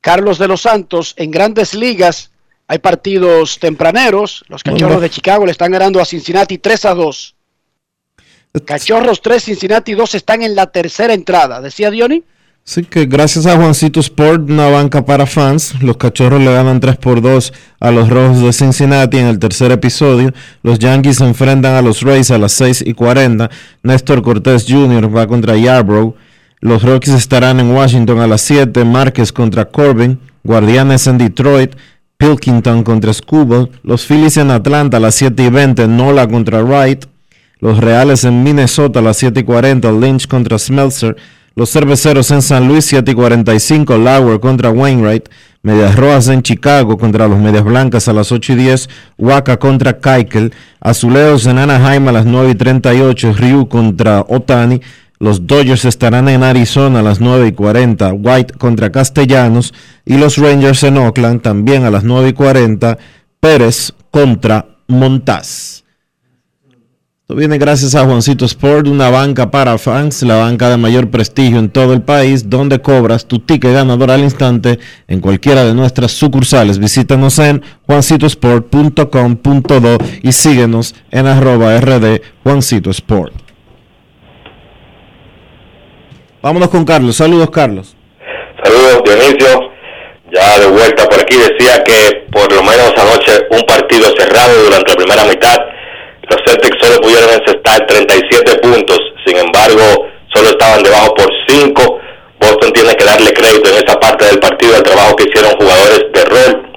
Carlos 0.00 0.38
de 0.38 0.48
los 0.48 0.62
Santos. 0.62 1.14
En 1.16 1.30
grandes 1.30 1.72
ligas 1.74 2.32
hay 2.66 2.78
partidos 2.78 3.58
tempraneros, 3.60 4.44
los 4.48 4.62
Cachorros 4.64 4.88
Bueno. 4.88 5.00
de 5.00 5.10
Chicago 5.10 5.46
le 5.46 5.52
están 5.52 5.70
ganando 5.70 6.00
a 6.00 6.04
Cincinnati 6.04 6.58
3 6.58 6.84
a 6.86 6.94
2. 6.94 7.36
Cachorros 8.64 9.20
3, 9.22 9.42
Cincinnati 9.44 9.94
2 9.94 10.14
están 10.16 10.42
en 10.42 10.54
la 10.56 10.66
tercera 10.70 11.12
entrada, 11.14 11.60
decía 11.60 11.90
Diony. 11.90 12.24
Sí, 12.66 12.82
que 12.82 13.04
gracias 13.04 13.44
a 13.44 13.56
Juancito 13.56 14.00
Sport, 14.00 14.48
una 14.48 14.70
banca 14.70 15.04
para 15.04 15.26
fans, 15.26 15.74
los 15.82 15.98
cachorros 15.98 16.40
le 16.40 16.50
ganan 16.50 16.80
3 16.80 16.96
por 16.96 17.20
2 17.20 17.52
a 17.78 17.90
los 17.90 18.08
Rojos 18.08 18.40
de 18.40 18.54
Cincinnati 18.54 19.18
en 19.18 19.26
el 19.26 19.38
tercer 19.38 19.70
episodio. 19.70 20.32
Los 20.62 20.78
Yankees 20.78 21.20
enfrentan 21.20 21.74
a 21.74 21.82
los 21.82 22.00
Rays 22.00 22.30
a 22.30 22.38
las 22.38 22.52
6 22.52 22.84
y 22.86 22.94
40. 22.94 23.50
Néstor 23.82 24.22
Cortés 24.22 24.64
Jr. 24.66 25.14
va 25.14 25.26
contra 25.26 25.58
Yarbrough. 25.58 26.14
Los 26.60 26.82
Rockies 26.82 27.12
estarán 27.12 27.60
en 27.60 27.70
Washington 27.70 28.20
a 28.20 28.26
las 28.26 28.40
7. 28.40 28.82
Márquez 28.86 29.30
contra 29.30 29.66
Corbin. 29.66 30.18
Guardianes 30.42 31.06
en 31.06 31.18
Detroit. 31.18 31.76
Pilkington 32.16 32.82
contra 32.82 33.12
Scubble. 33.12 33.68
Los 33.82 34.06
Phillies 34.06 34.38
en 34.38 34.50
Atlanta 34.50 34.96
a 34.96 35.00
las 35.00 35.16
7 35.16 35.42
y 35.42 35.50
20. 35.50 35.86
Nola 35.86 36.26
contra 36.26 36.62
Wright. 36.62 37.04
Los 37.60 37.76
Reales 37.76 38.24
en 38.24 38.42
Minnesota 38.42 39.00
a 39.00 39.02
las 39.02 39.18
7 39.18 39.40
y 39.40 39.44
40. 39.44 39.92
Lynch 39.92 40.26
contra 40.26 40.58
Smeltzer. 40.58 41.14
Los 41.56 41.70
Cerveceros 41.70 42.32
en 42.32 42.42
San 42.42 42.66
Luis 42.66 42.84
7 42.86 43.12
y 43.12 43.14
45. 43.14 43.96
Lauer 43.96 44.40
contra 44.40 44.70
Wainwright. 44.70 45.28
Medias 45.62 45.94
Rojas 45.94 46.26
en 46.26 46.42
Chicago 46.42 46.98
contra 46.98 47.28
los 47.28 47.38
Medias 47.38 47.62
Blancas 47.62 48.08
a 48.08 48.12
las 48.12 48.32
8 48.32 48.54
y 48.54 48.56
10. 48.56 48.88
Waka 49.18 49.56
contra 49.58 50.00
Keikel. 50.00 50.52
Azulejos 50.80 51.46
en 51.46 51.58
Anaheim 51.58 52.08
a 52.08 52.12
las 52.12 52.26
9 52.26 52.50
y 52.50 52.54
38. 52.56 53.34
Ryu 53.38 53.68
contra 53.68 54.24
Otani. 54.26 54.80
Los 55.20 55.46
Dodgers 55.46 55.84
estarán 55.84 56.28
en 56.28 56.42
Arizona 56.42 56.98
a 56.98 57.02
las 57.02 57.20
9 57.20 57.46
y 57.46 57.52
40. 57.52 58.14
White 58.14 58.54
contra 58.54 58.90
Castellanos. 58.90 59.72
Y 60.04 60.18
los 60.18 60.38
Rangers 60.38 60.82
en 60.82 60.96
Oakland 60.96 61.40
también 61.40 61.84
a 61.84 61.90
las 61.90 62.02
9 62.02 62.30
y 62.30 62.32
40. 62.32 62.98
Pérez 63.38 63.92
contra 64.10 64.66
Montaz. 64.88 65.83
Esto 67.24 67.36
viene 67.36 67.56
gracias 67.56 67.94
a 67.94 68.04
Juancito 68.04 68.44
Sport, 68.44 68.86
una 68.86 69.08
banca 69.08 69.50
para 69.50 69.78
fans, 69.78 70.22
la 70.24 70.36
banca 70.36 70.68
de 70.68 70.76
mayor 70.76 71.10
prestigio 71.10 71.58
en 71.58 71.70
todo 71.70 71.94
el 71.94 72.02
país, 72.02 72.50
donde 72.50 72.82
cobras 72.82 73.26
tu 73.26 73.38
ticket 73.38 73.72
ganador 73.72 74.10
al 74.10 74.20
instante 74.20 74.78
en 75.08 75.22
cualquiera 75.22 75.64
de 75.64 75.72
nuestras 75.72 76.12
sucursales. 76.12 76.78
Visítanos 76.78 77.38
en 77.38 77.62
juancitosport.com.do 77.86 79.98
y 80.22 80.32
síguenos 80.32 80.94
en 81.10 81.26
arroba 81.26 81.80
rd 81.80 82.20
Juancito 82.42 82.90
Sport. 82.90 83.32
Vámonos 86.42 86.68
con 86.68 86.84
Carlos. 86.84 87.16
Saludos, 87.16 87.48
Carlos. 87.48 87.96
Saludos, 88.62 89.02
Dionisio. 89.02 89.70
Ya 90.30 90.58
de 90.58 90.66
vuelta 90.66 91.08
por 91.08 91.20
aquí 91.20 91.38
decía 91.38 91.82
que 91.84 92.26
por 92.30 92.52
lo 92.52 92.62
menos 92.62 92.92
anoche 92.98 93.46
un 93.50 93.62
partido 93.62 94.14
cerrado 94.14 94.64
durante 94.64 94.90
la 94.90 94.96
primera 94.96 95.24
mitad. 95.24 95.73
Los 96.34 96.42
Celtics 96.50 96.78
solo 96.80 97.00
pudieron 97.00 97.30
encestar 97.30 97.86
37 97.86 98.58
puntos, 98.58 98.98
sin 99.24 99.36
embargo, 99.36 100.08
solo 100.34 100.48
estaban 100.48 100.82
debajo 100.82 101.14
por 101.14 101.30
5. 101.46 102.00
Boston 102.40 102.72
tiene 102.72 102.92
que 102.96 103.04
darle 103.04 103.32
crédito 103.32 103.70
en 103.70 103.76
esa 103.76 103.94
parte 104.00 104.24
del 104.26 104.40
partido 104.40 104.74
al 104.74 104.82
trabajo 104.82 105.14
que 105.14 105.30
hicieron 105.30 105.52
jugadores 105.52 106.02
de 106.12 106.24
rol, 106.24 106.72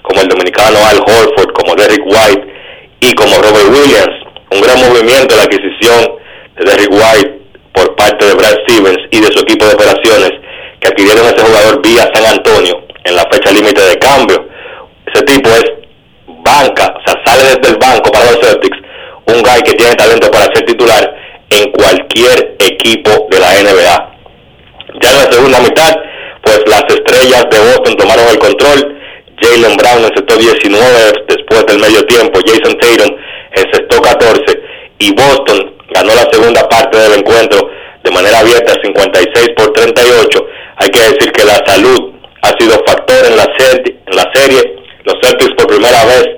como 0.00 0.22
el 0.22 0.28
dominicano 0.28 0.78
Al 0.88 0.96
Horford, 0.96 1.52
como 1.52 1.74
Derrick 1.74 2.06
White 2.06 2.46
y 3.00 3.12
como 3.12 3.36
Robert 3.36 3.68
Williams. 3.68 4.16
Un 4.50 4.62
gran 4.62 4.80
movimiento 4.80 5.36
la 5.36 5.42
adquisición 5.42 6.16
de 6.56 6.64
Derrick 6.64 6.90
White 6.90 7.40
por 7.74 7.94
parte 7.94 8.24
de 8.24 8.34
Brad 8.34 8.56
Stevens 8.64 9.00
y 9.10 9.20
de 9.20 9.30
su 9.30 9.40
equipo 9.40 9.66
de 9.66 9.74
operaciones 9.74 10.32
que 10.80 10.88
adquirieron 10.88 11.26
a 11.26 11.30
ese 11.30 11.44
jugador 11.44 11.82
vía 11.82 12.08
San 12.14 12.24
Antonio 12.24 12.80
en 13.04 13.14
la 13.14 13.28
fecha 13.30 13.52
límite 13.52 13.82
de 13.82 13.98
cambio. 13.98 14.48
Ese 15.04 15.22
tipo 15.24 15.50
es 15.50 15.64
banca, 16.26 16.94
o 16.96 17.00
sea, 17.06 17.22
sale 17.26 17.42
desde 17.44 17.74
el 17.74 17.76
banco 17.76 18.10
para 18.10 18.32
los 18.32 18.40
Celtics, 18.40 18.81
un 19.32 19.42
guy 19.42 19.62
que 19.64 19.74
tiene 19.74 19.94
talento 19.94 20.30
para 20.30 20.44
ser 20.54 20.64
titular 20.64 21.14
en 21.50 21.70
cualquier 21.72 22.56
equipo 22.58 23.26
de 23.30 23.40
la 23.40 23.52
NBA. 23.52 24.12
Ya 25.00 25.10
en 25.10 25.16
la 25.16 25.32
segunda 25.32 25.60
mitad, 25.60 25.94
pues 26.42 26.60
las 26.66 26.84
estrellas 26.88 27.46
de 27.50 27.58
Boston 27.58 27.96
tomaron 27.96 28.28
el 28.28 28.38
control. 28.38 28.98
Jalen 29.40 29.76
Brown 29.76 30.04
encestó 30.04 30.36
19 30.36 31.24
después 31.28 31.66
del 31.66 31.80
medio 31.80 32.04
tiempo, 32.06 32.40
Jason 32.46 32.78
Tatum 32.78 33.16
encestó 33.54 34.00
14 34.00 34.44
y 34.98 35.12
Boston 35.14 35.74
ganó 35.90 36.14
la 36.14 36.28
segunda 36.30 36.68
parte 36.68 36.96
del 36.96 37.18
encuentro 37.18 37.68
de 38.04 38.10
manera 38.10 38.38
abierta 38.38 38.74
56 38.82 39.48
por 39.56 39.72
38. 39.72 40.46
Hay 40.76 40.88
que 40.90 41.00
decir 41.00 41.32
que 41.32 41.44
la 41.44 41.60
salud 41.66 42.12
ha 42.42 42.48
sido 42.58 42.82
factor 42.86 43.26
en 43.26 43.36
la, 43.36 43.44
en 43.44 44.16
la 44.16 44.30
serie. 44.34 44.76
Los 45.04 45.16
Celtics 45.22 45.54
por 45.56 45.66
primera 45.66 46.04
vez 46.04 46.28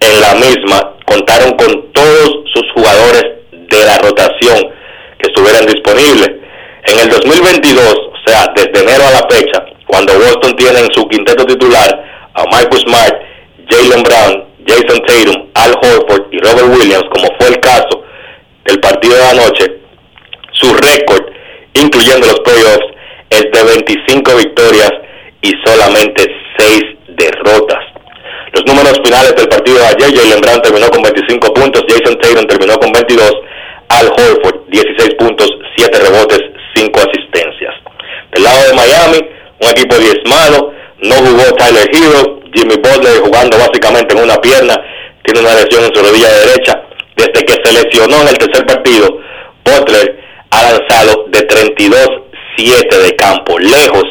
en 0.00 0.20
la 0.20 0.34
misma 0.34 0.93
contaron 1.04 1.56
con 1.56 1.92
todos 1.92 2.30
sus 2.52 2.64
jugadores 2.74 3.24
de 3.52 3.84
la 3.84 3.98
rotación 3.98 4.70
que 5.18 5.28
estuvieran 5.28 5.66
disponibles. 5.66 6.30
En 6.84 6.98
el 6.98 7.08
2022, 7.08 7.84
o 7.86 8.28
sea, 8.30 8.52
desde 8.54 8.82
enero 8.82 9.04
a 9.06 9.20
la 9.20 9.28
fecha, 9.28 9.64
cuando 9.86 10.14
Boston 10.14 10.56
tiene 10.56 10.80
en 10.80 10.92
su 10.92 11.06
quinteto 11.08 11.44
titular 11.46 12.04
a 12.34 12.44
Michael 12.44 12.82
Smart, 12.82 13.14
Jalen 13.68 14.02
Brown, 14.02 14.44
Jason 14.66 15.00
Tatum, 15.06 15.48
Al 15.54 15.72
Horford 15.72 16.32
y 16.32 16.38
Robert 16.38 16.68
Williams, 16.78 17.04
como 17.12 17.28
fue 17.38 17.48
el 17.48 17.60
caso 17.60 18.04
del 18.64 18.80
partido 18.80 19.14
de 19.14 19.24
anoche, 19.28 19.66
su 20.52 20.74
récord, 20.74 21.24
incluyendo 21.74 22.26
los 22.26 22.40
playoffs, 22.40 22.86
es 23.30 23.42
de 23.52 23.62
25 23.62 24.36
victorias 24.36 24.90
y 25.42 25.52
solamente 25.64 26.26
6 26.58 26.82
derrotas. 27.08 27.93
Los 28.54 28.64
números 28.66 29.00
finales 29.02 29.34
del 29.34 29.48
partido 29.48 29.78
de 29.78 29.86
ayer, 29.86 30.14
Jalen 30.14 30.40
Brown 30.40 30.62
terminó 30.62 30.88
con 30.88 31.02
25 31.02 31.54
puntos, 31.54 31.82
Jason 31.88 32.16
Tatum 32.20 32.46
terminó 32.46 32.78
con 32.78 32.92
22, 32.92 33.32
Al 33.88 34.06
Horford 34.06 34.68
16 34.68 35.14
puntos, 35.18 35.50
7 35.76 35.98
rebotes, 35.98 36.38
5 36.76 37.00
asistencias. 37.00 37.74
Del 38.30 38.44
lado 38.44 38.68
de 38.68 38.74
Miami, 38.74 39.18
un 39.60 39.70
equipo 39.70 39.96
diezmado, 39.98 40.72
no 41.02 41.16
jugó 41.16 41.42
Tyler 41.56 41.90
Hero, 41.92 42.40
Jimmy 42.54 42.76
Butler 42.76 43.18
jugando 43.22 43.58
básicamente 43.58 44.14
en 44.14 44.22
una 44.22 44.36
pierna, 44.36 44.76
tiene 45.24 45.40
una 45.40 45.54
lesión 45.54 45.84
en 45.84 45.94
su 45.94 46.00
rodilla 46.00 46.30
derecha. 46.46 46.80
Desde 47.16 47.44
que 47.44 47.54
se 47.58 47.72
lesionó 47.72 48.22
en 48.22 48.28
el 48.28 48.38
tercer 48.38 48.66
partido, 48.66 49.18
Butler 49.64 50.16
ha 50.50 50.62
lanzado 50.62 51.26
de 51.26 51.40
32-7 51.48 53.02
de 53.02 53.16
campo, 53.16 53.58
lejos 53.58 54.04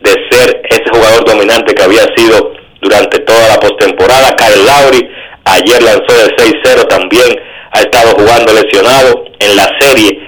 de 0.00 0.10
ser 0.30 0.60
ese 0.68 0.84
jugador 0.92 1.24
dominante 1.24 1.74
que 1.74 1.82
había 1.82 2.04
sido 2.14 2.57
durante 2.80 3.18
toda 3.20 3.48
la 3.48 3.60
postemporada. 3.60 4.34
Kyle 4.36 4.64
Lowry 4.64 5.10
ayer 5.44 5.82
lanzó 5.82 6.12
de 6.16 6.36
6-0 6.36 6.88
también, 6.88 7.40
ha 7.72 7.80
estado 7.80 8.12
jugando 8.12 8.52
lesionado 8.52 9.24
en 9.38 9.56
la 9.56 9.68
serie, 9.80 10.20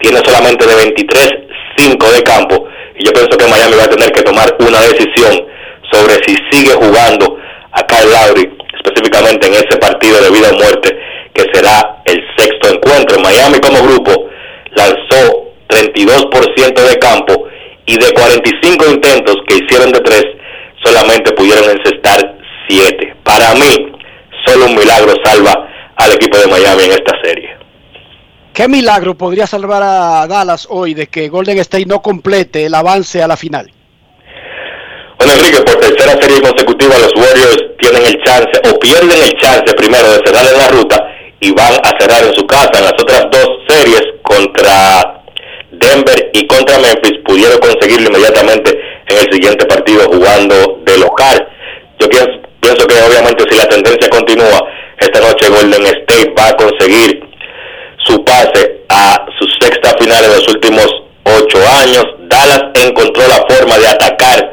tiene 0.00 0.18
solamente 0.24 0.66
de 0.66 0.74
23-5 0.74 2.12
de 2.12 2.22
campo 2.22 2.66
y 2.96 3.04
yo 3.04 3.12
pienso 3.12 3.36
que 3.36 3.46
Miami 3.46 3.76
va 3.76 3.84
a 3.84 3.90
tener 3.90 4.12
que 4.12 4.22
tomar 4.22 4.54
una 4.58 4.80
decisión 4.80 5.46
sobre 5.92 6.14
si 6.24 6.36
sigue 6.50 6.74
jugando 6.74 7.38
a 7.72 7.82
Kyle 7.86 8.10
Lowry 8.10 8.50
específicamente 8.74 9.46
en 9.46 9.54
ese 9.54 9.78
partido 9.78 10.20
de 10.20 10.30
vida 10.30 10.50
o 10.52 10.58
muerte 10.58 10.96
que 11.32 11.44
será 11.52 12.02
el 12.04 12.20
sexto 12.36 12.72
encuentro. 12.72 13.18
Miami 13.20 13.58
como 13.58 13.82
grupo 13.82 14.28
lanzó 14.74 15.52
32% 15.68 16.88
de 16.88 16.98
campo 16.98 17.48
y 17.86 17.98
de 17.98 18.12
45 18.12 18.86
intentos 18.86 19.36
que 19.46 19.56
hicieron 19.56 19.92
de 19.92 20.00
tres, 20.00 20.24
solamente 20.84 21.32
pudieron 21.32 21.64
encestar 21.64 22.38
7. 22.68 23.16
Para 23.22 23.54
mí, 23.54 23.92
solo 24.46 24.66
un 24.66 24.76
milagro 24.76 25.14
salva 25.24 25.68
al 25.96 26.12
equipo 26.12 26.38
de 26.38 26.46
Miami 26.46 26.84
en 26.84 26.90
esta 26.92 27.12
serie. 27.22 27.56
¿Qué 28.52 28.68
milagro 28.68 29.16
podría 29.16 29.46
salvar 29.46 29.82
a 29.82 30.26
Dallas 30.28 30.68
hoy 30.70 30.94
de 30.94 31.08
que 31.08 31.28
Golden 31.28 31.58
State 31.58 31.86
no 31.86 32.00
complete 32.00 32.66
el 32.66 32.74
avance 32.74 33.20
a 33.20 33.26
la 33.26 33.36
final? 33.36 33.70
Bueno, 35.18 35.32
Enrique, 35.32 35.62
por 35.62 35.74
tercera 35.76 36.20
serie 36.20 36.40
consecutiva 36.40 36.94
los 36.98 37.12
Warriors 37.16 37.64
tienen 37.78 38.04
el 38.06 38.22
chance 38.22 38.52
o 38.70 38.78
pierden 38.78 39.22
el 39.22 39.32
chance 39.40 39.74
primero 39.74 40.08
de 40.12 40.20
cerrar 40.24 40.46
en 40.46 40.58
la 40.58 40.68
ruta 40.68 40.96
y 41.40 41.50
van 41.52 41.74
a 41.82 41.98
cerrar 41.98 42.24
en 42.24 42.34
su 42.34 42.46
casa. 42.46 42.70
En 42.74 42.84
las 42.84 42.92
otras 42.92 43.26
dos 43.32 43.48
series 43.68 44.02
contra 44.22 45.22
Denver 45.72 46.30
y 46.32 46.46
contra 46.46 46.78
Memphis 46.78 47.18
pudieron 47.24 47.58
conseguirlo 47.58 48.08
inmediatamente 48.08 48.78
en 49.06 49.16
el 49.16 49.32
siguiente 49.32 49.66
partido 49.66 50.04
jugando 50.06 50.80
de 50.84 50.98
local. 50.98 51.48
Yo 51.98 52.08
pienso, 52.08 52.32
pienso 52.60 52.86
que 52.86 53.02
obviamente 53.02 53.44
si 53.48 53.56
la 53.56 53.66
tendencia 53.66 54.08
continúa, 54.08 54.66
esta 54.98 55.20
noche 55.20 55.48
Golden 55.48 55.86
State 55.86 56.34
va 56.38 56.48
a 56.48 56.56
conseguir 56.56 57.20
su 57.98 58.24
pase 58.24 58.84
a 58.88 59.26
su 59.38 59.46
sexta 59.60 59.96
final 59.98 60.24
en 60.24 60.30
los 60.32 60.48
últimos 60.48 60.86
ocho 61.24 61.58
años. 61.82 62.04
Dallas 62.28 62.62
encontró 62.74 63.22
la 63.28 63.44
forma 63.48 63.78
de 63.78 63.88
atacar 63.88 64.52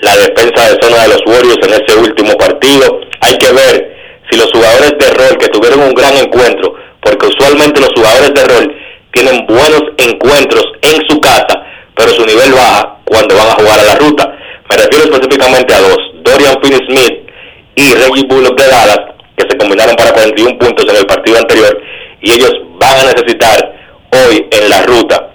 la 0.00 0.16
defensa 0.16 0.70
de 0.70 0.78
zona 0.80 1.02
de 1.02 1.08
los 1.08 1.22
Warriors 1.26 1.66
en 1.66 1.82
ese 1.82 1.98
último 1.98 2.36
partido. 2.36 3.00
Hay 3.20 3.36
que 3.38 3.52
ver 3.52 3.96
si 4.30 4.38
los 4.38 4.50
jugadores 4.52 4.92
de 4.98 5.10
rol 5.14 5.38
que 5.38 5.48
tuvieron 5.48 5.80
un 5.80 5.94
gran 5.94 6.16
encuentro, 6.16 6.74
porque 7.00 7.26
usualmente 7.26 7.80
los 7.80 7.92
jugadores 7.94 8.34
de 8.34 8.44
rol 8.44 8.76
tienen 9.12 9.46
buenos 9.46 9.82
encuentros 9.96 10.64
en 10.82 11.00
su 11.08 11.20
casa, 11.20 11.62
pero 11.94 12.10
su 12.10 12.26
nivel 12.26 12.52
baja 12.52 12.95
cuando 13.06 13.34
van 13.34 13.48
a 13.48 13.54
jugar 13.54 13.80
a 13.80 13.82
la 13.82 13.94
ruta. 13.96 14.36
Me 14.68 14.76
refiero 14.76 15.04
específicamente 15.10 15.72
a 15.74 15.80
dos, 15.80 15.98
Dorian 16.22 16.54
Finney-Smith 16.62 17.30
y 17.74 17.94
Reggie 17.94 18.26
Bullock 18.28 18.60
de 18.60 18.68
Dallas, 18.68 19.00
que 19.36 19.46
se 19.48 19.56
combinaron 19.56 19.96
para 19.96 20.12
41 20.12 20.58
puntos 20.58 20.86
en 20.88 20.96
el 20.96 21.06
partido 21.06 21.38
anterior, 21.38 21.80
y 22.20 22.32
ellos 22.32 22.52
van 22.78 22.98
a 23.00 23.12
necesitar 23.12 23.74
hoy 24.12 24.46
en 24.50 24.68
la 24.68 24.82
ruta 24.82 25.30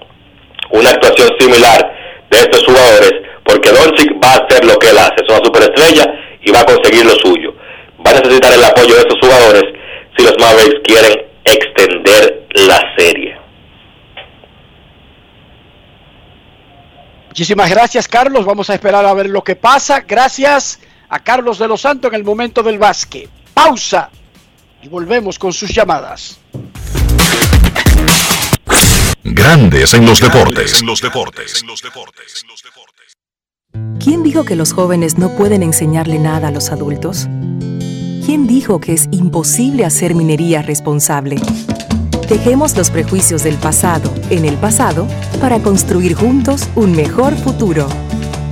una 0.72 0.90
actuación 0.90 1.30
similar 1.40 1.94
de 2.30 2.38
estos 2.38 2.64
jugadores, 2.64 3.14
porque 3.44 3.72
Doncic 3.72 4.14
va 4.24 4.34
a 4.34 4.46
hacer 4.46 4.64
lo 4.66 4.78
que 4.78 4.90
él 4.90 4.98
hace, 4.98 5.16
es 5.18 5.30
una 5.30 5.44
superestrella 5.44 6.06
y 6.44 6.52
va 6.52 6.62
a 6.62 6.66
conseguir 6.66 7.06
lo 7.06 7.16
suyo 7.16 7.54
va 8.06 8.12
a 8.12 8.16
necesitar 8.16 8.54
el 8.54 8.64
apoyo 8.64 8.96
de 8.96 9.02
estos 9.02 9.20
jugadores 9.20 9.64
si 10.18 10.24
los 10.24 10.36
Mavericks 10.40 10.82
quieren 10.84 11.26
extender 11.46 12.48
la 12.54 12.80
serie. 12.98 13.41
Muchísimas 17.32 17.70
gracias, 17.70 18.10
Carlos. 18.10 18.44
Vamos 18.44 18.70
a 18.70 18.74
esperar 18.74 19.06
a 19.06 19.14
ver 19.14 19.30
lo 19.30 19.42
que 19.42 19.56
pasa. 19.56 20.02
Gracias 20.06 20.80
a 21.08 21.18
Carlos 21.20 21.60
de 21.60 21.68
los 21.70 21.80
Santos 21.80 22.12
en 22.12 22.16
el 22.16 22.26
momento 22.26 22.62
del 22.62 22.78
básquet. 22.78 23.30
Pausa 23.54 24.10
y 24.82 24.90
volvemos 24.90 25.40
con 25.40 25.54
sus 25.54 25.74
llamadas. 25.74 26.42
Grandes 29.24 29.94
en 29.94 30.06
los 30.06 30.20
deportes. 30.20 30.82
En 30.82 30.88
los 30.88 31.00
deportes. 31.00 31.64
¿Quién 34.04 34.24
dijo 34.24 34.44
que 34.44 34.58
los 34.58 34.74
jóvenes 34.74 35.18
no 35.18 35.30
pueden 35.38 35.64
enseñarle 35.64 36.20
nada 36.20 36.50
a 36.50 36.52
los 36.52 36.70
adultos? 36.70 37.30
¿Quién 38.26 38.46
dijo 38.46 38.82
que 38.82 38.92
es 38.92 39.08
imposible 39.12 39.86
hacer 39.86 40.16
minería 40.16 40.64
responsable? 40.64 41.38
Dejemos 42.32 42.78
los 42.78 42.92
prejuicios 42.92 43.44
del 43.44 43.58
pasado 43.58 44.10
en 44.30 44.46
el 44.46 44.56
pasado 44.56 45.06
para 45.42 45.60
construir 45.60 46.14
juntos 46.14 46.70
un 46.78 46.94
mejor 46.94 47.36
futuro. 47.36 47.90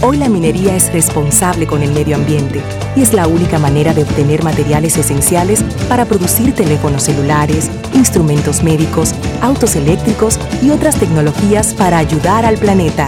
Hoy 0.02 0.18
la 0.18 0.28
minería 0.28 0.76
es 0.76 0.92
responsable 0.92 1.66
con 1.66 1.82
el 1.82 1.94
medio 1.94 2.18
ambiente 2.18 2.62
y 2.98 3.04
es 3.04 3.14
la 3.14 3.26
única 3.26 3.58
manera 3.58 3.94
de 3.94 4.04
obtener 4.04 4.44
materiales 4.44 4.98
esenciales 4.98 5.64
para 5.88 6.04
producir 6.04 6.54
teléfonos 6.54 7.04
celulares, 7.04 7.72
instrumentos 7.94 8.64
médicos, 8.64 9.16
autos 9.40 9.78
eléctricos 9.78 10.38
y 10.62 10.72
otras 10.72 11.00
tecnologías 11.00 11.74
para 11.74 12.00
ayudar 12.00 12.46
al 12.46 12.58
planeta. 12.58 13.08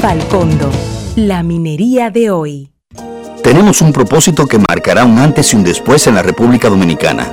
Falcondo, 0.00 0.70
la 1.16 1.42
minería 1.42 2.10
de 2.10 2.30
hoy. 2.30 2.70
Tenemos 3.42 3.80
un 3.82 3.92
propósito 3.92 4.46
que 4.46 4.60
marcará 4.60 5.04
un 5.06 5.18
antes 5.18 5.52
y 5.52 5.56
un 5.56 5.64
después 5.64 6.06
en 6.06 6.14
la 6.14 6.22
República 6.22 6.68
Dominicana. 6.68 7.32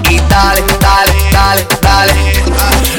y 0.11 0.19
dale, 0.29 0.63
dale, 0.79 1.13
dale, 1.31 1.67
dale. 1.81 2.13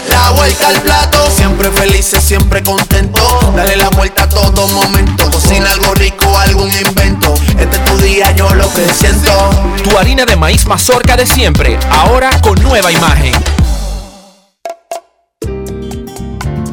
La 0.08 0.30
vuelta 0.30 0.68
al 0.68 0.80
plato, 0.80 1.30
siempre 1.30 1.70
felices, 1.70 2.22
siempre 2.22 2.62
contento. 2.62 3.20
Dale 3.54 3.76
la 3.76 3.90
vuelta 3.90 4.24
a 4.24 4.28
todo 4.28 4.66
momento. 4.68 5.30
Cocina 5.30 5.70
algo 5.70 5.94
rico, 5.94 6.26
algún 6.38 6.70
invento. 6.70 7.34
Este 7.58 7.76
es 7.76 7.84
tu 7.84 7.96
día, 7.98 8.32
yo 8.32 8.54
lo 8.54 8.72
que 8.72 8.86
siento. 8.92 9.50
Tu 9.82 9.96
harina 9.98 10.24
de 10.24 10.36
maíz 10.36 10.66
mazorca 10.66 11.16
de 11.16 11.26
siempre, 11.26 11.78
ahora 11.90 12.30
con 12.40 12.60
nueva 12.62 12.90
imagen. 12.90 13.32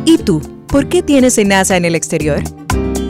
¿Y 0.05 0.17
tú? 0.19 0.41
¿Por 0.67 0.87
qué 0.87 1.01
tienes 1.03 1.37
enaza 1.37 1.75
en 1.75 1.85
el 1.85 1.95
exterior? 1.95 2.41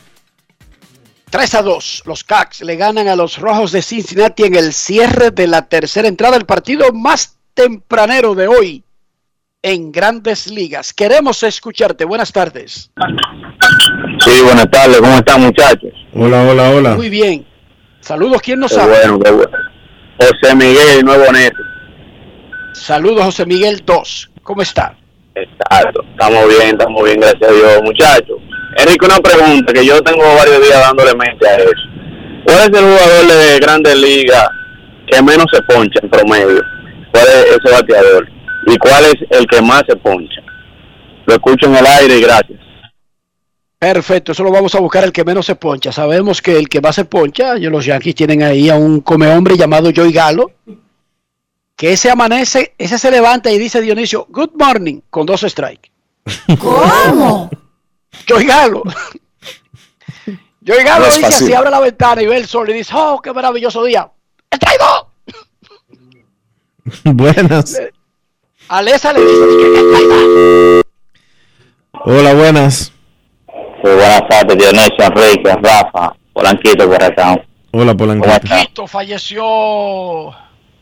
3 1.30 1.54
a 1.54 1.62
2. 1.62 2.02
Los 2.04 2.22
Cacs 2.22 2.60
le 2.60 2.76
ganan 2.76 3.08
a 3.08 3.16
los 3.16 3.38
Rojos 3.38 3.72
de 3.72 3.80
Cincinnati 3.80 4.44
en 4.44 4.56
el 4.56 4.74
cierre 4.74 5.30
de 5.30 5.46
la 5.46 5.62
tercera 5.62 6.06
entrada 6.06 6.36
del 6.36 6.44
partido 6.44 6.92
más 6.92 7.38
tempranero 7.54 8.34
de 8.34 8.48
hoy 8.48 8.84
en 9.62 9.90
grandes 9.90 10.48
ligas. 10.48 10.92
Queremos 10.92 11.42
escucharte. 11.42 12.04
Buenas 12.04 12.30
tardes. 12.30 12.90
Sí, 14.20 14.42
buenas 14.44 14.70
tardes, 14.70 14.98
¿cómo 14.98 15.16
están 15.16 15.40
muchachos? 15.40 15.92
Hola, 16.14 16.42
hola, 16.42 16.70
hola. 16.70 16.94
Muy 16.94 17.08
bien. 17.08 17.46
Saludos, 18.00 18.42
¿quién 18.42 18.60
nos 18.60 18.72
Qué 18.72 18.80
habla? 18.80 18.96
bueno, 19.00 19.18
qué 19.18 19.30
bueno. 19.30 19.50
José 20.18 20.54
Miguel, 20.54 21.04
Nuevo 21.04 21.32
Neto. 21.32 21.62
Saludos, 22.72 23.24
José 23.24 23.46
Miguel 23.46 23.82
2. 23.84 24.30
¿Cómo 24.42 24.62
está? 24.62 24.94
Exacto, 25.34 26.02
estamos 26.10 26.48
bien, 26.48 26.70
estamos 26.70 27.04
bien, 27.04 27.20
gracias 27.20 27.48
a 27.48 27.54
Dios, 27.54 27.82
muchachos. 27.84 28.36
Enrique, 28.76 29.06
una 29.06 29.18
pregunta 29.18 29.72
que 29.72 29.86
yo 29.86 30.02
tengo 30.02 30.22
varios 30.36 30.60
días 30.62 30.80
dándole 30.80 31.14
mente 31.14 31.46
a 31.46 31.56
eso. 31.56 31.88
¿Cuál 32.44 32.58
es 32.58 32.66
el 32.66 32.84
jugador 32.84 33.26
de 33.26 33.58
Grandes 33.60 33.96
Ligas 33.96 34.48
que 35.06 35.22
menos 35.22 35.46
se 35.52 35.62
poncha 35.62 36.00
en 36.02 36.10
promedio? 36.10 36.62
¿Cuál 37.12 37.26
es 37.26 37.44
ese 37.62 37.72
bateador? 37.72 38.28
¿Y 38.66 38.76
cuál 38.78 39.04
es 39.04 39.16
el 39.30 39.46
que 39.46 39.62
más 39.62 39.82
se 39.88 39.96
poncha? 39.96 40.40
Lo 41.26 41.34
escucho 41.34 41.66
en 41.66 41.76
el 41.76 41.86
aire 41.86 42.18
y 42.18 42.22
gracias. 42.22 42.58
Perfecto, 43.78 44.32
eso 44.32 44.42
lo 44.42 44.50
vamos 44.50 44.74
a 44.74 44.80
buscar 44.80 45.04
el 45.04 45.12
que 45.12 45.24
menos 45.24 45.46
se 45.46 45.54
poncha. 45.54 45.92
Sabemos 45.92 46.42
que 46.42 46.56
el 46.56 46.68
que 46.68 46.80
más 46.80 46.96
se 46.96 47.04
poncha, 47.04 47.56
yo, 47.58 47.70
los 47.70 47.84
Yankees 47.84 48.14
tienen 48.16 48.42
ahí 48.42 48.68
a 48.68 48.74
un 48.74 49.00
come 49.00 49.28
hombre 49.28 49.56
llamado 49.56 49.90
Joey 49.94 50.12
Galo, 50.12 50.50
que 51.76 51.92
ese 51.92 52.10
amanece, 52.10 52.74
ese 52.76 52.98
se 52.98 53.10
levanta 53.10 53.52
y 53.52 53.58
dice 53.58 53.80
Dionisio, 53.80 54.26
good 54.30 54.50
morning, 54.58 55.00
con 55.10 55.26
dos 55.26 55.42
strikes. 55.42 55.90
¿Cómo? 56.58 57.48
Joey 58.28 58.46
Galo. 58.46 58.82
Joey 60.66 60.84
Galo 60.84 61.06
No 61.06 61.12
dice 61.12 61.20
fácil. 61.20 61.46
así, 61.46 61.54
abre 61.54 61.70
la 61.70 61.80
ventana 61.80 62.20
y 62.20 62.26
ve 62.26 62.36
el 62.36 62.46
sol 62.48 62.68
y 62.70 62.72
dice, 62.72 62.92
oh, 62.96 63.20
qué 63.22 63.32
maravilloso 63.32 63.84
día. 63.84 64.10
¡Strike 64.52 64.80
dos! 64.80 65.04
Buenas. 67.14 67.80
A 68.68 68.82
Lesa 68.82 69.12
le 69.12 69.20
dice, 69.20 69.34
"Strike 69.34 69.76
dos". 69.88 70.82
Hola, 72.04 72.34
buenas. 72.34 72.92
Sí, 73.82 73.90
buenas 73.90 74.22
tardes, 74.28 74.56
Dionisio, 74.58 75.04
Enrique, 75.04 75.54
Rafa, 75.62 76.14
Polanquito 76.32 76.88
por 76.90 77.02
acá. 77.02 77.40
Hola, 77.72 77.94
Polanquito. 77.94 78.40
Polanquito 78.40 78.86
falleció 78.86 79.44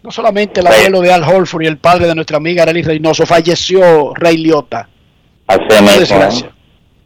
no 0.02 0.10
solamente 0.12 0.60
el 0.60 0.66
abuelo 0.68 1.01
de 1.01 1.12
Al 1.12 1.24
Holford 1.24 1.62
y 1.62 1.66
el 1.66 1.78
padre 1.78 2.06
de 2.06 2.14
nuestra 2.14 2.36
amiga 2.36 2.62
Arely 2.62 2.82
Reynoso, 2.82 3.27
falleció 3.27 4.14
Rey 4.14 4.36
Liotta. 4.39 4.89
Así 5.48 5.62
mismo. 5.82 5.90
desgracia. 5.98 6.51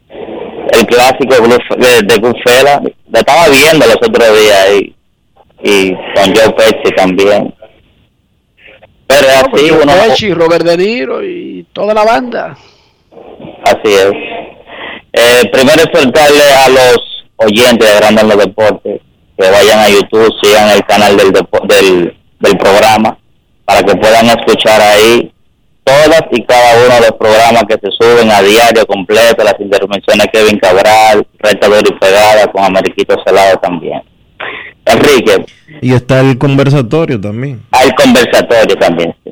El 0.09 0.85
clásico 0.85 1.35
de, 1.35 2.01
de 2.03 2.17
Goodfellas, 2.19 2.79
lo 2.83 3.19
estaba 3.19 3.47
viendo 3.49 3.85
los 3.85 3.95
otros 3.95 4.39
días 4.39 4.67
y, 4.79 4.95
y 5.63 5.93
con 6.15 6.33
Joe 6.35 6.53
Pesci 6.53 6.95
también. 6.95 7.53
Pero 9.07 9.27
es 9.27 9.41
No, 9.43 9.53
así, 9.55 9.69
Joe 9.69 9.81
uno, 9.83 9.93
Pesci, 9.93 10.33
Robert 10.33 10.63
De 10.65 10.77
Niro 10.77 11.23
y 11.25 11.65
toda 11.73 11.93
la 11.93 12.05
banda. 12.05 12.55
así 13.65 13.93
es. 13.93 14.11
Eh, 15.13 15.49
primero 15.51 15.83
exhortarle 15.83 16.43
a 16.65 16.69
los 16.69 16.97
oyentes 17.37 17.87
de 17.87 17.95
Grandes 17.99 18.23
en 18.23 18.29
los 18.29 18.37
Deportes 18.37 19.01
que 19.37 19.49
vayan 19.49 19.79
a 19.79 19.89
YouTube, 19.89 20.33
sigan 20.41 20.69
el 20.71 20.85
canal 20.85 21.17
del, 21.17 21.31
del, 21.31 22.17
del 22.39 22.57
programa 22.57 23.17
para 23.65 23.81
que 23.83 23.95
puedan 23.95 24.25
escuchar 24.27 24.79
ahí 24.81 25.33
todas 25.83 26.21
y 26.31 26.43
cada 26.43 26.85
uno 26.85 26.95
de 26.95 27.01
los 27.01 27.11
programas 27.17 27.63
que 27.67 27.75
se 27.75 27.91
suben 27.99 28.29
a 28.31 28.41
diario 28.41 28.85
completo, 28.85 29.43
las 29.43 29.59
intervenciones 29.59 30.25
de 30.27 30.31
Kevin 30.31 30.59
Cabral, 30.59 31.25
Recta 31.39 31.67
Dura 31.67 31.81
y 31.85 31.99
Pegada 31.99 32.47
con 32.51 32.63
Ameriquito 32.63 33.15
Celado 33.25 33.57
también. 33.59 34.01
Enrique, 34.85 35.45
Y 35.81 35.93
está 35.93 36.19
el 36.21 36.37
conversatorio 36.37 37.19
también. 37.19 37.61
hay 37.71 37.89
conversatorio 37.91 38.75
también. 38.77 39.15
sí. 39.23 39.31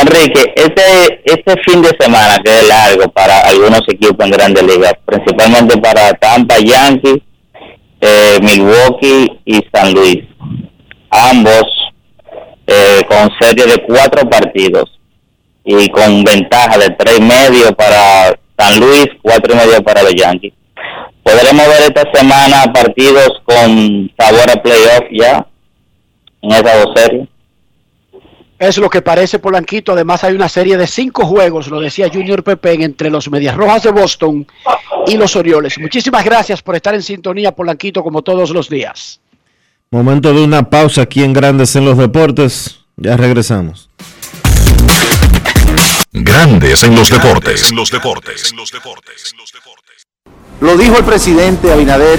Enri- 0.00 0.22
Enrique, 0.22 0.52
este, 0.56 1.20
este 1.24 1.62
fin 1.62 1.82
de 1.82 1.90
semana 1.98 2.38
que 2.44 2.50
es 2.50 2.68
largo 2.68 3.10
para 3.12 3.40
algunos 3.40 3.82
equipos 3.88 4.24
en 4.24 4.30
grandes 4.30 4.62
ligas, 4.64 4.94
principalmente 5.04 5.76
para 5.78 6.12
Tampa, 6.14 6.56
Yankees, 6.58 7.18
eh, 8.00 8.38
Milwaukee 8.42 9.40
y 9.44 9.60
San 9.72 9.92
Luis, 9.94 10.18
ambos 11.10 11.64
eh, 12.66 13.02
con 13.08 13.30
serie 13.40 13.66
de 13.66 13.82
cuatro 13.86 14.28
partidos 14.28 14.98
y 15.64 15.88
con 15.88 16.22
ventaja 16.24 16.78
de 16.78 16.90
tres 16.90 17.18
y 17.18 17.22
medio 17.22 17.74
para 17.74 18.38
San 18.58 18.78
Luis, 18.80 19.06
cuatro 19.22 19.54
y 19.54 19.56
medio 19.56 19.82
para 19.82 20.02
los 20.02 20.14
Yankees. 20.14 20.52
Podremos 21.22 21.66
ver 21.66 21.82
esta 21.82 22.04
semana 22.12 22.72
partidos 22.72 23.30
con 23.44 24.10
sabor 24.18 24.48
a 24.50 24.62
playoff 24.62 25.02
ya 25.10 25.46
en 26.42 26.50
esas 26.52 26.84
dos. 26.84 27.28
Es 28.58 28.78
lo 28.78 28.88
que 28.88 29.02
parece 29.02 29.38
Polanquito. 29.38 29.92
Además, 29.92 30.24
hay 30.24 30.34
una 30.34 30.48
serie 30.48 30.76
de 30.76 30.86
cinco 30.86 31.26
juegos, 31.26 31.68
lo 31.68 31.80
decía 31.80 32.10
Junior 32.12 32.42
Pepe, 32.42 32.72
entre 32.82 33.10
los 33.10 33.30
Medias 33.30 33.54
Rojas 33.54 33.82
de 33.82 33.90
Boston 33.90 34.46
y 35.06 35.16
los 35.16 35.36
Orioles. 35.36 35.78
Muchísimas 35.78 36.24
gracias 36.24 36.62
por 36.62 36.74
estar 36.74 36.94
en 36.94 37.02
sintonía, 37.02 37.52
Polanquito, 37.52 38.02
como 38.02 38.22
todos 38.22 38.50
los 38.50 38.68
días. 38.68 39.20
Momento 39.90 40.32
de 40.32 40.42
una 40.42 40.68
pausa 40.68 41.02
aquí 41.02 41.22
en 41.22 41.32
Grandes 41.32 41.76
en 41.76 41.84
los 41.84 41.98
Deportes. 41.98 42.80
Ya 42.96 43.16
regresamos. 43.16 43.90
Grandes 46.12 46.82
en 46.82 46.94
los 46.96 47.10
deportes. 47.10 47.70
los 47.72 47.90
deportes. 47.90 48.54
Lo 50.60 50.76
dijo 50.78 50.96
el 50.96 51.04
presidente 51.04 51.70
Abinader 51.70 52.18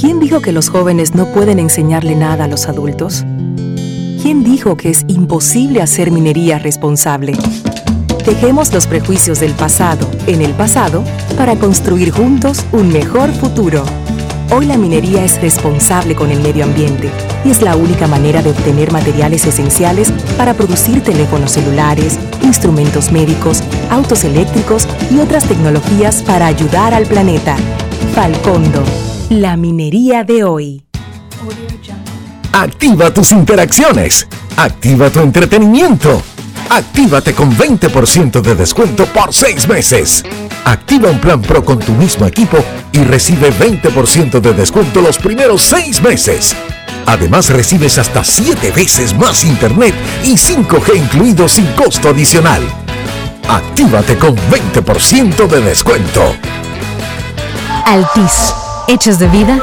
¿Quién 0.00 0.20
dijo 0.20 0.40
que 0.40 0.52
los 0.52 0.68
jóvenes 0.68 1.16
no 1.16 1.26
pueden 1.32 1.58
enseñarle 1.58 2.14
nada 2.14 2.44
a 2.44 2.46
los 2.46 2.68
adultos? 2.68 3.24
¿Quién 4.22 4.44
dijo 4.44 4.76
que 4.76 4.90
es 4.90 5.04
imposible 5.08 5.82
hacer 5.82 6.12
minería 6.12 6.60
responsable? 6.60 7.32
Dejemos 8.24 8.72
los 8.72 8.86
prejuicios 8.86 9.40
del 9.40 9.54
pasado 9.54 10.08
en 10.28 10.40
el 10.40 10.52
pasado 10.52 11.02
para 11.36 11.56
construir 11.56 12.12
juntos 12.12 12.64
un 12.70 12.92
mejor 12.92 13.32
futuro. 13.32 13.84
Hoy 14.54 14.66
la 14.66 14.78
minería 14.78 15.24
es 15.24 15.42
responsable 15.42 16.14
con 16.14 16.30
el 16.30 16.40
medio 16.42 16.62
ambiente 16.62 17.10
y 17.44 17.50
es 17.50 17.60
la 17.60 17.74
única 17.74 18.06
manera 18.06 18.40
de 18.40 18.50
obtener 18.50 18.92
materiales 18.92 19.46
esenciales 19.46 20.12
para 20.36 20.54
producir 20.54 21.02
teléfonos 21.02 21.50
celulares, 21.50 22.20
instrumentos 22.44 23.10
médicos, 23.10 23.64
autos 23.90 24.22
eléctricos 24.22 24.86
y 25.10 25.18
otras 25.18 25.48
tecnologías 25.48 26.22
para 26.22 26.46
ayudar 26.46 26.94
al 26.94 27.04
planeta. 27.04 27.56
Falcondo, 28.14 28.84
la 29.30 29.56
minería 29.56 30.24
de 30.24 30.44
hoy. 30.44 30.84
Activa 32.52 33.12
tus 33.12 33.32
interacciones. 33.32 34.26
Activa 34.56 35.10
tu 35.10 35.20
entretenimiento. 35.20 36.22
Actívate 36.70 37.34
con 37.34 37.56
20% 37.56 38.40
de 38.40 38.54
descuento 38.54 39.06
por 39.06 39.32
6 39.32 39.68
meses. 39.68 40.24
Activa 40.64 41.10
un 41.10 41.18
plan 41.18 41.40
Pro 41.40 41.64
con 41.64 41.78
tu 41.78 41.92
mismo 41.92 42.26
equipo 42.26 42.58
y 42.92 42.98
recibe 43.04 43.52
20% 43.52 44.40
de 44.40 44.52
descuento 44.52 45.00
los 45.00 45.18
primeros 45.18 45.62
6 45.62 46.02
meses. 46.02 46.54
Además 47.06 47.48
recibes 47.50 47.98
hasta 47.98 48.24
7 48.24 48.70
veces 48.72 49.14
más 49.16 49.44
internet 49.44 49.94
y 50.24 50.32
5G 50.34 50.96
incluido 50.96 51.48
sin 51.48 51.66
costo 51.68 52.10
adicional. 52.10 52.62
Actívate 53.48 54.16
con 54.16 54.36
20% 54.36 55.46
de 55.46 55.60
descuento. 55.60 56.34
Altis, 57.86 58.52
hechos 58.88 59.18
de 59.18 59.28
vida, 59.28 59.62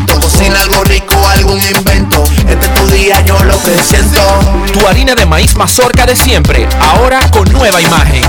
Cocina 0.07 0.61
algo 0.61 0.83
rico, 0.83 1.15
algún 1.35 1.59
invento. 1.59 2.23
Este 2.47 2.65
es 2.65 2.73
tu 2.73 2.87
día, 2.87 3.21
yo 3.25 3.37
lo 3.43 3.61
que 3.61 3.71
siento. 3.81 4.21
Tu 4.73 4.87
harina 4.87 5.13
de 5.15 5.25
maíz 5.25 5.55
mazorca 5.55 6.05
de 6.05 6.15
siempre, 6.15 6.67
ahora 6.79 7.19
con 7.31 7.51
nueva 7.51 7.81
imagen. 7.81 8.23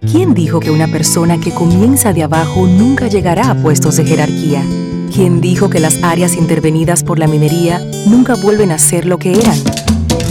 ¿Quién 0.00 0.34
dijo 0.34 0.60
que 0.60 0.70
una 0.70 0.86
persona 0.86 1.40
que 1.40 1.52
comienza 1.52 2.12
de 2.12 2.22
abajo 2.22 2.66
nunca 2.66 3.08
llegará 3.08 3.50
a 3.50 3.54
puestos 3.54 3.96
de 3.96 4.04
jerarquía? 4.04 4.62
¿Quién 5.14 5.40
dijo 5.40 5.70
que 5.70 5.80
las 5.80 6.02
áreas 6.02 6.36
intervenidas 6.36 7.02
por 7.02 7.18
la 7.18 7.26
minería 7.26 7.80
nunca 8.06 8.34
vuelven 8.34 8.70
a 8.70 8.78
ser 8.78 9.06
lo 9.06 9.18
que 9.18 9.32
eran? 9.32 9.56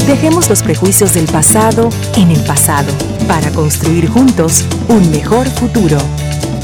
Dejemos 0.05 0.49
los 0.49 0.61
prejuicios 0.61 1.13
del 1.13 1.25
pasado 1.25 1.89
en 2.17 2.29
el 2.29 2.43
pasado 2.43 2.91
para 3.27 3.49
construir 3.51 4.09
juntos 4.09 4.65
un 4.89 5.09
mejor 5.09 5.47
futuro. 5.47 5.97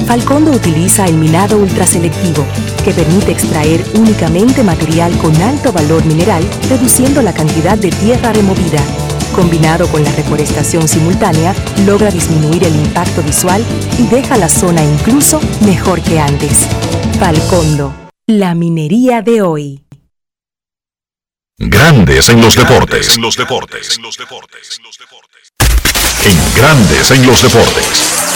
Falcondo 0.10 0.50
utiliza 0.50 1.06
el 1.06 1.20
minado 1.20 1.60
ultraselectivo, 1.60 2.44
que 2.84 2.92
permite 2.94 3.32
extraer 3.32 3.86
únicamente 3.94 4.64
material 4.64 5.16
con 5.20 5.40
alto 5.40 5.72
valor 5.72 6.04
mineral, 6.04 6.44
reduciendo 6.68 7.22
la 7.22 7.32
cantidad 7.32 7.78
de 7.78 7.92
tierra 7.92 8.34
removida. 8.34 8.82
Combinado 9.36 9.88
con 9.90 10.04
la 10.04 10.12
reforestación 10.14 10.88
simultánea, 10.88 11.54
logra 11.86 12.10
disminuir 12.10 12.64
el 12.64 12.76
impacto 12.76 13.22
visual 13.22 13.64
y 14.00 14.08
deja 14.08 14.36
la 14.36 14.50
zona 14.50 14.84
incluso 14.84 15.40
mejor 15.64 16.02
que 16.02 16.20
antes. 16.20 16.66
Falcondo, 17.20 17.94
la 18.26 18.56
minería 18.56 19.22
de 19.22 19.44
hoy. 19.44 19.84
Grandes 21.62 22.30
en 22.30 22.40
los 22.40 22.56
deportes. 22.56 23.18
En 23.18 23.22
los 23.22 23.36
deportes. 23.36 24.00
En 26.24 26.56
Grandes 26.56 27.12
en 27.12 27.26
los 27.26 27.42
deportes. 27.44 27.84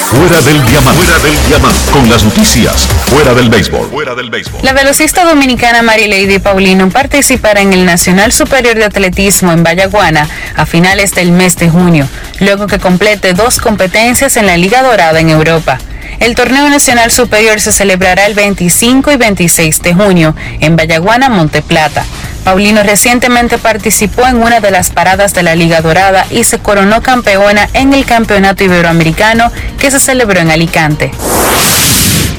Fuera 0.07 0.41
del 0.41 0.61
diamante. 0.65 1.01
Fuera 1.01 1.19
del 1.19 1.47
diamante. 1.47 1.91
Con 1.93 2.09
las 2.09 2.25
noticias. 2.25 2.85
Fuera 3.05 3.33
del 3.33 3.49
béisbol. 3.49 3.89
Fuera 3.89 4.13
del 4.13 4.29
béisbol. 4.29 4.59
La 4.61 4.73
velocista 4.73 5.23
dominicana 5.23 5.81
Marilady 5.81 6.39
Paulino 6.39 6.89
participará 6.89 7.61
en 7.61 7.71
el 7.71 7.85
Nacional 7.85 8.33
Superior 8.33 8.75
de 8.75 8.83
Atletismo 8.83 9.53
en 9.53 9.63
Vallaguana 9.63 10.27
a 10.57 10.65
finales 10.65 11.15
del 11.15 11.31
mes 11.31 11.55
de 11.55 11.69
junio, 11.69 12.09
luego 12.41 12.67
que 12.67 12.79
complete 12.79 13.31
dos 13.31 13.59
competencias 13.59 14.35
en 14.35 14.47
la 14.47 14.57
Liga 14.57 14.83
Dorada 14.83 15.21
en 15.21 15.29
Europa. 15.29 15.79
El 16.19 16.35
torneo 16.35 16.69
nacional 16.69 17.09
superior 17.09 17.61
se 17.61 17.71
celebrará 17.71 18.25
el 18.25 18.33
25 18.33 19.13
y 19.13 19.15
26 19.15 19.81
de 19.81 19.93
junio 19.93 20.35
en 20.59 20.75
Vallaguana, 20.75 21.29
Monteplata. 21.29 22.05
Paulino 22.43 22.83
recientemente 22.83 23.57
participó 23.57 24.27
en 24.27 24.41
una 24.41 24.59
de 24.59 24.71
las 24.71 24.89
paradas 24.89 25.33
de 25.33 25.43
la 25.43 25.55
Liga 25.55 25.81
Dorada 25.81 26.25
y 26.29 26.43
se 26.43 26.59
coronó 26.59 27.01
campeona 27.01 27.69
en 27.73 27.93
el 27.93 28.05
Campeonato 28.05 28.63
Iberoamericano 28.63 29.51
que 29.79 29.91
se 29.91 29.99
celebró 29.99 30.39
en 30.39 30.51
Alicante. 30.51 31.11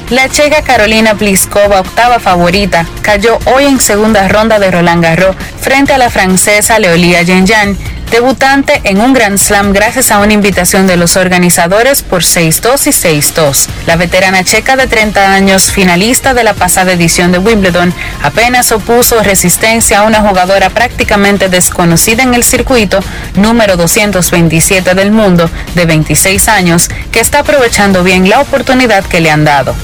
La 0.09 0.29
checa 0.29 0.61
Carolina 0.61 1.15
Pliskova, 1.15 1.79
octava 1.79 2.19
favorita, 2.19 2.85
cayó 3.01 3.39
hoy 3.45 3.65
en 3.65 3.79
segunda 3.79 4.27
ronda 4.27 4.59
de 4.59 4.69
Roland 4.69 5.03
Garros 5.03 5.35
frente 5.59 5.93
a 5.93 5.97
la 5.97 6.11
francesa 6.11 6.77
Leolia 6.77 7.25
Genjan, 7.25 7.75
debutante 8.11 8.81
en 8.83 9.01
un 9.01 9.13
Grand 9.13 9.37
Slam 9.37 9.73
gracias 9.73 10.11
a 10.11 10.19
una 10.19 10.33
invitación 10.33 10.87
de 10.87 10.97
los 10.97 11.17
organizadores 11.17 12.01
por 12.01 12.23
6-2 12.23 12.87
y 12.87 12.91
6-2. 12.91 13.67
La 13.85 13.95
veterana 13.95 14.43
checa 14.43 14.75
de 14.75 14.87
30 14.87 15.33
años, 15.33 15.71
finalista 15.71 16.33
de 16.33 16.43
la 16.43 16.53
pasada 16.53 16.93
edición 16.93 17.31
de 17.31 17.39
Wimbledon, 17.39 17.93
apenas 18.23 18.71
opuso 18.71 19.21
resistencia 19.21 19.99
a 19.99 20.03
una 20.03 20.21
jugadora 20.21 20.69
prácticamente 20.69 21.49
desconocida 21.49 22.23
en 22.23 22.33
el 22.33 22.43
circuito, 22.43 22.99
número 23.35 23.77
227 23.77 24.95
del 24.95 25.11
mundo, 25.11 25.49
de 25.75 25.85
26 25.85 26.47
años, 26.47 26.89
que 27.11 27.19
está 27.19 27.39
aprovechando 27.39 28.03
bien 28.03 28.29
la 28.29 28.41
oportunidad 28.41 29.03
que 29.05 29.19
le 29.19 29.31
han 29.31 29.45
dado. 29.45 29.75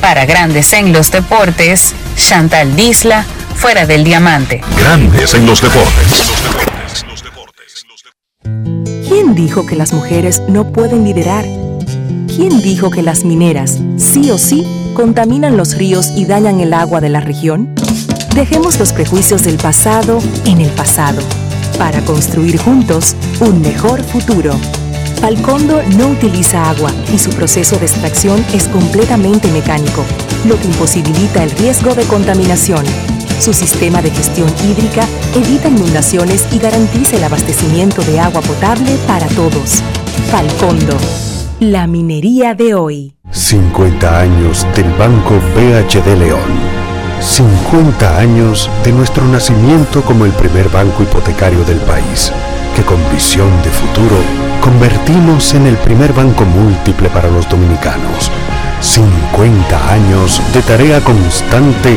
Para 0.00 0.26
Grandes 0.26 0.72
en 0.72 0.92
los 0.92 1.10
Deportes, 1.10 1.94
Chantal 2.16 2.76
Disla, 2.76 3.24
fuera 3.54 3.86
del 3.86 4.04
diamante. 4.04 4.60
Grandes 4.78 5.34
en 5.34 5.46
los 5.46 5.62
deportes. 5.62 6.32
¿Quién 8.44 9.34
dijo 9.34 9.66
que 9.66 9.76
las 9.76 9.92
mujeres 9.92 10.42
no 10.48 10.72
pueden 10.72 11.04
liderar? 11.04 11.44
¿Quién 12.26 12.60
dijo 12.62 12.90
que 12.90 13.02
las 13.02 13.24
mineras, 13.24 13.78
sí 13.96 14.30
o 14.30 14.38
sí, 14.38 14.66
contaminan 14.94 15.56
los 15.56 15.76
ríos 15.76 16.12
y 16.16 16.24
dañan 16.24 16.60
el 16.60 16.72
agua 16.72 17.00
de 17.00 17.08
la 17.08 17.20
región? 17.20 17.74
Dejemos 18.34 18.78
los 18.78 18.92
prejuicios 18.92 19.44
del 19.44 19.56
pasado 19.56 20.18
en 20.44 20.60
el 20.60 20.70
pasado, 20.70 21.20
para 21.78 22.00
construir 22.04 22.58
juntos 22.58 23.16
un 23.40 23.60
mejor 23.60 24.02
futuro. 24.02 24.54
Falcondo 25.20 25.82
no 25.96 26.08
utiliza 26.08 26.68
agua 26.68 26.92
y 27.12 27.18
su 27.18 27.30
proceso 27.30 27.78
de 27.78 27.86
extracción 27.86 28.44
es 28.52 28.68
completamente 28.68 29.48
mecánico, 29.52 30.04
lo 30.46 30.58
que 30.58 30.66
imposibilita 30.66 31.44
el 31.44 31.50
riesgo 31.52 31.94
de 31.94 32.04
contaminación. 32.04 32.84
Su 33.38 33.52
sistema 33.52 34.00
de 34.00 34.10
gestión 34.10 34.48
hídrica 34.64 35.06
evita 35.34 35.68
inundaciones 35.68 36.46
y 36.52 36.58
garantiza 36.58 37.16
el 37.16 37.24
abastecimiento 37.24 38.02
de 38.02 38.20
agua 38.20 38.40
potable 38.40 38.96
para 39.06 39.26
todos. 39.28 39.82
Falcondo, 40.30 40.96
la 41.60 41.86
minería 41.86 42.54
de 42.54 42.74
hoy. 42.74 43.14
50 43.30 44.20
años 44.20 44.66
del 44.74 44.90
Banco 44.94 45.34
BHD 45.54 46.16
León. 46.18 46.74
50 47.20 48.18
años 48.18 48.70
de 48.84 48.92
nuestro 48.92 49.24
nacimiento 49.26 50.02
como 50.02 50.24
el 50.24 50.32
primer 50.32 50.68
banco 50.68 51.02
hipotecario 51.02 51.64
del 51.64 51.78
país, 51.78 52.32
que 52.76 52.82
con 52.82 52.98
visión 53.12 53.50
de 53.62 53.70
futuro 53.70 54.16
convertimos 54.60 55.54
en 55.54 55.66
el 55.66 55.76
primer 55.76 56.12
banco 56.12 56.44
múltiple 56.44 57.08
para 57.10 57.28
los 57.28 57.48
dominicanos. 57.48 58.30
50 58.80 59.92
años 59.92 60.42
de 60.52 60.62
tarea 60.62 61.00
constante 61.00 61.96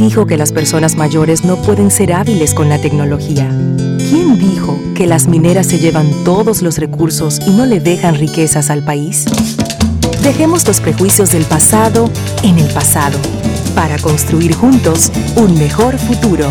dijo 0.00 0.26
que 0.26 0.38
las 0.38 0.50
personas 0.50 0.96
mayores 0.96 1.44
no 1.44 1.56
pueden 1.56 1.90
ser 1.90 2.14
hábiles 2.14 2.54
con 2.54 2.70
la 2.70 2.80
tecnología? 2.80 3.50
¿Quién 3.98 4.38
dijo 4.38 4.80
que 4.94 5.06
las 5.06 5.28
mineras 5.28 5.66
se 5.66 5.78
llevan 5.78 6.10
todos 6.24 6.62
los 6.62 6.78
recursos 6.78 7.38
y 7.46 7.50
no 7.50 7.66
le 7.66 7.80
dejan 7.80 8.14
riquezas 8.14 8.70
al 8.70 8.82
país? 8.82 9.26
Dejemos 10.22 10.66
los 10.66 10.80
prejuicios 10.80 11.32
del 11.32 11.44
pasado 11.44 12.10
en 12.42 12.58
el 12.58 12.72
pasado 12.72 13.18
para 13.74 13.98
construir 13.98 14.54
juntos 14.54 15.12
un 15.36 15.58
mejor 15.58 15.98
futuro. 15.98 16.50